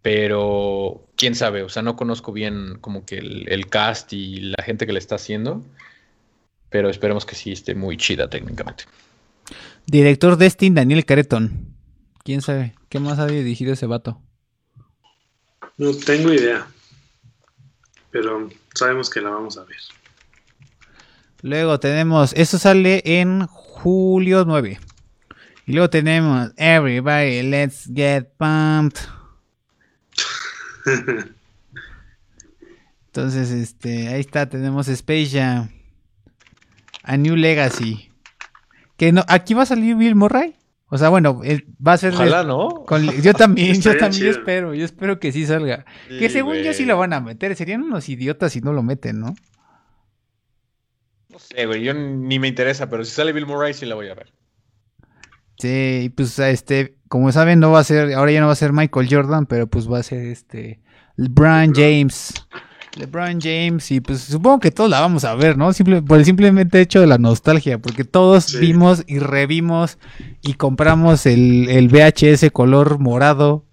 Pero 0.01 1.09
quién 1.17 1.35
sabe, 1.35 1.63
o 1.63 1.67
sea, 1.69 1.81
no 1.81 1.95
conozco 1.97 2.31
bien 2.31 2.77
como 2.79 3.05
que 3.05 3.17
el, 3.17 3.51
el 3.51 3.67
cast 3.67 4.13
y 4.13 4.39
la 4.39 4.63
gente 4.63 4.85
que 4.85 4.93
le 4.93 4.99
está 4.99 5.15
haciendo. 5.15 5.61
Pero 6.69 6.89
esperemos 6.89 7.25
que 7.25 7.35
sí 7.35 7.51
esté 7.51 7.75
muy 7.75 7.97
chida 7.97 8.29
técnicamente. 8.29 8.85
Director 9.87 10.37
Destin 10.37 10.75
Daniel 10.75 11.03
Careton. 11.05 11.75
¿Quién 12.23 12.41
sabe? 12.41 12.75
¿Qué 12.87 12.99
más 12.99 13.19
ha 13.19 13.27
dirigido 13.27 13.73
ese 13.73 13.87
vato? 13.87 14.21
No 15.77 15.93
tengo 15.93 16.31
idea. 16.33 16.65
Pero 18.11 18.49
sabemos 18.73 19.09
que 19.09 19.19
la 19.21 19.31
vamos 19.31 19.57
a 19.57 19.63
ver. 19.65 19.77
Luego 21.45 21.79
tenemos, 21.79 22.33
eso 22.33 22.57
sale 22.57 23.03
en 23.05 23.45
julio 23.45 24.45
9. 24.47 24.79
Y 25.67 25.73
luego 25.73 25.91
tenemos 25.91 26.51
Everybody 26.57 27.43
Let's 27.43 27.87
Get 27.93 28.29
Pumped. 28.35 28.99
Entonces, 33.05 33.51
este, 33.51 34.07
ahí 34.07 34.21
está, 34.21 34.49
tenemos 34.49 34.87
Space 34.87 35.29
Jam. 35.33 35.69
A 37.03 37.15
New 37.15 37.35
Legacy. 37.35 38.09
Que 38.97 39.11
no, 39.11 39.23
aquí 39.27 39.53
va 39.53 39.61
a 39.61 39.67
salir 39.67 39.95
Bill 39.97 40.15
Murray. 40.15 40.55
O 40.87 40.97
sea, 40.97 41.09
bueno, 41.09 41.41
él 41.43 41.67
va 41.85 41.93
a 41.93 41.97
ser 41.99 42.15
Ojalá, 42.15 42.43
¿no? 42.43 42.85
con- 42.87 43.05
yo 43.21 43.35
también, 43.35 43.79
yo 43.81 43.91
también 43.91 44.11
chido. 44.13 44.31
espero, 44.31 44.73
yo 44.73 44.83
espero 44.83 45.19
que 45.19 45.31
sí 45.31 45.45
salga. 45.45 45.85
Que 46.07 46.27
según 46.31 46.55
yo 46.63 46.73
sí 46.73 46.85
lo 46.85 46.97
van 46.97 47.13
a 47.13 47.21
meter, 47.21 47.55
serían 47.55 47.83
unos 47.83 48.09
idiotas 48.09 48.51
si 48.51 48.61
no 48.61 48.73
lo 48.73 48.81
meten, 48.81 49.19
¿no? 49.19 49.35
No 51.35 51.39
sé, 51.39 51.65
güey, 51.65 51.83
yo 51.83 51.93
ni 51.93 52.39
me 52.39 52.47
interesa, 52.47 52.89
pero 52.89 53.03
si 53.03 53.11
sale 53.11 53.33
Bill 53.33 53.45
Murray 53.45 53.73
sí 53.73 53.85
la 53.85 53.95
voy 53.95 54.07
a 54.07 54.13
ver. 54.15 54.31
Sí, 55.59 56.13
pues 56.15 56.39
este, 56.39 56.95
como 57.09 57.29
saben, 57.33 57.59
no 57.59 57.71
va 57.71 57.79
a 57.79 57.83
ser, 57.83 58.13
ahora 58.13 58.31
ya 58.31 58.39
no 58.39 58.47
va 58.47 58.53
a 58.53 58.55
ser 58.55 58.71
Michael 58.71 59.07
Jordan, 59.09 59.45
pero 59.45 59.67
pues 59.67 59.91
va 59.91 59.99
a 59.99 60.03
ser 60.03 60.25
este 60.27 60.79
LeBron 61.17 61.73
James. 61.75 62.33
LeBron 62.97 63.41
James, 63.41 63.91
y 63.91 63.99
pues 63.99 64.21
supongo 64.21 64.61
que 64.61 64.71
todos 64.71 64.89
la 64.89 65.01
vamos 65.01 65.25
a 65.25 65.35
ver, 65.35 65.57
¿no? 65.57 65.73
Simple, 65.73 66.01
por 66.01 66.19
el 66.19 66.23
simplemente 66.23 66.79
hecho 66.79 67.01
de 67.01 67.07
la 67.07 67.17
nostalgia, 67.17 67.79
porque 67.79 68.05
todos 68.05 68.45
Sí. 68.45 68.59
vimos 68.59 69.03
y 69.05 69.19
revimos 69.19 69.97
y 70.41 70.53
compramos 70.53 71.25
el, 71.25 71.67
el 71.69 71.89
VHS 71.89 72.49
color 72.51 72.99
morado. 72.99 73.65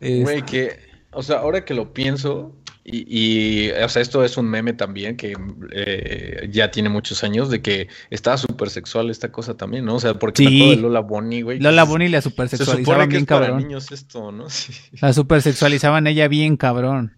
Es- 0.00 0.22
Güey, 0.22 0.42
que, 0.42 0.78
o 1.12 1.22
sea, 1.22 1.38
ahora 1.38 1.64
que 1.64 1.72
lo 1.72 1.94
pienso, 1.94 2.54
y, 2.84 3.66
y, 3.68 3.70
o 3.72 3.88
sea, 3.88 4.02
esto 4.02 4.24
es 4.24 4.36
un 4.36 4.48
meme 4.48 4.72
también 4.72 5.16
que 5.16 5.36
eh, 5.72 6.48
ya 6.50 6.70
tiene 6.70 6.88
muchos 6.88 7.22
años, 7.24 7.50
de 7.50 7.60
que 7.62 7.88
estaba 8.10 8.36
súper 8.38 8.70
sexual 8.70 9.10
esta 9.10 9.30
cosa 9.30 9.56
también, 9.56 9.84
¿no? 9.84 9.96
O 9.96 10.00
sea, 10.00 10.14
porque 10.14 10.44
Sí. 10.44 10.70
de 10.70 10.76
Lola 10.76 11.00
Bonnie, 11.00 11.42
güey. 11.42 11.60
Lola 11.60 11.84
se- 11.84 11.90
Bonnie 11.90 12.08
la 12.08 12.20
Se 12.22 12.30
supersexualizaban 12.30 12.84
supone 12.84 13.04
que 13.04 13.08
bien 13.10 13.22
es 13.22 13.26
para 13.28 13.46
cabrón. 13.46 13.62
niños 13.62 13.92
esto, 13.92 14.32
¿no? 14.32 14.44
Sí. 14.50 14.72
La 15.00 15.12
supersexualizaban 15.12 16.06
ella 16.06 16.26
bien 16.28 16.56
cabrón. 16.56 17.16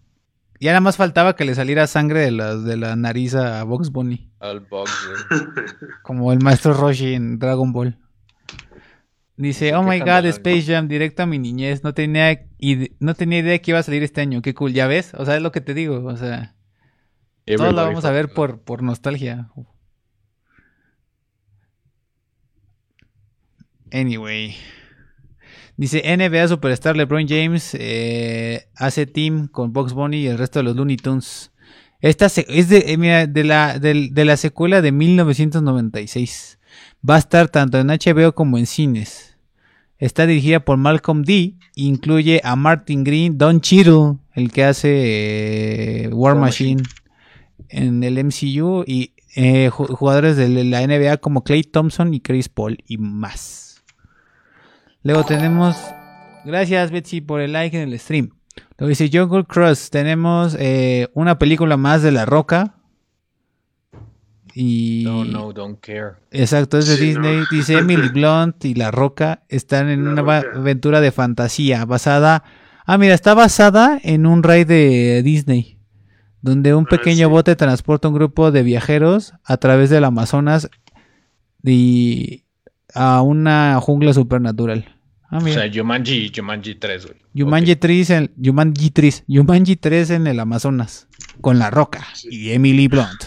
Y 0.58 0.66
nada 0.66 0.80
más 0.80 0.96
faltaba 0.96 1.34
que 1.34 1.44
le 1.44 1.54
saliera 1.56 1.86
sangre 1.88 2.20
de 2.20 2.30
la, 2.30 2.56
de 2.56 2.76
la 2.76 2.94
nariz 2.94 3.34
a 3.34 3.64
Box 3.64 3.90
Bunny. 3.90 4.30
Al 4.38 4.60
güey. 4.60 4.82
Como 6.02 6.32
el 6.32 6.38
maestro 6.40 6.72
Roshi 6.74 7.14
en 7.14 7.38
Dragon 7.40 7.72
Ball. 7.72 7.98
Dice, 9.42 9.74
oh 9.74 9.82
my 9.82 9.98
god, 9.98 10.22
de 10.22 10.28
Space 10.28 10.62
Jam, 10.72 10.86
directo 10.86 11.24
a 11.24 11.26
mi 11.26 11.38
niñez. 11.38 11.82
No 11.82 11.92
tenía, 11.94 12.46
no 13.00 13.14
tenía 13.14 13.40
idea 13.40 13.58
que 13.58 13.72
iba 13.72 13.80
a 13.80 13.82
salir 13.82 14.02
este 14.04 14.20
año. 14.20 14.40
Qué 14.40 14.54
cool, 14.54 14.72
¿ya 14.72 14.86
ves? 14.86 15.12
O 15.14 15.24
sea, 15.24 15.34
es 15.36 15.42
lo 15.42 15.50
que 15.50 15.60
te 15.60 15.74
digo. 15.74 16.04
O 16.04 16.16
sea, 16.16 16.54
todos 17.46 17.58
la 17.60 17.66
Everybody 17.66 17.86
vamos 17.86 18.04
a 18.04 18.10
ver 18.12 18.32
por, 18.32 18.60
por 18.60 18.82
nostalgia. 18.84 19.50
Anyway. 23.92 24.54
Dice 25.76 26.02
NBA 26.16 26.48
Superstar 26.48 26.96
LeBron 26.96 27.26
James 27.26 27.74
eh, 27.78 28.68
hace 28.76 29.06
team 29.06 29.48
con 29.48 29.72
Box 29.72 29.92
Bunny 29.92 30.18
y 30.18 30.26
el 30.28 30.38
resto 30.38 30.58
de 30.60 30.64
los 30.64 30.76
Looney 30.76 30.96
Tunes. 30.98 31.50
Esta 32.00 32.26
es 32.26 32.68
de, 32.68 32.84
eh, 32.88 32.96
mira, 32.96 33.26
de, 33.26 33.44
la, 33.44 33.78
del- 33.78 34.12
de 34.14 34.24
la 34.24 34.36
secuela 34.36 34.82
de 34.82 34.92
1996. 34.92 36.58
Va 37.08 37.16
a 37.16 37.18
estar 37.18 37.48
tanto 37.48 37.78
en 37.78 37.88
HBO 37.88 38.34
como 38.34 38.58
en 38.58 38.66
cines. 38.66 39.31
Está 40.04 40.26
dirigida 40.26 40.60
por 40.64 40.76
Malcolm 40.78 41.22
D. 41.22 41.54
Incluye 41.76 42.40
a 42.44 42.56
Martin 42.56 43.04
Green, 43.04 43.38
Don 43.38 43.60
Cheadle, 43.60 44.16
el 44.34 44.50
que 44.50 44.64
hace 44.64 44.88
eh, 46.04 46.08
War 46.08 46.34
War 46.34 46.36
Machine 46.40 46.82
en 47.68 48.02
el 48.02 48.22
MCU 48.24 48.84
y 48.86 49.12
eh, 49.36 49.70
ju- 49.70 49.86
jugadores 49.94 50.36
de 50.36 50.48
la 50.64 50.86
NBA 50.86 51.18
como 51.18 51.44
Clay 51.44 51.62
Thompson 51.62 52.12
y 52.14 52.20
Chris 52.20 52.48
Paul 52.48 52.78
y 52.86 52.98
más. 52.98 53.82
Luego 55.04 55.24
tenemos, 55.24 55.76
gracias 56.44 56.90
Betsy 56.90 57.20
por 57.20 57.40
el 57.40 57.52
like 57.52 57.80
en 57.80 57.88
el 57.88 57.98
stream. 57.98 58.30
Luego 58.78 58.88
dice 58.88 59.08
Jungle 59.12 59.44
Cross, 59.44 59.90
tenemos 59.90 60.56
eh, 60.58 61.08
una 61.14 61.38
película 61.38 61.76
más 61.76 62.02
de 62.02 62.10
La 62.12 62.26
Roca. 62.26 62.74
Y 64.54 65.02
No, 65.04 65.24
no, 65.24 65.52
don't 65.52 65.78
care. 65.80 66.12
Exacto, 66.30 66.78
es 66.78 66.86
de 66.86 66.96
Sí, 66.96 67.06
Disney. 67.06 67.36
no. 67.38 67.44
Dice 67.50 67.74
Emily 67.78 68.08
Blunt 68.08 68.64
y 68.64 68.74
La 68.74 68.90
Roca 68.90 69.42
están 69.48 69.88
en 69.88 70.04
La 70.04 70.10
una 70.22 70.22
Roca. 70.42 70.58
aventura 70.58 71.00
de 71.00 71.10
fantasía 71.12 71.84
basada. 71.84 72.44
Ah, 72.84 72.98
mira, 72.98 73.14
está 73.14 73.34
basada 73.34 73.98
en 74.02 74.26
un 74.26 74.42
raid 74.42 74.66
de 74.66 75.22
Disney, 75.22 75.78
donde 76.40 76.74
un 76.74 76.84
Ah, 76.86 76.90
pequeño 76.90 77.28
sí. 77.28 77.30
bote 77.32 77.56
transporta 77.56 78.08
un 78.08 78.14
grupo 78.14 78.50
de 78.50 78.62
viajeros 78.62 79.34
a 79.44 79.56
través 79.56 79.88
del 79.90 80.04
Amazonas 80.04 80.68
y 81.64 82.44
a 82.94 83.22
una 83.22 83.78
jungla 83.80 84.12
supernatural. 84.12 84.96
Ah, 85.30 85.38
O 85.38 85.48
sea, 85.48 85.70
Jumanji, 85.72 86.30
Jumanji 86.34 86.74
3, 86.74 87.06
güey. 87.06 87.16
Jumanji 87.34 87.72
Ok. 87.72 87.78
3 87.80 88.10
en 88.10 88.30
Jumanji 88.42 88.90
3, 88.90 89.24
Jumanji 89.26 89.76
3 89.76 90.10
en 90.10 90.26
el 90.26 90.38
Amazonas 90.40 91.08
con 91.40 91.58
La 91.58 91.70
Roca 91.70 92.04
Sí. 92.14 92.28
y 92.30 92.50
Emily 92.52 92.88
Blunt. 92.88 93.24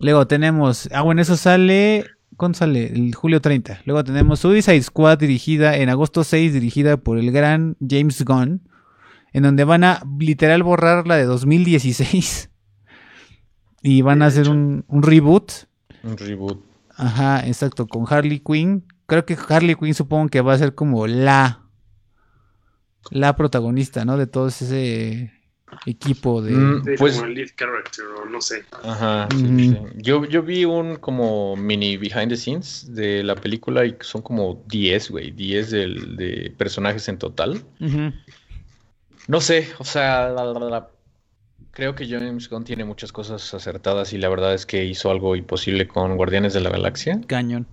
Luego 0.00 0.26
tenemos, 0.26 0.88
ah 0.92 1.02
bueno, 1.02 1.22
eso 1.22 1.36
sale, 1.36 2.04
¿cuándo 2.36 2.56
sale? 2.56 2.86
El 2.86 3.14
julio 3.14 3.40
30. 3.40 3.82
Luego 3.84 4.04
tenemos 4.04 4.40
Suicide 4.40 4.82
Squad 4.82 5.18
dirigida 5.18 5.76
en 5.76 5.88
agosto 5.88 6.24
6 6.24 6.52
dirigida 6.52 6.96
por 6.96 7.18
el 7.18 7.32
gran 7.32 7.76
James 7.86 8.24
Gunn, 8.24 8.62
en 9.32 9.42
donde 9.42 9.64
van 9.64 9.84
a 9.84 10.02
literal 10.18 10.62
borrar 10.62 11.06
la 11.06 11.16
de 11.16 11.24
2016 11.24 12.50
y 13.82 14.02
van 14.02 14.22
a 14.22 14.26
hacer 14.26 14.48
un, 14.48 14.84
un 14.88 15.02
reboot 15.02 15.52
Un 16.04 16.16
reboot. 16.16 16.64
Ajá, 16.96 17.46
exacto, 17.46 17.86
con 17.86 18.04
Harley 18.08 18.40
Quinn. 18.40 18.84
Creo 19.06 19.24
que 19.24 19.36
Harley 19.48 19.74
Quinn 19.74 19.94
supongo 19.94 20.28
que 20.28 20.40
va 20.40 20.52
a 20.52 20.58
ser 20.58 20.74
como 20.74 21.06
la 21.06 21.64
la 23.10 23.36
protagonista, 23.36 24.04
¿no? 24.04 24.16
De 24.16 24.26
todo 24.26 24.48
ese 24.48 25.32
equipo 25.86 26.42
de 26.42 26.52
Mm, 26.52 26.84
Pues- 26.98 27.14
como 27.16 27.26
el 27.26 27.34
lead 27.34 27.48
character 27.56 28.04
o 28.06 28.24
no 28.26 28.40
sé. 28.40 28.64
Ajá. 28.82 29.28
sí, 29.30 29.46
sí. 29.70 29.76
Yo, 29.96 30.24
yo 30.26 30.42
vi 30.42 30.64
un 30.64 30.96
como 30.96 31.56
mini 31.56 31.96
behind 31.96 32.28
the 32.28 32.36
scenes 32.36 32.94
de 32.94 33.22
la 33.22 33.34
película 33.34 33.84
y 33.86 33.96
son 34.00 34.22
como 34.22 34.62
10, 34.66 35.10
güey. 35.10 35.30
10 35.30 35.70
del- 35.70 36.16
de 36.16 36.52
personajes 36.56 37.08
en 37.08 37.18
total. 37.18 37.62
No 39.28 39.40
sé, 39.40 39.68
o 39.78 39.84
sea, 39.84 40.28
la- 40.30 40.44
la- 40.44 40.60
la- 40.70 40.88
creo 41.70 41.94
que 41.94 42.08
James 42.08 42.48
Gunn 42.48 42.64
tiene 42.64 42.84
muchas 42.84 43.12
cosas 43.12 43.52
acertadas 43.54 44.12
y 44.12 44.18
la 44.18 44.28
verdad 44.28 44.54
es 44.54 44.66
que 44.66 44.84
hizo 44.84 45.10
algo 45.10 45.36
imposible 45.36 45.86
con 45.86 46.16
Guardianes 46.16 46.54
de 46.54 46.60
la 46.60 46.70
Galaxia, 46.70 47.20
cañón. 47.26 47.66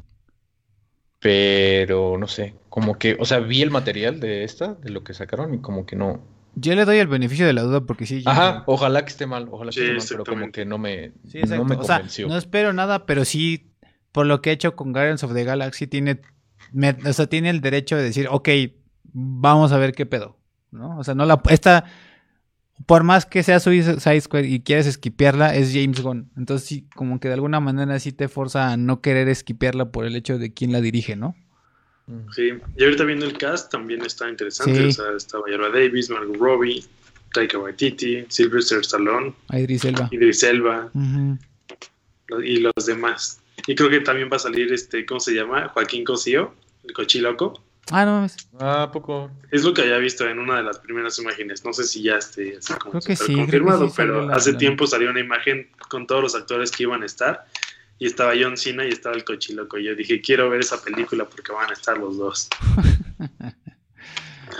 pero 1.19 2.17
no 2.17 2.27
sé, 2.27 2.53
como 2.69 2.99
que, 2.99 3.17
o 3.19 3.25
sea, 3.25 3.39
vi 3.39 3.61
el 3.61 3.71
material 3.71 4.19
de 4.19 4.43
esta, 4.43 4.75
de 4.75 4.91
lo 4.91 5.03
que 5.03 5.13
sacaron 5.13 5.53
y 5.53 5.59
como 5.59 5.85
que 5.85 5.95
no. 5.95 6.21
Yo 6.55 6.73
le 6.75 6.85
doy 6.85 6.97
el 6.97 7.07
beneficio 7.07 7.45
de 7.45 7.53
la 7.53 7.61
duda 7.63 7.81
porque 7.81 8.05
sí. 8.05 8.23
Ajá, 8.25 8.63
ojalá 8.65 9.03
que 9.03 9.11
esté 9.11 9.25
mal, 9.27 9.47
ojalá 9.51 9.71
que 9.71 9.75
Sí, 9.75 9.81
esté 9.81 9.93
mal, 9.97 10.05
pero 10.09 10.23
como 10.23 10.51
que 10.51 10.65
no 10.65 10.77
me, 10.77 11.11
Sí, 11.27 11.41
no 11.43 11.65
me 11.65 11.75
o 11.75 11.83
sea, 11.83 11.97
convenció. 11.97 12.27
no 12.27 12.37
espero 12.37 12.73
nada, 12.73 13.05
pero 13.05 13.25
sí 13.25 13.71
por 14.11 14.25
lo 14.25 14.41
que 14.41 14.49
he 14.51 14.53
hecho 14.53 14.75
con 14.75 14.93
Guardians 14.93 15.23
of 15.23 15.33
the 15.33 15.43
Galaxy 15.43 15.87
tiene 15.87 16.21
me- 16.71 16.95
o 17.05 17.13
sea, 17.13 17.27
tiene 17.27 17.49
el 17.49 17.61
derecho 17.61 17.95
de 17.97 18.03
decir, 18.03 18.27
ok, 18.31 18.49
vamos 19.13 19.71
a 19.71 19.77
ver 19.77 19.91
qué 19.93 20.05
pedo, 20.05 20.37
¿no? 20.71 20.97
O 20.97 21.03
sea, 21.03 21.13
no 21.15 21.25
la 21.25 21.41
esta 21.49 21.85
por 22.85 23.03
más 23.03 23.25
que 23.25 23.41
sea 23.43 23.59
Suicide 23.59 24.21
Squad 24.21 24.43
y 24.43 24.59
quieres 24.61 24.85
esquipearla, 24.85 25.55
es 25.55 25.71
James 25.73 26.01
Gunn. 26.01 26.31
Entonces 26.37 26.67
sí, 26.67 26.87
como 26.95 27.19
que 27.19 27.29
de 27.29 27.33
alguna 27.35 27.59
manera 27.61 27.97
sí 27.99 28.11
te 28.11 28.27
forza 28.27 28.71
a 28.71 28.77
no 28.77 28.99
querer 29.01 29.29
esquipearla 29.29 29.91
por 29.91 30.05
el 30.05 30.15
hecho 30.15 30.37
de 30.37 30.53
quién 30.53 30.71
la 30.73 30.81
dirige, 30.81 31.15
¿no? 31.15 31.35
Mm. 32.07 32.31
Sí, 32.33 32.53
y 32.77 32.83
ahorita 32.83 33.03
viendo 33.03 33.25
el 33.25 33.37
cast 33.37 33.71
también 33.71 34.01
está 34.05 34.29
interesante. 34.29 34.79
Sí. 34.79 34.87
O 34.87 34.91
sea, 34.91 35.11
está 35.17 35.39
Viola 35.45 35.69
Davis, 35.69 36.09
Margot 36.09 36.35
Robbie, 36.37 36.83
Taika 37.33 37.57
Waititi, 37.57 38.25
Sylvester 38.29 38.79
Stallone, 38.79 39.33
Idris 39.51 39.85
Elba. 39.85 40.07
Idris 40.11 40.43
Elba 40.43 40.91
Ujú. 40.93 41.37
y 42.43 42.57
los 42.59 42.73
demás. 42.85 43.39
Y 43.67 43.75
creo 43.75 43.89
que 43.89 44.01
también 44.01 44.29
va 44.31 44.35
a 44.35 44.39
salir 44.39 44.71
este, 44.71 45.05
¿cómo 45.05 45.19
se 45.19 45.33
llama? 45.33 45.69
Joaquín 45.69 46.03
Cosío, 46.03 46.53
el 46.83 46.93
cochiloco. 46.93 47.61
Ah, 47.91 48.03
no, 48.05 48.25
es- 48.25 48.35
Ah, 48.59 48.83
¿a 48.83 48.91
poco. 48.91 49.29
Es 49.51 49.63
lo 49.63 49.73
que 49.73 49.81
había 49.81 49.97
visto 49.97 50.27
en 50.27 50.39
una 50.39 50.57
de 50.57 50.63
las 50.63 50.79
primeras 50.79 51.17
imágenes. 51.19 51.63
No 51.65 51.71
sé 51.73 51.83
si 51.83 52.01
ya 52.03 52.17
esté 52.17 52.57
así 52.57 52.73
como 52.73 52.91
Creo 52.93 53.01
que 53.01 53.15
súper 53.15 53.17
sí, 53.17 53.25
creo 53.25 53.35
que 53.35 53.41
confirmado, 53.43 53.87
sí 53.87 53.93
pero 53.95 54.25
la- 54.27 54.35
hace 54.35 54.51
la- 54.53 54.57
tiempo 54.57 54.87
salió 54.87 55.09
una 55.11 55.19
imagen 55.19 55.69
con 55.89 56.07
todos 56.07 56.21
los 56.23 56.35
actores 56.35 56.71
que 56.71 56.83
iban 56.83 57.03
a 57.03 57.05
estar. 57.05 57.45
Y 57.97 58.07
estaba 58.07 58.33
John 58.39 58.57
Cena 58.57 58.85
y 58.85 58.89
estaba 58.89 59.15
el 59.15 59.23
cochiloco. 59.23 59.77
Y 59.77 59.85
yo 59.85 59.95
dije, 59.95 60.21
quiero 60.21 60.49
ver 60.49 60.59
esa 60.61 60.81
película 60.81 61.25
porque 61.25 61.51
van 61.53 61.69
a 61.69 61.73
estar 61.73 61.97
los 61.97 62.17
dos. 62.17 62.49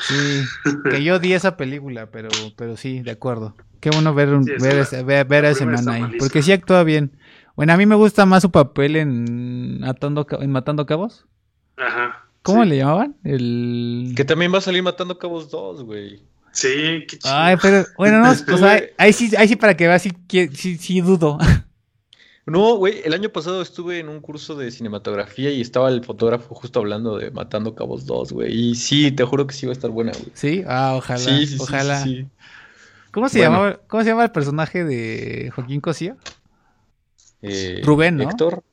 Sí, 0.08 0.44
que 0.90 1.04
yo 1.04 1.20
di 1.20 1.34
esa 1.34 1.56
película, 1.58 2.10
pero, 2.12 2.30
pero 2.58 2.76
sí, 2.76 3.00
de 3.02 3.12
acuerdo. 3.12 3.56
Qué 3.80 3.90
bueno 3.92 4.14
ver, 4.14 4.30
un- 4.30 4.44
Sí, 4.44 4.52
esa 4.56 4.68
ver, 4.68 4.78
ese- 4.80 5.04
ver, 5.04 5.26
ver 5.28 5.46
a 5.46 5.50
ese 5.52 5.66
man 5.66 5.88
ahí, 5.88 6.04
porque 6.20 6.42
sí 6.42 6.52
actúa 6.52 6.84
bien. 6.84 7.18
Bueno, 7.56 7.72
a 7.74 7.78
mí 7.78 7.86
me 7.86 7.96
gusta 7.96 8.26
más 8.26 8.42
su 8.42 8.52
papel 8.52 8.96
en, 8.98 9.84
atando, 9.86 10.28
en 10.40 10.52
Matando 10.52 10.86
Cabos. 10.86 11.26
Ajá. 11.78 12.26
¿Cómo 12.42 12.64
sí. 12.64 12.70
le 12.70 12.78
llamaban? 12.78 13.16
El... 13.24 14.14
Que 14.18 14.26
también 14.26 14.54
va 14.54 14.58
a 14.58 14.62
salir 14.62 14.84
Matando 14.84 15.18
Cabos 15.18 15.50
2, 15.50 15.84
güey. 15.84 16.24
Sí, 16.52 17.06
qué 17.08 17.18
chido. 17.20 17.34
Ay, 17.34 17.56
pero 17.62 17.86
bueno, 17.98 18.20
no, 18.20 18.32
o 18.32 18.36
sea, 18.36 18.78
Estuve- 18.78 18.94
ahí 18.98 19.14
sí, 19.14 19.32
ahí 19.38 19.48
sí 19.48 19.56
para 19.56 19.78
que 19.78 19.88
veas, 19.88 20.02
sí, 20.02 20.12
sí, 20.54 20.78
sí 20.78 21.02
dudo. 21.02 21.38
No, 22.48 22.76
güey, 22.76 23.02
el 23.04 23.14
año 23.14 23.30
pasado 23.30 23.62
estuve 23.62 24.00
en 24.00 24.08
un 24.08 24.20
curso 24.22 24.56
de 24.56 24.70
cinematografía 24.70 25.50
y 25.50 25.62
estaba 25.62 25.90
el 25.90 26.04
fotógrafo 26.04 26.54
justo 26.54 26.80
hablando 26.80 27.18
de 27.18 27.32
Matando 27.32 27.74
Cabos 27.74 28.06
2, 28.06 28.34
güey. 28.34 28.54
Y 28.54 28.76
sí, 28.76 29.12
te 29.12 29.24
juro 29.24 29.48
que 29.48 29.56
sí 29.56 29.66
va 29.66 29.72
a 29.72 29.74
estar 29.74 29.90
buena, 29.90 30.12
güey. 30.12 30.32
Sí, 30.36 30.64
ah, 30.68 30.94
ojalá, 30.96 31.18
Sí, 31.20 31.48
sí, 31.48 31.58
sí, 31.58 31.64
ojalá. 31.64 32.04
sí, 32.04 32.16
sí. 32.22 32.28
¿Cómo 33.12 33.30
se 33.30 33.40
Bueno. 33.40 33.52
llamaba, 33.54 33.80
cómo 33.88 34.04
se 34.04 34.10
llama 34.10 34.24
el 34.26 34.32
personaje 34.32 34.84
de 34.84 35.50
Joaquín 35.56 35.82
Cosío? 35.82 36.18
Eh, 37.42 37.82
Rubén, 37.84 38.18
¿no? 38.18 38.24
Héctor. 38.24 38.64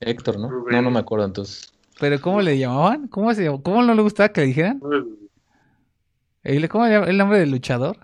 Héctor, 0.00 0.40
¿no? 0.40 0.48
Rubén. 0.48 0.74
No, 0.76 0.82
no 0.82 0.90
me 0.90 0.98
acuerdo 0.98 1.24
entonces. 1.24 1.72
Pero 2.00 2.20
¿cómo 2.20 2.40
le 2.40 2.58
llamaban? 2.58 3.06
¿Cómo 3.06 3.32
se 3.34 3.46
¿Cómo 3.62 3.82
no 3.82 3.94
le 3.94 4.02
gustaba 4.02 4.30
que 4.30 4.40
le 4.40 4.46
dijeran? 4.48 4.80
¿El, 6.42 6.68
¿Cómo 6.68 6.86
le 6.86 6.90
llama- 6.92 7.06
el 7.06 7.18
nombre 7.18 7.38
del 7.38 7.50
luchador? 7.52 7.98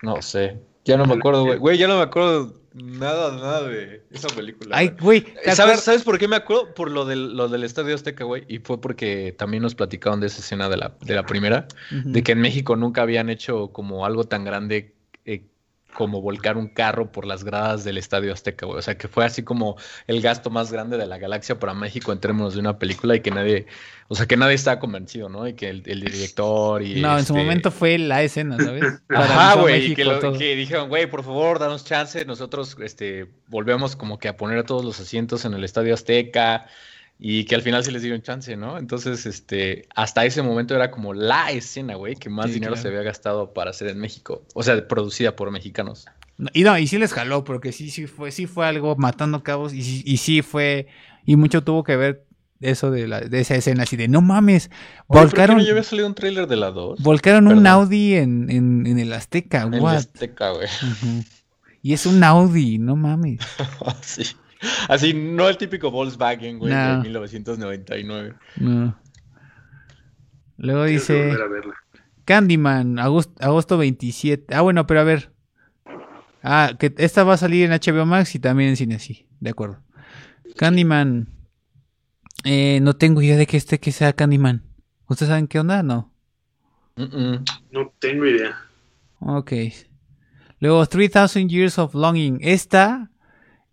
No 0.00 0.22
sé. 0.22 0.58
Ya 0.86 0.96
no 0.96 1.04
me 1.04 1.14
acuerdo, 1.14 1.44
güey. 1.44 1.58
Güey, 1.58 1.76
ya 1.78 1.88
no 1.88 1.96
me 1.96 2.02
acuerdo 2.04 2.54
Nada, 2.76 3.34
nada 3.34 3.62
de 3.68 4.02
esa 4.10 4.28
película. 4.28 4.76
Ay, 4.76 4.94
güey. 5.00 5.22
¿te 5.22 5.52
¿Sabes? 5.52 5.80
¿Sabes 5.80 6.02
por 6.02 6.18
qué 6.18 6.28
me 6.28 6.36
acuerdo? 6.36 6.74
Por 6.74 6.90
lo 6.90 7.06
del, 7.06 7.34
lo 7.34 7.48
del 7.48 7.64
Estadio 7.64 7.94
Azteca, 7.94 8.24
güey. 8.24 8.44
Y 8.48 8.58
fue 8.58 8.78
porque 8.78 9.34
también 9.38 9.62
nos 9.62 9.74
platicaron 9.74 10.20
de 10.20 10.26
esa 10.26 10.40
escena 10.40 10.68
de 10.68 10.76
la, 10.76 10.94
de 11.00 11.14
la 11.14 11.24
primera. 11.24 11.68
De 11.90 12.22
que 12.22 12.32
en 12.32 12.40
México 12.40 12.76
nunca 12.76 13.00
habían 13.00 13.30
hecho 13.30 13.68
como 13.68 14.04
algo 14.04 14.24
tan 14.24 14.44
grande 14.44 14.94
eh, 15.24 15.46
como 15.96 16.20
volcar 16.20 16.58
un 16.58 16.68
carro 16.68 17.10
por 17.10 17.24
las 17.24 17.42
gradas 17.42 17.82
del 17.82 17.96
Estadio 17.96 18.30
Azteca, 18.30 18.66
güey. 18.66 18.78
O 18.78 18.82
sea, 18.82 18.98
que 18.98 19.08
fue 19.08 19.24
así 19.24 19.42
como 19.42 19.76
el 20.06 20.20
gasto 20.20 20.50
más 20.50 20.70
grande 20.70 20.98
de 20.98 21.06
la 21.06 21.16
galaxia 21.16 21.58
para 21.58 21.72
México 21.72 22.12
en 22.12 22.20
términos 22.20 22.52
de 22.52 22.60
una 22.60 22.78
película 22.78 23.16
y 23.16 23.20
que 23.20 23.30
nadie, 23.30 23.64
o 24.08 24.14
sea, 24.14 24.26
que 24.26 24.36
nadie 24.36 24.56
estaba 24.56 24.78
convencido, 24.78 25.30
¿no? 25.30 25.48
Y 25.48 25.54
que 25.54 25.70
el, 25.70 25.82
el 25.86 26.02
director 26.02 26.82
y... 26.82 27.00
No, 27.00 27.18
en 27.18 27.24
su 27.24 27.32
este, 27.32 27.42
momento 27.44 27.70
fue 27.70 27.96
la 27.96 28.22
escena, 28.22 28.58
¿sabes? 28.58 28.84
Ajá, 29.08 29.26
Paralizó 29.26 29.40
a 29.40 29.54
güey, 29.62 29.94
que, 29.94 30.04
lo- 30.04 30.32
que 30.36 30.54
dijeron, 30.54 30.90
güey, 30.90 31.06
por 31.06 31.24
favor, 31.24 31.58
danos 31.58 31.82
chance, 31.86 32.22
nosotros 32.26 32.76
este, 32.82 33.30
volvemos 33.46 33.96
como 33.96 34.18
que 34.18 34.28
a 34.28 34.36
poner 34.36 34.64
todos 34.64 34.84
los 34.84 35.00
asientos 35.00 35.46
en 35.46 35.54
el 35.54 35.64
Estadio 35.64 35.94
Azteca 35.94 36.66
y 37.18 37.44
que 37.44 37.54
al 37.54 37.62
final 37.62 37.82
sí 37.84 37.90
les 37.90 38.02
dieron 38.02 38.22
chance, 38.22 38.56
¿no? 38.56 38.78
Entonces, 38.78 39.24
este, 39.26 39.88
hasta 39.94 40.24
ese 40.26 40.42
momento 40.42 40.74
era 40.74 40.90
como 40.90 41.14
la 41.14 41.50
escena, 41.50 41.94
güey, 41.94 42.14
que 42.16 42.28
más 42.30 42.46
Sí, 42.46 42.54
dinero 42.54 42.72
claro. 42.72 42.82
se 42.82 42.88
había 42.88 43.02
gastado 43.02 43.52
para 43.54 43.70
hacer 43.70 43.88
en 43.88 43.98
México, 43.98 44.44
o 44.54 44.62
sea, 44.62 44.86
producida 44.86 45.34
por 45.36 45.50
mexicanos. 45.50 46.06
No, 46.38 46.50
Y 46.52 46.62
no, 46.64 46.78
y 46.78 46.86
sí 46.86 46.98
les 46.98 47.12
jaló, 47.14 47.44
porque 47.44 47.72
sí, 47.72 47.90
sí 47.90 48.06
fue, 48.06 48.30
sí 48.30 48.46
fue 48.46 48.66
algo 48.66 48.94
matando 48.96 49.42
cabos, 49.42 49.72
y, 49.72 49.82
sí- 49.82 50.02
y 50.04 50.18
sí 50.18 50.42
fue, 50.42 50.88
y 51.24 51.36
mucho 51.36 51.64
tuvo 51.64 51.82
que 51.84 51.96
ver 51.96 52.26
eso 52.60 52.90
de, 52.90 53.06
la, 53.08 53.20
de 53.20 53.40
esa 53.40 53.54
escena, 53.54 53.84
así 53.84 53.96
de 53.96 54.08
no 54.08 54.20
mames, 54.20 54.70
Oye, 55.08 55.20
¿pero 55.20 55.22
volcaron, 55.22 55.60
ya 55.60 55.70
había 55.70 55.82
salido 55.82 56.06
un 56.06 56.14
tráiler 56.14 56.46
de 56.46 56.56
la 56.56 56.70
2? 56.70 57.00
volcaron 57.02 57.46
un. 57.48 57.66
Audi 57.66 58.14
en, 58.14 58.50
en, 58.50 58.86
en 58.86 58.98
el 58.98 59.12
Azteca, 59.12 59.62
En 59.62 59.74
el? 59.74 59.86
Azteca, 59.86 60.50
güey. 60.50 60.68
Y 61.82 61.92
es 61.92 62.04
un 62.06 62.22
Audi, 62.24 62.78
no 62.78 62.96
mames. 62.96 63.40
Así. 63.86 64.24
Así, 64.88 65.12
no 65.14 65.48
el 65.48 65.56
típico 65.56 65.90
Volkswagen, 65.90 66.58
güey, 66.58 66.72
No. 66.72 66.96
de 66.96 67.02
1999. 67.02 68.34
No. 68.56 68.98
Luego 70.58 70.84
dice 70.84 71.26
volver 71.28 71.42
a 71.42 71.48
verla. 71.48 71.74
Candyman, 72.24 72.98
agosto, 72.98 73.34
agosto 73.44 73.78
27. 73.78 74.54
Ah, 74.54 74.62
bueno, 74.62 74.86
pero 74.86 75.00
a 75.00 75.04
ver. 75.04 75.32
Ah, 76.42 76.72
que 76.78 76.94
esta 76.98 77.24
va 77.24 77.34
a 77.34 77.38
salir 77.38 77.70
en 77.70 77.72
HBO 77.72 78.06
Max 78.06 78.34
y 78.34 78.38
también 78.38 78.70
en 78.70 78.76
cine, 78.76 78.98
sí, 78.98 79.26
de 79.40 79.50
acuerdo. 79.50 79.82
Candyman. 80.56 81.28
Eh, 82.44 82.78
no 82.82 82.94
tengo 82.94 83.20
idea 83.22 83.36
de 83.36 83.46
que 83.46 83.56
este 83.56 83.78
que 83.80 83.92
sea 83.92 84.12
Candyman. 84.12 84.62
¿Ustedes 85.08 85.28
saben 85.30 85.48
qué 85.48 85.58
onda? 85.60 85.82
No. 85.82 86.12
Mm, 86.96 87.02
mm. 87.02 87.44
No 87.72 87.92
tengo 87.98 88.26
idea. 88.26 88.56
Ok. 89.20 89.52
Luego, 90.60 90.86
3000 90.86 91.48
Years 91.48 91.78
of 91.78 91.94
Longing. 91.94 92.38
Esta, 92.40 93.10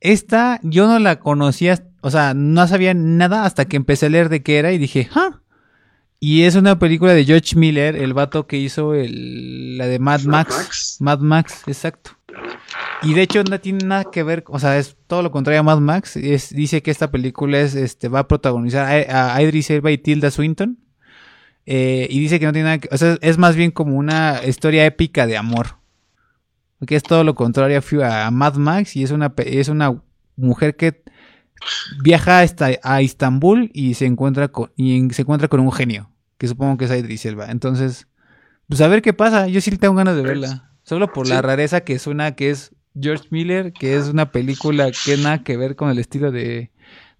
esta 0.04 0.60
yo 0.64 0.86
no 0.86 1.00
la 1.00 1.20
conocía, 1.20 1.88
o 2.02 2.12
sea, 2.12 2.34
no 2.36 2.68
sabía 2.68 2.94
nada 2.94 3.46
hasta 3.46 3.66
que 3.66 3.78
empecé 3.78 4.08
a 4.08 4.10
leer 4.10 4.30
de 4.30 4.44
qué 4.44 4.60
era 4.60 4.74
y 4.74 4.78
dije, 4.78 5.10
¿ah? 5.16 5.40
Y 6.20 6.44
es 6.44 6.56
una 6.56 6.78
película 6.78 7.14
de 7.14 7.26
George 7.26 7.56
Miller, 7.56 7.96
el 7.96 8.14
vato 8.14 8.46
que 8.46 8.58
hizo 8.58 8.94
el, 8.94 9.78
la 9.78 9.88
de 9.88 10.00
Mad 10.00 10.22
Max. 10.22 10.56
Max. 10.56 10.98
Mad 11.00 11.20
Max, 11.20 11.64
exacto. 11.68 12.12
Y 13.02 13.14
de 13.14 13.22
hecho 13.22 13.44
no 13.44 13.60
tiene 13.60 13.86
nada 13.86 14.06
que 14.12 14.24
ver, 14.24 14.44
o 14.48 14.60
sea, 14.60 14.78
es 14.78 14.96
todo 15.08 15.22
lo 15.22 15.32
contrario 15.32 15.62
a 15.62 15.64
Mad 15.64 15.80
Max. 15.80 16.16
Es, 16.16 16.54
dice 16.54 16.82
que 16.82 16.92
esta 16.92 17.12
película 17.12 17.60
es, 17.60 17.76
este, 17.76 18.08
va 18.08 18.20
a 18.20 18.28
protagonizar 18.28 18.86
a, 19.10 19.36
a 19.36 19.42
Idris 19.42 19.70
Elba 19.70 19.92
y 19.92 19.98
Tilda 19.98 20.32
Swinton. 20.32 20.80
Eh, 21.66 22.08
y 22.10 22.20
dice 22.20 22.40
que 22.40 22.46
no 22.46 22.52
tiene 22.52 22.66
nada 22.66 22.78
que, 22.80 22.90
o 22.92 22.98
sea, 22.98 23.18
es 23.22 23.38
más 23.38 23.56
bien 23.56 23.72
como 23.72 23.96
una 23.96 24.42
historia 24.46 24.86
épica 24.86 25.28
de 25.28 25.38
amor. 25.38 25.78
Que 26.86 26.96
es 26.96 27.04
todo 27.04 27.24
lo 27.24 27.36
contrario 27.36 27.82
a, 28.04 28.32
Mad 28.32 28.56
Max 28.56 28.96
y 28.96 29.04
es 29.04 29.12
una, 29.12 29.34
es 29.38 29.68
una 29.70 30.02
mujer 30.36 30.76
que 30.76 31.04
viaja 32.04 32.40
hasta 32.42 32.70
a 32.84 33.02
Istambul 33.02 33.70
y 33.74 33.94
se 33.94 34.06
encuentra 34.06 34.48
con, 34.50 34.72
y 34.76 35.10
se 35.12 35.22
encuentra 35.22 35.48
con 35.48 35.60
un 35.60 35.72
genio, 35.72 36.10
que 36.38 36.48
supongo 36.48 36.78
que 36.78 36.86
es 36.86 36.92
Idris 36.92 37.26
Elba. 37.26 37.52
Entonces, 37.52 38.08
pues 38.68 38.82
a 38.82 38.88
ver 38.88 39.02
qué 39.02 39.14
pasa. 39.14 39.48
Yo 39.48 39.62
sí 39.62 39.72
tengo 39.78 39.96
ganas 39.96 40.16
de 40.16 40.24
verla. 40.24 40.70
Solo 40.84 41.12
por 41.14 41.28
la 41.28 41.42
rareza 41.42 41.82
que 41.82 41.98
suena 42.00 42.36
que 42.36 42.50
es 42.50 42.72
George 43.00 43.26
Miller, 43.30 43.72
que 43.74 43.96
es 43.96 44.08
una 44.08 44.32
película 44.32 44.92
que 45.06 45.16
nada 45.18 45.44
que 45.44 45.56
ver 45.58 45.76
con 45.78 45.90
el 45.90 45.98
estilo 46.00 46.32
de, 46.32 46.72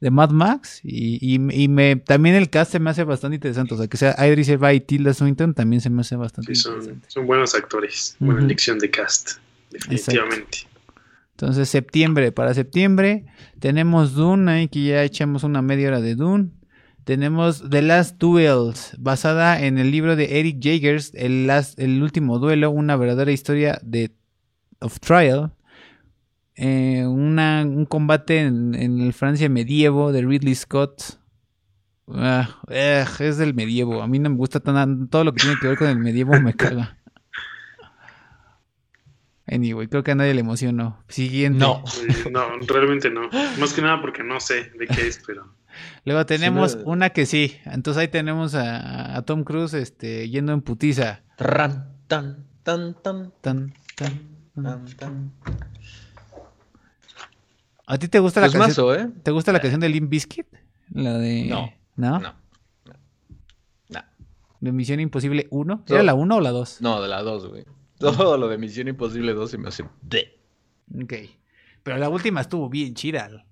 de 0.02 0.12
Mad 0.12 0.32
Max. 0.32 0.82
Y, 0.84 1.18
y- 1.22 1.64
y 1.64 1.68
me, 1.70 1.96
también 1.96 2.36
el 2.36 2.50
cast 2.50 2.74
se 2.74 2.80
me 2.80 2.90
hace 2.90 3.06
bastante 3.06 3.36
interesante. 3.36 3.74
O 3.74 3.78
sea, 3.78 3.88
que 3.88 3.96
sea 3.96 4.16
Idris 4.28 4.50
Elba 4.50 4.74
y 4.74 4.82
Tilda 4.82 5.14
Swinton 5.14 5.54
también 5.54 5.82
se 5.82 5.90
me 5.90 6.02
hace 6.02 6.18
bastante 6.18 6.54
Sí, 6.54 6.62
son, 6.62 6.74
interesante. 6.74 7.06
son 7.10 7.26
buenos 7.26 7.56
actores. 7.56 8.18
Buena 8.20 8.36
Ujú. 8.40 8.46
elección 8.46 8.80
de 8.80 8.92
cast. 8.92 9.38
Definitivamente. 9.74 10.60
Entonces, 11.32 11.68
septiembre, 11.70 12.32
para 12.32 12.54
septiembre 12.54 13.26
tenemos 13.60 14.14
Dune, 14.14 14.52
ahí 14.52 14.68
que 14.68 14.84
ya 14.84 15.04
echamos 15.04 15.44
una 15.44 15.62
media 15.62 15.88
hora 15.90 16.02
de 16.02 16.16
Dune. 16.16 16.50
Tenemos 17.04 17.70
The 17.70 17.82
Last 17.82 18.18
Duels, 18.18 18.96
basada 18.98 19.62
en 19.66 19.78
el 19.78 19.92
libro 19.92 20.16
de 20.16 20.40
Eric 20.40 20.60
Jagers, 20.62 21.12
el, 21.16 21.48
Last- 21.48 21.78
el 21.80 22.02
último 22.02 22.40
duelo, 22.40 22.72
una 22.72 22.96
verdadera 22.96 23.32
historia 23.32 23.80
de 23.84 24.12
of 24.80 25.00
trial. 25.00 25.52
Eh, 26.56 27.04
una- 27.08 27.64
un 27.66 27.86
combate 27.86 28.40
en, 28.42 28.76
en 28.76 29.02
el 29.02 29.12
Francia 29.14 29.50
medievo 29.50 30.12
de 30.12 30.22
Ridley 30.22 30.56
Scott. 30.56 31.20
Ah, 32.08 32.60
eh, 32.70 33.04
es 33.20 33.38
del 33.38 33.54
medievo. 33.54 34.02
A 34.02 34.08
mí 34.08 34.20
no 34.20 34.30
me 34.30 34.36
gusta 34.38 34.60
tan, 34.60 35.08
todo 35.10 35.24
lo 35.24 35.34
que 35.34 35.42
tiene 35.42 35.58
que 35.60 35.68
ver 35.68 35.78
con 35.78 35.88
el 35.90 35.98
medievo 35.98 36.40
me 36.40 36.54
caga. 36.54 36.98
Anyway, 39.54 39.88
creo 39.88 40.04
que 40.04 40.12
a 40.12 40.16
nadie 40.16 40.34
le 40.34 40.40
emocionó. 40.42 41.04
Siguiente. 41.10 41.60
No. 41.60 41.84
Eh, 42.08 42.30
No, 42.32 42.58
realmente 42.68 43.10
no. 43.10 43.30
Más 43.60 43.74
que 43.74 43.82
nada 43.82 44.02
porque 44.02 44.24
no 44.24 44.40
sé 44.40 44.72
de 44.78 44.88
qué 44.88 45.08
es, 45.08 45.22
pero 45.26 45.54
Luego 46.06 46.26
tenemos 46.26 46.78
una 46.86 47.10
que 47.12 47.26
sí. 47.26 47.58
Entonces 47.66 48.02
ahí 48.02 48.08
tenemos 48.08 48.56
a, 48.56 49.16
a 49.16 49.22
Tom 49.24 49.44
Cruise 49.44 49.74
este, 49.74 50.30
yendo 50.30 50.54
en 50.54 50.62
putiza. 50.62 51.22
Tran, 51.38 51.92
tan, 52.08 52.46
tan, 52.64 52.96
tan, 53.02 53.32
Tan, 53.42 53.74
tan, 53.96 54.22
tan. 54.56 54.64
tan, 54.64 54.86
tan. 54.96 55.32
¿A 57.86 57.98
ti 57.98 58.08
te 58.08 58.20
gusta 58.20 58.42
la 58.42 58.48
Pues 58.48 58.58
canción? 58.60 59.00
¿eh? 59.00 59.10
¿Te 59.24 59.32
gusta 59.32 59.52
la 59.52 59.60
canción 59.60 59.82
de 59.82 59.90
Limp 59.90 60.10
Bizkit? 60.10 60.48
La 60.92 61.18
de. 61.18 61.46
No. 61.46 61.72
¿No? 61.96 62.20
No. 62.20 62.34
No. 63.90 64.00
¿De 64.62 64.72
Misión 64.72 65.00
Imposible 65.00 65.48
1? 65.52 65.76
No. 65.76 65.84
¿Era 65.94 66.04
la 66.04 66.14
1 66.14 66.36
o 66.36 66.40
la 66.42 66.52
2? 66.52 66.78
No, 66.82 67.02
de 67.02 67.08
la 67.10 67.22
2, 67.22 67.48
güey. 67.50 67.66
Todo 68.04 68.38
lo 68.38 68.50
de 68.50 68.58
Misión 68.58 68.90
Imposible 68.90 69.34
2 69.34 69.50
se 69.50 69.58
me 69.58 69.70
hace 69.70 69.86
de. 70.02 70.38
Ok. 71.02 71.14
Pero 71.84 71.98
la 71.98 72.10
última 72.10 72.42
estuvo 72.42 72.70
bien 72.70 72.96
chida. 72.96 73.46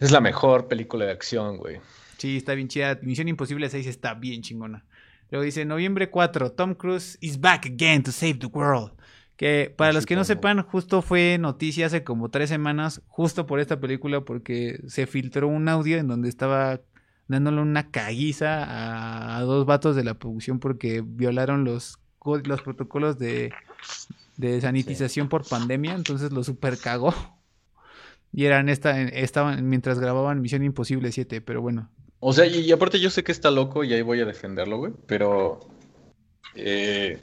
Es 0.00 0.10
la 0.10 0.22
mejor 0.22 0.68
película 0.68 1.04
de 1.04 1.12
acción, 1.12 1.58
güey. 1.58 1.80
Sí, 2.16 2.38
está 2.38 2.54
bien 2.54 2.68
chida. 2.68 2.98
Misión 3.02 3.28
Imposible 3.28 3.68
6 3.68 3.86
está 3.88 4.14
bien 4.14 4.40
chingona. 4.40 4.86
Luego 5.30 5.44
dice, 5.44 5.66
noviembre 5.66 6.08
4, 6.08 6.52
Tom 6.52 6.74
Cruise 6.74 7.18
is 7.20 7.38
back 7.38 7.66
again 7.66 8.02
to 8.02 8.10
save 8.10 8.38
the 8.38 8.46
world. 8.46 8.92
Que 9.36 9.74
para 9.76 9.92
los 9.92 10.06
que 10.06 10.16
no 10.16 10.24
sepan, 10.24 10.62
justo 10.62 11.02
fue 11.02 11.36
noticia 11.38 11.86
hace 11.86 12.04
como 12.04 12.30
tres 12.30 12.48
semanas, 12.48 13.02
justo 13.06 13.44
por 13.44 13.60
esta 13.60 13.80
película, 13.80 14.24
porque 14.24 14.80
se 14.86 15.06
filtró 15.06 15.48
un 15.48 15.68
audio 15.68 15.98
en 15.98 16.08
donde 16.08 16.30
estaba 16.30 16.80
dándole 17.28 17.60
una 17.60 17.90
caguiza 17.90 18.64
a, 18.64 19.36
a 19.36 19.40
dos 19.42 19.66
vatos 19.66 19.94
de 19.94 20.04
la 20.04 20.14
producción 20.14 20.58
porque 20.58 21.02
violaron 21.04 21.64
los, 21.64 21.98
los 22.44 22.62
protocolos 22.62 23.18
de, 23.18 23.52
de 24.36 24.60
sanitización 24.60 25.28
por 25.28 25.46
pandemia, 25.46 25.94
entonces 25.94 26.32
lo 26.32 26.42
super 26.44 26.78
cagó. 26.78 27.14
Y 28.32 28.46
eran 28.46 28.68
esta, 28.68 29.00
estaban 29.00 29.68
mientras 29.68 29.98
grababan 30.00 30.40
Misión 30.40 30.64
Imposible 30.64 31.12
7, 31.12 31.40
pero 31.40 31.62
bueno, 31.62 31.88
O 32.18 32.32
sea, 32.32 32.46
y, 32.46 32.60
y 32.60 32.72
aparte 32.72 32.98
yo 32.98 33.10
sé 33.10 33.22
que 33.22 33.30
está 33.32 33.50
loco 33.50 33.84
y 33.84 33.92
ahí 33.94 34.02
voy 34.02 34.20
a 34.20 34.24
defenderlo, 34.24 34.78
güey. 34.78 34.92
Pero. 35.06 35.60
eh, 36.56 37.20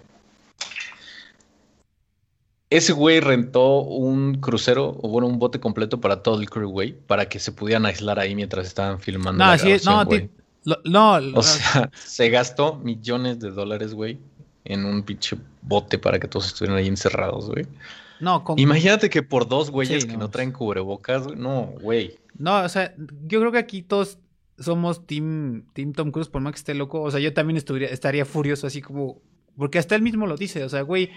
ese 2.70 2.94
güey 2.94 3.20
rentó 3.20 3.82
un 3.82 4.36
crucero, 4.36 4.98
o 5.02 5.10
bueno, 5.10 5.28
un 5.28 5.40
bote 5.40 5.60
completo 5.60 6.00
para 6.00 6.24
todo 6.24 6.40
el 6.40 6.50
crew, 6.50 6.70
güey. 6.70 6.94
Para 6.94 7.28
que 7.28 7.40
se 7.40 7.52
pudieran 7.52 7.86
aislar 7.86 8.18
ahí 8.18 8.34
mientras 8.34 8.66
estaban 8.66 9.00
filmando. 9.02 9.44
No, 9.44 9.50
la 9.50 9.56
es, 9.56 9.84
no, 9.84 10.06
lo- 10.64 10.80
no, 10.86 11.38
O 11.38 11.44
sea, 11.44 11.92
se 12.06 12.30
gastó 12.30 12.76
millones 12.78 13.40
de 13.40 13.52
dólares, 13.52 13.94
güey, 13.94 14.20
en 14.66 14.86
un 14.86 15.04
pinche 15.04 15.38
bote 15.62 15.98
para 15.98 16.20
que 16.20 16.28
todos 16.28 16.48
estuvieran 16.48 16.78
ahí 16.78 16.88
encerrados, 16.88 17.50
güey. 17.50 17.66
no, 18.20 18.44
con- 18.44 18.60
Imagínate 18.60 19.10
que 19.10 19.24
por 19.24 19.48
dos 19.48 19.72
güeyes 19.72 20.04
Sí, 20.04 20.08
que 20.10 20.14
no. 20.14 20.20
no 20.26 20.30
traen 20.30 20.52
cubrebocas, 20.52 21.24
güey. 21.28 21.36
No, 21.40 21.74
güey. 21.82 22.16
no, 22.38 22.62
o 22.64 22.70
sea, 22.70 22.94
yo 23.26 23.40
creo 23.40 23.52
que 23.52 23.58
aquí 23.58 23.82
todos 23.82 24.20
somos 24.60 25.08
team, 25.08 25.64
team 25.74 25.94
Tom 25.94 26.12
Cruise, 26.12 26.30
por 26.30 26.42
más 26.42 26.54
que 26.54 26.58
esté 26.60 26.74
loco, 26.76 27.02
o 27.02 27.10
sea, 27.10 27.20
yo 27.20 27.34
también 27.34 27.58
estuviera, 27.58 27.92
estaría 27.92 28.26
furioso 28.26 28.68
así 28.68 28.82
como, 28.82 29.20
porque 29.58 29.80
hasta 29.80 29.96
él 29.96 30.04
mismo 30.04 30.28
lo 30.28 30.38
dice, 30.38 30.64
o 30.64 30.70
sea, 30.70 30.82
güey, 30.84 31.10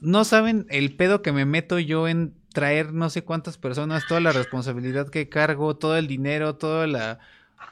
no 0.00 0.24
saben 0.24 0.66
el 0.70 0.96
pedo 0.96 1.22
que 1.22 1.30
me 1.32 1.44
meto 1.46 1.78
yo 1.78 2.08
en 2.08 2.34
traer 2.52 2.92
no 2.92 3.10
sé 3.10 3.22
cuántas 3.22 3.58
personas, 3.58 4.04
toda 4.08 4.20
la 4.20 4.32
responsabilidad 4.32 5.08
que 5.08 5.28
cargo, 5.28 5.76
todo 5.76 5.96
el 5.96 6.06
dinero, 6.08 6.56
toda 6.56 6.86
la 6.88 7.20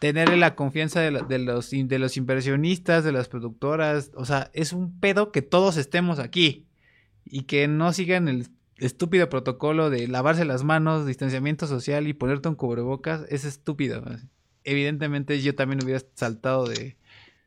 tener 0.01 0.37
la 0.37 0.55
confianza 0.55 1.01
de, 1.01 1.11
los 1.11 1.71
de 1.71 1.99
los 1.99 2.17
inversionistas, 2.17 3.05
de 3.05 3.13
las 3.13 3.29
productoras, 3.29 4.11
o 4.15 4.25
sea, 4.25 4.51
es 4.53 4.73
un 4.73 4.99
pedo 4.99 5.33
que 5.33 5.43
todos 5.43 5.77
estemos 5.77 6.19
aquí 6.19 6.67
y 7.25 7.43
que 7.43 7.69
no 7.69 7.93
sigan 7.93 8.29
el, 8.29 8.49
estúpido 8.85 9.29
protocolo 9.29 9.91
de 9.91 10.09
lavarse 10.09 10.45
las 10.45 10.65
manos, 10.65 11.07
distanciamiento 11.07 11.67
social 11.67 12.07
y 12.09 12.13
ponerte 12.13 12.49
un 12.49 12.57
cubrebocas 12.57 13.25
es 13.29 13.45
estúpido. 13.45 14.03
Evidentemente 14.65 15.41
yo 15.41 15.55
también 15.55 15.83
hubiera 15.83 16.01
saltado 16.15 16.67
de... 16.67 16.97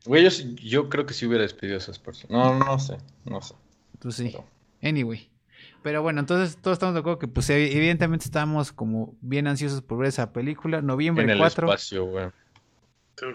Güey, 0.06 0.28
yo, 0.62 0.88
creo 0.88 1.04
que 1.04 1.14
sí 1.14 1.26
hubiera 1.26 1.42
despedido 1.42 1.76
a 1.76 1.78
esas 1.78 1.98
personas. 1.98 2.30
No, 2.30 2.58
no 2.64 2.78
sé, 2.78 2.96
no 3.24 3.42
sé. 3.42 3.54
Pues 3.98 4.14
sí. 4.14 4.30
Pero- 4.32 4.46
Anyway. 4.82 5.30
Pero 5.86 6.02
bueno, 6.02 6.18
entonces 6.18 6.56
todos 6.60 6.74
estamos 6.74 6.94
de 6.94 6.98
acuerdo 6.98 7.20
que 7.20 7.28
pues 7.28 7.48
evi- 7.48 7.70
evidentemente 7.72 8.24
estábamos 8.24 8.72
como 8.72 9.14
bien 9.20 9.46
ansiosos 9.46 9.82
por 9.82 9.98
ver 9.98 10.08
esa 10.08 10.32
película. 10.32 10.82
Noviembre 10.82 11.22
En 11.22 11.30
el 11.30 11.38
4. 11.38 11.68
espacio, 11.68 12.06
güey. 12.06 12.26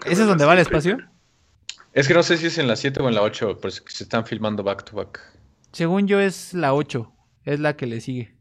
¿Ese 0.04 0.20
es 0.20 0.26
donde 0.28 0.44
va 0.44 0.52
siempre. 0.56 0.60
espacio? 0.78 0.98
Es 1.94 2.06
que 2.06 2.12
no 2.12 2.22
sé 2.22 2.36
si 2.36 2.48
es 2.48 2.58
en 2.58 2.66
la 2.68 2.76
7 2.76 3.00
o 3.00 3.08
en 3.08 3.14
la 3.14 3.22
8, 3.22 3.56
pero 3.56 3.68
es 3.70 3.80
que 3.80 3.90
se 3.90 4.04
están 4.04 4.26
filmando 4.26 4.62
back 4.62 4.84
to 4.84 4.94
back. 4.96 5.18
Según 5.72 6.06
yo 6.06 6.20
es 6.20 6.52
la 6.52 6.74
8, 6.74 7.10
es 7.46 7.58
la 7.58 7.74
que 7.74 7.86
le 7.86 8.02
sigue. 8.02 8.34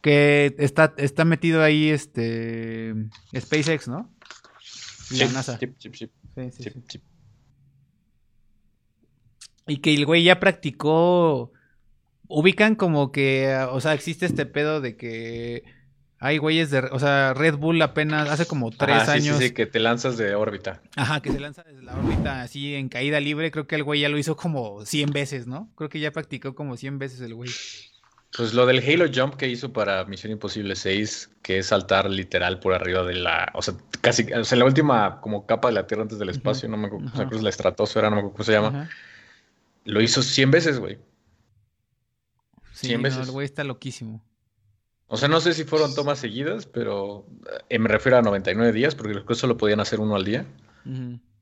Que 0.00 0.56
está, 0.58 0.92
está 0.96 1.24
metido 1.24 1.62
ahí 1.62 1.90
este 1.90 2.96
SpaceX, 3.32 3.86
¿no? 3.86 4.10
Y 5.12 5.18
la 5.18 5.28
Sí, 5.28 5.34
NASA. 5.34 5.56
sí, 5.56 5.66
sí, 5.78 5.90
sí, 5.94 6.10
Sí, 6.34 6.50
sí, 6.50 6.62
sí, 6.64 6.70
sí. 6.70 6.82
sí. 6.88 7.00
Y 9.68 9.76
que 9.76 9.94
el 9.94 10.04
güey 10.04 10.24
ya 10.24 10.40
practicó. 10.40 11.52
Ubican 12.28 12.74
como 12.74 13.10
que, 13.10 13.56
o 13.70 13.80
sea, 13.80 13.94
existe 13.94 14.26
este 14.26 14.46
pedo 14.46 14.80
de 14.80 14.96
que 14.96 15.64
hay 16.20 16.38
güeyes 16.38 16.70
de, 16.70 16.80
o 16.80 16.98
sea, 16.98 17.32
Red 17.32 17.56
Bull 17.56 17.80
apenas 17.80 18.28
hace 18.28 18.46
como 18.46 18.70
tres 18.70 18.96
Ajá, 19.02 19.14
sí, 19.14 19.20
sí, 19.20 19.28
años. 19.28 19.38
sí, 19.42 19.50
que 19.52 19.66
te 19.66 19.78
lanzas 19.78 20.16
de 20.16 20.34
órbita. 20.34 20.82
Ajá, 20.96 21.20
que 21.20 21.30
se 21.30 21.40
lanza 21.40 21.62
desde 21.62 21.82
la 21.82 21.94
órbita 21.94 22.42
así 22.42 22.74
en 22.74 22.88
caída 22.88 23.20
libre. 23.20 23.50
Creo 23.50 23.66
que 23.66 23.76
el 23.76 23.84
güey 23.84 24.00
ya 24.00 24.08
lo 24.08 24.18
hizo 24.18 24.36
como 24.36 24.84
100 24.84 25.10
veces, 25.10 25.46
¿no? 25.46 25.70
Creo 25.76 25.88
que 25.88 26.00
ya 26.00 26.10
practicó 26.10 26.54
como 26.54 26.76
100 26.76 26.98
veces 26.98 27.20
el 27.20 27.34
güey. 27.34 27.50
Pues 28.36 28.52
lo 28.52 28.66
del 28.66 28.80
Halo 28.86 29.06
Jump 29.14 29.36
que 29.36 29.48
hizo 29.48 29.72
para 29.72 30.04
Misión 30.04 30.32
Imposible 30.32 30.76
6, 30.76 31.30
que 31.40 31.58
es 31.58 31.66
saltar 31.66 32.10
literal 32.10 32.60
por 32.60 32.74
arriba 32.74 33.02
de 33.04 33.14
la, 33.14 33.50
o 33.54 33.62
sea, 33.62 33.74
casi, 34.02 34.30
o 34.32 34.44
sea, 34.44 34.58
la 34.58 34.66
última 34.66 35.20
como 35.22 35.46
capa 35.46 35.68
de 35.68 35.74
la 35.74 35.86
Tierra 35.86 36.02
antes 36.02 36.18
del 36.18 36.28
espacio, 36.28 36.68
no 36.68 36.76
me 36.76 36.88
acuerdo, 36.88 37.06
o 37.06 37.10
sea, 37.10 37.20
creo 37.20 37.30
que 37.30 37.36
es 37.36 37.42
la 37.42 37.48
estratosfera, 37.48 38.10
no 38.10 38.16
me 38.16 38.20
acuerdo 38.20 38.34
cómo 38.36 38.44
se 38.44 38.52
llama. 38.52 38.90
Lo 39.84 40.02
hizo 40.02 40.22
100 40.22 40.50
veces, 40.50 40.78
güey. 40.78 40.98
Sí, 42.78 42.86
100 42.86 43.02
no, 43.02 43.08
veces. 43.08 43.26
el 43.26 43.32
güey 43.32 43.44
está 43.44 43.64
loquísimo. 43.64 44.22
O 45.08 45.16
sea, 45.16 45.28
no 45.28 45.40
sé 45.40 45.52
si 45.52 45.64
fueron 45.64 45.96
tomas 45.96 46.20
seguidas, 46.20 46.66
pero 46.66 47.26
eh, 47.68 47.78
me 47.80 47.88
refiero 47.88 48.18
a 48.18 48.22
99 48.22 48.72
días, 48.72 48.94
porque 48.94 49.14
creo 49.14 49.26
que 49.26 49.34
solo 49.34 49.56
podían 49.56 49.80
hacer 49.80 49.98
uno 49.98 50.14
al 50.14 50.24
día. 50.24 50.46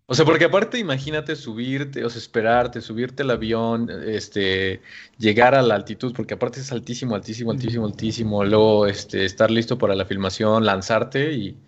O 0.06 0.14
sea, 0.14 0.24
porque 0.24 0.46
aparte 0.46 0.78
imagínate 0.78 1.36
subirte, 1.36 2.06
o 2.06 2.08
sea, 2.08 2.18
esperarte, 2.18 2.80
subirte 2.80 3.22
al 3.22 3.32
avión, 3.32 3.90
este, 4.06 4.80
llegar 5.18 5.54
a 5.54 5.60
la 5.60 5.74
altitud, 5.74 6.14
porque 6.14 6.34
aparte 6.34 6.60
es 6.60 6.72
altísimo, 6.72 7.14
altísimo, 7.14 7.50
altísimo, 7.50 7.84
altísimo, 7.84 8.42
luego, 8.42 8.86
este, 8.86 9.26
estar 9.26 9.50
listo 9.50 9.76
para 9.76 9.94
la 9.94 10.06
filmación, 10.06 10.64
lanzarte 10.64 11.32
y... 11.34 11.58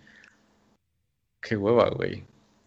Qué 1.43 1.57
hueva, 1.57 1.90
güey. 1.90 2.24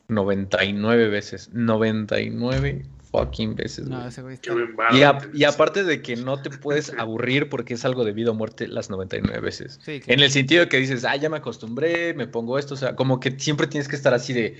99 0.08 1.08
veces, 1.08 1.50
99 1.52 2.86
fucking 3.12 3.56
veces, 3.56 3.88
No, 3.88 3.98
güey. 3.98 4.08
ese 4.10 4.22
está. 4.22 4.54
Y, 4.92 5.04
a- 5.04 5.10
entonces. 5.12 5.32
y 5.34 5.44
aparte 5.44 5.84
de 5.84 6.02
que 6.02 6.16
no 6.16 6.42
te 6.42 6.50
puedes 6.50 6.92
aburrir 6.98 7.50
porque 7.50 7.74
es 7.74 7.84
algo 7.86 8.06
de 8.06 8.14
vida 8.14 8.32
o 8.32 8.34
muerte 8.34 8.68
las 8.68 8.90
99 8.90 9.40
veces. 9.40 9.80
Sí, 9.84 10.00
claro. 10.00 10.14
En 10.14 10.20
el 10.24 10.32
sentido 10.32 10.62
de 10.64 10.70
que 10.70 10.78
dices, 10.78 11.04
ah, 11.06 11.16
ya 11.16 11.30
me 11.30 11.38
acostumbré, 11.38 12.14
me 12.14 12.28
pongo 12.28 12.58
esto, 12.58 12.74
o 12.74 12.78
sea, 12.78 12.96
como 12.96 13.20
que 13.20 13.38
siempre 13.40 13.68
tienes 13.68 13.88
que 13.88 13.96
estar 13.96 14.14
así 14.14 14.34
de, 14.34 14.58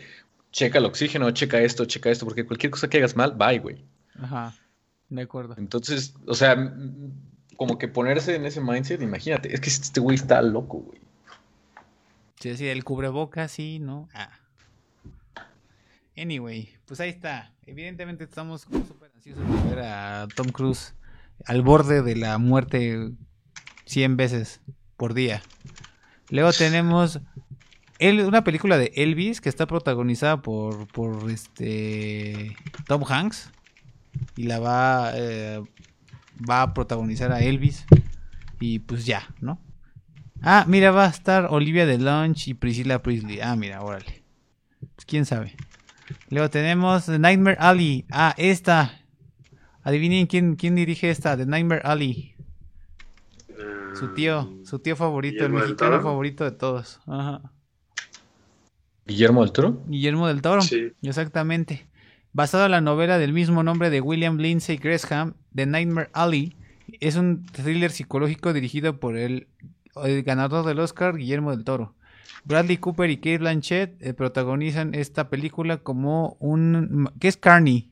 checa 0.52 0.80
el 0.80 0.86
oxígeno, 0.86 1.32
checa 1.32 1.60
esto, 1.62 1.86
checa 1.86 2.10
esto, 2.12 2.26
porque 2.26 2.46
cualquier 2.46 2.72
cosa 2.72 2.90
que 2.90 2.98
hagas 2.98 3.16
mal, 3.16 3.34
bye, 3.38 3.60
güey. 3.60 3.84
Ajá. 4.20 4.54
De 5.10 5.22
acuerdo. 5.22 5.56
Entonces, 5.58 6.14
o 6.26 6.34
sea, 6.36 6.74
como 7.58 7.78
que 7.78 7.88
ponerse 7.88 8.36
en 8.36 8.46
ese 8.46 8.60
mindset, 8.62 9.02
imagínate, 9.02 9.54
es 9.54 9.62
que 9.62 9.70
este 9.70 10.00
güey 10.00 10.16
está 10.16 10.42
loco, 10.42 10.80
güey. 10.80 11.00
Sí, 12.40 12.58
sí, 12.58 12.68
el 12.68 12.84
cubrebocas, 12.84 13.52
sí, 13.52 13.80
¿no? 13.80 14.10
Ah. 14.14 14.30
Anyway, 16.18 16.74
pues 16.86 17.00
ahí 17.00 17.10
está. 17.10 17.54
Evidentemente 17.66 18.24
estamos 18.24 18.62
súper 18.62 19.12
ansiosos 19.16 19.44
de 19.48 19.70
ver 19.70 19.86
a 19.86 20.28
Tom 20.36 20.48
Cruise 20.48 20.94
al 21.46 21.62
borde 21.62 22.02
de 22.02 22.16
la 22.16 22.38
muerte 22.38 23.12
100 23.86 24.18
veces 24.18 24.62
por 24.98 25.14
día. 25.14 25.42
Luego 26.30 26.52
tenemos 26.54 27.20
una 28.00 28.44
película 28.44 28.78
de 28.78 28.92
Elvis 28.96 29.42
que 29.42 29.50
está 29.50 29.68
protagonizada 29.68 30.42
por, 30.42 30.88
por 30.88 31.30
este 31.30 32.56
Tom 32.88 33.04
Hanks 33.08 33.52
y 34.36 34.44
la 34.44 34.60
va, 34.60 35.12
eh, 35.16 35.62
va 36.50 36.64
a 36.64 36.74
protagonizar 36.74 37.32
a 37.32 37.42
Elvis 37.42 37.86
y 38.60 38.80
pues 38.80 39.06
ya, 39.06 39.28
¿no? 39.40 39.60
Ah, 40.42 40.66
mira, 40.68 40.92
va 40.92 41.06
a 41.06 41.10
estar 41.10 41.48
Olivia 41.52 41.86
de 41.86 42.00
Lunch 42.00 42.48
y 42.48 42.54
Priscilla 42.56 43.02
Priestley. 43.02 43.40
Ah, 43.42 43.56
mira, 43.56 43.82
órale. 43.82 44.24
Pues 44.96 45.06
quién 45.06 45.26
sabe. 45.26 45.56
Luego 46.30 46.50
tenemos 46.50 47.06
The 47.06 47.20
Nightmare 47.20 47.58
Alley. 47.60 48.06
Ah, 48.10 48.34
esta. 48.38 49.00
Adivinen 49.84 50.28
quién, 50.28 50.56
quién 50.56 50.76
dirige 50.76 51.10
esta, 51.10 51.36
The 51.36 51.46
Nightmare 51.46 51.82
Alley. 51.84 52.36
Su 53.94 54.14
tío, 54.14 54.54
su 54.64 54.80
tío 54.80 54.96
favorito, 54.96 55.46
el 55.46 55.52
mexicano 55.52 55.92
Toro. 55.92 56.04
favorito 56.04 56.44
de 56.44 56.52
todos. 56.52 57.00
Ajá. 57.08 57.42
Guillermo 59.06 59.42
del 59.42 59.52
Toro. 59.52 59.84
Guillermo 59.88 60.28
del 60.28 60.42
Toro. 60.42 60.62
Sí. 60.62 60.94
Exactamente. 61.02 61.88
Basado 62.34 62.66
en 62.66 62.72
la 62.72 62.82
novela 62.82 63.18
del 63.18 63.34
mismo 63.34 63.64
nombre 63.64 63.90
de 63.90 64.00
William 64.00 64.38
Lindsay 64.38 64.78
Gresham, 64.78 65.34
The 65.54 65.66
Nightmare 65.66 66.10
Alley, 66.14 66.56
es 67.00 67.16
un 67.16 67.46
thriller 67.46 67.92
psicológico 67.92 68.54
dirigido 68.54 69.00
por 69.00 69.18
el, 69.18 69.48
el 70.04 70.24
ganador 70.24 70.66
del 70.66 70.80
Oscar, 70.80 71.18
Guillermo 71.18 71.52
del 71.52 71.66
Toro. 71.66 71.94
Bradley 72.44 72.78
Cooper 72.78 73.10
y 73.10 73.18
Kate 73.18 73.38
Blanchett 73.40 74.02
eh, 74.02 74.14
protagonizan 74.14 74.96
esta 74.96 75.30
película 75.30 75.78
como 75.78 76.38
un... 76.40 77.10
¿Qué 77.20 77.28
es 77.28 77.38
Carney? 77.38 77.92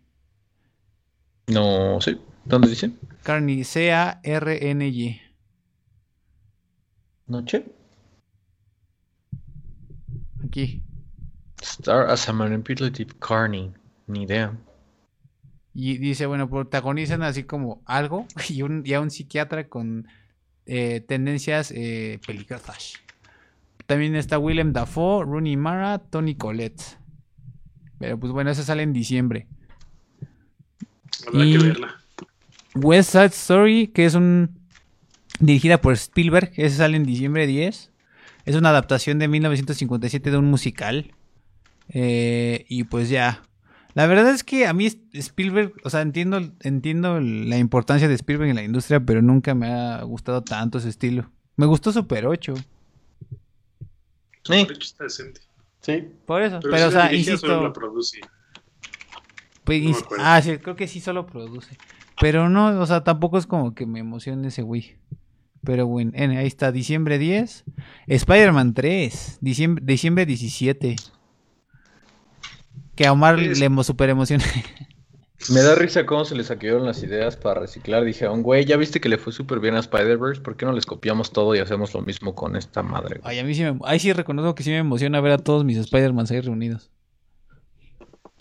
No 1.47 1.99
sé, 2.01 2.17
¿dónde 2.45 2.69
dice? 2.69 2.91
Carney, 3.23 3.63
C-A-R-N-Y. 3.63 5.21
Noche. 7.27 7.65
Aquí. 10.43 10.81
Star 11.61 12.09
as 12.09 12.27
a 12.27 12.33
manipulative 12.33 13.13
carney. 13.19 13.71
Ni 14.07 14.23
idea. 14.23 14.57
Y 15.73 15.97
dice, 15.97 16.25
bueno, 16.25 16.49
protagonizan 16.49 17.21
así 17.21 17.43
como 17.43 17.81
algo 17.85 18.25
y, 18.49 18.63
un, 18.63 18.83
y 18.85 18.93
a 18.93 19.01
un 19.01 19.11
psiquiatra 19.11 19.67
con 19.67 20.07
eh, 20.65 21.01
tendencias 21.01 21.71
eh, 21.71 22.19
peligrosas. 22.25 22.93
También 23.89 24.15
está 24.15 24.37
Willem 24.37 24.71
Dafoe, 24.71 25.25
Rooney 25.25 25.57
Mara, 25.57 25.97
Tony 25.97 26.35
Collette. 26.35 26.83
Pero 27.97 28.19
pues 28.19 28.31
bueno, 28.31 28.51
esa 28.51 28.61
sale 28.61 28.83
en 28.83 28.93
diciembre. 28.93 29.47
Habrá 31.27 31.43
Y- 31.43 31.53
que 31.53 31.57
verla. 31.57 31.95
West 32.75 33.13
Side 33.13 33.25
Story, 33.25 33.87
que 33.87 34.05
es 34.05 34.13
un 34.13 34.59
dirigida 35.39 35.81
por 35.81 35.93
Spielberg, 35.93 36.51
esa 36.55 36.77
sale 36.77 36.97
en 36.97 37.03
diciembre 37.03 37.47
10. 37.47 37.91
Es 38.45 38.55
una 38.55 38.69
adaptación 38.69 39.17
de 39.17 39.27
1957 39.27 40.29
de 40.29 40.37
un 40.37 40.45
musical. 40.45 41.11
Eh, 41.87 42.65
y 42.69 42.83
pues 42.83 43.09
ya. 43.09 43.41
La 43.95 44.05
verdad 44.05 44.29
es 44.29 44.43
que 44.43 44.67
a 44.67 44.73
mí 44.73 44.85
Spielberg, 45.13 45.73
o 45.83 45.89
sea, 45.89 46.01
entiendo, 46.01 46.39
entiendo 46.59 47.19
la 47.19 47.57
importancia 47.57 48.07
de 48.07 48.13
Spielberg 48.13 48.51
en 48.51 48.55
la 48.55 48.63
industria, 48.63 48.99
pero 48.99 49.23
nunca 49.23 49.55
me 49.55 49.67
ha 49.71 50.03
gustado 50.03 50.43
tanto 50.43 50.77
ese 50.77 50.89
estilo. 50.89 51.31
Me 51.57 51.65
gustó 51.65 51.91
Super 51.91 52.27
8. 52.27 52.53
Eh, 54.49 54.65
De 54.65 54.73
hecho, 54.73 54.79
está 54.79 55.03
decente. 55.05 55.41
sí. 55.81 56.07
Por 56.25 56.41
eso. 56.41 56.59
Pero, 56.61 56.71
Pero, 56.71 56.87
o 56.87 56.89
si 56.89 56.95
la 56.95 57.01
sea, 57.01 57.09
dirige, 57.09 57.37
solo 57.37 57.53
insisto. 57.53 57.63
la 57.63 57.73
produce. 57.73 58.19
Pues, 59.63 59.81
No 59.83 59.97
ah, 60.19 60.41
sí, 60.41 60.57
creo 60.57 60.75
que 60.75 60.87
sí 60.87 60.99
solo 60.99 61.25
produce. 61.27 61.77
Pero 62.19 62.49
no, 62.49 62.79
o 62.81 62.85
sea, 62.85 63.03
tampoco 63.03 63.37
es 63.37 63.45
como 63.45 63.73
que 63.75 63.85
me 63.85 63.99
emocione 63.99 64.47
ese 64.47 64.61
güey. 64.61 64.97
Pero 65.63 65.87
bueno, 65.87 66.11
en- 66.15 66.31
ahí 66.31 66.47
está, 66.47 66.71
diciembre 66.71 67.17
10. 67.17 67.65
Spider-Man 68.07 68.73
3, 68.73 69.37
diciembre, 69.41 69.83
diciembre 69.85 70.25
17. 70.25 70.95
Que 72.95 73.05
a 73.07 73.11
Omar 73.11 73.39
Es- 73.39 73.59
le 73.59 73.83
super 73.83 74.09
emociona. 74.09 74.43
Me 75.47 75.61
da 75.61 75.73
risa 75.75 76.05
cómo 76.05 76.25
se 76.25 76.35
les 76.35 76.47
saquearon 76.47 76.85
las 76.85 77.01
ideas 77.01 77.37
para 77.37 77.61
reciclar. 77.61 78.03
Dije, 78.03 78.27
un 78.27 78.43
güey, 78.43 78.65
ya 78.65 78.75
viste 78.75 78.99
que 78.99 79.07
le 79.07 79.17
fue 79.17 79.31
súper 79.31 79.59
bien 79.59 79.75
a 79.75 79.79
Spider-Verse, 79.79 80.41
¿por 80.41 80.57
qué 80.57 80.65
no 80.65 80.73
les 80.73 80.85
copiamos 80.85 81.31
todo 81.31 81.55
y 81.55 81.59
hacemos 81.59 81.93
lo 81.93 82.01
mismo 82.01 82.35
con 82.35 82.57
esta 82.57 82.83
madre? 82.83 83.19
güey?" 83.19 83.35
Ay, 83.35 83.39
a 83.39 83.43
mí 83.45 83.55
sí 83.55 83.63
me, 83.63 83.79
ahí 83.85 83.99
sí 83.99 84.11
reconozco 84.11 84.53
que 84.53 84.63
sí 84.63 84.69
me 84.69 84.77
emociona 84.77 85.21
ver 85.21 85.31
a 85.31 85.37
todos 85.37 85.63
mis 85.63 85.77
Spider-Mans 85.77 86.31
ahí 86.31 86.41
reunidos. 86.41 86.91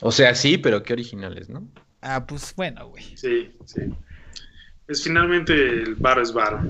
O 0.00 0.12
sea, 0.12 0.34
sí, 0.34 0.58
pero 0.58 0.82
qué 0.82 0.92
originales, 0.92 1.48
¿no? 1.48 1.66
Ah, 2.00 2.26
pues 2.26 2.54
bueno, 2.56 2.88
güey. 2.88 3.04
Sí, 3.16 3.50
sí. 3.64 3.82
Es 4.86 5.02
finalmente 5.02 5.52
el 5.52 5.94
bar 5.96 6.18
es 6.18 6.32
bar. 6.32 6.60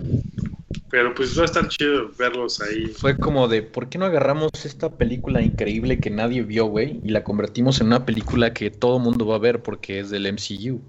Pero 0.91 1.15
pues 1.15 1.37
va 1.39 1.43
a 1.43 1.45
estar 1.47 1.69
chido 1.69 2.11
verlos 2.19 2.61
ahí. 2.61 2.87
Fue 2.89 3.19
como 3.19 3.47
de, 3.49 3.63
¿por 3.63 3.89
qué 3.89 3.99
no 3.99 4.07
agarramos 4.07 4.51
esta 4.65 4.91
película 4.97 5.43
increíble 5.43 6.01
que 6.01 6.11
nadie 6.11 6.43
vio, 6.43 6.67
güey? 6.67 7.01
Y 7.05 7.11
la 7.11 7.25
convertimos 7.25 7.81
en 7.81 7.89
una 7.89 8.07
película 8.07 8.55
que 8.55 8.71
todo 8.71 8.99
mundo 8.99 9.27
va 9.27 9.37
a 9.37 9.41
ver 9.41 9.63
porque 9.63 10.01
es 10.01 10.11
del 10.11 10.27
MCU. 10.27 10.81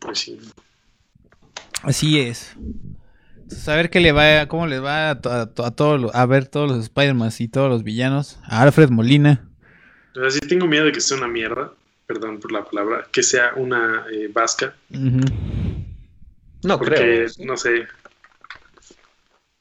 Pues 0.00 0.18
sí. 0.18 0.40
Así 1.82 2.18
es. 2.20 2.54
Entonces, 3.36 3.68
a 3.68 3.76
ver 3.76 3.88
qué 3.90 4.00
le 4.00 4.12
va, 4.12 4.46
cómo 4.48 4.66
les 4.66 4.82
va 4.82 5.10
a, 5.10 5.20
to- 5.20 5.30
a, 5.30 5.42
a 5.42 5.70
todos 5.70 6.00
los- 6.00 6.14
a 6.14 6.26
ver 6.26 6.46
todos 6.48 6.68
los 6.70 6.82
Spider-Man 6.84 7.30
y 7.38 7.48
todos 7.48 7.70
los 7.70 7.82
villanos. 7.82 8.38
A 8.44 8.62
Alfred 8.62 8.90
Molina. 8.90 9.48
O 10.16 10.20
sea, 10.20 10.30
sí 10.30 10.40
tengo 10.40 10.66
miedo 10.66 10.84
de 10.84 10.92
que 10.92 11.00
sea 11.00 11.16
una 11.16 11.28
mierda, 11.28 11.72
perdón 12.06 12.40
por 12.40 12.50
la 12.52 12.64
palabra, 12.64 13.06
que 13.12 13.22
sea 13.22 13.52
una 13.56 14.04
eh, 14.12 14.28
vasca, 14.32 14.74
Ujú. 14.90 15.20
No 16.62 16.78
porque, 16.78 16.94
creo. 16.96 17.28
no 17.46 17.56
sé, 17.56 17.86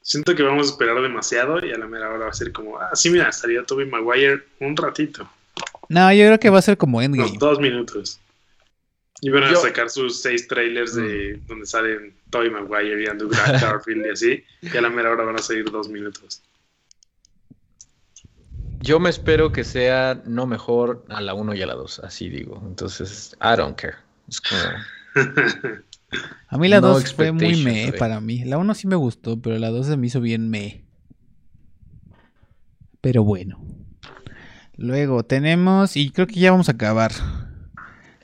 siento 0.02 0.36
que 0.36 0.44
vamos 0.44 0.68
a 0.68 0.72
esperar 0.72 1.02
demasiado 1.02 1.64
y 1.66 1.72
a 1.72 1.78
la 1.78 1.88
mera 1.88 2.10
hora 2.10 2.26
va 2.26 2.30
a 2.30 2.34
ser 2.34 2.52
como, 2.52 2.80
ah, 2.80 2.90
sí, 2.96 3.10
mira, 3.10 3.30
estaría 3.30 3.64
Toby 3.64 3.86
Maguire 3.86 4.44
un 4.60 4.76
ratito, 4.76 5.30
No, 5.90 6.12
yo 6.14 6.26
creo 6.26 6.40
que 6.40 6.50
va 6.50 6.60
a 6.60 6.62
ser 6.62 6.78
como 6.78 7.02
Endgame. 7.02 7.30
unos 7.30 7.40
dos 7.40 7.60
minutos. 7.60 8.20
Y 9.22 9.30
van 9.32 9.46
a 9.46 9.52
Yo- 9.52 9.62
sacar 9.62 9.90
sus 9.90 10.22
seis 10.22 10.48
trailers 10.48 10.94
de 10.94 11.42
donde 11.48 11.66
salen 11.66 12.16
Toby 12.30 12.52
Maguire 12.52 13.04
y 13.04 13.08
Andrew 13.08 13.30
Gar- 13.30 13.60
Garfield 13.60 14.06
y 14.08 14.10
así, 14.10 14.44
y 14.62 14.78
a 14.78 14.82
la 14.82 14.90
mera 14.90 15.10
hora 15.12 15.24
van 15.24 15.36
a 15.36 15.42
salir 15.42 15.66
dos 15.72 15.88
minutos. 15.90 16.42
Yo 18.80 19.00
me 19.00 19.10
espero 19.10 19.52
que 19.52 19.64
sea 19.64 20.22
no 20.26 20.46
mejor 20.46 21.04
a 21.10 21.20
la 21.22 21.34
1 21.34 21.56
y 21.56 21.62
a 21.64 21.66
la 21.66 21.74
2, 21.74 22.00
así 22.00 22.30
digo. 22.30 22.62
Entonces, 22.66 23.36
I 23.42 23.58
don't 23.58 23.76
care. 23.80 23.96
Es 24.30 24.40
como... 24.40 24.62
A 26.48 26.58
mí 26.58 26.68
la 26.68 26.80
No 26.82 26.88
2 26.94 27.14
fue 27.14 27.32
muy 27.32 27.46
expectations, 27.46 27.66
me 27.66 27.88
güey. 27.90 28.00
para 28.00 28.22
mí. 28.22 28.46
La 28.46 28.58
1 28.58 28.74
sí 28.76 28.88
me 28.88 28.96
gustó, 28.96 29.42
pero 29.42 29.58
la 29.60 29.70
2 29.70 29.88
se 29.88 29.98
me 29.98 30.08
hizo 30.08 30.22
bien 30.22 30.50
me. 30.50 30.86
Pero 33.02 33.24
bueno. 33.24 33.60
Luego 34.76 35.24
tenemos, 35.24 35.98
y 35.98 36.12
creo 36.12 36.28
que 36.28 36.40
ya 36.40 36.52
vamos 36.52 36.70
a 36.70 36.74
acabar. 36.74 37.12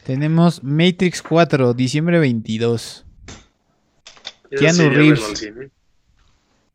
Tenemos 0.06 0.64
Matrix 0.64 1.22
4, 1.22 1.74
diciembre 1.74 2.20
22. 2.20 3.06
Eso 4.52 4.60
Keanu 4.60 4.90
Reeves. 4.90 5.52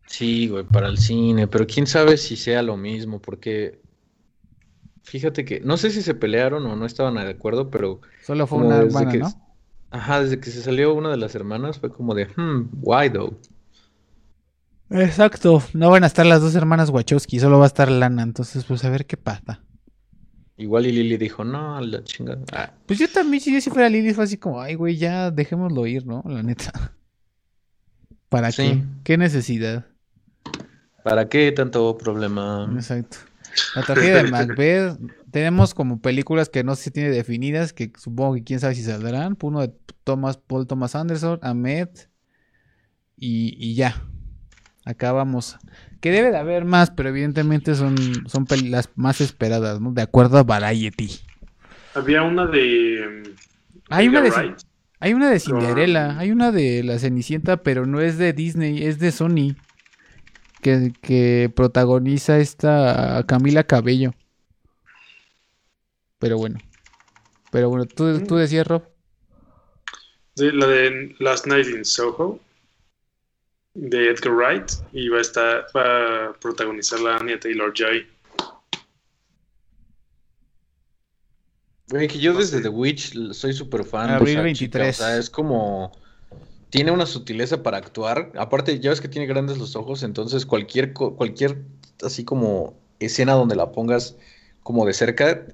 Sí, 0.06 0.48
güey, 0.48 0.64
para 0.64 0.88
el 0.88 0.98
cine, 0.98 1.46
pero 1.46 1.66
quién 1.66 1.86
sabe 1.86 2.16
si 2.16 2.36
sea 2.36 2.62
lo 2.62 2.76
mismo, 2.76 3.20
porque 3.20 3.80
fíjate 5.02 5.44
que 5.44 5.60
no 5.60 5.76
sé 5.76 5.90
si 5.90 6.02
se 6.02 6.14
pelearon 6.14 6.66
o 6.66 6.76
no 6.76 6.86
estaban 6.86 7.14
de 7.14 7.28
acuerdo, 7.28 7.70
pero 7.70 8.00
Solo 8.24 8.46
fue 8.46 8.58
una 8.58 8.78
hermana, 8.78 9.12
que, 9.12 9.18
¿no? 9.18 9.47
Ajá, 9.90 10.22
desde 10.22 10.40
que 10.40 10.50
se 10.50 10.62
salió 10.62 10.94
una 10.94 11.10
de 11.10 11.16
las 11.16 11.34
hermanas 11.34 11.78
fue 11.78 11.90
como 11.90 12.14
de, 12.14 12.26
hmm, 12.26 12.68
why 12.82 13.10
though? 13.10 13.36
Exacto. 14.90 15.62
No 15.74 15.90
van 15.90 16.04
a 16.04 16.06
estar 16.06 16.24
las 16.26 16.40
dos 16.40 16.54
hermanas 16.54 16.90
Wachowski, 16.90 17.38
solo 17.40 17.58
va 17.58 17.64
a 17.64 17.68
estar 17.68 17.90
Lana. 17.90 18.22
Entonces, 18.22 18.64
pues 18.64 18.84
a 18.84 18.90
ver 18.90 19.06
qué 19.06 19.16
pasa. 19.16 19.62
Igual 20.56 20.86
y 20.86 20.92
Lily 20.92 21.18
dijo, 21.18 21.44
no, 21.44 21.80
la 21.80 22.02
chingada. 22.02 22.42
Ah, 22.52 22.72
Pues 22.86 22.98
yo 22.98 23.08
también, 23.08 23.40
si 23.40 23.52
yo 23.52 23.60
si 23.60 23.70
fuera 23.70 23.88
Lily, 23.88 24.12
fue 24.14 24.24
así 24.24 24.38
como, 24.38 24.60
ay, 24.60 24.74
güey, 24.74 24.96
ya 24.96 25.30
dejémoslo 25.30 25.86
ir, 25.86 26.04
¿no? 26.06 26.22
La 26.26 26.42
neta. 26.42 26.72
¿Para 28.28 28.50
Sí. 28.50 28.62
qué? 28.62 28.82
¿Qué 29.04 29.16
necesidad? 29.18 29.86
¿para 31.04 31.26
qué 31.28 31.52
tanto 31.52 31.96
problema? 31.96 32.70
Exacto. 32.74 33.16
La 33.74 33.82
tragedia 33.82 34.22
de 34.22 34.24
Macbeth. 34.30 34.98
Tenemos 35.30 35.74
como 35.74 36.00
películas 36.00 36.48
que 36.48 36.64
no 36.64 36.74
se 36.74 36.90
tiene 36.90 37.10
definidas, 37.10 37.72
que 37.72 37.92
supongo 37.98 38.34
que 38.34 38.44
quién 38.44 38.60
sabe 38.60 38.74
si 38.74 38.82
saldrán. 38.82 39.36
Uno 39.42 39.60
de 39.60 39.72
Thomas, 40.04 40.38
Paul 40.38 40.66
Thomas 40.66 40.94
Anderson, 40.94 41.38
Ahmed 41.42 41.88
y, 43.16 43.54
y 43.58 43.74
ya. 43.74 44.02
Acabamos. 44.84 45.56
Que 46.00 46.10
debe 46.10 46.30
de 46.30 46.38
haber 46.38 46.64
más, 46.64 46.90
pero 46.90 47.10
evidentemente 47.10 47.74
son, 47.74 47.96
son 48.26 48.46
las 48.70 48.88
más 48.94 49.20
esperadas, 49.20 49.80
¿no? 49.80 49.92
De 49.92 50.02
acuerdo 50.02 50.38
a 50.38 50.44
Variety. 50.44 51.10
Había 51.94 52.22
una 52.22 52.46
de... 52.46 53.22
mm, 53.24 53.30
Hay 53.90 54.08
una 54.08 54.22
de, 54.22 54.54
hay 55.00 55.12
una 55.14 55.28
de 55.30 55.40
Con- 55.40 55.60
Cinderella, 55.60 56.18
hay 56.18 56.30
una 56.30 56.52
de 56.52 56.82
La 56.84 56.98
Cenicienta, 56.98 57.58
pero 57.62 57.84
no 57.86 58.00
es 58.00 58.16
de 58.16 58.32
Disney, 58.32 58.84
es 58.86 58.98
de 58.98 59.12
Sony. 59.12 59.56
Que, 60.62 60.92
que 61.02 61.52
protagoniza 61.54 62.38
esta 62.38 63.22
Camila 63.28 63.64
Cabello. 63.64 64.12
Pero 66.18 66.36
bueno. 66.38 66.58
Pero 67.50 67.70
bueno, 67.70 67.86
tú, 67.86 68.20
tú 68.24 68.36
decías, 68.36 68.66
Rob. 68.66 68.82
Sí, 70.36 70.50
la 70.52 70.66
de 70.66 71.14
Last 71.18 71.46
Night 71.46 71.66
in 71.66 71.84
Soho 71.84 72.40
de 73.74 74.10
Edgar 74.10 74.34
Wright 74.34 74.70
y 74.92 75.08
va 75.08 75.18
a 75.18 75.20
estar 75.20 75.66
va 75.76 76.26
a 76.26 76.32
protagonizar 76.34 77.00
la 77.00 77.16
Anya 77.16 77.38
Taylor 77.38 77.72
Joy. 77.72 78.06
Que 81.88 82.18
yo 82.18 82.34
desde 82.34 82.60
The 82.60 82.68
Witch 82.68 83.14
soy 83.32 83.52
súper 83.54 83.84
fan 83.84 84.08
de 84.08 84.14
Abril 84.14 84.34
esa 84.34 84.42
23. 84.42 84.96
chica, 84.96 85.06
o 85.06 85.08
sea, 85.08 85.18
es 85.18 85.30
como... 85.30 85.92
Tiene 86.70 86.90
una 86.90 87.06
sutileza 87.06 87.62
para 87.62 87.78
actuar. 87.78 88.30
Aparte, 88.36 88.78
ya 88.78 88.90
ves 88.90 89.00
que 89.00 89.08
tiene 89.08 89.26
grandes 89.26 89.56
los 89.56 89.74
ojos, 89.74 90.02
entonces 90.02 90.44
cualquier, 90.44 90.92
co- 90.92 91.16
cualquier 91.16 91.62
así 92.04 92.24
como 92.26 92.78
escena 92.98 93.32
donde 93.32 93.56
la 93.56 93.72
pongas 93.72 94.16
como 94.62 94.84
de 94.84 94.92
cerca, 94.92 95.46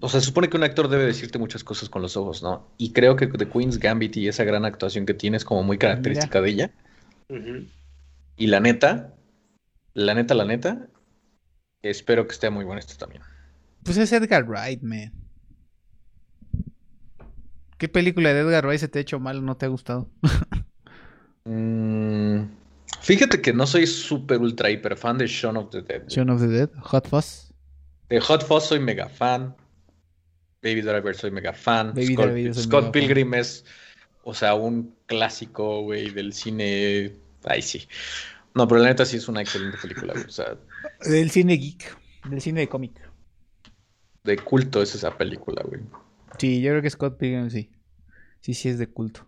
o 0.00 0.08
sea, 0.08 0.20
se 0.20 0.26
supone 0.26 0.48
que 0.48 0.56
un 0.56 0.62
actor 0.62 0.88
debe 0.88 1.06
decirte 1.06 1.38
muchas 1.38 1.64
cosas 1.64 1.88
con 1.88 2.02
los 2.02 2.16
ojos, 2.16 2.42
¿no? 2.42 2.68
Y 2.76 2.92
creo 2.92 3.16
que 3.16 3.26
The 3.26 3.48
Queen's 3.48 3.78
Gambit 3.78 4.16
y 4.16 4.28
esa 4.28 4.44
gran 4.44 4.64
actuación 4.64 5.06
que 5.06 5.14
tiene 5.14 5.36
es 5.36 5.44
como 5.44 5.62
muy 5.62 5.78
característica 5.78 6.40
de 6.40 6.50
ella. 6.50 6.70
Y 8.36 8.46
la 8.48 8.60
neta, 8.60 9.14
la 9.94 10.14
neta, 10.14 10.34
la 10.34 10.44
neta, 10.44 10.88
espero 11.82 12.26
que 12.26 12.32
esté 12.32 12.50
muy 12.50 12.64
bueno 12.64 12.78
esto 12.78 12.94
también. 12.96 13.22
Pues 13.84 13.96
es 13.96 14.12
Edgar 14.12 14.44
Wright, 14.44 14.82
man. 14.82 15.12
¿Qué 17.78 17.88
película 17.88 18.32
de 18.32 18.40
Edgar 18.40 18.66
Wright 18.66 18.80
se 18.80 18.88
te 18.88 18.98
ha 18.98 19.02
hecho 19.02 19.20
mal 19.20 19.38
o 19.38 19.42
no 19.42 19.56
te 19.56 19.66
ha 19.66 19.68
gustado? 19.68 20.10
Mm, 21.48 22.48
fíjate 23.02 23.40
que 23.40 23.52
no 23.52 23.68
soy 23.68 23.86
súper 23.86 24.40
ultra 24.40 24.68
hiper 24.68 24.96
fan 24.96 25.16
de 25.16 25.28
Shaun 25.28 25.56
of 25.56 25.70
the 25.70 25.80
Dead. 25.80 26.02
Shaun 26.08 26.28
of 26.28 26.40
the 26.40 26.48
Dead, 26.48 26.70
Hot 26.80 27.06
Fuzz. 27.06 27.52
De 28.08 28.18
Hot 28.18 28.44
Fuzz 28.44 28.64
soy 28.64 28.80
mega 28.80 29.08
fan. 29.08 29.54
Baby 30.66 30.82
Driver 30.82 31.14
soy 31.14 31.30
mega 31.30 31.52
fan. 31.52 31.94
Baby 31.94 32.14
Scott, 32.14 32.26
Driver 32.26 32.92
Pilgrim 32.92 33.34
es, 33.34 33.64
o 34.24 34.34
sea, 34.34 34.54
un 34.54 34.94
clásico, 35.06 35.82
güey, 35.82 36.10
del 36.10 36.32
cine. 36.32 37.12
Ay, 37.44 37.62
sí. 37.62 37.86
No, 38.54 38.66
pero 38.66 38.80
la 38.80 38.88
neta 38.88 39.04
sí 39.04 39.16
es 39.18 39.28
una 39.28 39.42
excelente 39.42 39.78
película, 39.80 40.12
güey. 40.14 40.24
O 40.24 40.30
sea, 40.30 40.56
Del 41.04 41.30
cine 41.30 41.54
geek, 41.56 41.96
del 42.28 42.40
cine 42.40 42.60
de 42.60 42.68
cómic. 42.68 43.00
de 44.24 44.36
culto 44.38 44.82
es 44.82 44.94
esa 44.94 45.16
película, 45.16 45.62
güey. 45.64 45.82
Sí, 46.38 46.60
yo 46.60 46.70
creo 46.70 46.82
que 46.82 46.90
Scott 46.90 47.16
Pilgrim 47.18 47.50
sí. 47.50 47.70
Sí, 48.40 48.54
sí 48.54 48.68
es 48.68 48.78
de 48.78 48.88
culto. 48.88 49.26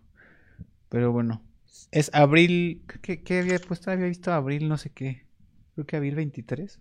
Pero 0.89 1.11
bueno. 1.11 1.43
Es 1.91 2.09
abril. 2.13 2.83
¿Qué, 3.01 3.23
qué 3.23 3.39
había 3.39 3.59
puesto? 3.59 3.91
Había 3.91 4.07
visto 4.07 4.31
abril, 4.33 4.67
no 4.67 4.77
sé 4.77 4.89
qué. 4.91 5.25
Creo 5.75 5.85
que 5.85 5.95
abril 5.95 6.15
23. 6.15 6.79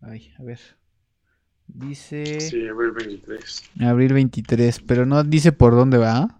Ay, 0.00 0.32
a 0.38 0.42
ver. 0.42 0.60
Dice. 1.66 2.40
Sí, 2.40 2.66
abril 2.68 2.90
23. 2.92 3.62
Abril 3.80 4.12
23. 4.12 4.80
Pero 4.80 5.06
no 5.06 5.22
dice 5.24 5.52
por 5.52 5.74
dónde 5.74 5.98
va. 5.98 6.38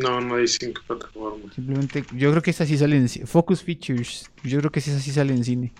No, 0.00 0.20
no 0.20 0.36
dice 0.38 0.66
en 0.66 0.74
qué 0.74 0.80
plataforma. 0.86 1.52
Simplemente. 1.54 2.04
Yo 2.14 2.30
creo 2.30 2.42
que 2.42 2.50
esa 2.50 2.64
sí 2.66 2.76
sale 2.78 2.96
en. 2.96 3.04
ci- 3.06 3.26
Focus 3.26 3.62
Features. 3.62 4.30
Yo 4.42 4.58
creo 4.58 4.70
que 4.72 4.80
esa 4.80 4.98
sí 4.98 5.12
sale 5.12 5.34
en 5.34 5.44
cine. 5.44 5.72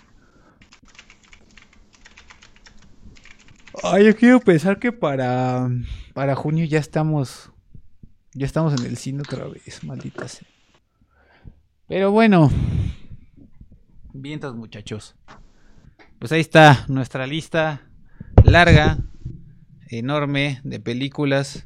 Ay, 3.82 4.06
yo 4.06 4.16
quiero 4.16 4.40
pensar 4.40 4.78
que 4.78 4.92
para. 4.92 5.68
Para 6.12 6.34
junio 6.36 6.64
ya 6.64 6.78
estamos. 6.78 7.50
Ya 8.34 8.46
estamos 8.46 8.74
en 8.80 8.86
el 8.86 8.96
cine 8.96 9.20
otra 9.22 9.46
vez, 9.46 9.82
maldita 9.84 10.26
sea. 10.28 10.46
Pero 11.88 12.10
bueno. 12.10 12.50
Vientos, 14.12 14.54
muchachos. 14.56 15.14
Pues 16.18 16.32
ahí 16.32 16.40
está 16.40 16.84
nuestra 16.88 17.26
lista 17.26 17.82
larga, 18.44 18.98
enorme 19.88 20.60
de 20.64 20.80
películas 20.80 21.64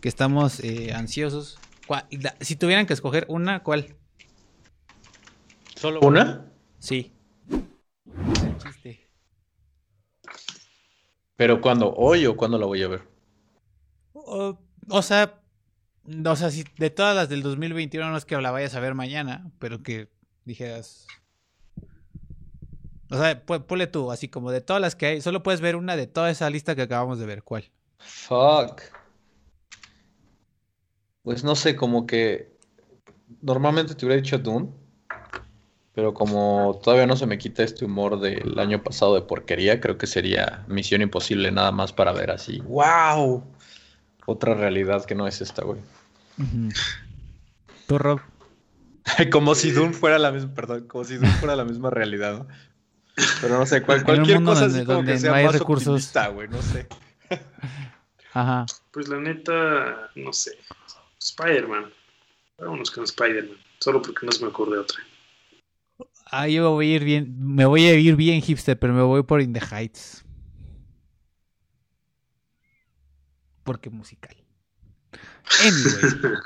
que 0.00 0.08
estamos 0.08 0.60
eh, 0.60 0.92
ansiosos. 0.92 1.58
¿Cuál- 1.86 2.06
la- 2.10 2.36
Si 2.40 2.56
tuvieran 2.56 2.86
que 2.86 2.92
escoger 2.92 3.26
una, 3.28 3.62
¿cuál? 3.62 3.94
¿Solo 5.76 6.00
una? 6.00 6.46
Sí. 6.78 7.12
Chiste. 8.58 9.08
¿Pero 11.36 11.60
cuándo? 11.60 11.92
¿Hoy 11.94 12.26
o 12.26 12.36
cuándo 12.36 12.58
la 12.58 12.66
voy 12.66 12.82
a 12.82 12.88
ver? 12.88 13.02
O, 14.14 14.58
o 14.88 15.02
sea, 15.02 15.40
o 16.24 16.36
sea, 16.36 16.50
si 16.50 16.64
de 16.78 16.90
todas 16.90 17.14
las 17.14 17.28
del 17.28 17.42
2021 17.42 18.10
no 18.10 18.16
es 18.16 18.24
que 18.24 18.36
la 18.40 18.50
vayas 18.50 18.74
a 18.74 18.80
ver 18.80 18.94
mañana, 18.94 19.50
pero 19.58 19.82
que 19.82 20.08
dijeras. 20.44 21.06
O 23.10 23.16
sea, 23.16 23.44
pu- 23.44 23.64
ponle 23.64 23.86
tú, 23.86 24.10
así 24.10 24.28
como 24.28 24.50
de 24.50 24.60
todas 24.60 24.82
las 24.82 24.96
que 24.96 25.06
hay, 25.06 25.20
solo 25.20 25.42
puedes 25.42 25.60
ver 25.60 25.76
una 25.76 25.96
de 25.96 26.06
toda 26.06 26.30
esa 26.30 26.50
lista 26.50 26.74
que 26.74 26.82
acabamos 26.82 27.18
de 27.18 27.26
ver. 27.26 27.42
¿Cuál? 27.42 27.64
Fuck. 27.98 28.82
Pues 31.22 31.44
no 31.44 31.54
sé, 31.56 31.74
como 31.76 32.06
que 32.06 32.56
normalmente 33.42 33.94
te 33.94 34.06
hubiera 34.06 34.20
dicho 34.22 34.38
Dune, 34.38 34.68
pero 35.94 36.14
como 36.14 36.78
todavía 36.82 37.06
no 37.06 37.16
se 37.16 37.26
me 37.26 37.38
quita 37.38 37.62
este 37.62 37.84
humor 37.84 38.20
del 38.20 38.58
año 38.58 38.82
pasado 38.82 39.14
de 39.14 39.22
porquería, 39.22 39.80
creo 39.80 39.98
que 39.98 40.06
sería 40.06 40.64
Misión 40.68 41.02
Imposible 41.02 41.50
nada 41.50 41.72
más 41.72 41.92
para 41.92 42.12
ver 42.12 42.30
así. 42.30 42.60
¡Wow! 42.60 43.42
Otra 44.26 44.54
realidad 44.54 45.04
que 45.04 45.14
no 45.14 45.26
es 45.26 45.40
esta, 45.40 45.64
güey. 45.64 45.80
¿Tú, 47.86 47.98
Rob? 47.98 48.20
como 49.32 49.54
si 49.54 49.70
Doom 49.70 49.92
fuera 49.92 50.18
la 50.18 50.32
misma, 50.32 50.52
perdón, 50.54 50.86
como 50.86 51.04
si 51.04 51.16
Doom 51.16 51.30
fuera 51.34 51.56
la 51.56 51.64
misma 51.64 51.90
realidad, 51.90 52.38
¿no? 52.40 52.46
Pero 53.40 53.58
no 53.58 53.66
sé, 53.66 53.82
cual- 53.82 54.04
cualquier 54.04 54.36
mundo 54.36 54.52
cosa 54.52 54.62
donde- 54.62 54.78
así 54.78 54.86
como 54.86 54.96
donde 54.98 55.12
que 55.12 55.18
sea 55.18 55.30
no 55.30 55.36
hay 55.36 55.44
más 55.46 55.52
recursos. 55.58 56.12
güey, 56.34 56.48
no 56.48 56.62
sé. 56.62 56.86
Ajá. 58.32 58.66
Pues 58.92 59.08
la 59.08 59.18
neta, 59.18 60.10
no 60.14 60.32
sé. 60.32 60.52
Spider-Man. 61.20 61.90
Vámonos 62.58 62.90
con 62.90 63.04
Spider-Man. 63.04 63.56
Solo 63.78 64.02
porque 64.02 64.24
no 64.26 64.32
se 64.32 64.42
me 64.42 64.48
ocurre 64.48 64.78
otra. 64.78 64.98
Ah, 66.30 66.48
yo 66.48 66.70
voy 66.72 66.92
a 66.92 66.96
ir 66.96 67.04
bien, 67.04 67.36
me 67.38 67.64
voy 67.66 67.84
a 67.86 67.94
ir 67.94 68.16
bien 68.16 68.42
hipster, 68.42 68.78
pero 68.78 68.92
me 68.92 69.02
voy 69.02 69.22
por 69.22 69.40
In 69.40 69.52
the 69.52 69.60
Heights. 69.60 70.24
Porque 73.62 73.90
musical. 73.90 74.36
Anyway. 75.62 76.38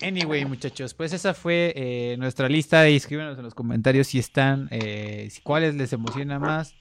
Anyway, 0.00 0.44
muchachos, 0.46 0.94
pues 0.94 1.12
esa 1.12 1.34
fue 1.34 1.72
eh, 1.76 2.16
nuestra 2.18 2.48
lista. 2.48 2.86
Escríbanos 2.88 3.38
en 3.38 3.44
los 3.44 3.54
comentarios 3.54 4.08
si 4.08 4.18
están, 4.18 4.68
eh, 4.70 5.28
si- 5.30 5.42
cuáles 5.42 5.74
les 5.74 5.92
emociona 5.92 6.38
más, 6.38 6.74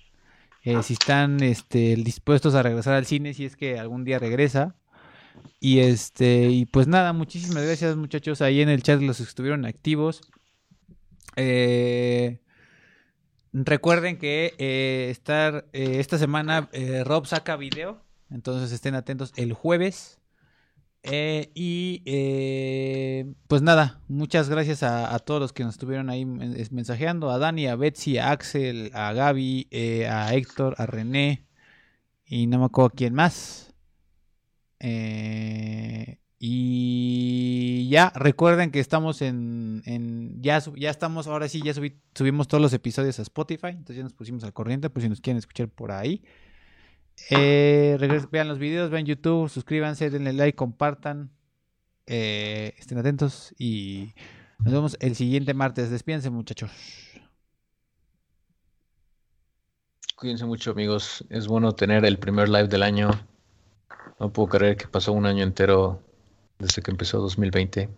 eh, 0.63 0.81
si 0.81 0.93
están 0.93 1.41
este, 1.43 1.95
dispuestos 1.97 2.55
a 2.55 2.63
regresar 2.63 2.93
al 2.93 3.05
cine, 3.05 3.33
si 3.33 3.45
es 3.45 3.55
que 3.55 3.77
algún 3.77 4.03
día 4.05 4.17
regresa. 4.17 4.75
Y 5.59 5.79
este, 5.79 6.45
y 6.49 6.65
pues 6.65 6.87
nada, 6.87 7.13
muchísimas 7.13 7.63
gracias, 7.63 7.95
muchachos. 7.95 8.41
Ahí 8.41 8.61
en 8.61 8.69
el 8.69 8.81
chat 8.81 9.01
los 9.01 9.19
estuvieron 9.19 9.65
activos. 9.65 10.21
Recuerden 13.53 14.17
que 14.17 15.09
estar 15.11 15.65
esta 15.73 16.17
semana 16.17 16.69
Rob 17.03 17.25
saca 17.27 17.57
video, 17.57 18.01
entonces 18.29 18.71
estén 18.71 18.95
atentos 18.95 19.33
el 19.35 19.53
jueves. 19.53 20.20
Eh, 21.03 21.51
y 21.55 22.03
eh, 22.05 23.33
pues 23.47 23.63
nada, 23.63 24.01
muchas 24.07 24.49
gracias 24.49 24.83
a, 24.83 25.17
todos 25.19 25.41
los 25.41 25.51
que 25.51 25.63
nos 25.63 25.73
estuvieron 25.73 26.09
ahí 26.11 26.25
mensajeando, 26.25 27.31
a 27.31 27.39
Dani, 27.39 27.67
a 27.67 27.75
Betsy, 27.75 28.19
a 28.19 28.31
Axel, 28.31 28.91
a 28.93 29.11
Gaby, 29.13 29.67
eh, 29.71 30.07
a 30.07 30.33
Héctor, 30.35 30.75
a 30.77 30.85
René 30.85 31.47
y 32.25 32.47
no 32.47 32.59
me 32.59 32.65
acuerdo 32.65 32.91
quién 32.95 33.13
más. 33.15 33.73
Eh, 34.79 36.19
y 36.39 37.87
ya 37.89 38.11
recuerden 38.15 38.71
que 38.71 38.79
estamos 38.79 39.21
en, 39.21 39.83
en- 39.85 40.41
ya, 40.41 40.59
ya 40.75 40.89
estamos, 40.89 41.27
ahora 41.27 41.47
sí, 41.49 41.61
ya 41.63 41.73
subimos 42.15 42.47
todos 42.47 42.61
los 42.61 42.73
episodios 42.73 43.19
a 43.19 43.21
Spotify, 43.23 43.67
entonces 43.67 43.97
ya 43.97 44.03
nos 44.03 44.13
pusimos 44.13 44.43
al 44.43 44.53
corriente, 44.53 44.89
pues 44.89 45.03
si 45.03 45.09
nos 45.09 45.21
quieren 45.21 45.37
escuchar 45.37 45.69
por 45.69 45.91
ahí. 45.91 46.23
Eh, 47.29 47.97
regres- 47.99 48.29
vean 48.29 48.47
los 48.47 48.59
videos, 48.59 48.89
vean 48.89 49.05
YouTube, 49.05 49.49
suscríbanse, 49.49 50.09
denle 50.09 50.33
like, 50.33 50.55
compartan, 50.55 51.31
eh, 52.07 52.73
estén 52.77 52.97
atentos 52.97 53.53
y 53.57 54.13
nos 54.59 54.73
vemos 54.73 54.97
el 54.99 55.15
siguiente 55.15 55.53
martes. 55.53 55.89
Despídense 55.89 56.29
muchachos. 56.29 56.71
Cuídense 60.15 60.45
mucho, 60.45 60.71
amigos. 60.71 61.25
Es 61.29 61.47
bueno 61.47 61.73
tener 61.73 62.05
el 62.05 62.19
primer 62.19 62.47
live 62.49 62.67
del 62.67 62.83
año. 62.83 63.09
No 64.19 64.31
puedo 64.31 64.49
creer 64.49 64.77
que 64.77 64.87
pasó 64.87 65.13
un 65.13 65.25
año 65.25 65.43
entero 65.43 66.03
desde 66.59 66.81
que 66.83 66.91
empezó 66.91 67.19
2020, 67.19 67.89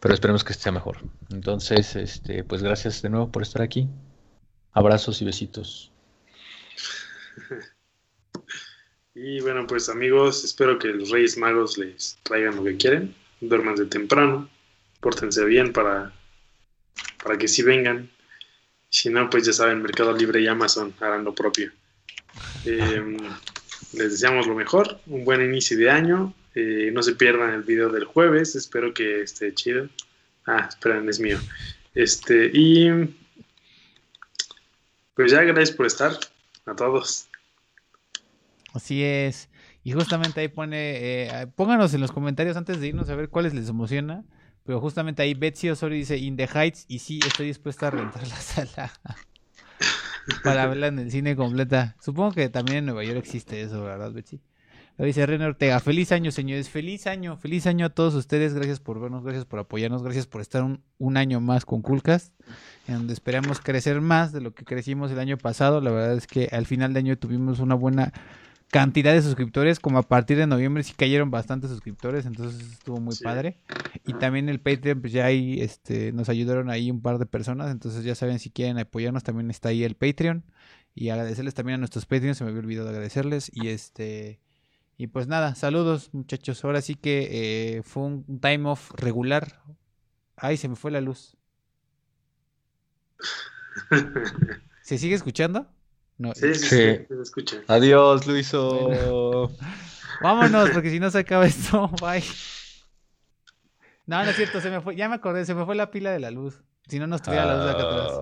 pero 0.00 0.14
esperemos 0.14 0.42
que 0.42 0.52
esté 0.52 0.72
mejor. 0.72 0.98
Entonces, 1.30 1.94
este, 1.94 2.42
pues 2.42 2.62
gracias 2.62 3.02
de 3.02 3.10
nuevo 3.10 3.30
por 3.30 3.42
estar 3.42 3.62
aquí. 3.62 3.88
Abrazos 4.72 5.22
y 5.22 5.24
besitos. 5.24 5.92
Y 9.16 9.40
bueno, 9.40 9.64
pues 9.64 9.88
amigos, 9.88 10.42
espero 10.42 10.76
que 10.76 10.88
los 10.88 11.10
Reyes 11.10 11.38
Magos 11.38 11.78
les 11.78 12.18
traigan 12.24 12.56
lo 12.56 12.64
que 12.64 12.76
quieren. 12.76 13.14
Duerman 13.40 13.76
de 13.76 13.86
temprano. 13.86 14.50
Pórtense 15.00 15.44
bien 15.44 15.72
para, 15.72 16.12
para 17.22 17.38
que 17.38 17.46
sí 17.46 17.62
vengan. 17.62 18.10
Si 18.88 19.10
no, 19.10 19.30
pues 19.30 19.46
ya 19.46 19.52
saben, 19.52 19.82
Mercado 19.82 20.12
Libre 20.12 20.40
y 20.40 20.48
Amazon 20.48 20.92
harán 21.00 21.24
lo 21.24 21.34
propio. 21.34 21.70
Eh, 22.66 23.16
les 23.92 24.10
deseamos 24.10 24.46
lo 24.46 24.54
mejor, 24.54 24.98
un 25.06 25.24
buen 25.24 25.40
inicio 25.42 25.76
de 25.76 25.90
año. 25.90 26.34
Eh, 26.54 26.90
no 26.92 27.02
se 27.02 27.14
pierdan 27.14 27.52
el 27.52 27.62
video 27.62 27.90
del 27.90 28.04
jueves, 28.04 28.56
espero 28.56 28.92
que 28.92 29.22
esté 29.22 29.54
chido. 29.54 29.88
Ah, 30.46 30.66
esperen, 30.68 31.08
es 31.08 31.20
mío. 31.20 31.38
Este, 31.94 32.50
y 32.52 32.88
pues 35.14 35.30
ya, 35.30 35.42
gracias 35.42 35.76
por 35.76 35.86
estar 35.86 36.18
a 36.66 36.74
todos. 36.74 37.28
Así 38.74 39.04
es. 39.04 39.48
Y 39.84 39.92
justamente 39.92 40.40
ahí 40.40 40.48
pone, 40.48 40.76
eh, 40.76 41.46
pónganos 41.54 41.94
en 41.94 42.00
los 42.00 42.10
comentarios 42.10 42.56
antes 42.56 42.80
de 42.80 42.88
irnos 42.88 43.08
a 43.08 43.14
ver 43.14 43.28
cuáles 43.28 43.54
les 43.54 43.68
emociona. 43.68 44.24
Pero 44.64 44.80
justamente 44.80 45.22
ahí 45.22 45.34
Betsy 45.34 45.70
Osorio 45.70 45.96
dice 45.96 46.16
In 46.16 46.36
the 46.36 46.48
Heights 46.52 46.86
y 46.88 46.98
sí, 46.98 47.20
estoy 47.24 47.46
dispuesta 47.46 47.88
a 47.88 47.90
rentar 47.90 48.26
la 48.26 48.36
sala 48.36 48.90
para 50.42 50.66
verla 50.66 50.88
en 50.88 50.98
el 50.98 51.10
cine 51.10 51.36
completa. 51.36 51.96
Supongo 52.00 52.32
que 52.32 52.48
también 52.48 52.78
en 52.78 52.86
Nueva 52.86 53.04
York 53.04 53.18
existe 53.18 53.60
eso, 53.60 53.82
¿verdad, 53.82 54.10
Betsy? 54.10 54.40
Lo 54.96 55.04
dice 55.04 55.26
René 55.26 55.44
Ortega. 55.44 55.80
Feliz 55.80 56.12
año, 56.12 56.30
señores. 56.30 56.70
Feliz 56.70 57.06
año. 57.06 57.36
Feliz 57.36 57.66
año 57.66 57.86
a 57.86 57.90
todos 57.90 58.14
ustedes. 58.14 58.54
Gracias 58.54 58.80
por 58.80 59.00
vernos, 59.00 59.24
gracias 59.24 59.44
por 59.44 59.58
apoyarnos, 59.58 60.02
gracias 60.02 60.26
por 60.26 60.40
estar 60.40 60.62
un, 60.62 60.82
un 60.98 61.16
año 61.16 61.40
más 61.40 61.64
con 61.64 61.82
Coolcast, 61.82 62.32
en 62.86 62.94
donde 62.94 63.12
esperamos 63.12 63.60
crecer 63.60 64.00
más 64.00 64.32
de 64.32 64.40
lo 64.40 64.54
que 64.54 64.64
crecimos 64.64 65.10
el 65.10 65.18
año 65.18 65.36
pasado. 65.36 65.80
La 65.80 65.90
verdad 65.90 66.16
es 66.16 66.26
que 66.26 66.48
al 66.52 66.66
final 66.66 66.92
de 66.94 67.00
año 67.00 67.18
tuvimos 67.18 67.58
una 67.58 67.74
buena 67.74 68.12
cantidad 68.70 69.12
de 69.12 69.22
suscriptores, 69.22 69.78
como 69.80 69.98
a 69.98 70.02
partir 70.02 70.36
de 70.36 70.46
noviembre 70.46 70.82
sí 70.82 70.94
cayeron 70.96 71.30
bastantes 71.30 71.70
suscriptores, 71.70 72.26
entonces 72.26 72.60
estuvo 72.72 73.00
muy 73.00 73.14
Sí. 73.14 73.22
padre. 73.24 73.56
Y 74.04 74.14
también 74.14 74.48
el 74.48 74.60
Patreon, 74.60 75.00
pues 75.00 75.12
ya 75.12 75.26
ahí 75.26 75.60
este, 75.60 76.12
nos 76.12 76.28
ayudaron 76.28 76.70
ahí 76.70 76.90
un 76.90 77.00
par 77.00 77.18
de 77.18 77.26
personas, 77.26 77.70
entonces 77.70 78.04
ya 78.04 78.14
saben 78.14 78.38
si 78.38 78.50
quieren 78.50 78.78
apoyarnos, 78.78 79.22
también 79.22 79.50
está 79.50 79.68
ahí 79.68 79.84
el 79.84 79.94
Patreon. 79.94 80.44
Y 80.96 81.08
agradecerles 81.08 81.54
también 81.54 81.74
a 81.74 81.78
nuestros 81.78 82.06
Patreons, 82.06 82.38
se 82.38 82.44
me 82.44 82.50
había 82.50 82.60
olvidado 82.62 82.88
agradecerles. 82.88 83.50
Y 83.52 83.68
este 83.68 84.40
y 84.96 85.08
pues 85.08 85.26
nada, 85.26 85.54
saludos 85.56 86.10
muchachos. 86.12 86.64
Ahora 86.64 86.80
sí 86.80 86.94
que 86.94 87.76
eh, 87.78 87.82
fue 87.82 88.04
un 88.04 88.40
time 88.40 88.68
off 88.68 88.92
regular. 88.92 89.60
Ay, 90.36 90.56
se 90.56 90.68
me 90.68 90.76
fue 90.76 90.90
la 90.92 91.00
luz. 91.00 91.36
¿Se 94.82 94.98
sigue 94.98 95.14
escuchando? 95.14 95.66
No. 96.18 96.34
Sí, 96.34 96.54
sí, 96.54 96.60
sí, 96.60 96.68
Sí. 96.68 97.06
se 97.08 97.22
escucha. 97.22 97.56
Adiós, 97.66 98.26
Luiso. 98.26 99.50
Vámonos, 100.22 100.70
porque 100.70 100.90
si 100.90 101.00
no 101.00 101.10
se 101.10 101.18
acaba 101.18 101.46
esto, 101.46 101.88
bye. 102.00 102.22
No, 104.06 104.22
no 104.22 104.30
es 104.30 104.36
cierto, 104.36 104.60
se 104.60 104.70
me 104.70 104.80
fue, 104.80 104.96
ya 104.96 105.08
me 105.08 105.14
acordé, 105.16 105.44
se 105.44 105.54
me 105.54 105.64
fue 105.64 105.74
la 105.74 105.90
pila 105.90 106.12
de 106.12 106.20
la 106.20 106.30
luz. 106.30 106.62
Si 106.88 106.98
no, 106.98 107.06
no 107.06 107.16
estuviera 107.16 107.46
la 107.46 107.56
luz 107.56 107.64
de 107.64 107.70
acá 107.70 107.82
atrás. 107.82 108.20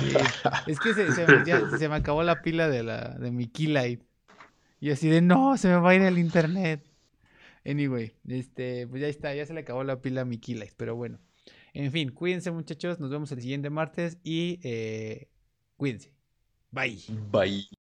Sí, 0.00 0.70
Es 0.72 0.80
que 0.80 0.94
se, 0.94 1.12
se 1.12 1.26
me, 1.26 1.44
ya 1.44 1.60
se 1.78 1.88
me 1.88 1.94
acabó 1.96 2.22
la 2.22 2.42
pila 2.42 2.68
de 2.68 2.82
la 2.82 3.10
de 3.18 3.30
mi 3.30 3.46
Keylight. 3.46 4.02
Y 4.80 4.90
así 4.90 5.08
de 5.08 5.20
no, 5.22 5.56
se 5.56 5.68
me 5.68 5.76
va 5.76 5.90
a 5.90 5.94
ir 5.94 6.02
el 6.02 6.18
internet. 6.18 6.84
Anyway, 7.64 8.14
este, 8.28 8.86
pues 8.88 9.00
ya 9.02 9.08
está, 9.08 9.34
ya 9.34 9.44
se 9.46 9.54
le 9.54 9.60
acabó 9.60 9.84
la 9.84 10.00
pila 10.00 10.22
a 10.22 10.24
mi 10.24 10.38
Keylight, 10.38 10.72
pero 10.76 10.96
bueno. 10.96 11.18
En 11.72 11.92
fin, 11.92 12.10
cuídense 12.10 12.50
muchachos, 12.50 12.98
nos 13.00 13.10
vemos 13.10 13.30
el 13.32 13.40
siguiente 13.40 13.70
martes 13.70 14.18
y 14.24 14.60
eh, 14.62 15.28
cuídense. 15.76 16.12
Bye. 16.76 16.98
Bye. 17.08 17.75